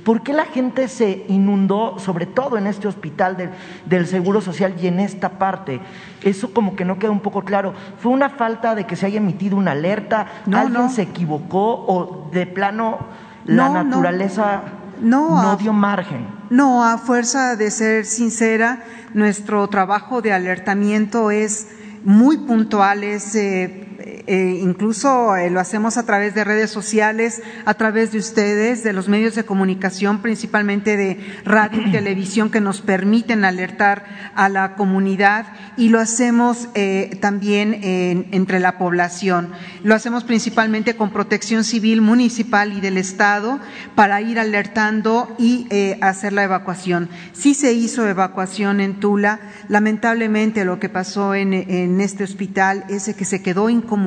¿Por 0.08 0.22
qué 0.22 0.32
la 0.32 0.46
gente 0.46 0.88
se 0.88 1.26
inundó, 1.28 1.98
sobre 1.98 2.24
todo 2.24 2.56
en 2.56 2.66
este 2.66 2.88
hospital 2.88 3.36
del, 3.36 3.50
del, 3.84 4.06
Seguro 4.06 4.40
Social 4.40 4.74
y 4.80 4.86
en 4.86 5.00
esta 5.00 5.38
parte? 5.38 5.82
Eso 6.22 6.54
como 6.54 6.76
que 6.76 6.86
no 6.86 6.98
queda 6.98 7.10
un 7.10 7.20
poco 7.20 7.42
claro. 7.42 7.74
¿Fue 7.98 8.10
una 8.10 8.30
falta 8.30 8.74
de 8.74 8.86
que 8.86 8.96
se 8.96 9.04
haya 9.04 9.18
emitido 9.18 9.58
una 9.58 9.72
alerta? 9.72 10.26
No, 10.46 10.56
¿Alguien 10.56 10.84
no. 10.84 10.88
se 10.88 11.02
equivocó 11.02 11.84
o 11.86 12.30
de 12.32 12.46
plano 12.46 13.00
la 13.44 13.68
no, 13.68 13.84
naturaleza 13.84 14.62
no, 15.02 15.42
no 15.42 15.56
dio 15.56 15.74
margen? 15.74 16.26
No, 16.48 16.82
a 16.82 16.96
fuerza 16.96 17.54
de 17.56 17.70
ser 17.70 18.06
sincera, 18.06 18.84
nuestro 19.12 19.68
trabajo 19.68 20.22
de 20.22 20.32
alertamiento 20.32 21.30
es 21.30 21.68
muy 22.02 22.38
puntual, 22.38 23.04
es 23.04 23.34
eh, 23.34 23.87
eh, 24.26 24.60
incluso 24.62 25.36
eh, 25.36 25.50
lo 25.50 25.60
hacemos 25.60 25.96
a 25.96 26.06
través 26.06 26.34
de 26.34 26.44
redes 26.44 26.70
sociales, 26.70 27.42
a 27.64 27.74
través 27.74 28.12
de 28.12 28.18
ustedes, 28.18 28.84
de 28.84 28.92
los 28.92 29.08
medios 29.08 29.34
de 29.34 29.44
comunicación, 29.44 30.22
principalmente 30.22 30.96
de 30.96 31.18
radio 31.44 31.82
y 31.86 31.90
televisión, 31.90 32.50
que 32.50 32.60
nos 32.60 32.80
permiten 32.80 33.44
alertar 33.44 34.04
a 34.34 34.48
la 34.48 34.76
comunidad 34.76 35.46
y 35.76 35.88
lo 35.88 36.00
hacemos 36.00 36.68
eh, 36.74 37.18
también 37.20 37.80
en, 37.82 38.28
entre 38.32 38.60
la 38.60 38.78
población. 38.78 39.50
Lo 39.82 39.94
hacemos 39.94 40.24
principalmente 40.24 40.96
con 40.96 41.10
protección 41.10 41.64
civil 41.64 42.00
municipal 42.00 42.72
y 42.72 42.80
del 42.80 42.98
Estado 42.98 43.58
para 43.94 44.20
ir 44.20 44.38
alertando 44.38 45.34
y 45.38 45.66
hacer 46.00 46.32
la 46.32 46.44
evacuación. 46.44 47.08
Sí 47.32 47.54
se 47.54 47.72
hizo 47.72 48.06
evacuación 48.06 48.80
en 48.80 49.00
Tula. 49.00 49.40
Lamentablemente 49.68 50.64
lo 50.64 50.78
que 50.78 50.88
pasó 50.88 51.34
en, 51.34 51.52
en 51.52 52.00
este 52.00 52.24
hospital 52.24 52.84
es 52.88 53.08
que 53.14 53.24
se 53.24 53.42
quedó 53.42 53.68
incomunicado, 53.68 53.97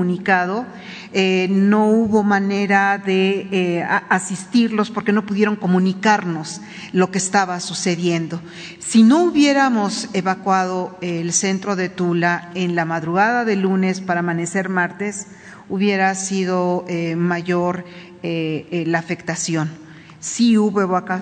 eh, 1.13 1.47
no 1.49 1.87
hubo 1.87 2.23
manera 2.23 2.97
de 2.97 3.47
eh, 3.51 3.83
asistirlos 4.09 4.89
porque 4.89 5.11
no 5.11 5.25
pudieron 5.25 5.55
comunicarnos 5.55 6.61
lo 6.93 7.11
que 7.11 7.17
estaba 7.17 7.59
sucediendo. 7.59 8.41
Si 8.79 9.03
no 9.03 9.23
hubiéramos 9.23 10.09
evacuado 10.13 10.97
el 11.01 11.33
centro 11.33 11.75
de 11.75 11.89
Tula 11.89 12.51
en 12.55 12.75
la 12.75 12.85
madrugada 12.85 13.45
de 13.45 13.55
lunes 13.55 14.01
para 14.01 14.21
amanecer 14.21 14.69
martes, 14.69 15.27
hubiera 15.69 16.15
sido 16.15 16.85
eh, 16.87 17.15
mayor 17.15 17.85
la 18.23 18.99
afectación. 18.99 19.71
Sí 20.19 20.55
hubo 20.55 20.81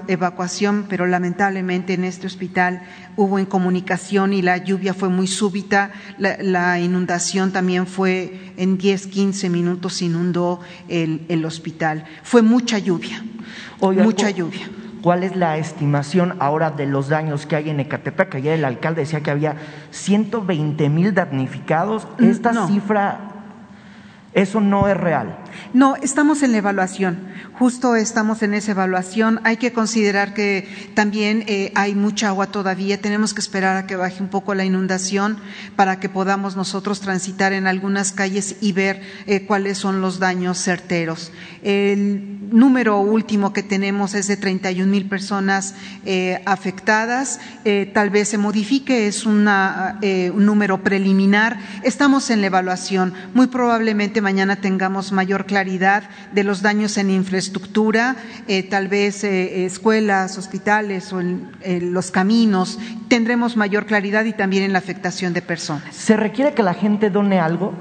evacuación, 0.09 0.85
pero 0.89 1.07
lamentablemente 1.07 1.93
en 1.93 2.03
este 2.03 2.27
hospital 2.27 2.81
hubo 3.19 3.37
incomunicación 3.37 4.31
y 4.31 4.41
la 4.41 4.55
lluvia 4.57 4.93
fue 4.93 5.09
muy 5.09 5.27
súbita. 5.27 5.91
La, 6.17 6.37
la 6.39 6.79
inundación 6.79 7.51
también 7.51 7.85
fue 7.85 8.53
en 8.55 8.77
10, 8.77 9.07
15 9.07 9.49
minutos 9.49 10.01
inundó 10.01 10.61
el, 10.87 11.25
el 11.27 11.43
hospital. 11.43 12.05
Fue 12.23 12.41
mucha 12.41 12.79
lluvia, 12.79 13.21
Oiga, 13.81 14.03
mucha 14.03 14.29
lluvia. 14.29 14.69
¿Cuál 15.01 15.23
es 15.23 15.35
la 15.35 15.57
estimación 15.57 16.35
ahora 16.39 16.71
de 16.71 16.85
los 16.85 17.09
daños 17.09 17.45
que 17.45 17.57
hay 17.57 17.69
en 17.69 17.81
Ecatepec? 17.81 18.35
Ayer 18.35 18.53
el 18.53 18.63
alcalde 18.63 19.01
decía 19.01 19.21
que 19.21 19.31
había 19.31 19.57
120 19.91 20.87
mil 20.89 21.13
damnificados. 21.13 22.07
Esta 22.19 22.53
no. 22.53 22.67
cifra, 22.67 23.19
eso 24.33 24.61
no 24.61 24.87
es 24.87 24.95
real. 24.95 25.39
No, 25.73 25.95
estamos 25.97 26.43
en 26.43 26.51
la 26.51 26.59
evaluación. 26.59 27.30
justo 27.59 27.97
estamos 27.97 28.41
en 28.41 28.53
esa 28.53 28.71
evaluación. 28.71 29.41
Hay 29.43 29.57
que 29.57 29.73
considerar 29.73 30.34
que 30.34 30.67
también 30.93 31.43
eh, 31.47 31.73
hay 31.76 31.93
mucha 31.93 32.30
agua 32.30 32.47
todavía. 32.47 33.01
Tenemos 33.01 33.34
que 33.34 33.41
esperar 33.41 33.76
a 33.76 33.85
que 33.85 33.97
baje 33.97 34.23
un 34.23 34.30
poco 34.30 34.55
la 34.55 34.63
inundación 34.63 35.38
para 35.76 35.99
que 35.99 36.07
podamos 36.07 36.55
nosotros 36.55 37.01
transitar 37.01 37.51
en 37.51 37.67
algunas 37.67 38.13
calles 38.13 38.55
y 38.61 38.71
ver 38.71 39.01
eh, 39.26 39.45
cuáles 39.45 39.77
son 39.77 39.99
los 39.99 40.19
daños 40.19 40.57
certeros. 40.57 41.34
El 41.61 42.49
número 42.49 42.99
último 42.99 43.51
que 43.51 43.61
tenemos 43.61 44.15
es 44.15 44.27
de 44.27 44.38
31 44.38 44.89
mil 44.89 45.09
personas 45.09 45.76
eh, 46.05 46.41
afectadas. 46.45 47.39
tal 47.93 48.09
vez 48.09 48.30
se 48.30 48.38
modifique, 48.38 49.07
es 49.07 49.26
una, 49.26 49.99
un 50.01 50.45
número 50.45 50.81
preliminar. 50.81 51.59
Estamos 51.84 52.30
en 52.30 52.41
la 52.41 52.47
evaluación. 52.47 53.13
Muy 53.34 53.47
probablemente 53.47 54.21
mañana 54.21 54.61
tengamos 54.61 55.11
mayor 55.11 55.38
claridad 55.45 56.03
de 56.31 56.43
los 56.43 56.61
daños 56.61 56.97
en 56.97 57.09
infraestructura, 57.09 58.15
eh, 58.47 58.63
tal 58.63 58.87
vez 58.87 59.23
eh, 59.23 59.65
escuelas, 59.65 60.37
hospitales 60.37 61.11
o 61.13 61.21
en, 61.21 61.49
los 61.93 62.11
caminos. 62.11 62.79
Tendremos 63.07 63.57
mayor 63.57 63.85
claridad 63.85 64.25
y 64.25 64.33
también 64.33 64.63
en 64.63 64.73
la 64.73 64.79
afectación 64.79 65.33
de 65.33 65.41
personas. 65.41 65.95
¿Se 65.95 66.17
requiere 66.17 66.53
que 66.53 66.63
la 66.63 66.73
gente 66.73 67.09
done 67.09 67.39
algo? 67.39 67.73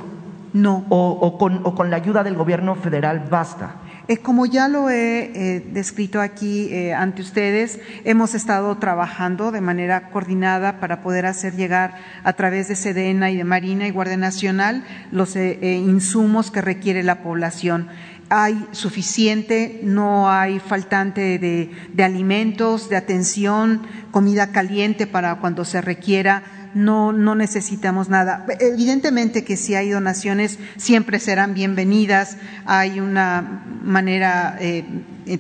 No. 0.53 0.87
¿O, 0.89 1.39
con, 1.39 1.61
o 1.65 1.75
con 1.75 1.91
la 1.91 1.97
ayuda 1.97 2.23
del 2.25 2.35
gobierno 2.35 2.75
federal 2.75 3.27
basta? 3.31 3.77
Eh, 4.09 4.17
como 4.19 4.47
ya 4.47 4.69
lo 4.69 4.91
he 4.91 5.63
descrito 5.73 6.21
aquí 6.21 6.73
ante 6.93 7.23
ustedes, 7.23 7.79
hemos 8.05 8.35
estado 8.35 8.77
trabajando 8.79 9.53
de 9.53 9.61
manera 9.61 10.09
coordinada 10.11 10.81
para 10.81 11.03
poder 11.03 11.27
hacer 11.27 11.55
llegar 11.55 11.95
a 12.25 12.33
través 12.33 12.69
de 12.69 12.75
Sedena 12.75 13.31
y 13.31 13.37
de 13.37 13.45
Marina 13.45 13.87
y 13.87 13.91
Guardia 13.91 14.17
Nacional 14.17 14.83
los 15.13 15.37
insumos 15.37 16.51
que 16.51 16.63
requiere 16.63 17.03
la 17.03 17.23
población. 17.23 17.89
Hay 18.31 18.67
suficiente, 18.73 19.81
no 19.83 20.31
hay 20.31 20.59
faltante 20.59 21.39
de, 21.39 22.05
alimentos, 22.05 22.91
de 22.91 22.97
atención, 22.97 23.87
comida 24.11 24.53
caliente 24.53 25.07
para 25.07 25.37
cuando 25.37 25.65
se 25.65 25.81
requiera, 25.81 26.43
no, 26.75 27.13
no 27.13 27.35
necesitamos 27.35 28.09
nada. 28.09 28.47
Evidentemente 28.61 29.45
que 29.45 29.57
si 29.57 29.75
hay 29.75 29.91
donaciones 29.91 30.59
siempre 30.77 31.19
serán 31.19 31.55
bienvenidas, 31.55 32.37
hay 32.67 33.01
una 33.01 33.65
manera, 33.83 34.57
eh, 34.61 34.85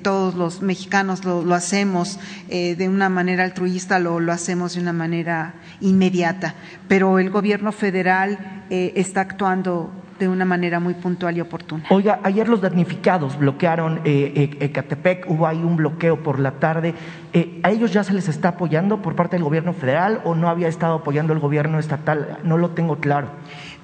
todos 0.02 0.34
los 0.34 0.62
mexicanos 0.62 1.24
lo, 1.24 1.54
hacemos 1.54 2.18
eh, 2.48 2.76
de 2.76 2.88
una 2.88 3.08
manera 3.08 3.44
altruista, 3.44 3.98
lo, 3.98 4.20
lo, 4.20 4.32
hacemos 4.32 4.74
de 4.74 4.80
una 4.80 4.92
manera 4.92 5.54
inmediata, 5.80 6.54
pero 6.88 7.18
el 7.18 7.30
gobierno 7.30 7.72
federal 7.72 8.64
eh, 8.70 8.92
está 8.96 9.22
actuando 9.22 9.92
de 10.18 10.28
una 10.28 10.44
manera 10.44 10.80
muy 10.80 10.94
puntual 10.94 11.36
y 11.36 11.40
oportuna. 11.40 11.84
Oiga, 11.90 12.20
ayer 12.22 12.48
los 12.48 12.60
damnificados 12.60 13.38
bloquearon 13.38 14.00
eh, 14.04 14.32
eh, 14.34 14.56
Ecatepec, 14.60 15.30
hubo 15.30 15.46
ahí 15.46 15.58
un 15.58 15.76
bloqueo 15.76 16.22
por 16.22 16.38
la 16.38 16.52
tarde. 16.52 16.94
Eh, 17.32 17.60
¿A 17.62 17.70
ellos 17.70 17.92
ya 17.92 18.04
se 18.04 18.14
les 18.14 18.28
está 18.28 18.50
apoyando 18.50 19.02
por 19.02 19.14
parte 19.14 19.36
del 19.36 19.44
gobierno 19.44 19.72
federal 19.74 20.20
o 20.24 20.34
no 20.34 20.48
había 20.48 20.68
estado 20.68 20.94
apoyando 20.96 21.32
el 21.32 21.40
gobierno 21.40 21.78
estatal? 21.78 22.38
No 22.42 22.56
lo 22.56 22.70
tengo 22.70 22.96
claro. 22.98 23.30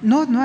No, 0.01 0.25
no, 0.25 0.41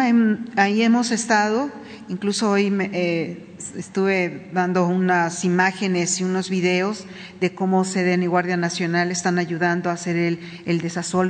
ahí 0.56 0.82
hemos 0.82 1.10
estado. 1.10 1.70
Incluso 2.08 2.50
hoy 2.50 2.76
eh, 2.92 3.46
estuve 3.76 4.48
dando 4.52 4.86
unas 4.86 5.44
imágenes 5.44 6.20
y 6.20 6.24
unos 6.24 6.50
videos 6.50 7.06
de 7.40 7.54
cómo 7.54 7.84
SEDEN 7.84 8.22
y 8.22 8.26
Guardia 8.26 8.56
Nacional 8.56 9.10
están 9.10 9.38
ayudando 9.38 9.90
a 9.90 9.94
hacer 9.94 10.16
el, 10.16 10.40
el 10.66 10.80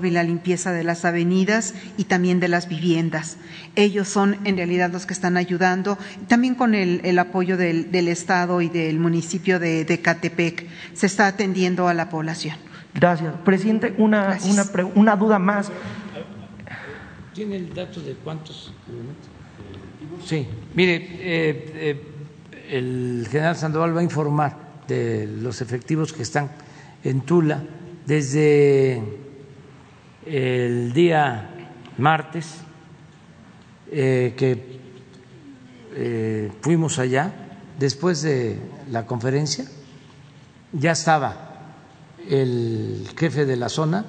y 0.04 0.10
la 0.10 0.22
limpieza 0.22 0.72
de 0.72 0.84
las 0.84 1.04
avenidas 1.04 1.74
y 1.96 2.04
también 2.04 2.40
de 2.40 2.48
las 2.48 2.68
viviendas. 2.68 3.36
Ellos 3.76 4.08
son 4.08 4.38
en 4.44 4.56
realidad 4.56 4.90
los 4.90 5.06
que 5.06 5.12
están 5.12 5.36
ayudando, 5.36 5.98
también 6.28 6.54
con 6.54 6.74
el, 6.74 7.18
apoyo 7.18 7.56
del, 7.56 8.08
Estado 8.08 8.60
y 8.60 8.68
del 8.68 8.98
municipio 8.98 9.60
de, 9.60 10.00
Catepec. 10.02 10.66
Se 10.94 11.06
está 11.06 11.26
atendiendo 11.26 11.59
a 11.88 11.94
la 11.94 12.08
población. 12.08 12.56
Gracias. 12.94 13.34
Presidente, 13.44 13.94
una, 13.98 14.38
una, 14.44 14.64
una 14.94 15.16
duda 15.16 15.38
más. 15.38 15.70
¿Tiene 17.34 17.56
el 17.56 17.72
dato 17.72 18.00
de 18.00 18.14
cuántos? 18.14 18.72
Sí, 20.24 20.46
mire, 20.74 20.96
eh, 20.96 21.72
eh, 21.74 22.02
el 22.70 23.26
general 23.30 23.56
Sandoval 23.56 23.96
va 23.96 24.00
a 24.00 24.04
informar 24.04 24.56
de 24.88 25.26
los 25.26 25.60
efectivos 25.60 26.12
que 26.12 26.22
están 26.22 26.50
en 27.04 27.20
Tula 27.22 27.62
desde 28.06 29.02
el 30.26 30.92
día 30.92 31.50
martes 31.98 32.56
eh, 33.92 34.34
que 34.36 34.80
fuimos 36.60 36.98
allá, 36.98 37.32
después 37.78 38.22
de 38.22 38.58
la 38.90 39.06
conferencia, 39.06 39.64
ya 40.72 40.92
estaba 40.92 41.49
el 42.30 43.06
jefe 43.16 43.44
de 43.44 43.56
la 43.56 43.68
zona 43.68 44.04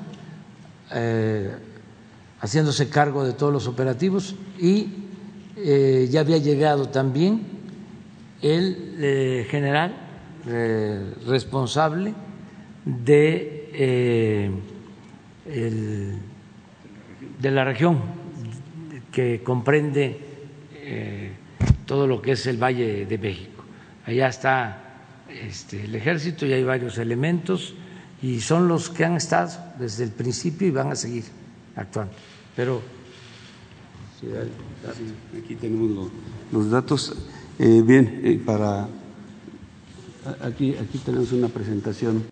haciéndose 2.42 2.90
cargo 2.90 3.24
de 3.24 3.34
todos 3.34 3.54
los 3.54 3.68
operativos 3.68 4.36
y 4.60 4.88
eh, 5.58 6.08
ya 6.10 6.22
había 6.22 6.38
llegado 6.38 6.90
también 6.90 7.44
el 8.42 8.96
eh, 9.00 9.48
general 9.50 9.94
eh, 10.48 11.14
responsable 11.28 12.16
de, 12.84 14.52
de 17.40 17.52
la 17.52 17.64
región 17.64 18.00
que 19.12 19.44
comprende 19.44 20.20
todo 21.86 22.08
lo 22.08 22.22
que 22.22 22.32
es 22.32 22.48
el 22.48 22.58
Valle 22.58 23.06
de 23.06 23.18
México. 23.20 23.64
Allá 24.06 24.28
está 24.28 24.96
este, 25.30 25.84
el 25.84 25.94
ejército 25.94 26.48
y 26.48 26.54
hay 26.54 26.64
varios 26.64 26.98
elementos 26.98 27.76
y 28.22 28.40
son 28.42 28.68
los 28.68 28.90
que 28.90 29.06
han 29.06 29.16
estado 29.16 29.52
desde 29.80 30.04
el 30.04 30.12
principio 30.12 30.68
y 30.68 30.72
van 30.72 30.92
a 30.92 30.96
seguir 30.96 31.26
actuando. 31.76 32.14
Pero 32.56 32.82
aquí 35.38 35.56
tenemos 35.56 36.12
los, 36.52 36.70
datos. 36.70 37.14
Eh, 37.58 37.82
bien, 37.84 38.22
eh, 38.24 38.42
para 38.44 38.88
aquí, 40.42 40.76
aquí 40.76 41.00
tenemos 41.00 41.32
una 41.32 41.48
presentación. 41.48 42.24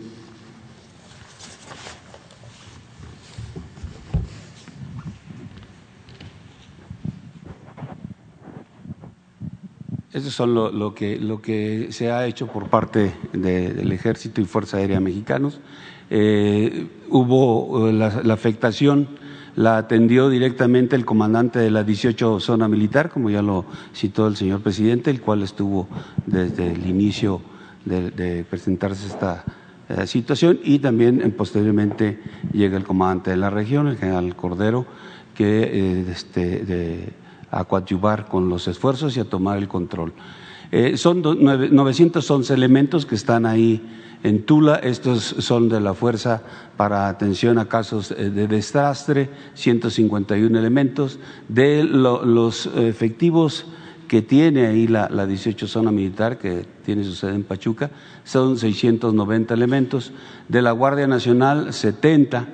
Eso 10.12 10.28
es 10.28 10.50
lo, 10.50 10.94
que, 10.94 11.18
lo 11.18 11.42
que 11.42 11.88
se 11.92 12.12
ha 12.12 12.26
hecho 12.26 12.48
por 12.48 12.70
parte 12.70 13.14
del 13.32 13.92
Ejército 13.92 14.42
y 14.42 14.46
Fuerza 14.46 14.78
Aérea 14.78 15.00
Mexicanos. 15.00 15.62
Eh, 16.10 16.88
hubo 17.10 17.92
la, 17.92 18.22
la 18.24 18.34
afectación 18.34 19.08
la 19.56 19.78
atendió 19.78 20.30
directamente 20.30 20.96
el 20.96 21.06
comandante 21.06 21.60
de 21.60 21.70
la 21.70 21.84
18 21.84 22.40
zona 22.40 22.70
militar, 22.70 23.10
como 23.10 23.30
ya 23.30 23.42
lo 23.42 23.66
citó 23.94 24.28
el 24.28 24.38
señor 24.38 24.62
presidente, 24.62 25.12
el 25.12 25.20
cual 25.20 25.44
estuvo 25.44 25.88
desde 26.26 26.72
el 26.72 26.88
inicio 26.88 27.42
de, 27.84 28.46
presentarse 28.50 29.08
esta 29.08 29.44
eh, 29.90 30.06
situación 30.08 30.60
y 30.64 30.80
también 30.80 31.22
eh, 31.22 31.30
posteriormente 31.30 32.22
llega 32.54 32.78
el 32.78 32.84
comandante 32.84 33.32
de 33.32 33.38
la 33.38 33.50
región, 33.50 33.88
el 33.88 33.98
general 33.98 34.36
Cordero, 34.36 34.86
que 35.36 35.64
eh, 35.64 36.06
este, 36.10 36.64
de, 36.64 37.14
a 37.52 37.64
coadyuvar 37.66 38.28
con 38.28 38.48
los 38.48 38.68
esfuerzos 38.68 39.18
y 39.18 39.20
a 39.20 39.26
tomar 39.26 39.58
el 39.58 39.68
control. 39.68 40.14
son 40.96 41.22
911 41.22 42.54
elementos 42.54 43.06
que 43.06 43.16
están 43.16 43.46
ahí 43.46 43.82
en 44.24 44.44
Tula. 44.44 44.76
Estos 44.76 45.36
son 45.40 45.70
de 45.70 45.80
la 45.80 45.94
Fuerza 45.94 46.42
para 46.78 47.08
Atención 47.08 47.58
a 47.58 47.68
Casos 47.68 48.12
eh, 48.12 48.30
de 48.30 48.48
Desastre, 48.48 49.30
151 49.54 50.58
elementos. 50.58 51.20
De 51.48 51.84
los 51.84 52.68
efectivos 52.76 53.66
que 54.08 54.22
tiene 54.22 54.66
ahí 54.66 54.88
la, 54.88 55.08
18 55.26 55.68
Zona 55.68 55.92
Militar, 55.92 56.38
que 56.38 56.66
tiene 56.84 57.04
su 57.04 57.14
sede 57.14 57.36
en 57.36 57.44
Pachuca, 57.44 57.92
son 58.24 58.58
690 58.58 59.54
elementos. 59.54 60.12
De 60.48 60.62
la 60.62 60.72
Guardia 60.72 61.08
Nacional, 61.08 61.74
70 61.74 62.48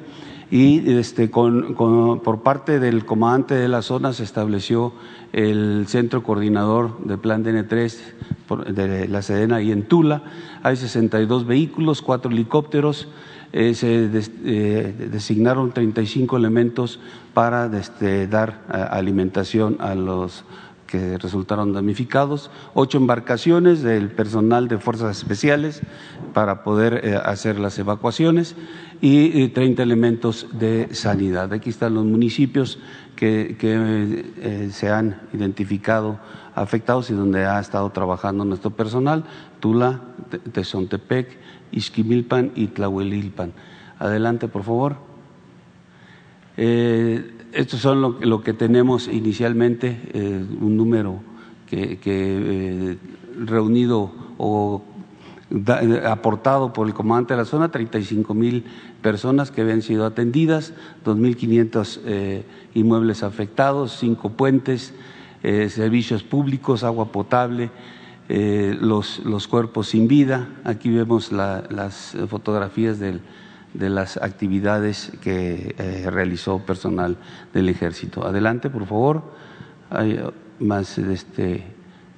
y 0.52 0.92
este, 0.92 1.28
por 1.30 2.44
parte 2.44 2.80
del 2.80 3.06
comandante 3.06 3.56
de 3.56 3.68
la 3.68 3.82
zona 3.82 4.14
se 4.14 4.24
estableció 4.24 4.94
el 5.36 5.86
centro 5.88 6.24
coordinador 6.24 6.98
del 7.06 7.20
plan 7.20 7.44
DN3 7.44 7.98
de 8.74 9.08
la 9.10 9.22
Sedena 9.22 9.62
y 9.62 9.74
en 9.74 9.84
Tula. 9.84 10.24
Hay 10.64 10.78
62 10.78 11.46
vehículos, 11.46 12.02
cuatro 12.02 12.32
helicópteros, 12.32 13.10
eh, 13.52 13.74
se 13.74 14.10
eh, 14.46 15.10
designaron 15.12 15.74
35 15.74 16.38
elementos 16.38 17.02
para 17.34 17.66
este, 17.78 18.28
dar 18.28 18.62
alimentación 18.70 19.76
a 19.82 19.94
los 19.94 20.46
que 20.88 21.18
resultaron 21.18 21.74
damnificados, 21.74 22.50
ocho 22.74 22.98
embarcaciones 22.98 23.82
del 23.82 24.12
personal 24.12 24.70
de 24.70 24.78
fuerzas 24.78 25.18
especiales 25.18 25.82
para 26.34 26.64
poder 26.64 27.02
eh, 27.04 27.20
hacer 27.22 27.60
las 27.60 27.78
evacuaciones 27.78 28.56
y 29.02 29.50
30 29.50 29.84
elementos 29.84 30.48
de 30.54 30.88
sanidad. 30.94 31.52
Aquí 31.52 31.70
están 31.70 31.96
los 31.96 32.06
municipios 32.06 32.80
que, 33.16 33.56
eh, 33.62 34.70
se 34.72 34.90
han 34.90 35.22
identificado 35.34 36.20
afectados 36.54 37.10
y 37.10 37.14
donde 37.14 37.46
ha 37.46 37.60
estado 37.60 37.90
trabajando 37.90 38.46
nuestro 38.46 38.72
personal. 38.72 39.26
Tapachula, 39.66 40.02
Tezontepec, 40.52 41.38
Izquimilpan 41.72 42.52
y 42.56 42.68
Tlahuelilpan. 42.68 43.52
Adelante, 43.98 44.48
por 44.48 44.64
favor. 44.64 44.98
Eh, 46.58 47.32
estos 47.52 47.80
son 47.80 48.20
lo, 48.20 48.44
que 48.44 48.54
tenemos 48.54 49.08
inicialmente, 49.08 50.00
eh, 50.14 50.46
un 50.62 50.78
número 50.78 51.22
que, 51.68 52.98
reunido 53.40 54.12
o 54.38 54.84
aportado 56.06 56.72
por 56.72 56.88
el 56.88 56.94
comandante 56.94 57.34
de 57.34 57.40
la 57.40 57.46
zona, 57.46 57.72
35 57.72 58.34
mil 58.34 58.66
personas 59.06 59.52
que 59.52 59.62
habían 59.62 59.84
sido 59.84 60.04
atendidas, 60.04 60.74
2.500 61.06 62.44
inmuebles 62.74 63.22
afectados, 63.22 63.96
cinco 64.00 64.32
puentes, 64.32 64.96
servicios 65.44 66.24
públicos, 66.24 66.84
agua 66.84 67.12
potable, 67.12 67.70
los, 68.28 69.20
los, 69.20 69.48
cuerpos 69.48 69.90
sin 69.90 70.08
vida. 70.08 70.50
Aquí 70.64 70.90
vemos 70.90 71.32
las 71.32 72.18
fotografías 72.28 72.98
de 73.00 73.90
las 73.90 74.18
actividades 74.18 75.12
que 75.22 75.76
eh, 75.78 76.10
realizó 76.10 76.60
personal 76.66 77.16
del 77.54 77.70
ejército. 77.70 78.26
Adelante, 78.26 78.72
por 78.72 78.88
favor. 78.88 79.22
Hay 79.92 80.20
más 80.60 80.98
este, 80.98 81.64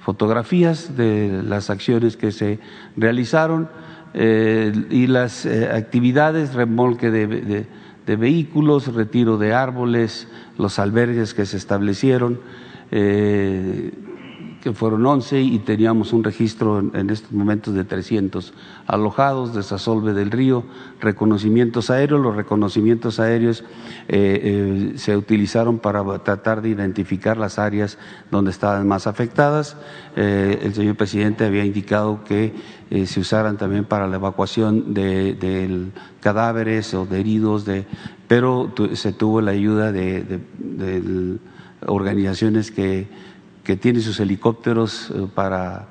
fotografías 0.00 0.96
de 0.96 1.42
las 1.44 1.68
acciones 1.68 2.16
que 2.16 2.32
se 2.32 2.60
realizaron 2.96 3.68
eh, 4.20 4.72
y 4.90 5.06
las 5.06 5.46
eh, 5.46 5.70
actividades, 5.70 6.54
remolque 6.54 7.10
de, 7.10 7.66
de, 8.06 8.16
vehículos, 8.16 8.92
retiro 8.92 9.38
de 9.38 9.52
árboles, 9.52 10.26
los 10.56 10.80
albergues 10.80 11.34
que 11.34 11.46
se 11.46 11.56
establecieron 11.56 12.40
que 14.62 14.72
fueron 14.72 15.06
11 15.06 15.40
y 15.40 15.58
teníamos 15.60 16.12
un 16.12 16.24
registro 16.24 16.80
en, 16.80 17.10
estos 17.10 17.32
momentos 17.32 17.74
de 17.74 17.84
300 17.84 18.52
alojados, 18.86 19.54
desasolve 19.54 20.14
del 20.14 20.30
río, 20.30 20.64
reconocimientos 21.00 21.90
aéreos. 21.90 22.20
Los 22.20 22.34
reconocimientos 22.34 23.20
aéreos 23.20 23.62
eh, 24.08 24.40
eh, 24.88 24.92
se 24.98 25.16
utilizaron 25.16 25.78
para 25.78 26.02
tratar 26.20 26.62
de 26.62 26.70
identificar 26.70 27.36
las 27.36 27.58
áreas 27.58 27.98
donde 28.30 28.50
estaban 28.50 28.86
más 28.88 29.06
afectadas. 29.06 29.76
Eh, 30.16 30.58
el 30.62 30.74
señor 30.74 30.96
presidente 30.96 31.44
había 31.44 31.64
indicado 31.64 32.24
que 32.24 32.54
se 33.04 33.20
usaran 33.20 33.58
también 33.58 33.84
para 33.84 34.06
la 34.06 34.16
evacuación 34.16 34.94
de, 34.94 35.90
cadáveres 36.20 36.94
o 36.94 37.04
de 37.04 37.20
heridos, 37.20 37.66
de, 37.66 37.84
pero 38.26 38.72
se 38.94 39.12
tuvo 39.12 39.42
la 39.42 39.50
ayuda 39.50 39.92
de 39.92 40.40
organizaciones 41.86 42.70
que 42.70 43.06
que 43.68 43.76
tiene 43.76 44.00
sus 44.00 44.18
helicópteros 44.18 45.10
eh, 45.10 45.26
para 45.34 45.88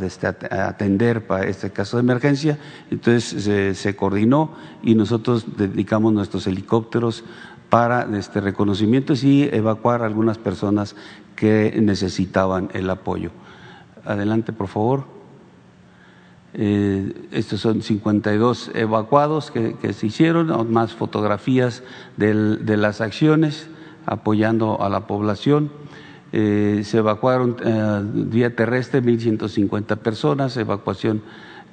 este, 0.00 0.28
atender 0.28 1.26
para 1.26 1.44
este 1.48 1.72
caso 1.72 1.96
de 1.96 2.02
emergencia. 2.02 2.56
Entonces 2.88 3.76
se, 3.76 3.96
coordinó 3.96 4.52
y 4.80 4.94
nosotros 4.94 5.56
dedicamos 5.56 6.12
nuestros 6.12 6.46
helicópteros 6.46 7.24
para 7.68 8.06
este 8.16 8.40
reconocimiento 8.40 9.14
y 9.14 9.48
evacuar 9.50 10.02
a 10.02 10.06
algunas 10.06 10.38
personas 10.38 10.94
que 11.34 11.76
necesitaban 11.82 12.68
el 12.74 12.88
apoyo. 12.88 13.32
Adelante, 14.04 14.52
por 14.52 14.68
favor. 14.68 15.06
Eh, 16.54 17.26
estos 17.32 17.60
son 17.60 17.82
52 17.82 18.70
evacuados 18.74 19.50
que, 19.50 19.92
se 19.94 20.06
hicieron, 20.06 20.72
más 20.72 20.92
fotografías 20.92 21.82
de 22.16 22.76
las 22.76 23.00
acciones 23.00 23.68
apoyando 24.06 24.80
a 24.80 24.88
la 24.88 25.08
población. 25.08 25.72
Eh, 26.32 26.82
se 26.84 26.98
evacuaron 26.98 27.56
eh, 27.64 28.02
vía 28.04 28.54
terrestre 28.54 29.02
1.150 29.02 29.96
personas, 29.96 30.56
evacuación 30.56 31.22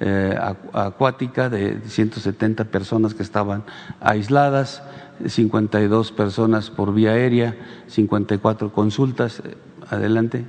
eh, 0.00 0.36
acuática 0.72 1.48
de 1.48 1.78
170 1.86 2.64
personas 2.64 3.14
que 3.14 3.22
estaban 3.22 3.62
aisladas, 4.00 4.82
52 5.24 6.10
personas 6.12 6.70
por 6.70 6.92
vía 6.92 7.12
aérea, 7.12 7.56
54 7.86 8.72
consultas. 8.72 9.42
Adelante. 9.90 10.44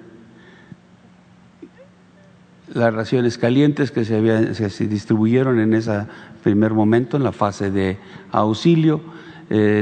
Las 2.73 2.93
raciones 2.93 3.37
calientes 3.37 3.91
que 3.91 4.05
se, 4.05 4.87
distribuyeron 4.87 5.59
en 5.59 5.73
ese 5.73 6.05
primer 6.43 6.73
momento, 6.73 7.17
en 7.17 7.23
la 7.23 7.31
fase 7.31 7.71
de 7.71 7.97
auxilio 8.31 9.01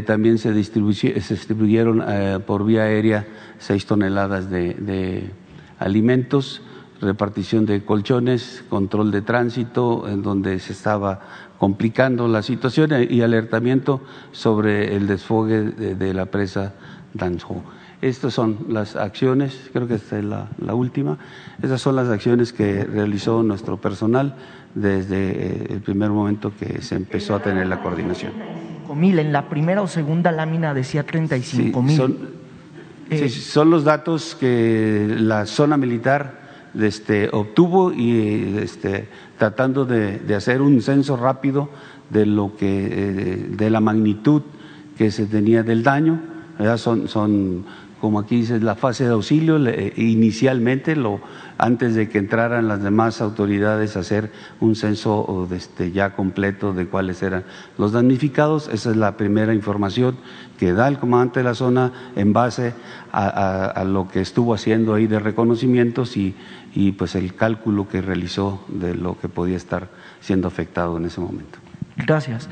también 0.05 0.37
se, 0.37 0.53
distribuyeron 0.53 2.05
por 2.45 2.65
vía 2.65 2.83
aérea 2.83 3.25
seis 3.59 3.85
toneladas 3.85 4.49
de, 4.49 5.31
alimentos, 5.79 6.61
repartición 7.01 7.65
de 7.65 7.83
colchones, 7.83 8.63
control 8.69 9.11
de 9.11 9.21
tránsito, 9.21 10.07
en 10.07 10.23
donde 10.23 10.59
se 10.59 10.73
estaba 10.73 11.19
complicando 11.57 12.27
la 12.27 12.41
situación 12.41 12.91
y 13.09 13.21
alertamiento 13.21 14.01
sobre 14.31 14.95
el 14.95 15.07
desfogue 15.07 15.61
de, 15.61 16.13
la 16.13 16.25
presa 16.27 16.73
Danjo. 17.13 17.63
Estas 18.01 18.33
son 18.33 18.67
las 18.69 18.95
acciones, 18.95 19.69
creo 19.73 19.87
que 19.87 19.95
esta 19.95 20.19
es 20.19 20.25
la, 20.25 20.47
última, 20.73 21.17
esas 21.61 21.81
son 21.81 21.95
las 21.95 22.09
acciones 22.09 22.53
que 22.53 22.83
realizó 22.83 23.41
nuestro 23.41 23.77
personal 23.77 24.35
desde 24.75 25.17
eh, 25.17 25.67
el 25.71 25.81
primer 25.81 26.11
momento 26.11 26.51
que 26.55 26.81
se 26.83 26.95
empezó 26.95 27.35
a 27.35 27.41
tener 27.41 27.65
la 27.65 27.81
coordinación 27.81 28.33
mil, 28.95 29.19
en 29.19 29.31
la 29.31 29.49
primera 29.49 29.81
o 29.81 29.87
segunda 29.87 30.31
lámina 30.31 30.73
decía 30.73 31.03
35 31.03 31.81
mil. 31.81 31.97
son, 31.97 32.17
eh, 33.09 33.29
son 33.29 33.69
los 33.69 33.83
datos 33.83 34.35
que 34.35 35.15
la 35.19 35.45
zona 35.45 35.77
militar 35.77 36.47
este, 36.79 37.29
obtuvo 37.31 37.91
y 37.91 38.57
este, 38.61 39.07
tratando 39.37 39.85
de, 39.85 40.21
hacer 40.35 40.61
un 40.61 40.81
censo 40.81 41.17
rápido 41.17 41.69
de 42.09 42.25
lo 42.25 42.55
que 42.55 42.87
eh, 42.91 43.47
de 43.49 43.69
la 43.69 43.79
magnitud 43.79 44.41
que 44.97 45.11
se 45.11 45.25
tenía 45.25 45.63
del 45.63 45.83
daño. 45.83 46.19
Son, 46.77 47.07
son 47.07 47.65
como 47.99 48.19
aquí 48.19 48.37
dice, 48.37 48.59
la 48.59 48.75
fase 48.75 49.05
de 49.05 49.11
auxilio, 49.11 49.57
inicialmente, 49.95 50.95
lo, 50.95 51.19
antes 51.57 51.95
de 51.95 52.09
que 52.09 52.19
entraran 52.19 52.67
las 52.67 52.83
demás 52.83 53.21
autoridades 53.21 53.97
a 53.97 54.01
hacer 54.01 54.31
un 54.59 54.75
censo 54.75 55.47
este, 55.51 55.91
ya 55.91 56.15
completo 56.15 56.73
de 56.73 56.87
cuáles 56.87 57.23
eran 57.23 57.43
los 57.77 57.91
damnificados, 57.91 58.69
esa 58.71 58.91
es 58.91 58.97
la 58.97 59.17
primera 59.17 59.53
información 59.53 60.17
que 60.59 60.73
da 60.73 60.87
el 60.87 60.99
comandante 60.99 61.39
de 61.39 61.43
la 61.45 61.55
zona 61.55 61.91
en 62.15 62.33
base 62.33 62.73
a, 63.11 63.83
lo 63.85 64.07
que 64.07 64.21
estuvo 64.21 64.53
haciendo 64.53 64.93
ahí 64.93 65.07
de 65.07 65.19
reconocimientos 65.19 66.17
y, 66.17 66.35
y 66.75 66.91
pues 66.91 67.15
el 67.15 67.33
cálculo 67.35 67.87
que 67.87 68.01
realizó 68.01 68.63
de 68.67 68.95
lo 68.95 69.17
que 69.19 69.29
podía 69.29 69.57
estar 69.57 69.87
siendo 70.19 70.47
afectado 70.47 70.97
en 70.97 71.05
ese 71.05 71.21
momento. 71.21 71.57
Gracias. 71.95 72.47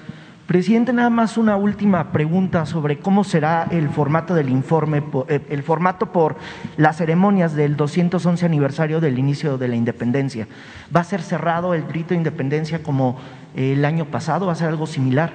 Presidente, 0.48 0.94
nada 0.94 1.10
más 1.10 1.38
una 1.38 1.58
última 1.58 2.12
pregunta 2.12 2.68
sobre 2.68 3.00
cómo 3.00 3.24
será 3.24 3.68
el 3.72 3.90
formato 3.90 4.36
del 4.36 4.50
informe, 4.50 5.04
eh, 5.28 5.42
el 5.50 5.64
formato 5.64 6.12
por 6.12 6.36
las 6.78 6.98
ceremonias 6.98 7.56
del 7.56 7.76
211 7.76 8.46
aniversario 8.46 9.02
del 9.02 9.18
inicio 9.18 9.58
de 9.58 9.68
la 9.68 9.76
independencia. 9.76 10.48
¿Va 10.96 11.00
a 11.00 11.04
ser 11.04 11.24
cerrado 11.24 11.74
el 11.74 11.88
grito 11.88 12.10
de 12.10 12.18
independencia 12.18 12.84
como 12.84 13.18
el 13.56 13.84
año 13.86 14.06
pasado? 14.06 14.46
¿Va 14.46 14.52
a 14.52 14.56
ser 14.56 14.68
algo 14.68 14.86
similar? 14.86 15.34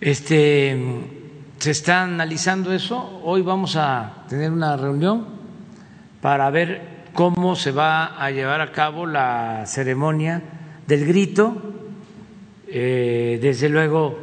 Este, 0.00 0.78
se 1.58 1.72
está 1.72 2.04
analizando 2.04 2.72
eso. 2.72 3.20
Hoy 3.24 3.42
vamos 3.42 3.74
a 3.74 4.26
tener 4.28 4.52
una 4.52 4.76
reunión 4.76 5.26
para 6.20 6.48
ver 6.50 7.00
cómo 7.14 7.56
se 7.56 7.72
va 7.72 8.16
a 8.16 8.30
llevar 8.30 8.60
a 8.60 8.70
cabo 8.70 9.06
la 9.06 9.64
ceremonia 9.66 10.40
del 10.86 11.04
grito 11.04 11.79
eh, 12.72 13.40
desde 13.42 13.68
luego 13.68 14.16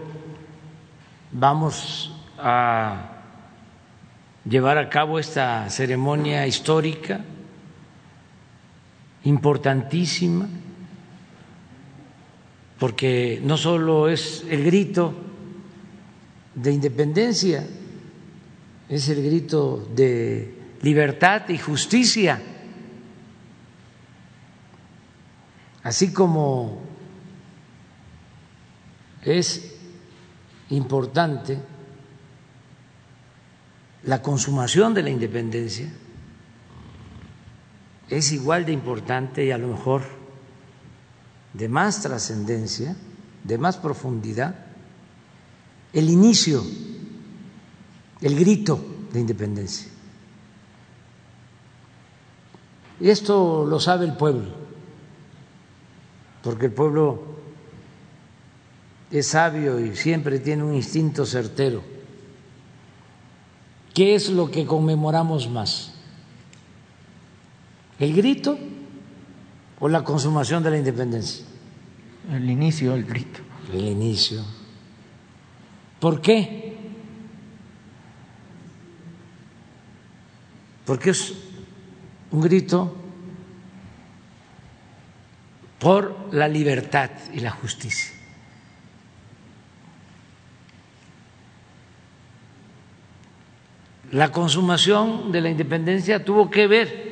vamos 1.33 2.13
a 2.37 3.17
llevar 4.49 4.77
a 4.77 4.89
cabo 4.89 5.19
esta 5.19 5.69
ceremonia 5.69 6.47
histórica 6.47 7.19
importantísima, 9.25 10.47
porque 12.79 13.41
no 13.43 13.57
solo 13.57 14.07
es 14.07 14.45
el 14.49 14.63
grito 14.63 15.13
de 16.55 16.71
independencia, 16.71 17.67
es 18.87 19.09
el 19.09 19.23
grito 19.23 19.89
de 19.93 20.55
libertad 20.83 21.49
y 21.49 21.57
justicia, 21.57 22.41
así 25.83 26.13
como 26.13 26.86
es 29.23 29.75
importante 30.69 31.59
la 34.03 34.21
consumación 34.21 34.93
de 34.93 35.03
la 35.03 35.09
independencia, 35.09 35.91
es 38.09 38.31
igual 38.31 38.65
de 38.65 38.71
importante 38.71 39.45
y 39.45 39.51
a 39.51 39.57
lo 39.57 39.67
mejor 39.67 40.03
de 41.53 41.67
más 41.67 42.01
trascendencia, 42.01 42.95
de 43.43 43.57
más 43.57 43.77
profundidad, 43.77 44.55
el 45.91 46.09
inicio, 46.09 46.63
el 48.21 48.35
grito 48.35 48.79
de 49.11 49.19
independencia. 49.19 49.91
Y 52.99 53.09
esto 53.09 53.65
lo 53.65 53.79
sabe 53.79 54.05
el 54.05 54.13
pueblo 54.13 54.67
porque 56.47 56.67
el 56.67 56.71
pueblo 56.71 57.36
es 59.11 59.27
sabio 59.27 59.79
y 59.79 59.95
siempre 59.95 60.39
tiene 60.39 60.63
un 60.63 60.73
instinto 60.73 61.25
certero. 61.25 61.83
¿Qué 63.93 64.15
es 64.15 64.29
lo 64.29 64.51
que 64.51 64.65
conmemoramos 64.65 65.49
más? 65.49 65.93
¿El 67.99 68.13
grito 68.13 68.57
o 69.79 69.89
la 69.89 70.03
consumación 70.03 70.61
de 70.63 70.71
la 70.71 70.77
independencia? 70.77 71.45
El 72.31 72.49
inicio, 72.49 72.93
el 72.93 73.05
grito. 73.05 73.39
El 73.73 73.85
inicio. 73.85 74.43
¿Por 75.99 76.21
qué? 76.21 76.77
Porque 80.85 81.09
es 81.09 81.33
un 82.31 82.41
grito 82.41 82.95
por 85.79 86.33
la 86.33 86.47
libertad 86.47 87.09
y 87.33 87.39
la 87.39 87.51
justicia. 87.51 88.16
La 94.11 94.31
consumación 94.31 95.31
de 95.31 95.41
la 95.41 95.49
independencia 95.49 96.23
tuvo 96.23 96.49
que 96.49 96.67
ver 96.67 97.07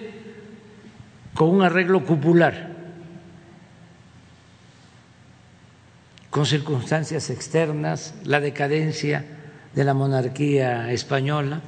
con 1.34 1.50
un 1.50 1.62
arreglo 1.62 2.06
cupular, 2.06 2.74
con 6.30 6.46
circunstancias 6.46 7.30
externas, 7.30 8.16
la 8.24 8.40
decadencia 8.40 9.26
de 9.74 9.84
la 9.84 9.94
monarquía 9.94 10.92
española, 10.94 11.62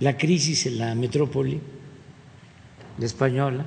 la 0.00 0.16
crisis 0.16 0.64
en 0.64 0.78
la 0.78 0.94
metrópoli 0.94 1.60
española 2.98 3.66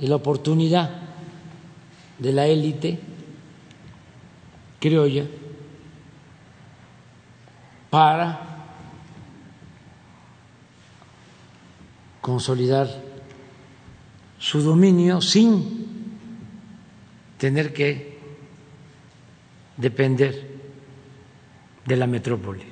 y 0.00 0.08
la 0.08 0.16
oportunidad 0.16 0.90
de 2.18 2.32
la 2.32 2.46
élite 2.46 2.98
criolla 4.80 5.24
para 7.90 8.40
consolidar 12.20 12.88
su 14.38 14.60
dominio 14.60 15.20
sin 15.20 15.86
tener 17.38 17.72
que 17.72 18.18
depender 19.76 20.60
de 21.86 21.96
la 21.96 22.06
metrópoli. 22.06 22.64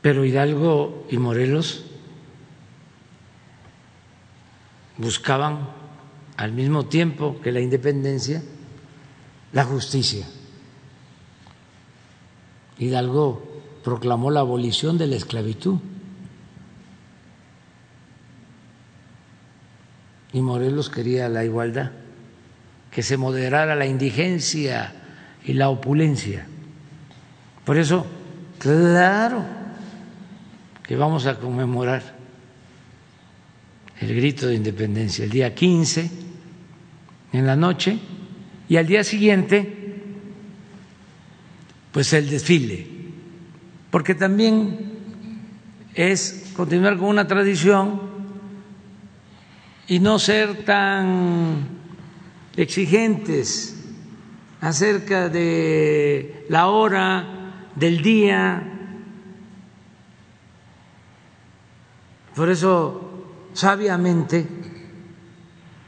Pero 0.00 0.24
Hidalgo 0.24 1.06
y 1.10 1.16
Morelos 1.16 1.84
buscaban 4.98 5.68
al 6.36 6.52
mismo 6.52 6.86
tiempo 6.86 7.40
que 7.42 7.52
la 7.52 7.60
independencia 7.60 8.42
la 9.52 9.64
justicia. 9.64 10.26
Hidalgo 12.78 13.42
proclamó 13.82 14.30
la 14.30 14.40
abolición 14.40 14.98
de 14.98 15.06
la 15.06 15.16
esclavitud 15.16 15.78
y 20.32 20.40
Morelos 20.40 20.90
quería 20.90 21.28
la 21.28 21.44
igualdad, 21.44 21.92
que 22.90 23.04
se 23.04 23.16
moderara 23.16 23.76
la 23.76 23.86
indigencia 23.86 24.92
y 25.44 25.52
la 25.52 25.68
opulencia. 25.68 26.46
Por 27.64 27.78
eso, 27.78 28.04
claro 28.58 29.44
que 30.82 30.96
vamos 30.96 31.26
a 31.26 31.38
conmemorar 31.38 32.02
el 34.00 34.14
grito 34.14 34.48
de 34.48 34.56
independencia 34.56 35.24
el 35.24 35.30
día 35.30 35.54
15 35.54 36.10
en 37.32 37.46
la 37.46 37.54
noche 37.54 37.98
y 38.68 38.76
al 38.76 38.86
día 38.86 39.04
siguiente 39.04 39.83
pues 41.94 42.12
el 42.12 42.28
desfile, 42.28 42.88
porque 43.92 44.16
también 44.16 44.94
es 45.94 46.50
continuar 46.56 46.98
con 46.98 47.06
una 47.06 47.28
tradición 47.28 48.00
y 49.86 50.00
no 50.00 50.18
ser 50.18 50.64
tan 50.64 51.68
exigentes 52.56 53.76
acerca 54.60 55.28
de 55.28 56.44
la 56.48 56.66
hora, 56.66 57.68
del 57.76 58.02
día. 58.02 58.90
Por 62.34 62.50
eso, 62.50 63.24
sabiamente, 63.52 64.48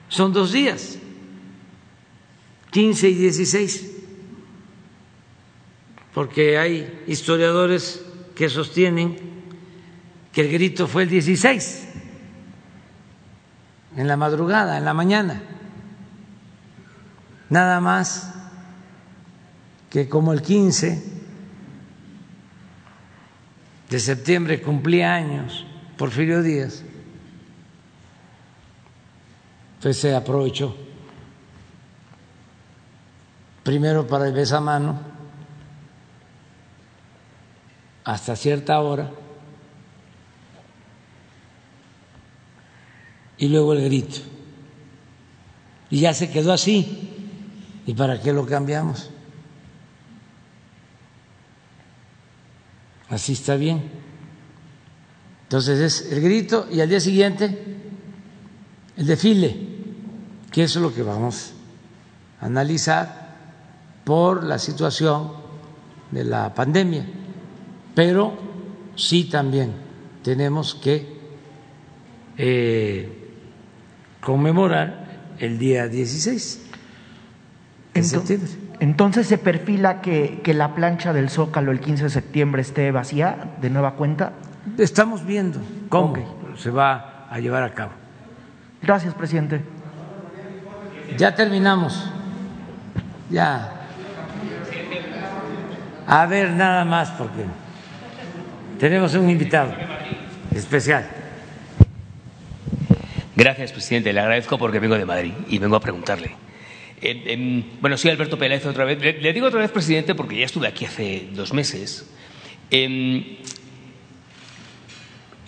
son 0.08 0.32
dos 0.32 0.52
días, 0.52 0.98
15 2.70 3.08
y 3.08 3.14
16 3.14 3.95
porque 6.16 6.56
hay 6.56 7.04
historiadores 7.06 8.02
que 8.34 8.48
sostienen 8.48 9.18
que 10.32 10.40
el 10.40 10.50
grito 10.50 10.88
fue 10.88 11.02
el 11.02 11.10
16, 11.10 11.88
en 13.98 14.08
la 14.08 14.16
madrugada, 14.16 14.78
en 14.78 14.86
la 14.86 14.94
mañana, 14.94 15.42
nada 17.50 17.82
más 17.82 18.32
que 19.90 20.08
como 20.08 20.32
el 20.32 20.40
15 20.40 21.04
de 23.90 24.00
septiembre 24.00 24.62
cumplía 24.62 25.12
años 25.12 25.66
Porfirio 25.98 26.42
Díaz, 26.42 26.82
pues 29.82 29.98
se 29.98 30.14
aprovechó. 30.14 30.74
Primero 33.62 34.06
para 34.06 34.26
el 34.26 34.32
besamano 34.32 35.05
hasta 38.06 38.36
cierta 38.36 38.80
hora 38.80 39.10
y 43.36 43.48
luego 43.48 43.72
el 43.72 43.84
grito. 43.84 44.18
Y 45.90 46.00
ya 46.00 46.14
se 46.14 46.30
quedó 46.30 46.52
así. 46.52 47.10
¿Y 47.84 47.94
para 47.94 48.20
qué 48.20 48.32
lo 48.32 48.46
cambiamos? 48.46 49.10
Así 53.08 53.32
está 53.32 53.56
bien. 53.56 53.90
Entonces 55.42 55.80
es 55.80 56.12
el 56.12 56.20
grito 56.20 56.68
y 56.70 56.80
al 56.80 56.88
día 56.88 57.00
siguiente 57.00 57.76
el 58.96 59.06
desfile, 59.06 59.56
que 60.52 60.62
eso 60.62 60.78
es 60.78 60.82
lo 60.82 60.94
que 60.94 61.02
vamos 61.02 61.52
a 62.40 62.46
analizar 62.46 63.34
por 64.04 64.44
la 64.44 64.60
situación 64.60 65.32
de 66.12 66.22
la 66.22 66.54
pandemia 66.54 67.04
pero 67.96 68.34
sí 68.94 69.24
también 69.24 69.72
tenemos 70.22 70.74
que 70.74 71.16
eh, 72.36 73.30
conmemorar 74.20 75.06
el 75.38 75.58
día 75.58 75.88
16 75.88 76.62
de 77.94 78.00
entonces, 78.00 78.10
septiembre. 78.10 78.50
Entonces 78.80 79.26
se 79.26 79.38
perfila 79.38 80.02
que, 80.02 80.42
que, 80.44 80.52
la 80.52 80.74
plancha 80.74 81.14
del 81.14 81.30
Zócalo 81.30 81.72
el 81.72 81.80
15 81.80 82.04
de 82.04 82.10
septiembre 82.10 82.60
esté 82.60 82.90
vacía 82.90 83.56
de 83.62 83.70
nueva 83.70 83.94
cuenta. 83.94 84.32
Estamos 84.76 85.24
viendo 85.24 85.58
cómo 85.88 86.10
okay. 86.10 86.24
se 86.58 86.70
va 86.70 87.26
a 87.30 87.40
llevar 87.40 87.62
a 87.62 87.72
cabo. 87.72 87.92
Gracias, 88.82 89.14
presidente. 89.14 89.62
Ya 91.16 91.34
terminamos. 91.34 92.10
Ya. 93.30 93.72
A 96.06 96.26
ver, 96.26 96.50
nada 96.50 96.84
más 96.84 97.10
porque 97.12 97.46
tenemos 98.78 99.14
un 99.14 99.30
invitado 99.30 99.74
especial. 100.54 101.08
Gracias, 103.34 103.72
presidente. 103.72 104.12
Le 104.12 104.20
agradezco 104.20 104.58
porque 104.58 104.78
vengo 104.78 104.96
de 104.96 105.04
Madrid 105.04 105.32
y 105.48 105.58
vengo 105.58 105.76
a 105.76 105.80
preguntarle. 105.80 106.30
Bueno, 107.80 107.96
soy 107.96 108.10
Alberto 108.10 108.38
Peláez 108.38 108.64
otra 108.64 108.84
vez. 108.84 108.98
Le, 109.00 109.32
digo 109.32 109.46
otra 109.46 109.60
vez, 109.60 109.70
presidente, 109.70 110.14
porque 110.14 110.38
ya 110.38 110.46
estuve 110.46 110.66
aquí 110.66 110.84
hace 110.86 111.28
dos 111.32 111.52
meses. 111.52 112.10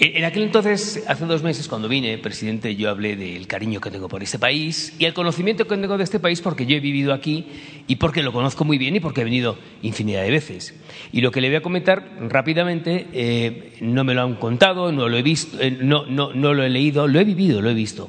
En 0.01 0.25
aquel 0.25 0.45
entonces, 0.45 1.03
hace 1.09 1.27
dos 1.27 1.43
meses, 1.43 1.67
cuando 1.67 1.89
vine, 1.89 2.19
presidente, 2.19 2.77
yo 2.77 2.89
hablé 2.89 3.17
del 3.17 3.49
cariño 3.49 3.81
que 3.81 3.91
tengo 3.91 4.09
por 4.09 4.23
este 4.23 4.39
país 4.39 4.95
y 4.97 5.07
el 5.07 5.13
conocimiento 5.13 5.67
que 5.67 5.77
tengo 5.77 5.99
de 5.99 6.05
este 6.05 6.21
país 6.21 6.41
porque 6.41 6.67
yo 6.67 6.77
he 6.77 6.81
vivido 6.81 7.13
aquí 7.13 7.47
y 7.89 7.97
porque 7.97 8.23
lo 8.23 8.33
conozco 8.33 8.65
muy 8.65 8.79
bien 8.79 8.95
y 8.95 9.01
porque 9.01 9.23
he 9.23 9.25
venido 9.25 9.59
infinidad 9.83 10.23
de 10.23 10.31
veces. 10.31 10.75
Y 11.11 11.21
lo 11.21 11.33
que 11.33 11.41
le 11.41 11.49
voy 11.49 11.57
a 11.57 11.63
comentar 11.63 12.17
rápidamente, 12.21 13.09
eh, 13.13 13.77
no 13.81 14.05
me 14.05 14.15
lo 14.15 14.23
han 14.23 14.37
contado, 14.37 14.93
no 14.93 15.09
lo 15.09 15.17
he 15.17 15.23
visto, 15.23 15.61
eh, 15.61 15.77
no, 15.81 16.07
no, 16.07 16.33
no 16.33 16.55
lo 16.55 16.63
he 16.63 16.71
leído, 16.71 17.09
lo 17.09 17.19
he 17.19 17.25
vivido, 17.25 17.61
lo 17.61 17.71
he 17.71 17.75
visto. 17.75 18.09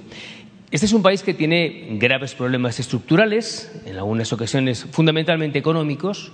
Este 0.70 0.86
es 0.86 0.94
un 0.94 1.02
país 1.02 1.24
que 1.24 1.34
tiene 1.34 1.88
graves 1.94 2.36
problemas 2.36 2.80
estructurales, 2.80 3.72
en 3.88 3.96
algunas 3.96 4.32
ocasiones 4.32 4.86
fundamentalmente 4.92 5.58
económicos, 5.58 6.32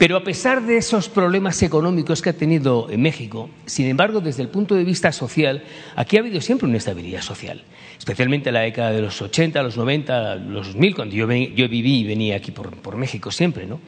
Pero 0.00 0.16
a 0.16 0.24
pesar 0.24 0.62
de 0.62 0.78
esos 0.78 1.10
problemas 1.10 1.62
económicos 1.62 2.22
que 2.22 2.30
ha 2.30 2.32
tenido 2.32 2.88
en 2.88 3.02
México, 3.02 3.50
sin 3.66 3.86
embargo, 3.86 4.22
desde 4.22 4.40
el 4.40 4.48
punto 4.48 4.74
de 4.74 4.82
vista 4.82 5.12
social, 5.12 5.62
aquí 5.94 6.16
ha 6.16 6.20
habido 6.20 6.40
siempre 6.40 6.66
una 6.66 6.78
estabilidad 6.78 7.20
social, 7.20 7.62
especialmente 7.98 8.48
en 8.48 8.54
la 8.54 8.60
década 8.60 8.92
de 8.92 9.02
los 9.02 9.20
80, 9.20 9.62
los 9.62 9.76
90, 9.76 10.36
los 10.36 10.68
2000, 10.68 10.94
cuando 10.94 11.14
yo, 11.14 11.30
yo 11.30 11.68
viví 11.68 11.98
y 11.98 12.06
venía 12.06 12.36
aquí 12.36 12.50
por, 12.50 12.70
por 12.78 12.96
México 12.96 13.30
siempre, 13.30 13.66
¿no? 13.66 13.78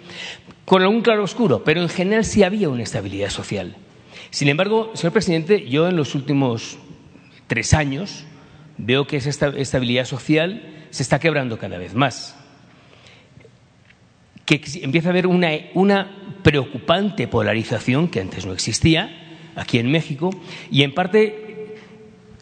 Con 0.67 0.83
algún 0.83 1.01
claro 1.01 1.25
oscuro, 1.25 1.65
pero 1.65 1.81
en 1.81 1.89
general 1.89 2.27
sí 2.27 2.43
había 2.43 2.69
una 2.69 2.83
estabilidad 2.83 3.31
social. 3.31 3.75
Sin 4.29 4.49
embargo, 4.49 4.91
señor 4.93 5.15
presidente, 5.15 5.67
yo 5.67 5.89
en 5.89 5.97
los 5.97 6.15
últimos 6.15 6.77
tres 7.47 7.73
años 7.73 8.27
veo 8.77 9.07
que 9.07 9.17
esa 9.17 9.31
estabilidad 9.31 10.05
social 10.05 10.85
se 10.91 11.05
está 11.05 11.19
quebrando 11.19 11.59
cada 11.59 11.79
vez 11.79 11.95
más 11.95 12.37
que 14.45 14.61
empieza 14.83 15.09
a 15.09 15.13
haber 15.13 15.27
una, 15.27 15.51
una 15.75 16.39
preocupante 16.43 17.29
polarización 17.29 18.09
que 18.09 18.21
antes 18.21 18.47
no 18.47 18.53
existía 18.53 19.41
aquí 19.55 19.79
en 19.79 19.91
México 19.91 20.31
y 20.71 20.83
en 20.83 20.95
parte 20.95 21.53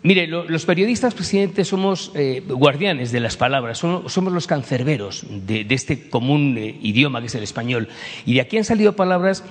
Mire, 0.03 0.27
los 0.27 0.65
periodistas, 0.65 1.13
presidente, 1.13 1.63
somos 1.63 2.11
eh, 2.15 2.43
guardianes 2.47 3.13
de 3.13 3.21
las 3.21 3.37
palabras, 3.37 3.77
somos, 3.77 4.33
los 4.33 4.47
cancerberos 4.47 5.27
de, 5.29 5.67
este 5.69 6.09
común 6.09 6.57
eh, 6.57 6.79
idioma 6.81 7.21
que 7.21 7.27
es 7.27 7.35
el 7.35 7.43
español. 7.43 7.87
Y 8.25 8.35
de 8.35 8.41
aquí 8.41 8.57
han 8.57 8.65
salido 8.65 8.97
palabras 8.97 9.45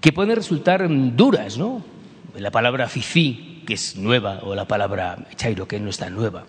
que 0.00 0.12
pueden 0.12 0.36
resultar 0.36 0.88
mm, 0.88 1.16
duras, 1.16 1.58
¿no? 1.58 1.82
La 2.36 2.52
palabra 2.52 2.88
fifí, 2.88 3.64
que 3.66 3.74
es 3.74 3.96
nueva, 3.96 4.38
o 4.44 4.54
la 4.54 4.68
palabra 4.68 5.26
chairo, 5.34 5.66
que 5.66 5.80
no 5.80 5.90
está 5.90 6.10
nueva. 6.10 6.44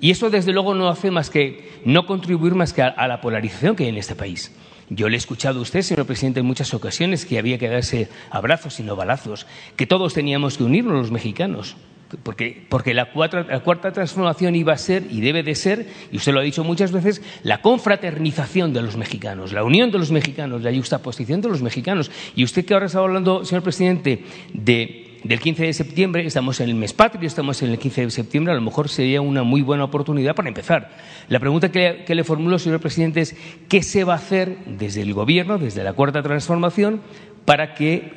Y 0.00 0.10
eso, 0.10 0.30
desde 0.30 0.52
luego, 0.52 0.74
no 0.74 0.88
hace 0.88 1.10
más 1.10 1.30
que 1.30 1.70
no 1.84 2.06
contribuir 2.06 2.54
más 2.54 2.72
que 2.72 2.82
a, 2.82 3.06
la 3.06 3.20
polarización 3.20 3.76
que 3.76 3.84
hay 3.84 3.90
en 3.90 3.98
este 3.98 4.14
país. 4.14 4.54
Yo 4.88 5.08
le 5.08 5.16
he 5.16 5.18
escuchado 5.18 5.60
a 5.60 5.62
usted, 5.62 5.82
señor 5.82 6.06
presidente, 6.06 6.40
en 6.40 6.46
muchas 6.46 6.74
ocasiones 6.74 7.24
que 7.24 7.38
había 7.38 7.58
que 7.58 7.68
darse 7.68 8.08
abrazos 8.30 8.80
y 8.80 8.82
no 8.82 8.96
balazos, 8.96 9.46
que 9.76 9.86
todos 9.86 10.14
teníamos 10.14 10.56
que 10.56 10.64
unirnos 10.64 10.94
los 10.94 11.10
mexicanos, 11.12 11.76
porque, 12.24 12.66
porque 12.68 12.92
la, 12.92 13.08
la, 13.14 13.60
cuarta 13.60 13.92
transformación 13.92 14.56
iba 14.56 14.72
a 14.72 14.78
ser 14.78 15.06
y 15.10 15.20
debe 15.20 15.44
de 15.44 15.54
ser, 15.54 15.86
y 16.10 16.16
usted 16.16 16.32
lo 16.32 16.40
ha 16.40 16.42
dicho 16.42 16.64
muchas 16.64 16.90
veces, 16.90 17.22
la 17.44 17.62
confraternización 17.62 18.72
de 18.72 18.82
los 18.82 18.96
mexicanos, 18.96 19.52
la 19.52 19.62
unión 19.62 19.92
de 19.92 19.98
los 19.98 20.10
mexicanos, 20.10 20.62
la 20.62 20.74
justaposición 20.74 21.40
de 21.40 21.50
los 21.50 21.62
mexicanos. 21.62 22.10
Y 22.34 22.42
usted 22.42 22.64
que 22.64 22.74
ahora 22.74 22.86
está 22.86 22.98
hablando, 22.98 23.44
señor 23.44 23.62
presidente, 23.62 24.24
de 24.52 25.09
del 25.24 25.40
15 25.40 25.64
de 25.64 25.72
septiembre, 25.72 26.26
estamos 26.26 26.60
en 26.60 26.68
el 26.70 26.74
mes 26.74 26.92
patrio, 26.92 27.26
estamos 27.26 27.62
en 27.62 27.70
el 27.70 27.78
15 27.78 28.06
de 28.06 28.10
septiembre, 28.10 28.52
a 28.52 28.56
lo 28.56 28.62
mejor 28.62 28.88
sería 28.88 29.20
una 29.20 29.42
muy 29.42 29.62
buena 29.62 29.84
oportunidad 29.84 30.34
para 30.34 30.48
empezar. 30.48 30.90
La 31.28 31.38
pregunta 31.38 31.70
que, 31.70 32.04
le 32.08 32.24
formulo, 32.24 32.58
señor 32.58 32.80
presidente, 32.80 33.20
es 33.20 33.36
¿qué 33.68 33.82
se 33.82 34.04
va 34.04 34.14
a 34.14 34.16
hacer 34.16 34.56
desde 34.66 35.02
el 35.02 35.12
Gobierno, 35.12 35.58
desde 35.58 35.84
la 35.84 35.92
Cuarta 35.92 36.22
Transformación, 36.22 37.00
para 37.44 37.74
que 37.74 38.12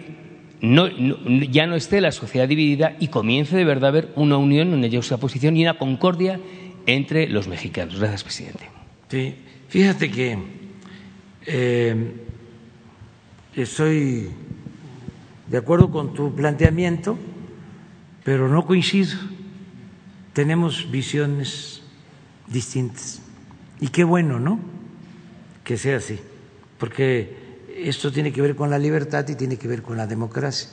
ya 0.61 1.67
no 1.67 1.75
esté 1.75 1.99
la 1.99 2.13
sociedad 2.13 2.47
dividida 2.47 2.95
y 2.99 3.09
comience 3.09 3.57
de 3.57 3.65
verdad 3.65 3.85
a 3.85 3.89
haber 3.89 4.09
una 4.15 4.37
unión, 4.37 4.73
una 4.73 4.89
juxtaposición 4.89 5.57
y 5.57 5.63
una 5.63 5.77
concordia 5.77 6.39
entre 6.85 7.27
los 7.27 7.47
mexicanos? 7.47 7.99
Gracias, 7.99 8.23
presidente. 8.23 8.69
Sí, 9.09 9.35
fíjate 9.67 10.09
que 10.09 10.37
eh, 11.45 12.13
estoy 13.55 14.29
de 15.47 15.57
acuerdo 15.57 15.91
con 15.91 16.13
tu 16.13 16.33
planteamiento, 16.33 17.17
pero 18.23 18.47
no 18.47 18.65
coincido. 18.65 19.17
Tenemos 20.33 20.89
visiones 20.89 21.81
distintas. 22.47 23.21
Y 23.79 23.89
qué 23.89 24.03
bueno, 24.03 24.39
¿no? 24.39 24.59
Que 25.63 25.77
sea 25.77 25.97
así, 25.97 26.19
porque 26.77 27.67
esto 27.75 28.11
tiene 28.11 28.31
que 28.31 28.41
ver 28.41 28.55
con 28.55 28.69
la 28.69 28.79
libertad 28.79 29.27
y 29.27 29.35
tiene 29.35 29.57
que 29.57 29.67
ver 29.67 29.81
con 29.81 29.97
la 29.97 30.07
democracia. 30.07 30.69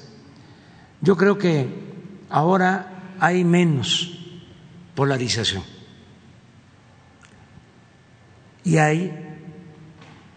Yo 1.01 1.17
creo 1.17 1.39
que 1.39 1.67
ahora 2.29 3.17
hay 3.19 3.45
menos 3.45 4.19
polarización 4.95 5.63
y 8.65 8.77
hay 8.77 9.13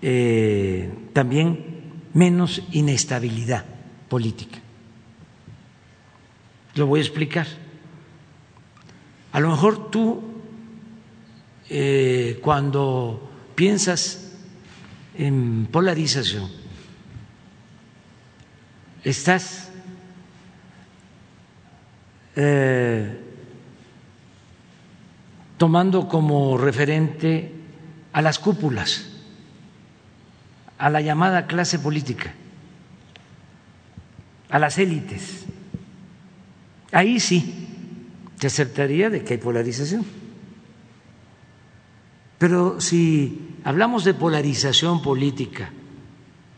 eh, 0.01 0.91
también 1.13 1.91
menos 2.13 2.61
inestabilidad 2.71 3.65
política. 4.13 4.59
Lo 6.75 6.85
voy 6.85 6.99
a 6.99 7.03
explicar. 7.03 7.47
A 9.31 9.39
lo 9.39 9.49
mejor 9.49 9.89
tú, 9.89 10.21
eh, 11.67 12.39
cuando 12.43 13.27
piensas 13.55 14.33
en 15.17 15.65
polarización, 15.65 16.47
estás 19.03 19.71
eh, 22.35 23.19
tomando 25.57 26.07
como 26.07 26.55
referente 26.59 27.51
a 28.13 28.21
las 28.21 28.37
cúpulas, 28.37 29.09
a 30.77 30.91
la 30.91 31.01
llamada 31.01 31.47
clase 31.47 31.79
política 31.79 32.35
a 34.53 34.59
las 34.59 34.77
élites. 34.77 35.45
Ahí 36.91 37.19
sí 37.19 37.67
te 38.37 38.45
aceptaría 38.45 39.09
de 39.09 39.23
que 39.23 39.33
hay 39.33 39.39
polarización. 39.39 40.05
Pero 42.37 42.79
si 42.79 43.57
hablamos 43.63 44.03
de 44.03 44.13
polarización 44.13 45.01
política 45.01 45.71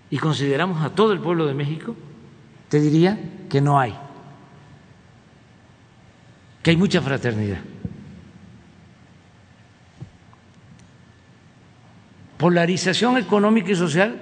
y 0.10 0.18
consideramos 0.18 0.84
a 0.84 0.90
todo 0.90 1.14
el 1.14 1.22
pueblo 1.22 1.46
de 1.46 1.54
México, 1.54 1.96
te 2.68 2.82
diría 2.82 3.18
que 3.50 3.62
no 3.62 3.80
hay, 3.80 3.96
que 6.62 6.72
hay 6.72 6.78
mucha 6.78 7.02
fraternidad. 7.02 7.62
Polarización 12.38 13.18
económica 13.18 13.72
y 13.72 13.76
social, 13.76 14.22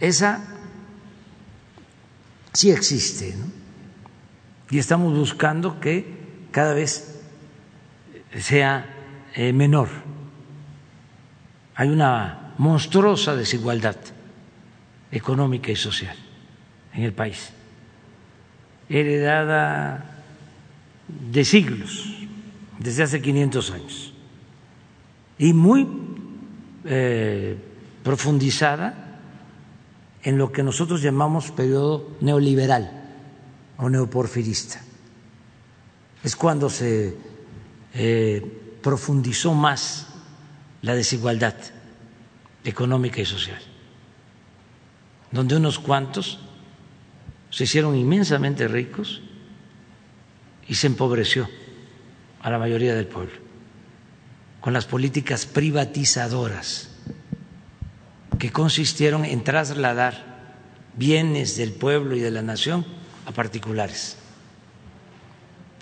esa 0.00 0.53
sí 2.54 2.70
existe, 2.70 3.34
y 4.70 4.78
estamos 4.78 5.16
buscando 5.16 5.80
que 5.80 6.06
cada 6.50 6.72
vez 6.72 7.20
sea 8.38 8.86
eh, 9.34 9.52
menor. 9.52 9.88
Hay 11.74 11.88
una 11.88 12.54
monstruosa 12.56 13.34
desigualdad 13.34 13.96
económica 15.10 15.70
y 15.70 15.76
social 15.76 16.16
en 16.94 17.02
el 17.02 17.12
país, 17.12 17.50
heredada 18.88 20.22
de 21.08 21.44
siglos, 21.44 22.08
desde 22.78 23.02
hace 23.02 23.20
500 23.20 23.70
años, 23.72 24.14
y 25.38 25.52
muy 25.52 25.86
eh, 26.84 27.56
profundizada 28.04 29.03
en 30.24 30.38
lo 30.38 30.50
que 30.50 30.62
nosotros 30.62 31.02
llamamos 31.02 31.50
periodo 31.50 32.16
neoliberal 32.20 32.90
o 33.76 33.90
neoporfirista. 33.90 34.80
Es 36.24 36.34
cuando 36.34 36.70
se 36.70 37.14
eh, 37.92 38.78
profundizó 38.82 39.52
más 39.52 40.08
la 40.80 40.94
desigualdad 40.94 41.54
económica 42.64 43.20
y 43.20 43.26
social, 43.26 43.60
donde 45.30 45.56
unos 45.56 45.78
cuantos 45.78 46.40
se 47.50 47.64
hicieron 47.64 47.94
inmensamente 47.94 48.66
ricos 48.66 49.20
y 50.66 50.74
se 50.74 50.86
empobreció 50.86 51.48
a 52.40 52.50
la 52.50 52.58
mayoría 52.58 52.94
del 52.94 53.06
pueblo, 53.06 53.34
con 54.62 54.72
las 54.72 54.86
políticas 54.86 55.44
privatizadoras 55.44 56.93
que 58.38 58.52
consistieron 58.52 59.24
en 59.24 59.44
trasladar 59.44 60.34
bienes 60.96 61.56
del 61.56 61.72
pueblo 61.72 62.16
y 62.16 62.20
de 62.20 62.30
la 62.30 62.42
nación 62.42 62.84
a 63.26 63.32
particulares. 63.32 64.16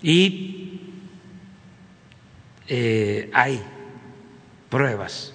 Y 0.02 0.80
eh, 2.68 3.30
hay 3.32 3.62
pruebas, 4.70 5.32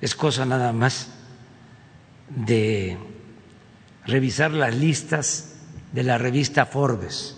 es 0.00 0.14
cosa 0.14 0.44
nada 0.46 0.72
más 0.72 1.08
de 2.28 2.96
revisar 4.06 4.52
las 4.52 4.74
listas 4.74 5.56
de 5.92 6.02
la 6.02 6.18
revista 6.18 6.66
Forbes 6.66 7.36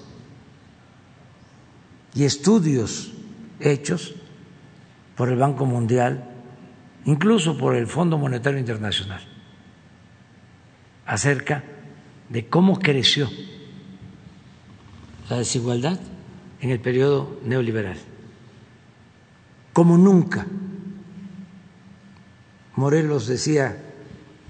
y 2.15 2.25
estudios 2.25 3.13
hechos 3.61 4.15
por 5.17 5.29
el 5.29 5.37
Banco 5.37 5.67
Mundial 5.67 6.28
incluso 7.09 7.57
por 7.57 7.75
el 7.75 7.87
Fondo 7.87 8.19
Monetario 8.19 8.59
Internacional, 8.59 9.23
acerca 11.07 11.65
de 12.29 12.47
cómo 12.49 12.79
creció 12.79 13.31
la 15.31 15.39
desigualdad 15.39 15.99
en 16.61 16.69
el 16.69 16.81
periodo 16.81 17.41
neoliberal, 17.45 17.97
como 19.73 19.97
nunca, 19.97 20.47
Morelos 22.77 23.27
decía, 23.27 23.83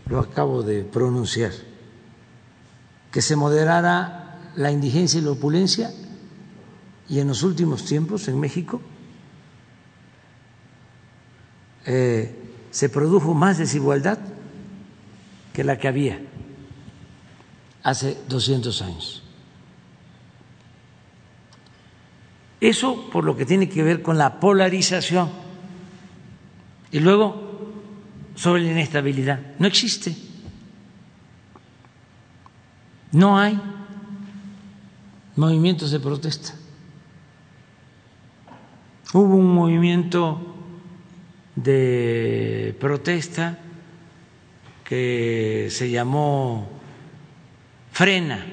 lo 0.07 0.19
acabo 0.19 0.65
de 0.65 0.83
pronunciar, 0.83 1.53
que 3.13 3.23
se 3.23 3.37
moderara 3.37 4.41
la 4.57 4.73
indigencia 4.73 5.21
y 5.21 5.23
la 5.23 5.31
opulencia 5.31 5.93
y 7.09 7.21
en 7.21 7.29
los 7.29 7.45
últimos 7.45 7.85
tiempos 7.85 8.27
en 8.27 8.41
México 8.41 8.81
eh, 11.87 12.38
se 12.71 12.89
produjo 12.89 13.35
más 13.35 13.59
desigualdad 13.59 14.19
que 15.53 15.65
la 15.65 15.79
que 15.79 15.89
había 15.89 16.21
hace 17.83 18.19
200 18.29 18.83
años. 18.83 19.23
Eso 22.61 23.09
por 23.11 23.25
lo 23.25 23.37
que 23.37 23.47
tiene 23.47 23.69
que 23.69 23.83
ver 23.83 24.03
con 24.03 24.19
la 24.19 24.41
polarización. 24.41 25.31
Y 26.91 27.01
luego, 27.01 27.49
sobre 28.35 28.63
la 28.63 28.73
inestabilidad. 28.73 29.41
No 29.59 29.67
existe. 29.67 30.17
No 33.13 33.39
hay 33.39 33.61
movimientos 35.37 35.91
de 35.91 36.01
protesta. 36.01 36.55
Hubo 39.13 39.37
un 39.37 39.55
movimiento 39.55 40.58
de 41.63 42.77
protesta 42.79 43.59
que 44.85 45.69
se 45.71 45.91
llamó 45.91 46.69
Frena, 47.91 48.47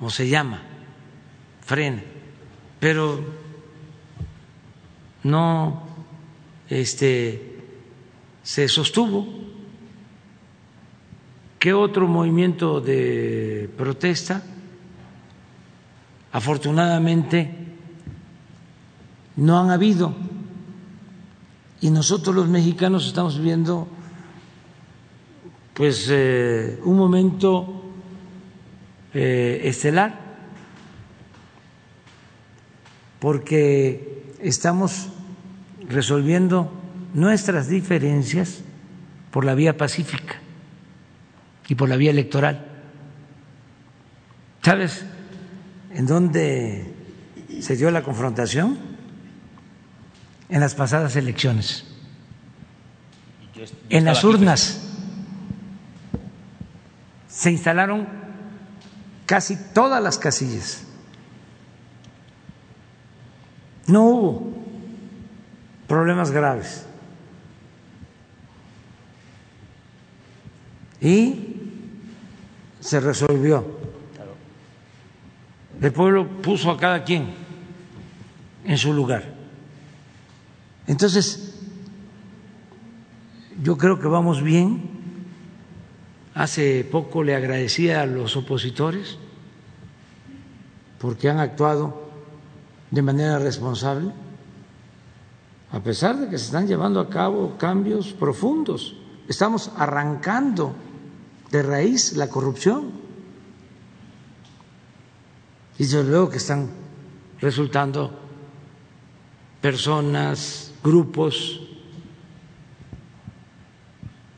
o 0.00 0.08
se 0.08 0.28
llama 0.28 0.62
Frena, 1.60 2.02
pero 2.80 3.20
no 5.22 5.82
este, 6.68 7.58
se 8.42 8.66
sostuvo. 8.68 9.28
¿Qué 11.58 11.74
otro 11.74 12.08
movimiento 12.08 12.80
de 12.80 13.68
protesta? 13.76 14.42
Afortunadamente 16.32 17.50
no 19.36 19.60
han 19.60 19.70
habido 19.70 20.14
y 21.80 21.90
nosotros 21.90 22.34
los 22.34 22.48
mexicanos 22.48 23.06
estamos 23.06 23.38
viviendo 23.38 23.88
pues 25.74 26.08
eh, 26.10 26.78
un 26.84 26.96
momento 26.96 27.84
eh, 29.14 29.62
estelar 29.64 30.20
porque 33.18 34.34
estamos 34.40 35.08
resolviendo 35.88 36.70
nuestras 37.14 37.68
diferencias 37.68 38.62
por 39.30 39.44
la 39.44 39.54
vía 39.54 39.76
pacífica 39.76 40.36
y 41.68 41.74
por 41.74 41.88
la 41.88 41.96
vía 41.96 42.10
electoral. 42.10 42.66
¿Sabes 44.62 45.04
en 45.94 46.06
dónde 46.06 46.92
se 47.60 47.76
dio 47.76 47.90
la 47.90 48.02
confrontación? 48.02 48.89
En 50.50 50.60
las 50.60 50.74
pasadas 50.74 51.16
elecciones, 51.16 51.84
en 53.88 54.04
las 54.04 54.24
urnas. 54.24 54.86
Se 57.28 57.50
instalaron 57.50 58.06
casi 59.24 59.56
todas 59.72 60.02
las 60.02 60.18
casillas. 60.18 60.82
No 63.86 64.04
hubo 64.04 64.52
problemas 65.86 66.30
graves. 66.30 66.86
Y 71.00 71.56
se 72.80 73.00
resolvió. 73.00 73.78
El 75.80 75.92
pueblo 75.92 76.26
puso 76.42 76.70
a 76.70 76.76
cada 76.76 77.04
quien 77.04 77.32
en 78.64 78.76
su 78.76 78.92
lugar. 78.92 79.39
Entonces, 80.90 81.54
yo 83.62 83.78
creo 83.78 84.00
que 84.00 84.08
vamos 84.08 84.42
bien. 84.42 84.90
Hace 86.34 86.82
poco 86.82 87.22
le 87.22 87.36
agradecía 87.36 88.02
a 88.02 88.06
los 88.06 88.36
opositores 88.36 89.16
porque 90.98 91.30
han 91.30 91.38
actuado 91.38 92.10
de 92.90 93.02
manera 93.02 93.38
responsable, 93.38 94.10
a 95.70 95.80
pesar 95.80 96.18
de 96.18 96.28
que 96.28 96.36
se 96.36 96.46
están 96.46 96.66
llevando 96.66 96.98
a 96.98 97.08
cabo 97.08 97.56
cambios 97.56 98.12
profundos. 98.12 98.96
Estamos 99.28 99.70
arrancando 99.76 100.74
de 101.52 101.62
raíz 101.62 102.14
la 102.14 102.28
corrupción. 102.28 102.90
Y 105.78 105.84
desde 105.84 106.02
luego 106.02 106.30
que 106.30 106.38
están 106.38 106.68
resultando 107.40 108.10
personas 109.60 110.69
grupos 110.82 111.60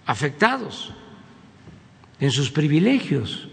afectados 0.07 0.93
en 2.21 2.31
sus 2.31 2.51
privilegios, 2.51 3.49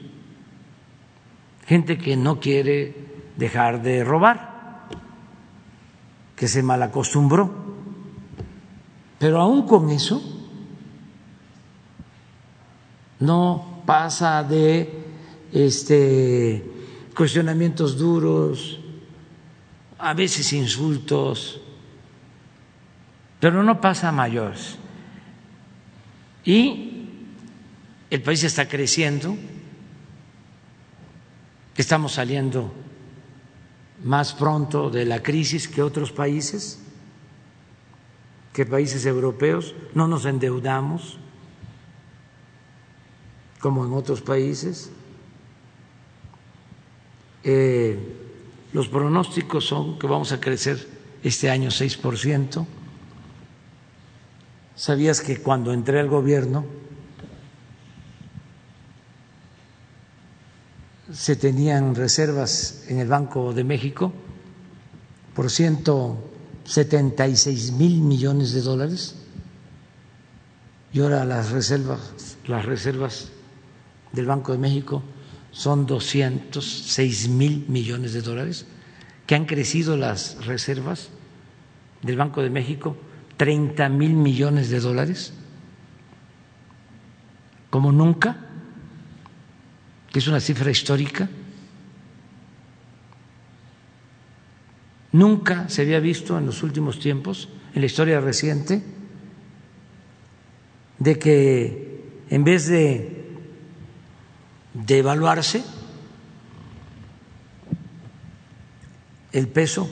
gente 1.66 1.98
que 1.98 2.18
no 2.18 2.40
quiere 2.40 2.96
dejar 3.38 3.82
de 3.82 4.04
robar, 4.04 4.88
que 6.36 6.48
se 6.48 6.64
malacostumbró, 6.64 7.54
pero 9.18 9.42
aún 9.42 9.68
con 9.68 9.90
eso 9.90 10.22
no 13.20 13.84
pasa 13.86 14.44
de 14.44 15.04
este 15.52 16.64
cuestionamientos 17.16 17.98
duros, 17.98 18.80
a 19.98 20.14
veces 20.14 20.54
insultos, 20.54 21.60
pero 23.40 23.64
no 23.64 23.80
pasa 23.80 24.10
a 24.10 24.12
mayores. 24.12 24.78
Y 26.44 27.08
el 28.10 28.22
país 28.22 28.44
está 28.44 28.68
creciendo, 28.68 29.38
estamos 31.78 32.14
saliendo 32.14 32.74
más 34.04 34.34
pronto 34.34 34.90
de 34.90 35.06
la 35.06 35.22
crisis 35.22 35.68
que 35.68 35.82
otros 35.82 36.12
países, 36.12 36.80
que 38.54 38.66
países 38.66 39.06
europeos, 39.06 39.76
no 39.94 40.08
nos 40.08 40.26
endeudamos 40.26 41.18
como 43.60 43.86
en 43.86 43.94
otros 43.94 44.22
países. 44.22 44.92
Eh, 47.44 47.98
los 48.74 48.88
pronósticos 48.88 49.66
son 49.66 50.00
que 50.00 50.08
vamos 50.08 50.32
a 50.32 50.40
crecer 50.40 50.88
este 51.24 51.50
año 51.50 51.70
6%. 51.70 52.66
¿Sabías 54.80 55.20
que 55.20 55.42
cuando 55.42 55.74
entré 55.74 56.00
al 56.00 56.08
gobierno 56.08 56.66
se 61.12 61.36
tenían 61.36 61.96
reservas 61.96 62.86
en 62.88 63.00
el 63.00 63.10
Banco 63.10 63.54
de 63.54 63.66
México 63.66 64.14
por 65.36 65.52
176 65.52 67.74
mil 67.74 68.00
millones 68.00 68.54
de 68.54 68.62
dólares? 68.62 69.16
Y 70.94 71.02
ahora 71.02 71.26
las 71.26 71.52
reservas, 71.52 72.38
las 72.48 72.64
reservas 72.64 73.32
del 74.14 74.28
Banco 74.28 74.54
de 74.54 74.60
México 74.60 75.04
son 75.52 75.88
206 75.88 77.28
mil 77.28 77.66
millones 77.68 78.14
de 78.14 78.22
dólares, 78.22 78.66
que 79.28 79.36
han 79.36 79.46
crecido 79.46 79.98
las 79.98 80.46
reservas 80.46 81.10
del 82.02 82.16
Banco 82.16 82.42
de 82.42 82.50
México 82.50 82.96
30 83.40 83.88
mil 83.88 84.16
millones 84.16 84.70
de 84.70 84.82
dólares, 84.82 85.32
como 87.70 87.94
nunca, 87.94 88.36
que 90.12 90.20
es 90.20 90.28
una 90.28 90.42
cifra 90.42 90.70
histórica. 90.70 91.30
Nunca 95.14 95.70
se 95.70 95.84
había 95.84 96.02
visto 96.02 96.38
en 96.38 96.48
los 96.48 96.64
últimos 96.64 97.00
tiempos, 97.00 97.48
en 97.74 97.80
la 97.80 97.86
historia 97.86 98.20
reciente, 98.20 98.84
de 100.98 101.18
que 101.18 102.26
en 102.30 102.44
vez 102.44 102.68
de 102.68 103.38
devaluarse, 104.74 105.64
el 109.32 109.48
peso 109.48 109.90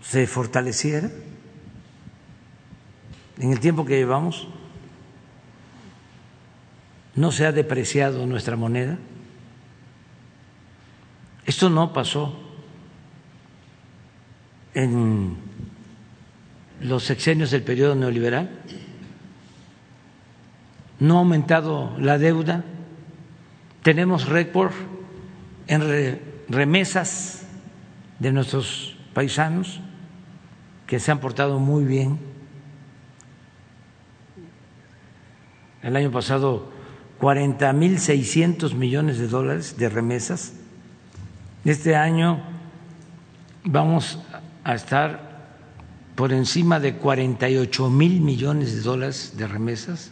se 0.00 0.28
fortaleciera 0.28 1.10
en 3.40 3.52
el 3.52 3.60
tiempo 3.60 3.84
que 3.84 3.96
llevamos 3.96 4.46
no 7.14 7.32
se 7.32 7.46
ha 7.46 7.52
depreciado 7.52 8.26
nuestra 8.26 8.56
moneda. 8.56 8.98
Esto 11.46 11.70
no 11.70 11.92
pasó 11.92 12.38
en 14.74 15.36
los 16.80 17.04
sexenios 17.04 17.50
del 17.50 17.62
periodo 17.62 17.94
neoliberal, 17.94 18.50
no 21.00 21.16
ha 21.16 21.18
aumentado 21.18 21.96
la 21.98 22.18
deuda, 22.18 22.64
tenemos 23.82 24.28
récord 24.28 24.72
en 25.66 26.20
remesas 26.48 27.46
de 28.18 28.32
nuestros 28.32 28.96
paisanos 29.14 29.80
que 30.86 31.00
se 31.00 31.10
han 31.10 31.20
portado 31.20 31.58
muy 31.58 31.84
bien. 31.84 32.29
El 35.82 35.96
año 35.96 36.10
pasado 36.10 36.68
40.600 37.20 38.74
millones 38.74 39.18
de 39.18 39.28
dólares 39.28 39.76
de 39.76 39.88
remesas. 39.88 40.54
Este 41.64 41.96
año 41.96 42.40
vamos 43.64 44.18
a 44.64 44.74
estar 44.74 45.30
por 46.14 46.32
encima 46.32 46.80
de 46.80 46.96
48 46.96 47.90
mil 47.90 48.20
millones 48.20 48.74
de 48.74 48.82
dólares 48.82 49.34
de 49.36 49.46
remesas. 49.46 50.10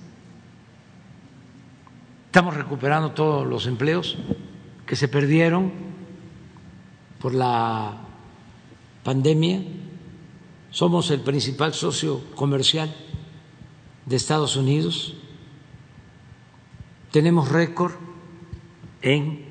Estamos 2.26 2.54
recuperando 2.54 3.12
todos 3.12 3.46
los 3.46 3.66
empleos 3.66 4.16
que 4.86 4.96
se 4.96 5.08
perdieron 5.08 5.72
por 7.20 7.34
la 7.34 7.96
pandemia. 9.02 9.62
Somos 10.70 11.10
el 11.10 11.20
principal 11.20 11.74
socio 11.74 12.22
comercial 12.34 12.94
de 14.06 14.16
Estados 14.16 14.56
Unidos. 14.56 15.14
Tenemos 17.10 17.48
récord 17.48 17.92
en 19.02 19.44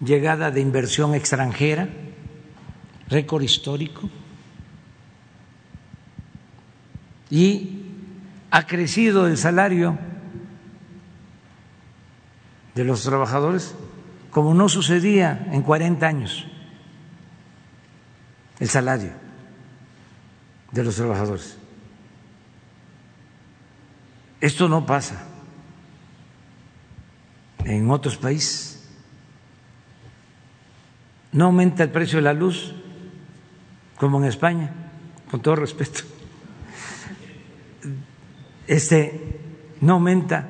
llegada 0.00 0.50
de 0.50 0.60
inversión 0.60 1.14
extranjera, 1.14 1.88
récord 3.08 3.42
histórico. 3.42 4.10
Y 7.30 7.82
ha 8.50 8.66
crecido 8.66 9.26
el 9.26 9.38
salario 9.38 9.98
de 12.74 12.84
los 12.84 13.02
trabajadores 13.04 13.74
como 14.30 14.54
no 14.54 14.68
sucedía 14.68 15.46
en 15.52 15.62
40 15.62 16.06
años 16.06 16.46
el 18.58 18.68
salario 18.68 19.12
de 20.72 20.84
los 20.84 20.96
trabajadores. 20.96 21.58
Esto 24.40 24.68
no 24.68 24.84
pasa 24.86 25.31
en 27.64 27.90
otros 27.90 28.16
países. 28.16 28.88
No 31.32 31.46
aumenta 31.46 31.82
el 31.82 31.90
precio 31.90 32.18
de 32.18 32.22
la 32.22 32.32
luz 32.32 32.74
como 33.96 34.18
en 34.18 34.24
España, 34.24 34.70
con 35.30 35.40
todo 35.40 35.56
respeto. 35.56 36.00
Este 38.66 39.40
no 39.80 39.94
aumenta 39.94 40.48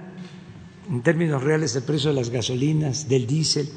en 0.88 1.02
términos 1.02 1.42
reales 1.42 1.74
el 1.76 1.84
precio 1.84 2.10
de 2.10 2.16
las 2.16 2.30
gasolinas, 2.30 3.08
del 3.08 3.26
diésel, 3.26 3.68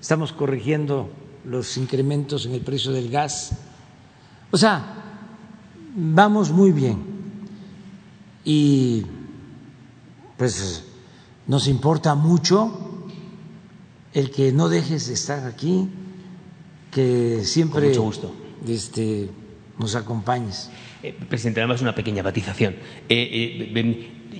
estamos 0.00 0.32
corrigiendo 0.32 1.10
los 1.44 1.76
incrementos 1.76 2.46
en 2.46 2.54
el 2.54 2.62
precio 2.62 2.90
del 2.92 3.10
gas. 3.10 3.52
O 4.50 4.56
sea, 4.56 5.02
vamos 5.94 6.50
muy 6.50 6.72
bien. 6.72 7.02
Y 8.44 9.04
pues 10.36 10.84
nos 11.46 11.68
importa 11.68 12.14
mucho 12.14 13.08
el 14.12 14.30
que 14.30 14.52
no 14.52 14.68
dejes 14.68 15.08
de 15.08 15.14
estar 15.14 15.46
aquí, 15.46 15.88
que 16.90 17.44
siempre 17.44 17.92
Este, 18.66 19.28
nos 19.78 19.94
acompañes. 19.96 20.70
Eh, 21.02 21.12
presidente, 21.28 21.60
además 21.60 21.82
una 21.82 21.94
pequeña 21.94 22.22
matización. 22.22 22.74
Eh, 23.08 23.68
eh, 23.70 23.70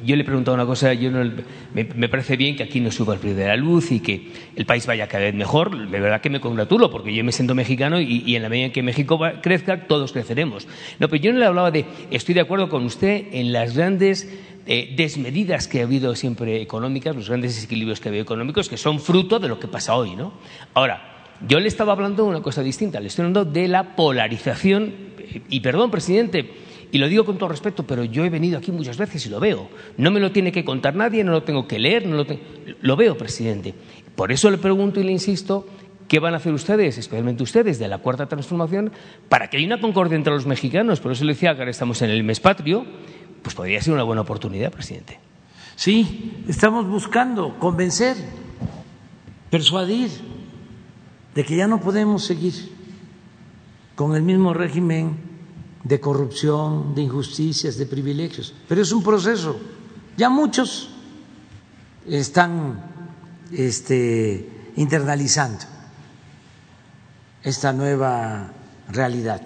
yo 0.04 0.16
le 0.16 0.22
he 0.22 0.24
preguntado 0.24 0.54
una 0.54 0.66
cosa, 0.66 0.92
yo 0.94 1.10
me, 1.72 2.08
parece 2.08 2.36
bien 2.36 2.56
que 2.56 2.62
aquí 2.62 2.80
no 2.80 2.90
suba 2.90 3.14
el 3.14 3.20
precio 3.20 3.36
de 3.36 3.46
la 3.46 3.56
luz 3.56 3.90
y 3.92 4.00
que 4.00 4.30
el 4.54 4.66
país 4.66 4.86
vaya 4.86 5.06
cada 5.08 5.24
vez 5.24 5.34
mejor. 5.34 5.88
De 5.88 6.00
verdad 6.00 6.20
que 6.20 6.30
me 6.30 6.40
congratulo, 6.40 6.90
porque 6.90 7.14
yo 7.14 7.24
me 7.24 7.32
siento 7.32 7.54
mexicano 7.54 8.00
y, 8.00 8.36
en 8.36 8.42
la 8.42 8.48
medida 8.48 8.66
en 8.66 8.72
que 8.72 8.82
México 8.82 9.18
crezca, 9.42 9.86
todos 9.86 10.12
creceremos. 10.12 10.66
No, 10.98 11.08
pero 11.08 11.22
yo 11.22 11.32
no 11.32 11.38
le 11.38 11.46
hablaba 11.46 11.70
de, 11.70 11.84
estoy 12.10 12.34
de 12.34 12.40
acuerdo 12.40 12.68
con 12.68 12.84
usted 12.84 13.26
en 13.32 13.52
las 13.52 13.76
grandes 13.76 14.28
eh, 14.66 14.94
desmedidas 14.96 15.68
que 15.68 15.80
ha 15.80 15.84
habido 15.84 16.14
siempre 16.14 16.62
económicas, 16.62 17.14
los 17.14 17.28
grandes 17.28 17.54
desequilibrios 17.54 18.00
que 18.00 18.08
ha 18.08 18.10
habido 18.10 18.22
económicos, 18.22 18.68
que 18.68 18.76
son 18.76 19.00
fruto 19.00 19.38
de 19.38 19.48
lo 19.48 19.58
que 19.58 19.68
pasa 19.68 19.94
hoy. 19.94 20.16
¿no? 20.16 20.32
Ahora, 20.74 21.14
yo 21.46 21.60
le 21.60 21.68
estaba 21.68 21.92
hablando 21.92 22.24
de 22.24 22.30
una 22.30 22.42
cosa 22.42 22.62
distinta, 22.62 23.00
le 23.00 23.08
estoy 23.08 23.24
hablando 23.24 23.44
de 23.44 23.68
la 23.68 23.96
polarización. 23.96 25.14
Y 25.48 25.60
perdón, 25.60 25.90
presidente, 25.90 26.48
y 26.94 26.98
lo 26.98 27.08
digo 27.08 27.24
con 27.24 27.38
todo 27.38 27.48
respeto, 27.48 27.82
pero 27.82 28.04
yo 28.04 28.24
he 28.24 28.30
venido 28.30 28.56
aquí 28.56 28.70
muchas 28.70 28.96
veces 28.96 29.26
y 29.26 29.28
lo 29.28 29.40
veo. 29.40 29.68
No 29.96 30.12
me 30.12 30.20
lo 30.20 30.30
tiene 30.30 30.52
que 30.52 30.64
contar 30.64 30.94
nadie, 30.94 31.24
no 31.24 31.32
lo 31.32 31.42
tengo 31.42 31.66
que 31.66 31.80
leer, 31.80 32.06
no 32.06 32.14
lo, 32.14 32.24
lo 32.82 32.96
veo, 32.96 33.18
presidente. 33.18 33.74
Por 34.14 34.30
eso 34.30 34.48
le 34.48 34.58
pregunto 34.58 35.00
y 35.00 35.02
le 35.02 35.10
insisto 35.10 35.66
¿Qué 36.06 36.20
van 36.20 36.34
a 36.34 36.36
hacer 36.36 36.52
ustedes, 36.52 36.98
especialmente 36.98 37.42
ustedes, 37.42 37.80
de 37.80 37.88
la 37.88 37.98
cuarta 37.98 38.26
transformación, 38.26 38.92
para 39.28 39.48
que 39.48 39.56
haya 39.56 39.66
una 39.66 39.80
concordia 39.80 40.16
entre 40.16 40.34
los 40.34 40.46
mexicanos? 40.46 41.00
Por 41.00 41.10
eso 41.10 41.24
le 41.24 41.32
decía 41.32 41.54
que 41.54 41.62
ahora 41.62 41.70
estamos 41.70 42.00
en 42.02 42.10
el 42.10 42.22
mes 42.22 42.40
patrio, 42.40 42.84
pues 43.42 43.56
podría 43.56 43.80
ser 43.80 43.94
una 43.94 44.02
buena 44.02 44.20
oportunidad, 44.20 44.70
presidente. 44.70 45.18
Sí, 45.76 46.44
estamos 46.46 46.86
buscando 46.86 47.58
convencer, 47.58 48.16
persuadir 49.50 50.10
de 51.34 51.42
que 51.42 51.56
ya 51.56 51.66
no 51.66 51.80
podemos 51.80 52.22
seguir 52.22 52.52
con 53.96 54.14
el 54.14 54.22
mismo 54.22 54.52
régimen 54.52 55.33
de 55.84 56.00
corrupción, 56.00 56.94
de 56.94 57.02
injusticias, 57.02 57.76
de 57.76 57.86
privilegios. 57.86 58.54
Pero 58.66 58.80
es 58.80 58.90
un 58.90 59.02
proceso. 59.02 59.56
Ya 60.16 60.30
muchos 60.30 60.88
están 62.08 62.82
este, 63.52 64.72
internalizando 64.76 65.64
esta 67.42 67.72
nueva 67.72 68.50
realidad. 68.88 69.42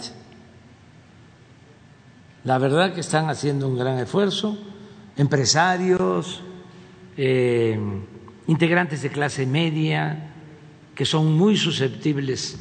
La 2.44 2.58
verdad 2.58 2.94
que 2.94 3.00
están 3.00 3.28
haciendo 3.28 3.66
un 3.66 3.76
gran 3.76 3.98
esfuerzo, 3.98 4.56
empresarios, 5.16 6.40
eh, 7.16 7.78
integrantes 8.46 9.02
de 9.02 9.10
clase 9.10 9.44
media, 9.44 10.32
que 10.94 11.04
son 11.04 11.36
muy 11.36 11.56
susceptibles 11.56 12.58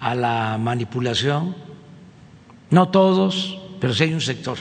a 0.00 0.16
la 0.16 0.58
manipulación 0.58 1.63
no 2.74 2.88
todos, 2.88 3.56
pero 3.80 3.94
sí 3.94 4.02
hay 4.02 4.14
un 4.14 4.20
sector 4.20 4.58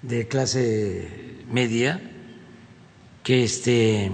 de 0.00 0.28
clase 0.28 1.42
media 1.50 2.00
que 3.24 3.42
este 3.42 4.12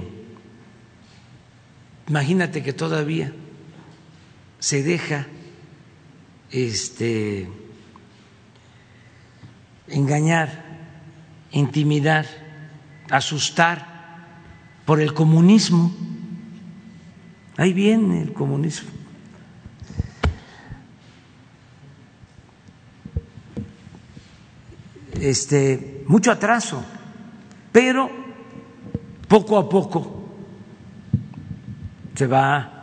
imagínate 2.09 2.63
que 2.63 2.73
todavía 2.73 3.33
se 4.59 4.83
deja 4.83 5.27
este 6.51 7.51
engañar, 9.89 10.65
intimidar, 11.53 12.27
asustar 13.11 13.87
por 14.87 15.03
el 15.03 15.13
comunismo. 15.13 15.95
Ahí 17.59 17.75
viene 17.75 18.23
el 18.23 18.33
comunismo. 18.33 18.98
Este, 25.21 26.05
mucho 26.07 26.31
atraso, 26.31 26.83
pero 27.73 28.11
poco 29.29 29.59
a 29.59 29.69
poco 29.69 30.19
se 32.15 32.27
va 32.27 32.83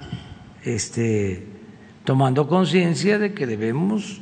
este, 0.64 1.46
tomando 2.04 2.48
conciencia 2.48 3.20
de 3.20 3.34
que 3.34 3.46
debemos 3.46 4.22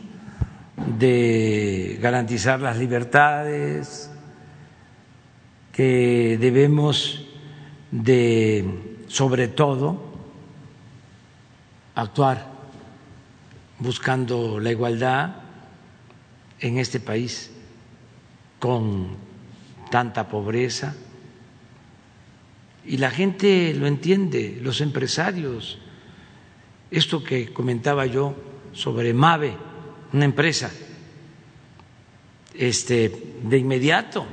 de 0.98 2.00
garantizar 2.02 2.60
las 2.60 2.78
libertades, 2.78 4.10
que 5.72 6.38
debemos 6.40 7.28
de, 7.92 8.98
sobre 9.08 9.48
todo, 9.50 10.14
actuar 11.96 12.48
buscando 13.80 14.60
la 14.60 14.72
igualdad 14.72 15.36
en 16.60 16.80
este 16.80 17.00
país 17.00 17.53
con 18.64 19.08
tanta 19.92 20.30
pobreza. 20.30 20.96
Y 22.86 22.96
la 22.96 23.12
gente 23.12 23.74
lo 23.74 23.88
entiende, 23.88 24.58
los 24.62 24.80
empresarios. 24.80 25.80
Esto 26.90 27.22
que 27.22 27.52
comentaba 27.52 28.06
yo 28.06 28.34
sobre 28.72 29.14
Mave, 29.14 29.58
una 30.14 30.24
empresa, 30.24 30.72
este, 32.54 33.34
de 33.44 33.58
inmediato 33.58 34.26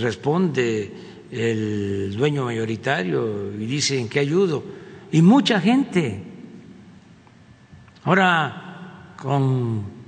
responde 0.00 0.94
el 1.30 2.16
dueño 2.16 2.46
mayoritario 2.46 3.52
y 3.52 3.66
dice 3.66 3.98
en 3.98 4.08
qué 4.08 4.20
ayudo. 4.20 4.64
Y 5.10 5.20
mucha 5.20 5.60
gente. 5.60 6.22
Ahora 8.04 9.12
con 9.18 10.01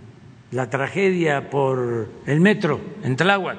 la 0.54 0.70
tragedia 0.70 1.50
por 1.50 2.08
el 2.26 2.40
metro 2.40 2.80
en 3.02 3.16
Tláhuac. 3.16 3.58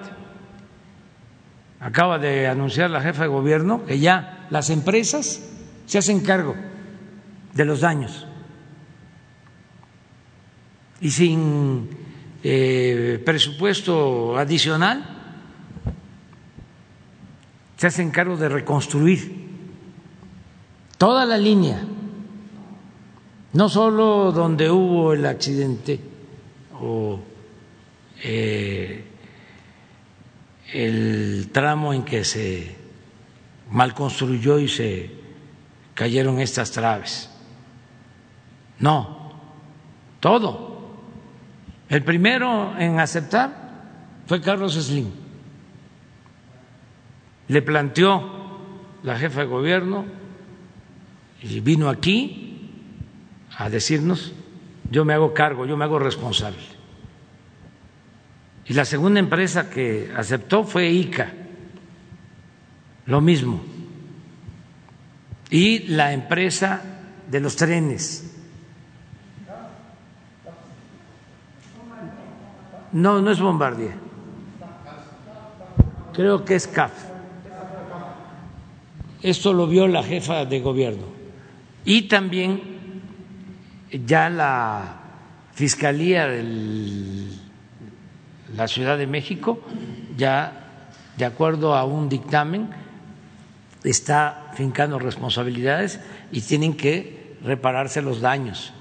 Acaba 1.81 2.17
de 2.17 2.47
anunciar 2.47 2.89
la 2.89 3.01
jefa 3.01 3.23
de 3.23 3.27
gobierno 3.27 3.85
que 3.85 3.99
ya 3.99 4.47
las 4.49 4.69
empresas 4.69 5.43
se 5.85 5.97
hacen 5.97 6.21
cargo 6.21 6.55
de 7.53 7.65
los 7.65 7.81
daños 7.81 8.25
y 11.01 11.11
sin 11.11 11.89
eh, 12.41 13.21
presupuesto 13.25 14.37
adicional 14.37 15.03
se 17.75 17.87
hacen 17.87 18.09
cargo 18.09 18.37
de 18.37 18.47
reconstruir 18.47 19.49
toda 20.97 21.25
la 21.25 21.37
línea, 21.37 21.83
no 23.51 23.67
solo 23.67 24.31
donde 24.31 24.71
hubo 24.71 25.11
el 25.11 25.25
accidente 25.25 26.14
o 26.81 27.19
eh, 28.23 29.03
el 30.73 31.49
tramo 31.51 31.93
en 31.93 32.03
que 32.03 32.23
se 32.23 32.75
mal 33.71 33.93
construyó 33.93 34.59
y 34.59 34.67
se 34.67 35.11
cayeron 35.93 36.39
estas 36.39 36.71
traves. 36.71 37.29
No, 38.79 39.31
todo. 40.19 40.75
El 41.87 42.03
primero 42.03 42.77
en 42.77 42.99
aceptar 42.99 43.65
fue 44.25 44.41
Carlos 44.41 44.73
Slim. 44.73 45.11
Le 47.47 47.61
planteó 47.61 48.35
la 49.03 49.17
jefa 49.17 49.41
de 49.41 49.45
gobierno 49.45 50.05
y 51.41 51.59
vino 51.59 51.89
aquí 51.89 52.71
a 53.55 53.69
decirnos, 53.69 54.33
yo 54.89 55.05
me 55.05 55.13
hago 55.13 55.33
cargo, 55.33 55.65
yo 55.65 55.77
me 55.77 55.85
hago 55.85 55.99
responsable. 55.99 56.57
Y 58.65 58.73
la 58.73 58.85
segunda 58.85 59.19
empresa 59.19 59.69
que 59.69 60.11
aceptó 60.15 60.63
fue 60.63 60.89
ICA, 60.89 61.31
lo 63.05 63.21
mismo. 63.21 63.61
Y 65.49 65.79
la 65.89 66.13
empresa 66.13 66.81
de 67.29 67.39
los 67.39 67.55
trenes. 67.55 68.31
No, 72.91 73.21
no 73.21 73.31
es 73.31 73.39
Bombardier. 73.39 73.93
Creo 76.13 76.45
que 76.45 76.55
es 76.55 76.65
CAF. 76.67 76.93
Esto 79.21 79.53
lo 79.53 79.67
vio 79.67 79.87
la 79.87 80.01
jefa 80.01 80.45
de 80.45 80.61
gobierno. 80.61 81.03
Y 81.83 82.03
también 82.03 82.74
ya 83.91 84.29
la 84.29 85.01
Fiscalía 85.53 86.27
de 86.27 86.43
la 88.55 88.67
Ciudad 88.67 88.97
de 88.97 89.07
México, 89.07 89.61
ya 90.17 90.89
de 91.17 91.25
acuerdo 91.25 91.75
a 91.75 91.85
un 91.85 92.09
dictamen, 92.09 92.69
está 93.83 94.51
fincando 94.55 94.99
responsabilidades 94.99 95.99
y 96.31 96.41
tienen 96.41 96.75
que 96.75 97.37
repararse 97.43 98.01
los 98.01 98.19
daños 98.19 98.73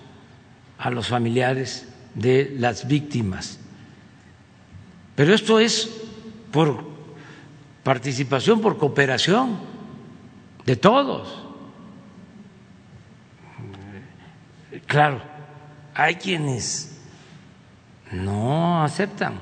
a 0.79 0.91
los 0.91 1.09
familiares 1.09 1.89
de 2.15 2.55
las 2.59 2.89
víctimas. 2.89 3.61
Pero 5.15 5.35
esto 5.35 5.61
es 5.61 5.91
por 6.51 6.85
participación, 7.83 8.61
por 8.61 8.79
cooperación 8.79 9.59
de 10.65 10.77
todos. 10.77 11.44
Claro, 14.87 15.23
hay 15.95 16.17
quienes 16.17 16.99
no 18.13 18.83
aceptan. 18.83 19.35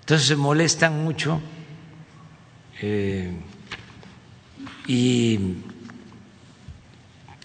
Entonces 0.00 0.26
se 0.26 0.36
molestan 0.36 1.04
mucho 1.04 1.40
eh, 2.80 3.32
y 4.86 5.38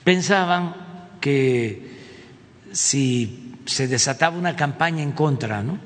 pensaban 0.03 0.75
que 1.22 1.95
si 2.72 3.53
se 3.65 3.88
desataba 3.88 4.38
una 4.38 4.56
campaña 4.56 5.03
en 5.03 5.11
contra 5.11 5.64
¿no? 5.64 5.77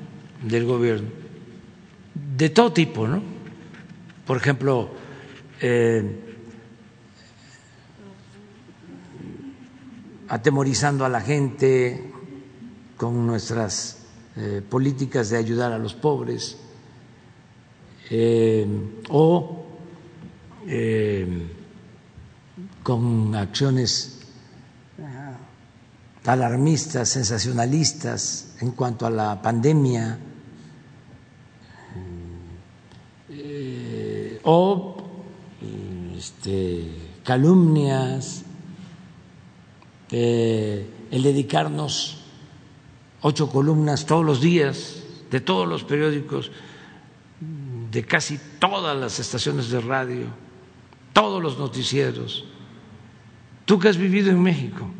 del 0.42 0.64
gobierno, 0.64 1.08
de 2.14 2.48
todo 2.48 2.72
tipo, 2.72 3.06
¿no? 3.06 3.22
Por 4.26 4.38
ejemplo, 4.38 4.90
eh, 5.60 6.29
atemorizando 10.30 11.04
a 11.04 11.08
la 11.08 11.20
gente 11.20 12.12
con 12.96 13.26
nuestras 13.26 13.98
eh, 14.36 14.62
políticas 14.66 15.28
de 15.28 15.36
ayudar 15.36 15.72
a 15.72 15.78
los 15.78 15.94
pobres 15.94 16.56
eh, 18.10 18.64
o 19.08 19.66
eh, 20.68 21.48
con 22.84 23.34
acciones 23.34 24.20
alarmistas, 26.24 27.08
sensacionalistas 27.08 28.54
en 28.60 28.70
cuanto 28.70 29.06
a 29.06 29.10
la 29.10 29.42
pandemia 29.42 30.16
o 34.44 34.96
este, 36.16 36.88
calumnias 37.24 38.44
el 40.10 41.22
dedicarnos 41.22 42.18
ocho 43.22 43.50
columnas 43.50 44.06
todos 44.06 44.24
los 44.24 44.40
días 44.40 45.02
de 45.30 45.40
todos 45.40 45.68
los 45.68 45.84
periódicos, 45.84 46.50
de 47.90 48.04
casi 48.04 48.38
todas 48.58 48.96
las 48.96 49.18
estaciones 49.20 49.70
de 49.70 49.80
radio, 49.80 50.26
todos 51.12 51.42
los 51.42 51.58
noticieros. 51.58 52.44
Tú 53.64 53.78
que 53.78 53.88
has 53.88 53.96
vivido 53.96 54.30
en 54.30 54.42
México, 54.42 54.90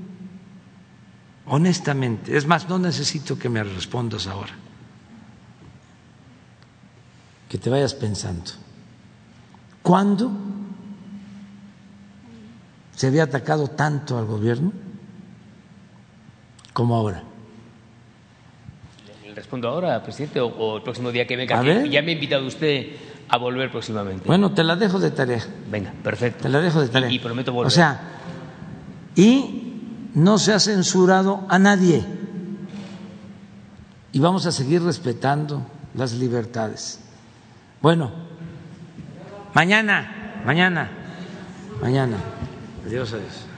honestamente, 1.46 2.36
es 2.36 2.46
más, 2.46 2.68
no 2.68 2.78
necesito 2.78 3.38
que 3.38 3.48
me 3.48 3.64
respondas 3.64 4.28
ahora, 4.28 4.52
que 7.48 7.58
te 7.58 7.68
vayas 7.68 7.94
pensando. 7.94 8.52
¿Cuándo 9.82 10.30
se 12.94 13.08
había 13.08 13.24
atacado 13.24 13.68
tanto 13.68 14.16
al 14.16 14.26
gobierno? 14.26 14.89
Como 16.80 16.96
ahora. 16.96 17.22
¿Le 19.22 19.34
respondo 19.34 19.68
ahora, 19.68 20.02
presidente, 20.02 20.40
o, 20.40 20.78
el 20.78 20.82
próximo 20.82 21.12
día 21.12 21.26
que 21.26 21.36
venga? 21.36 21.62
Ya 21.62 22.00
me 22.00 22.12
ha 22.12 22.14
invitado 22.14 22.46
usted 22.46 22.96
a 23.28 23.36
volver 23.36 23.70
próximamente. 23.70 24.26
Bueno, 24.26 24.52
te 24.52 24.64
la 24.64 24.76
dejo 24.76 24.98
de 24.98 25.10
tarea. 25.10 25.44
Venga, 25.70 25.92
perfecto. 26.02 26.44
Te 26.44 26.48
la 26.48 26.58
dejo 26.62 26.80
de 26.80 26.88
tarea. 26.88 27.10
Y, 27.10 27.18
prometo 27.18 27.52
volver. 27.52 27.66
O 27.66 27.70
sea, 27.70 28.00
y 29.14 29.74
no 30.14 30.38
se 30.38 30.54
ha 30.54 30.58
censurado 30.58 31.44
a 31.50 31.58
nadie. 31.58 32.02
Y 34.12 34.18
vamos 34.18 34.46
a 34.46 34.52
seguir 34.52 34.82
respetando 34.82 35.66
las 35.92 36.14
libertades. 36.14 36.98
Bueno, 37.82 38.10
mañana, 39.52 40.40
mañana, 40.46 40.90
mañana. 41.82 42.16
Adiós, 42.86 43.12
adiós. 43.12 43.49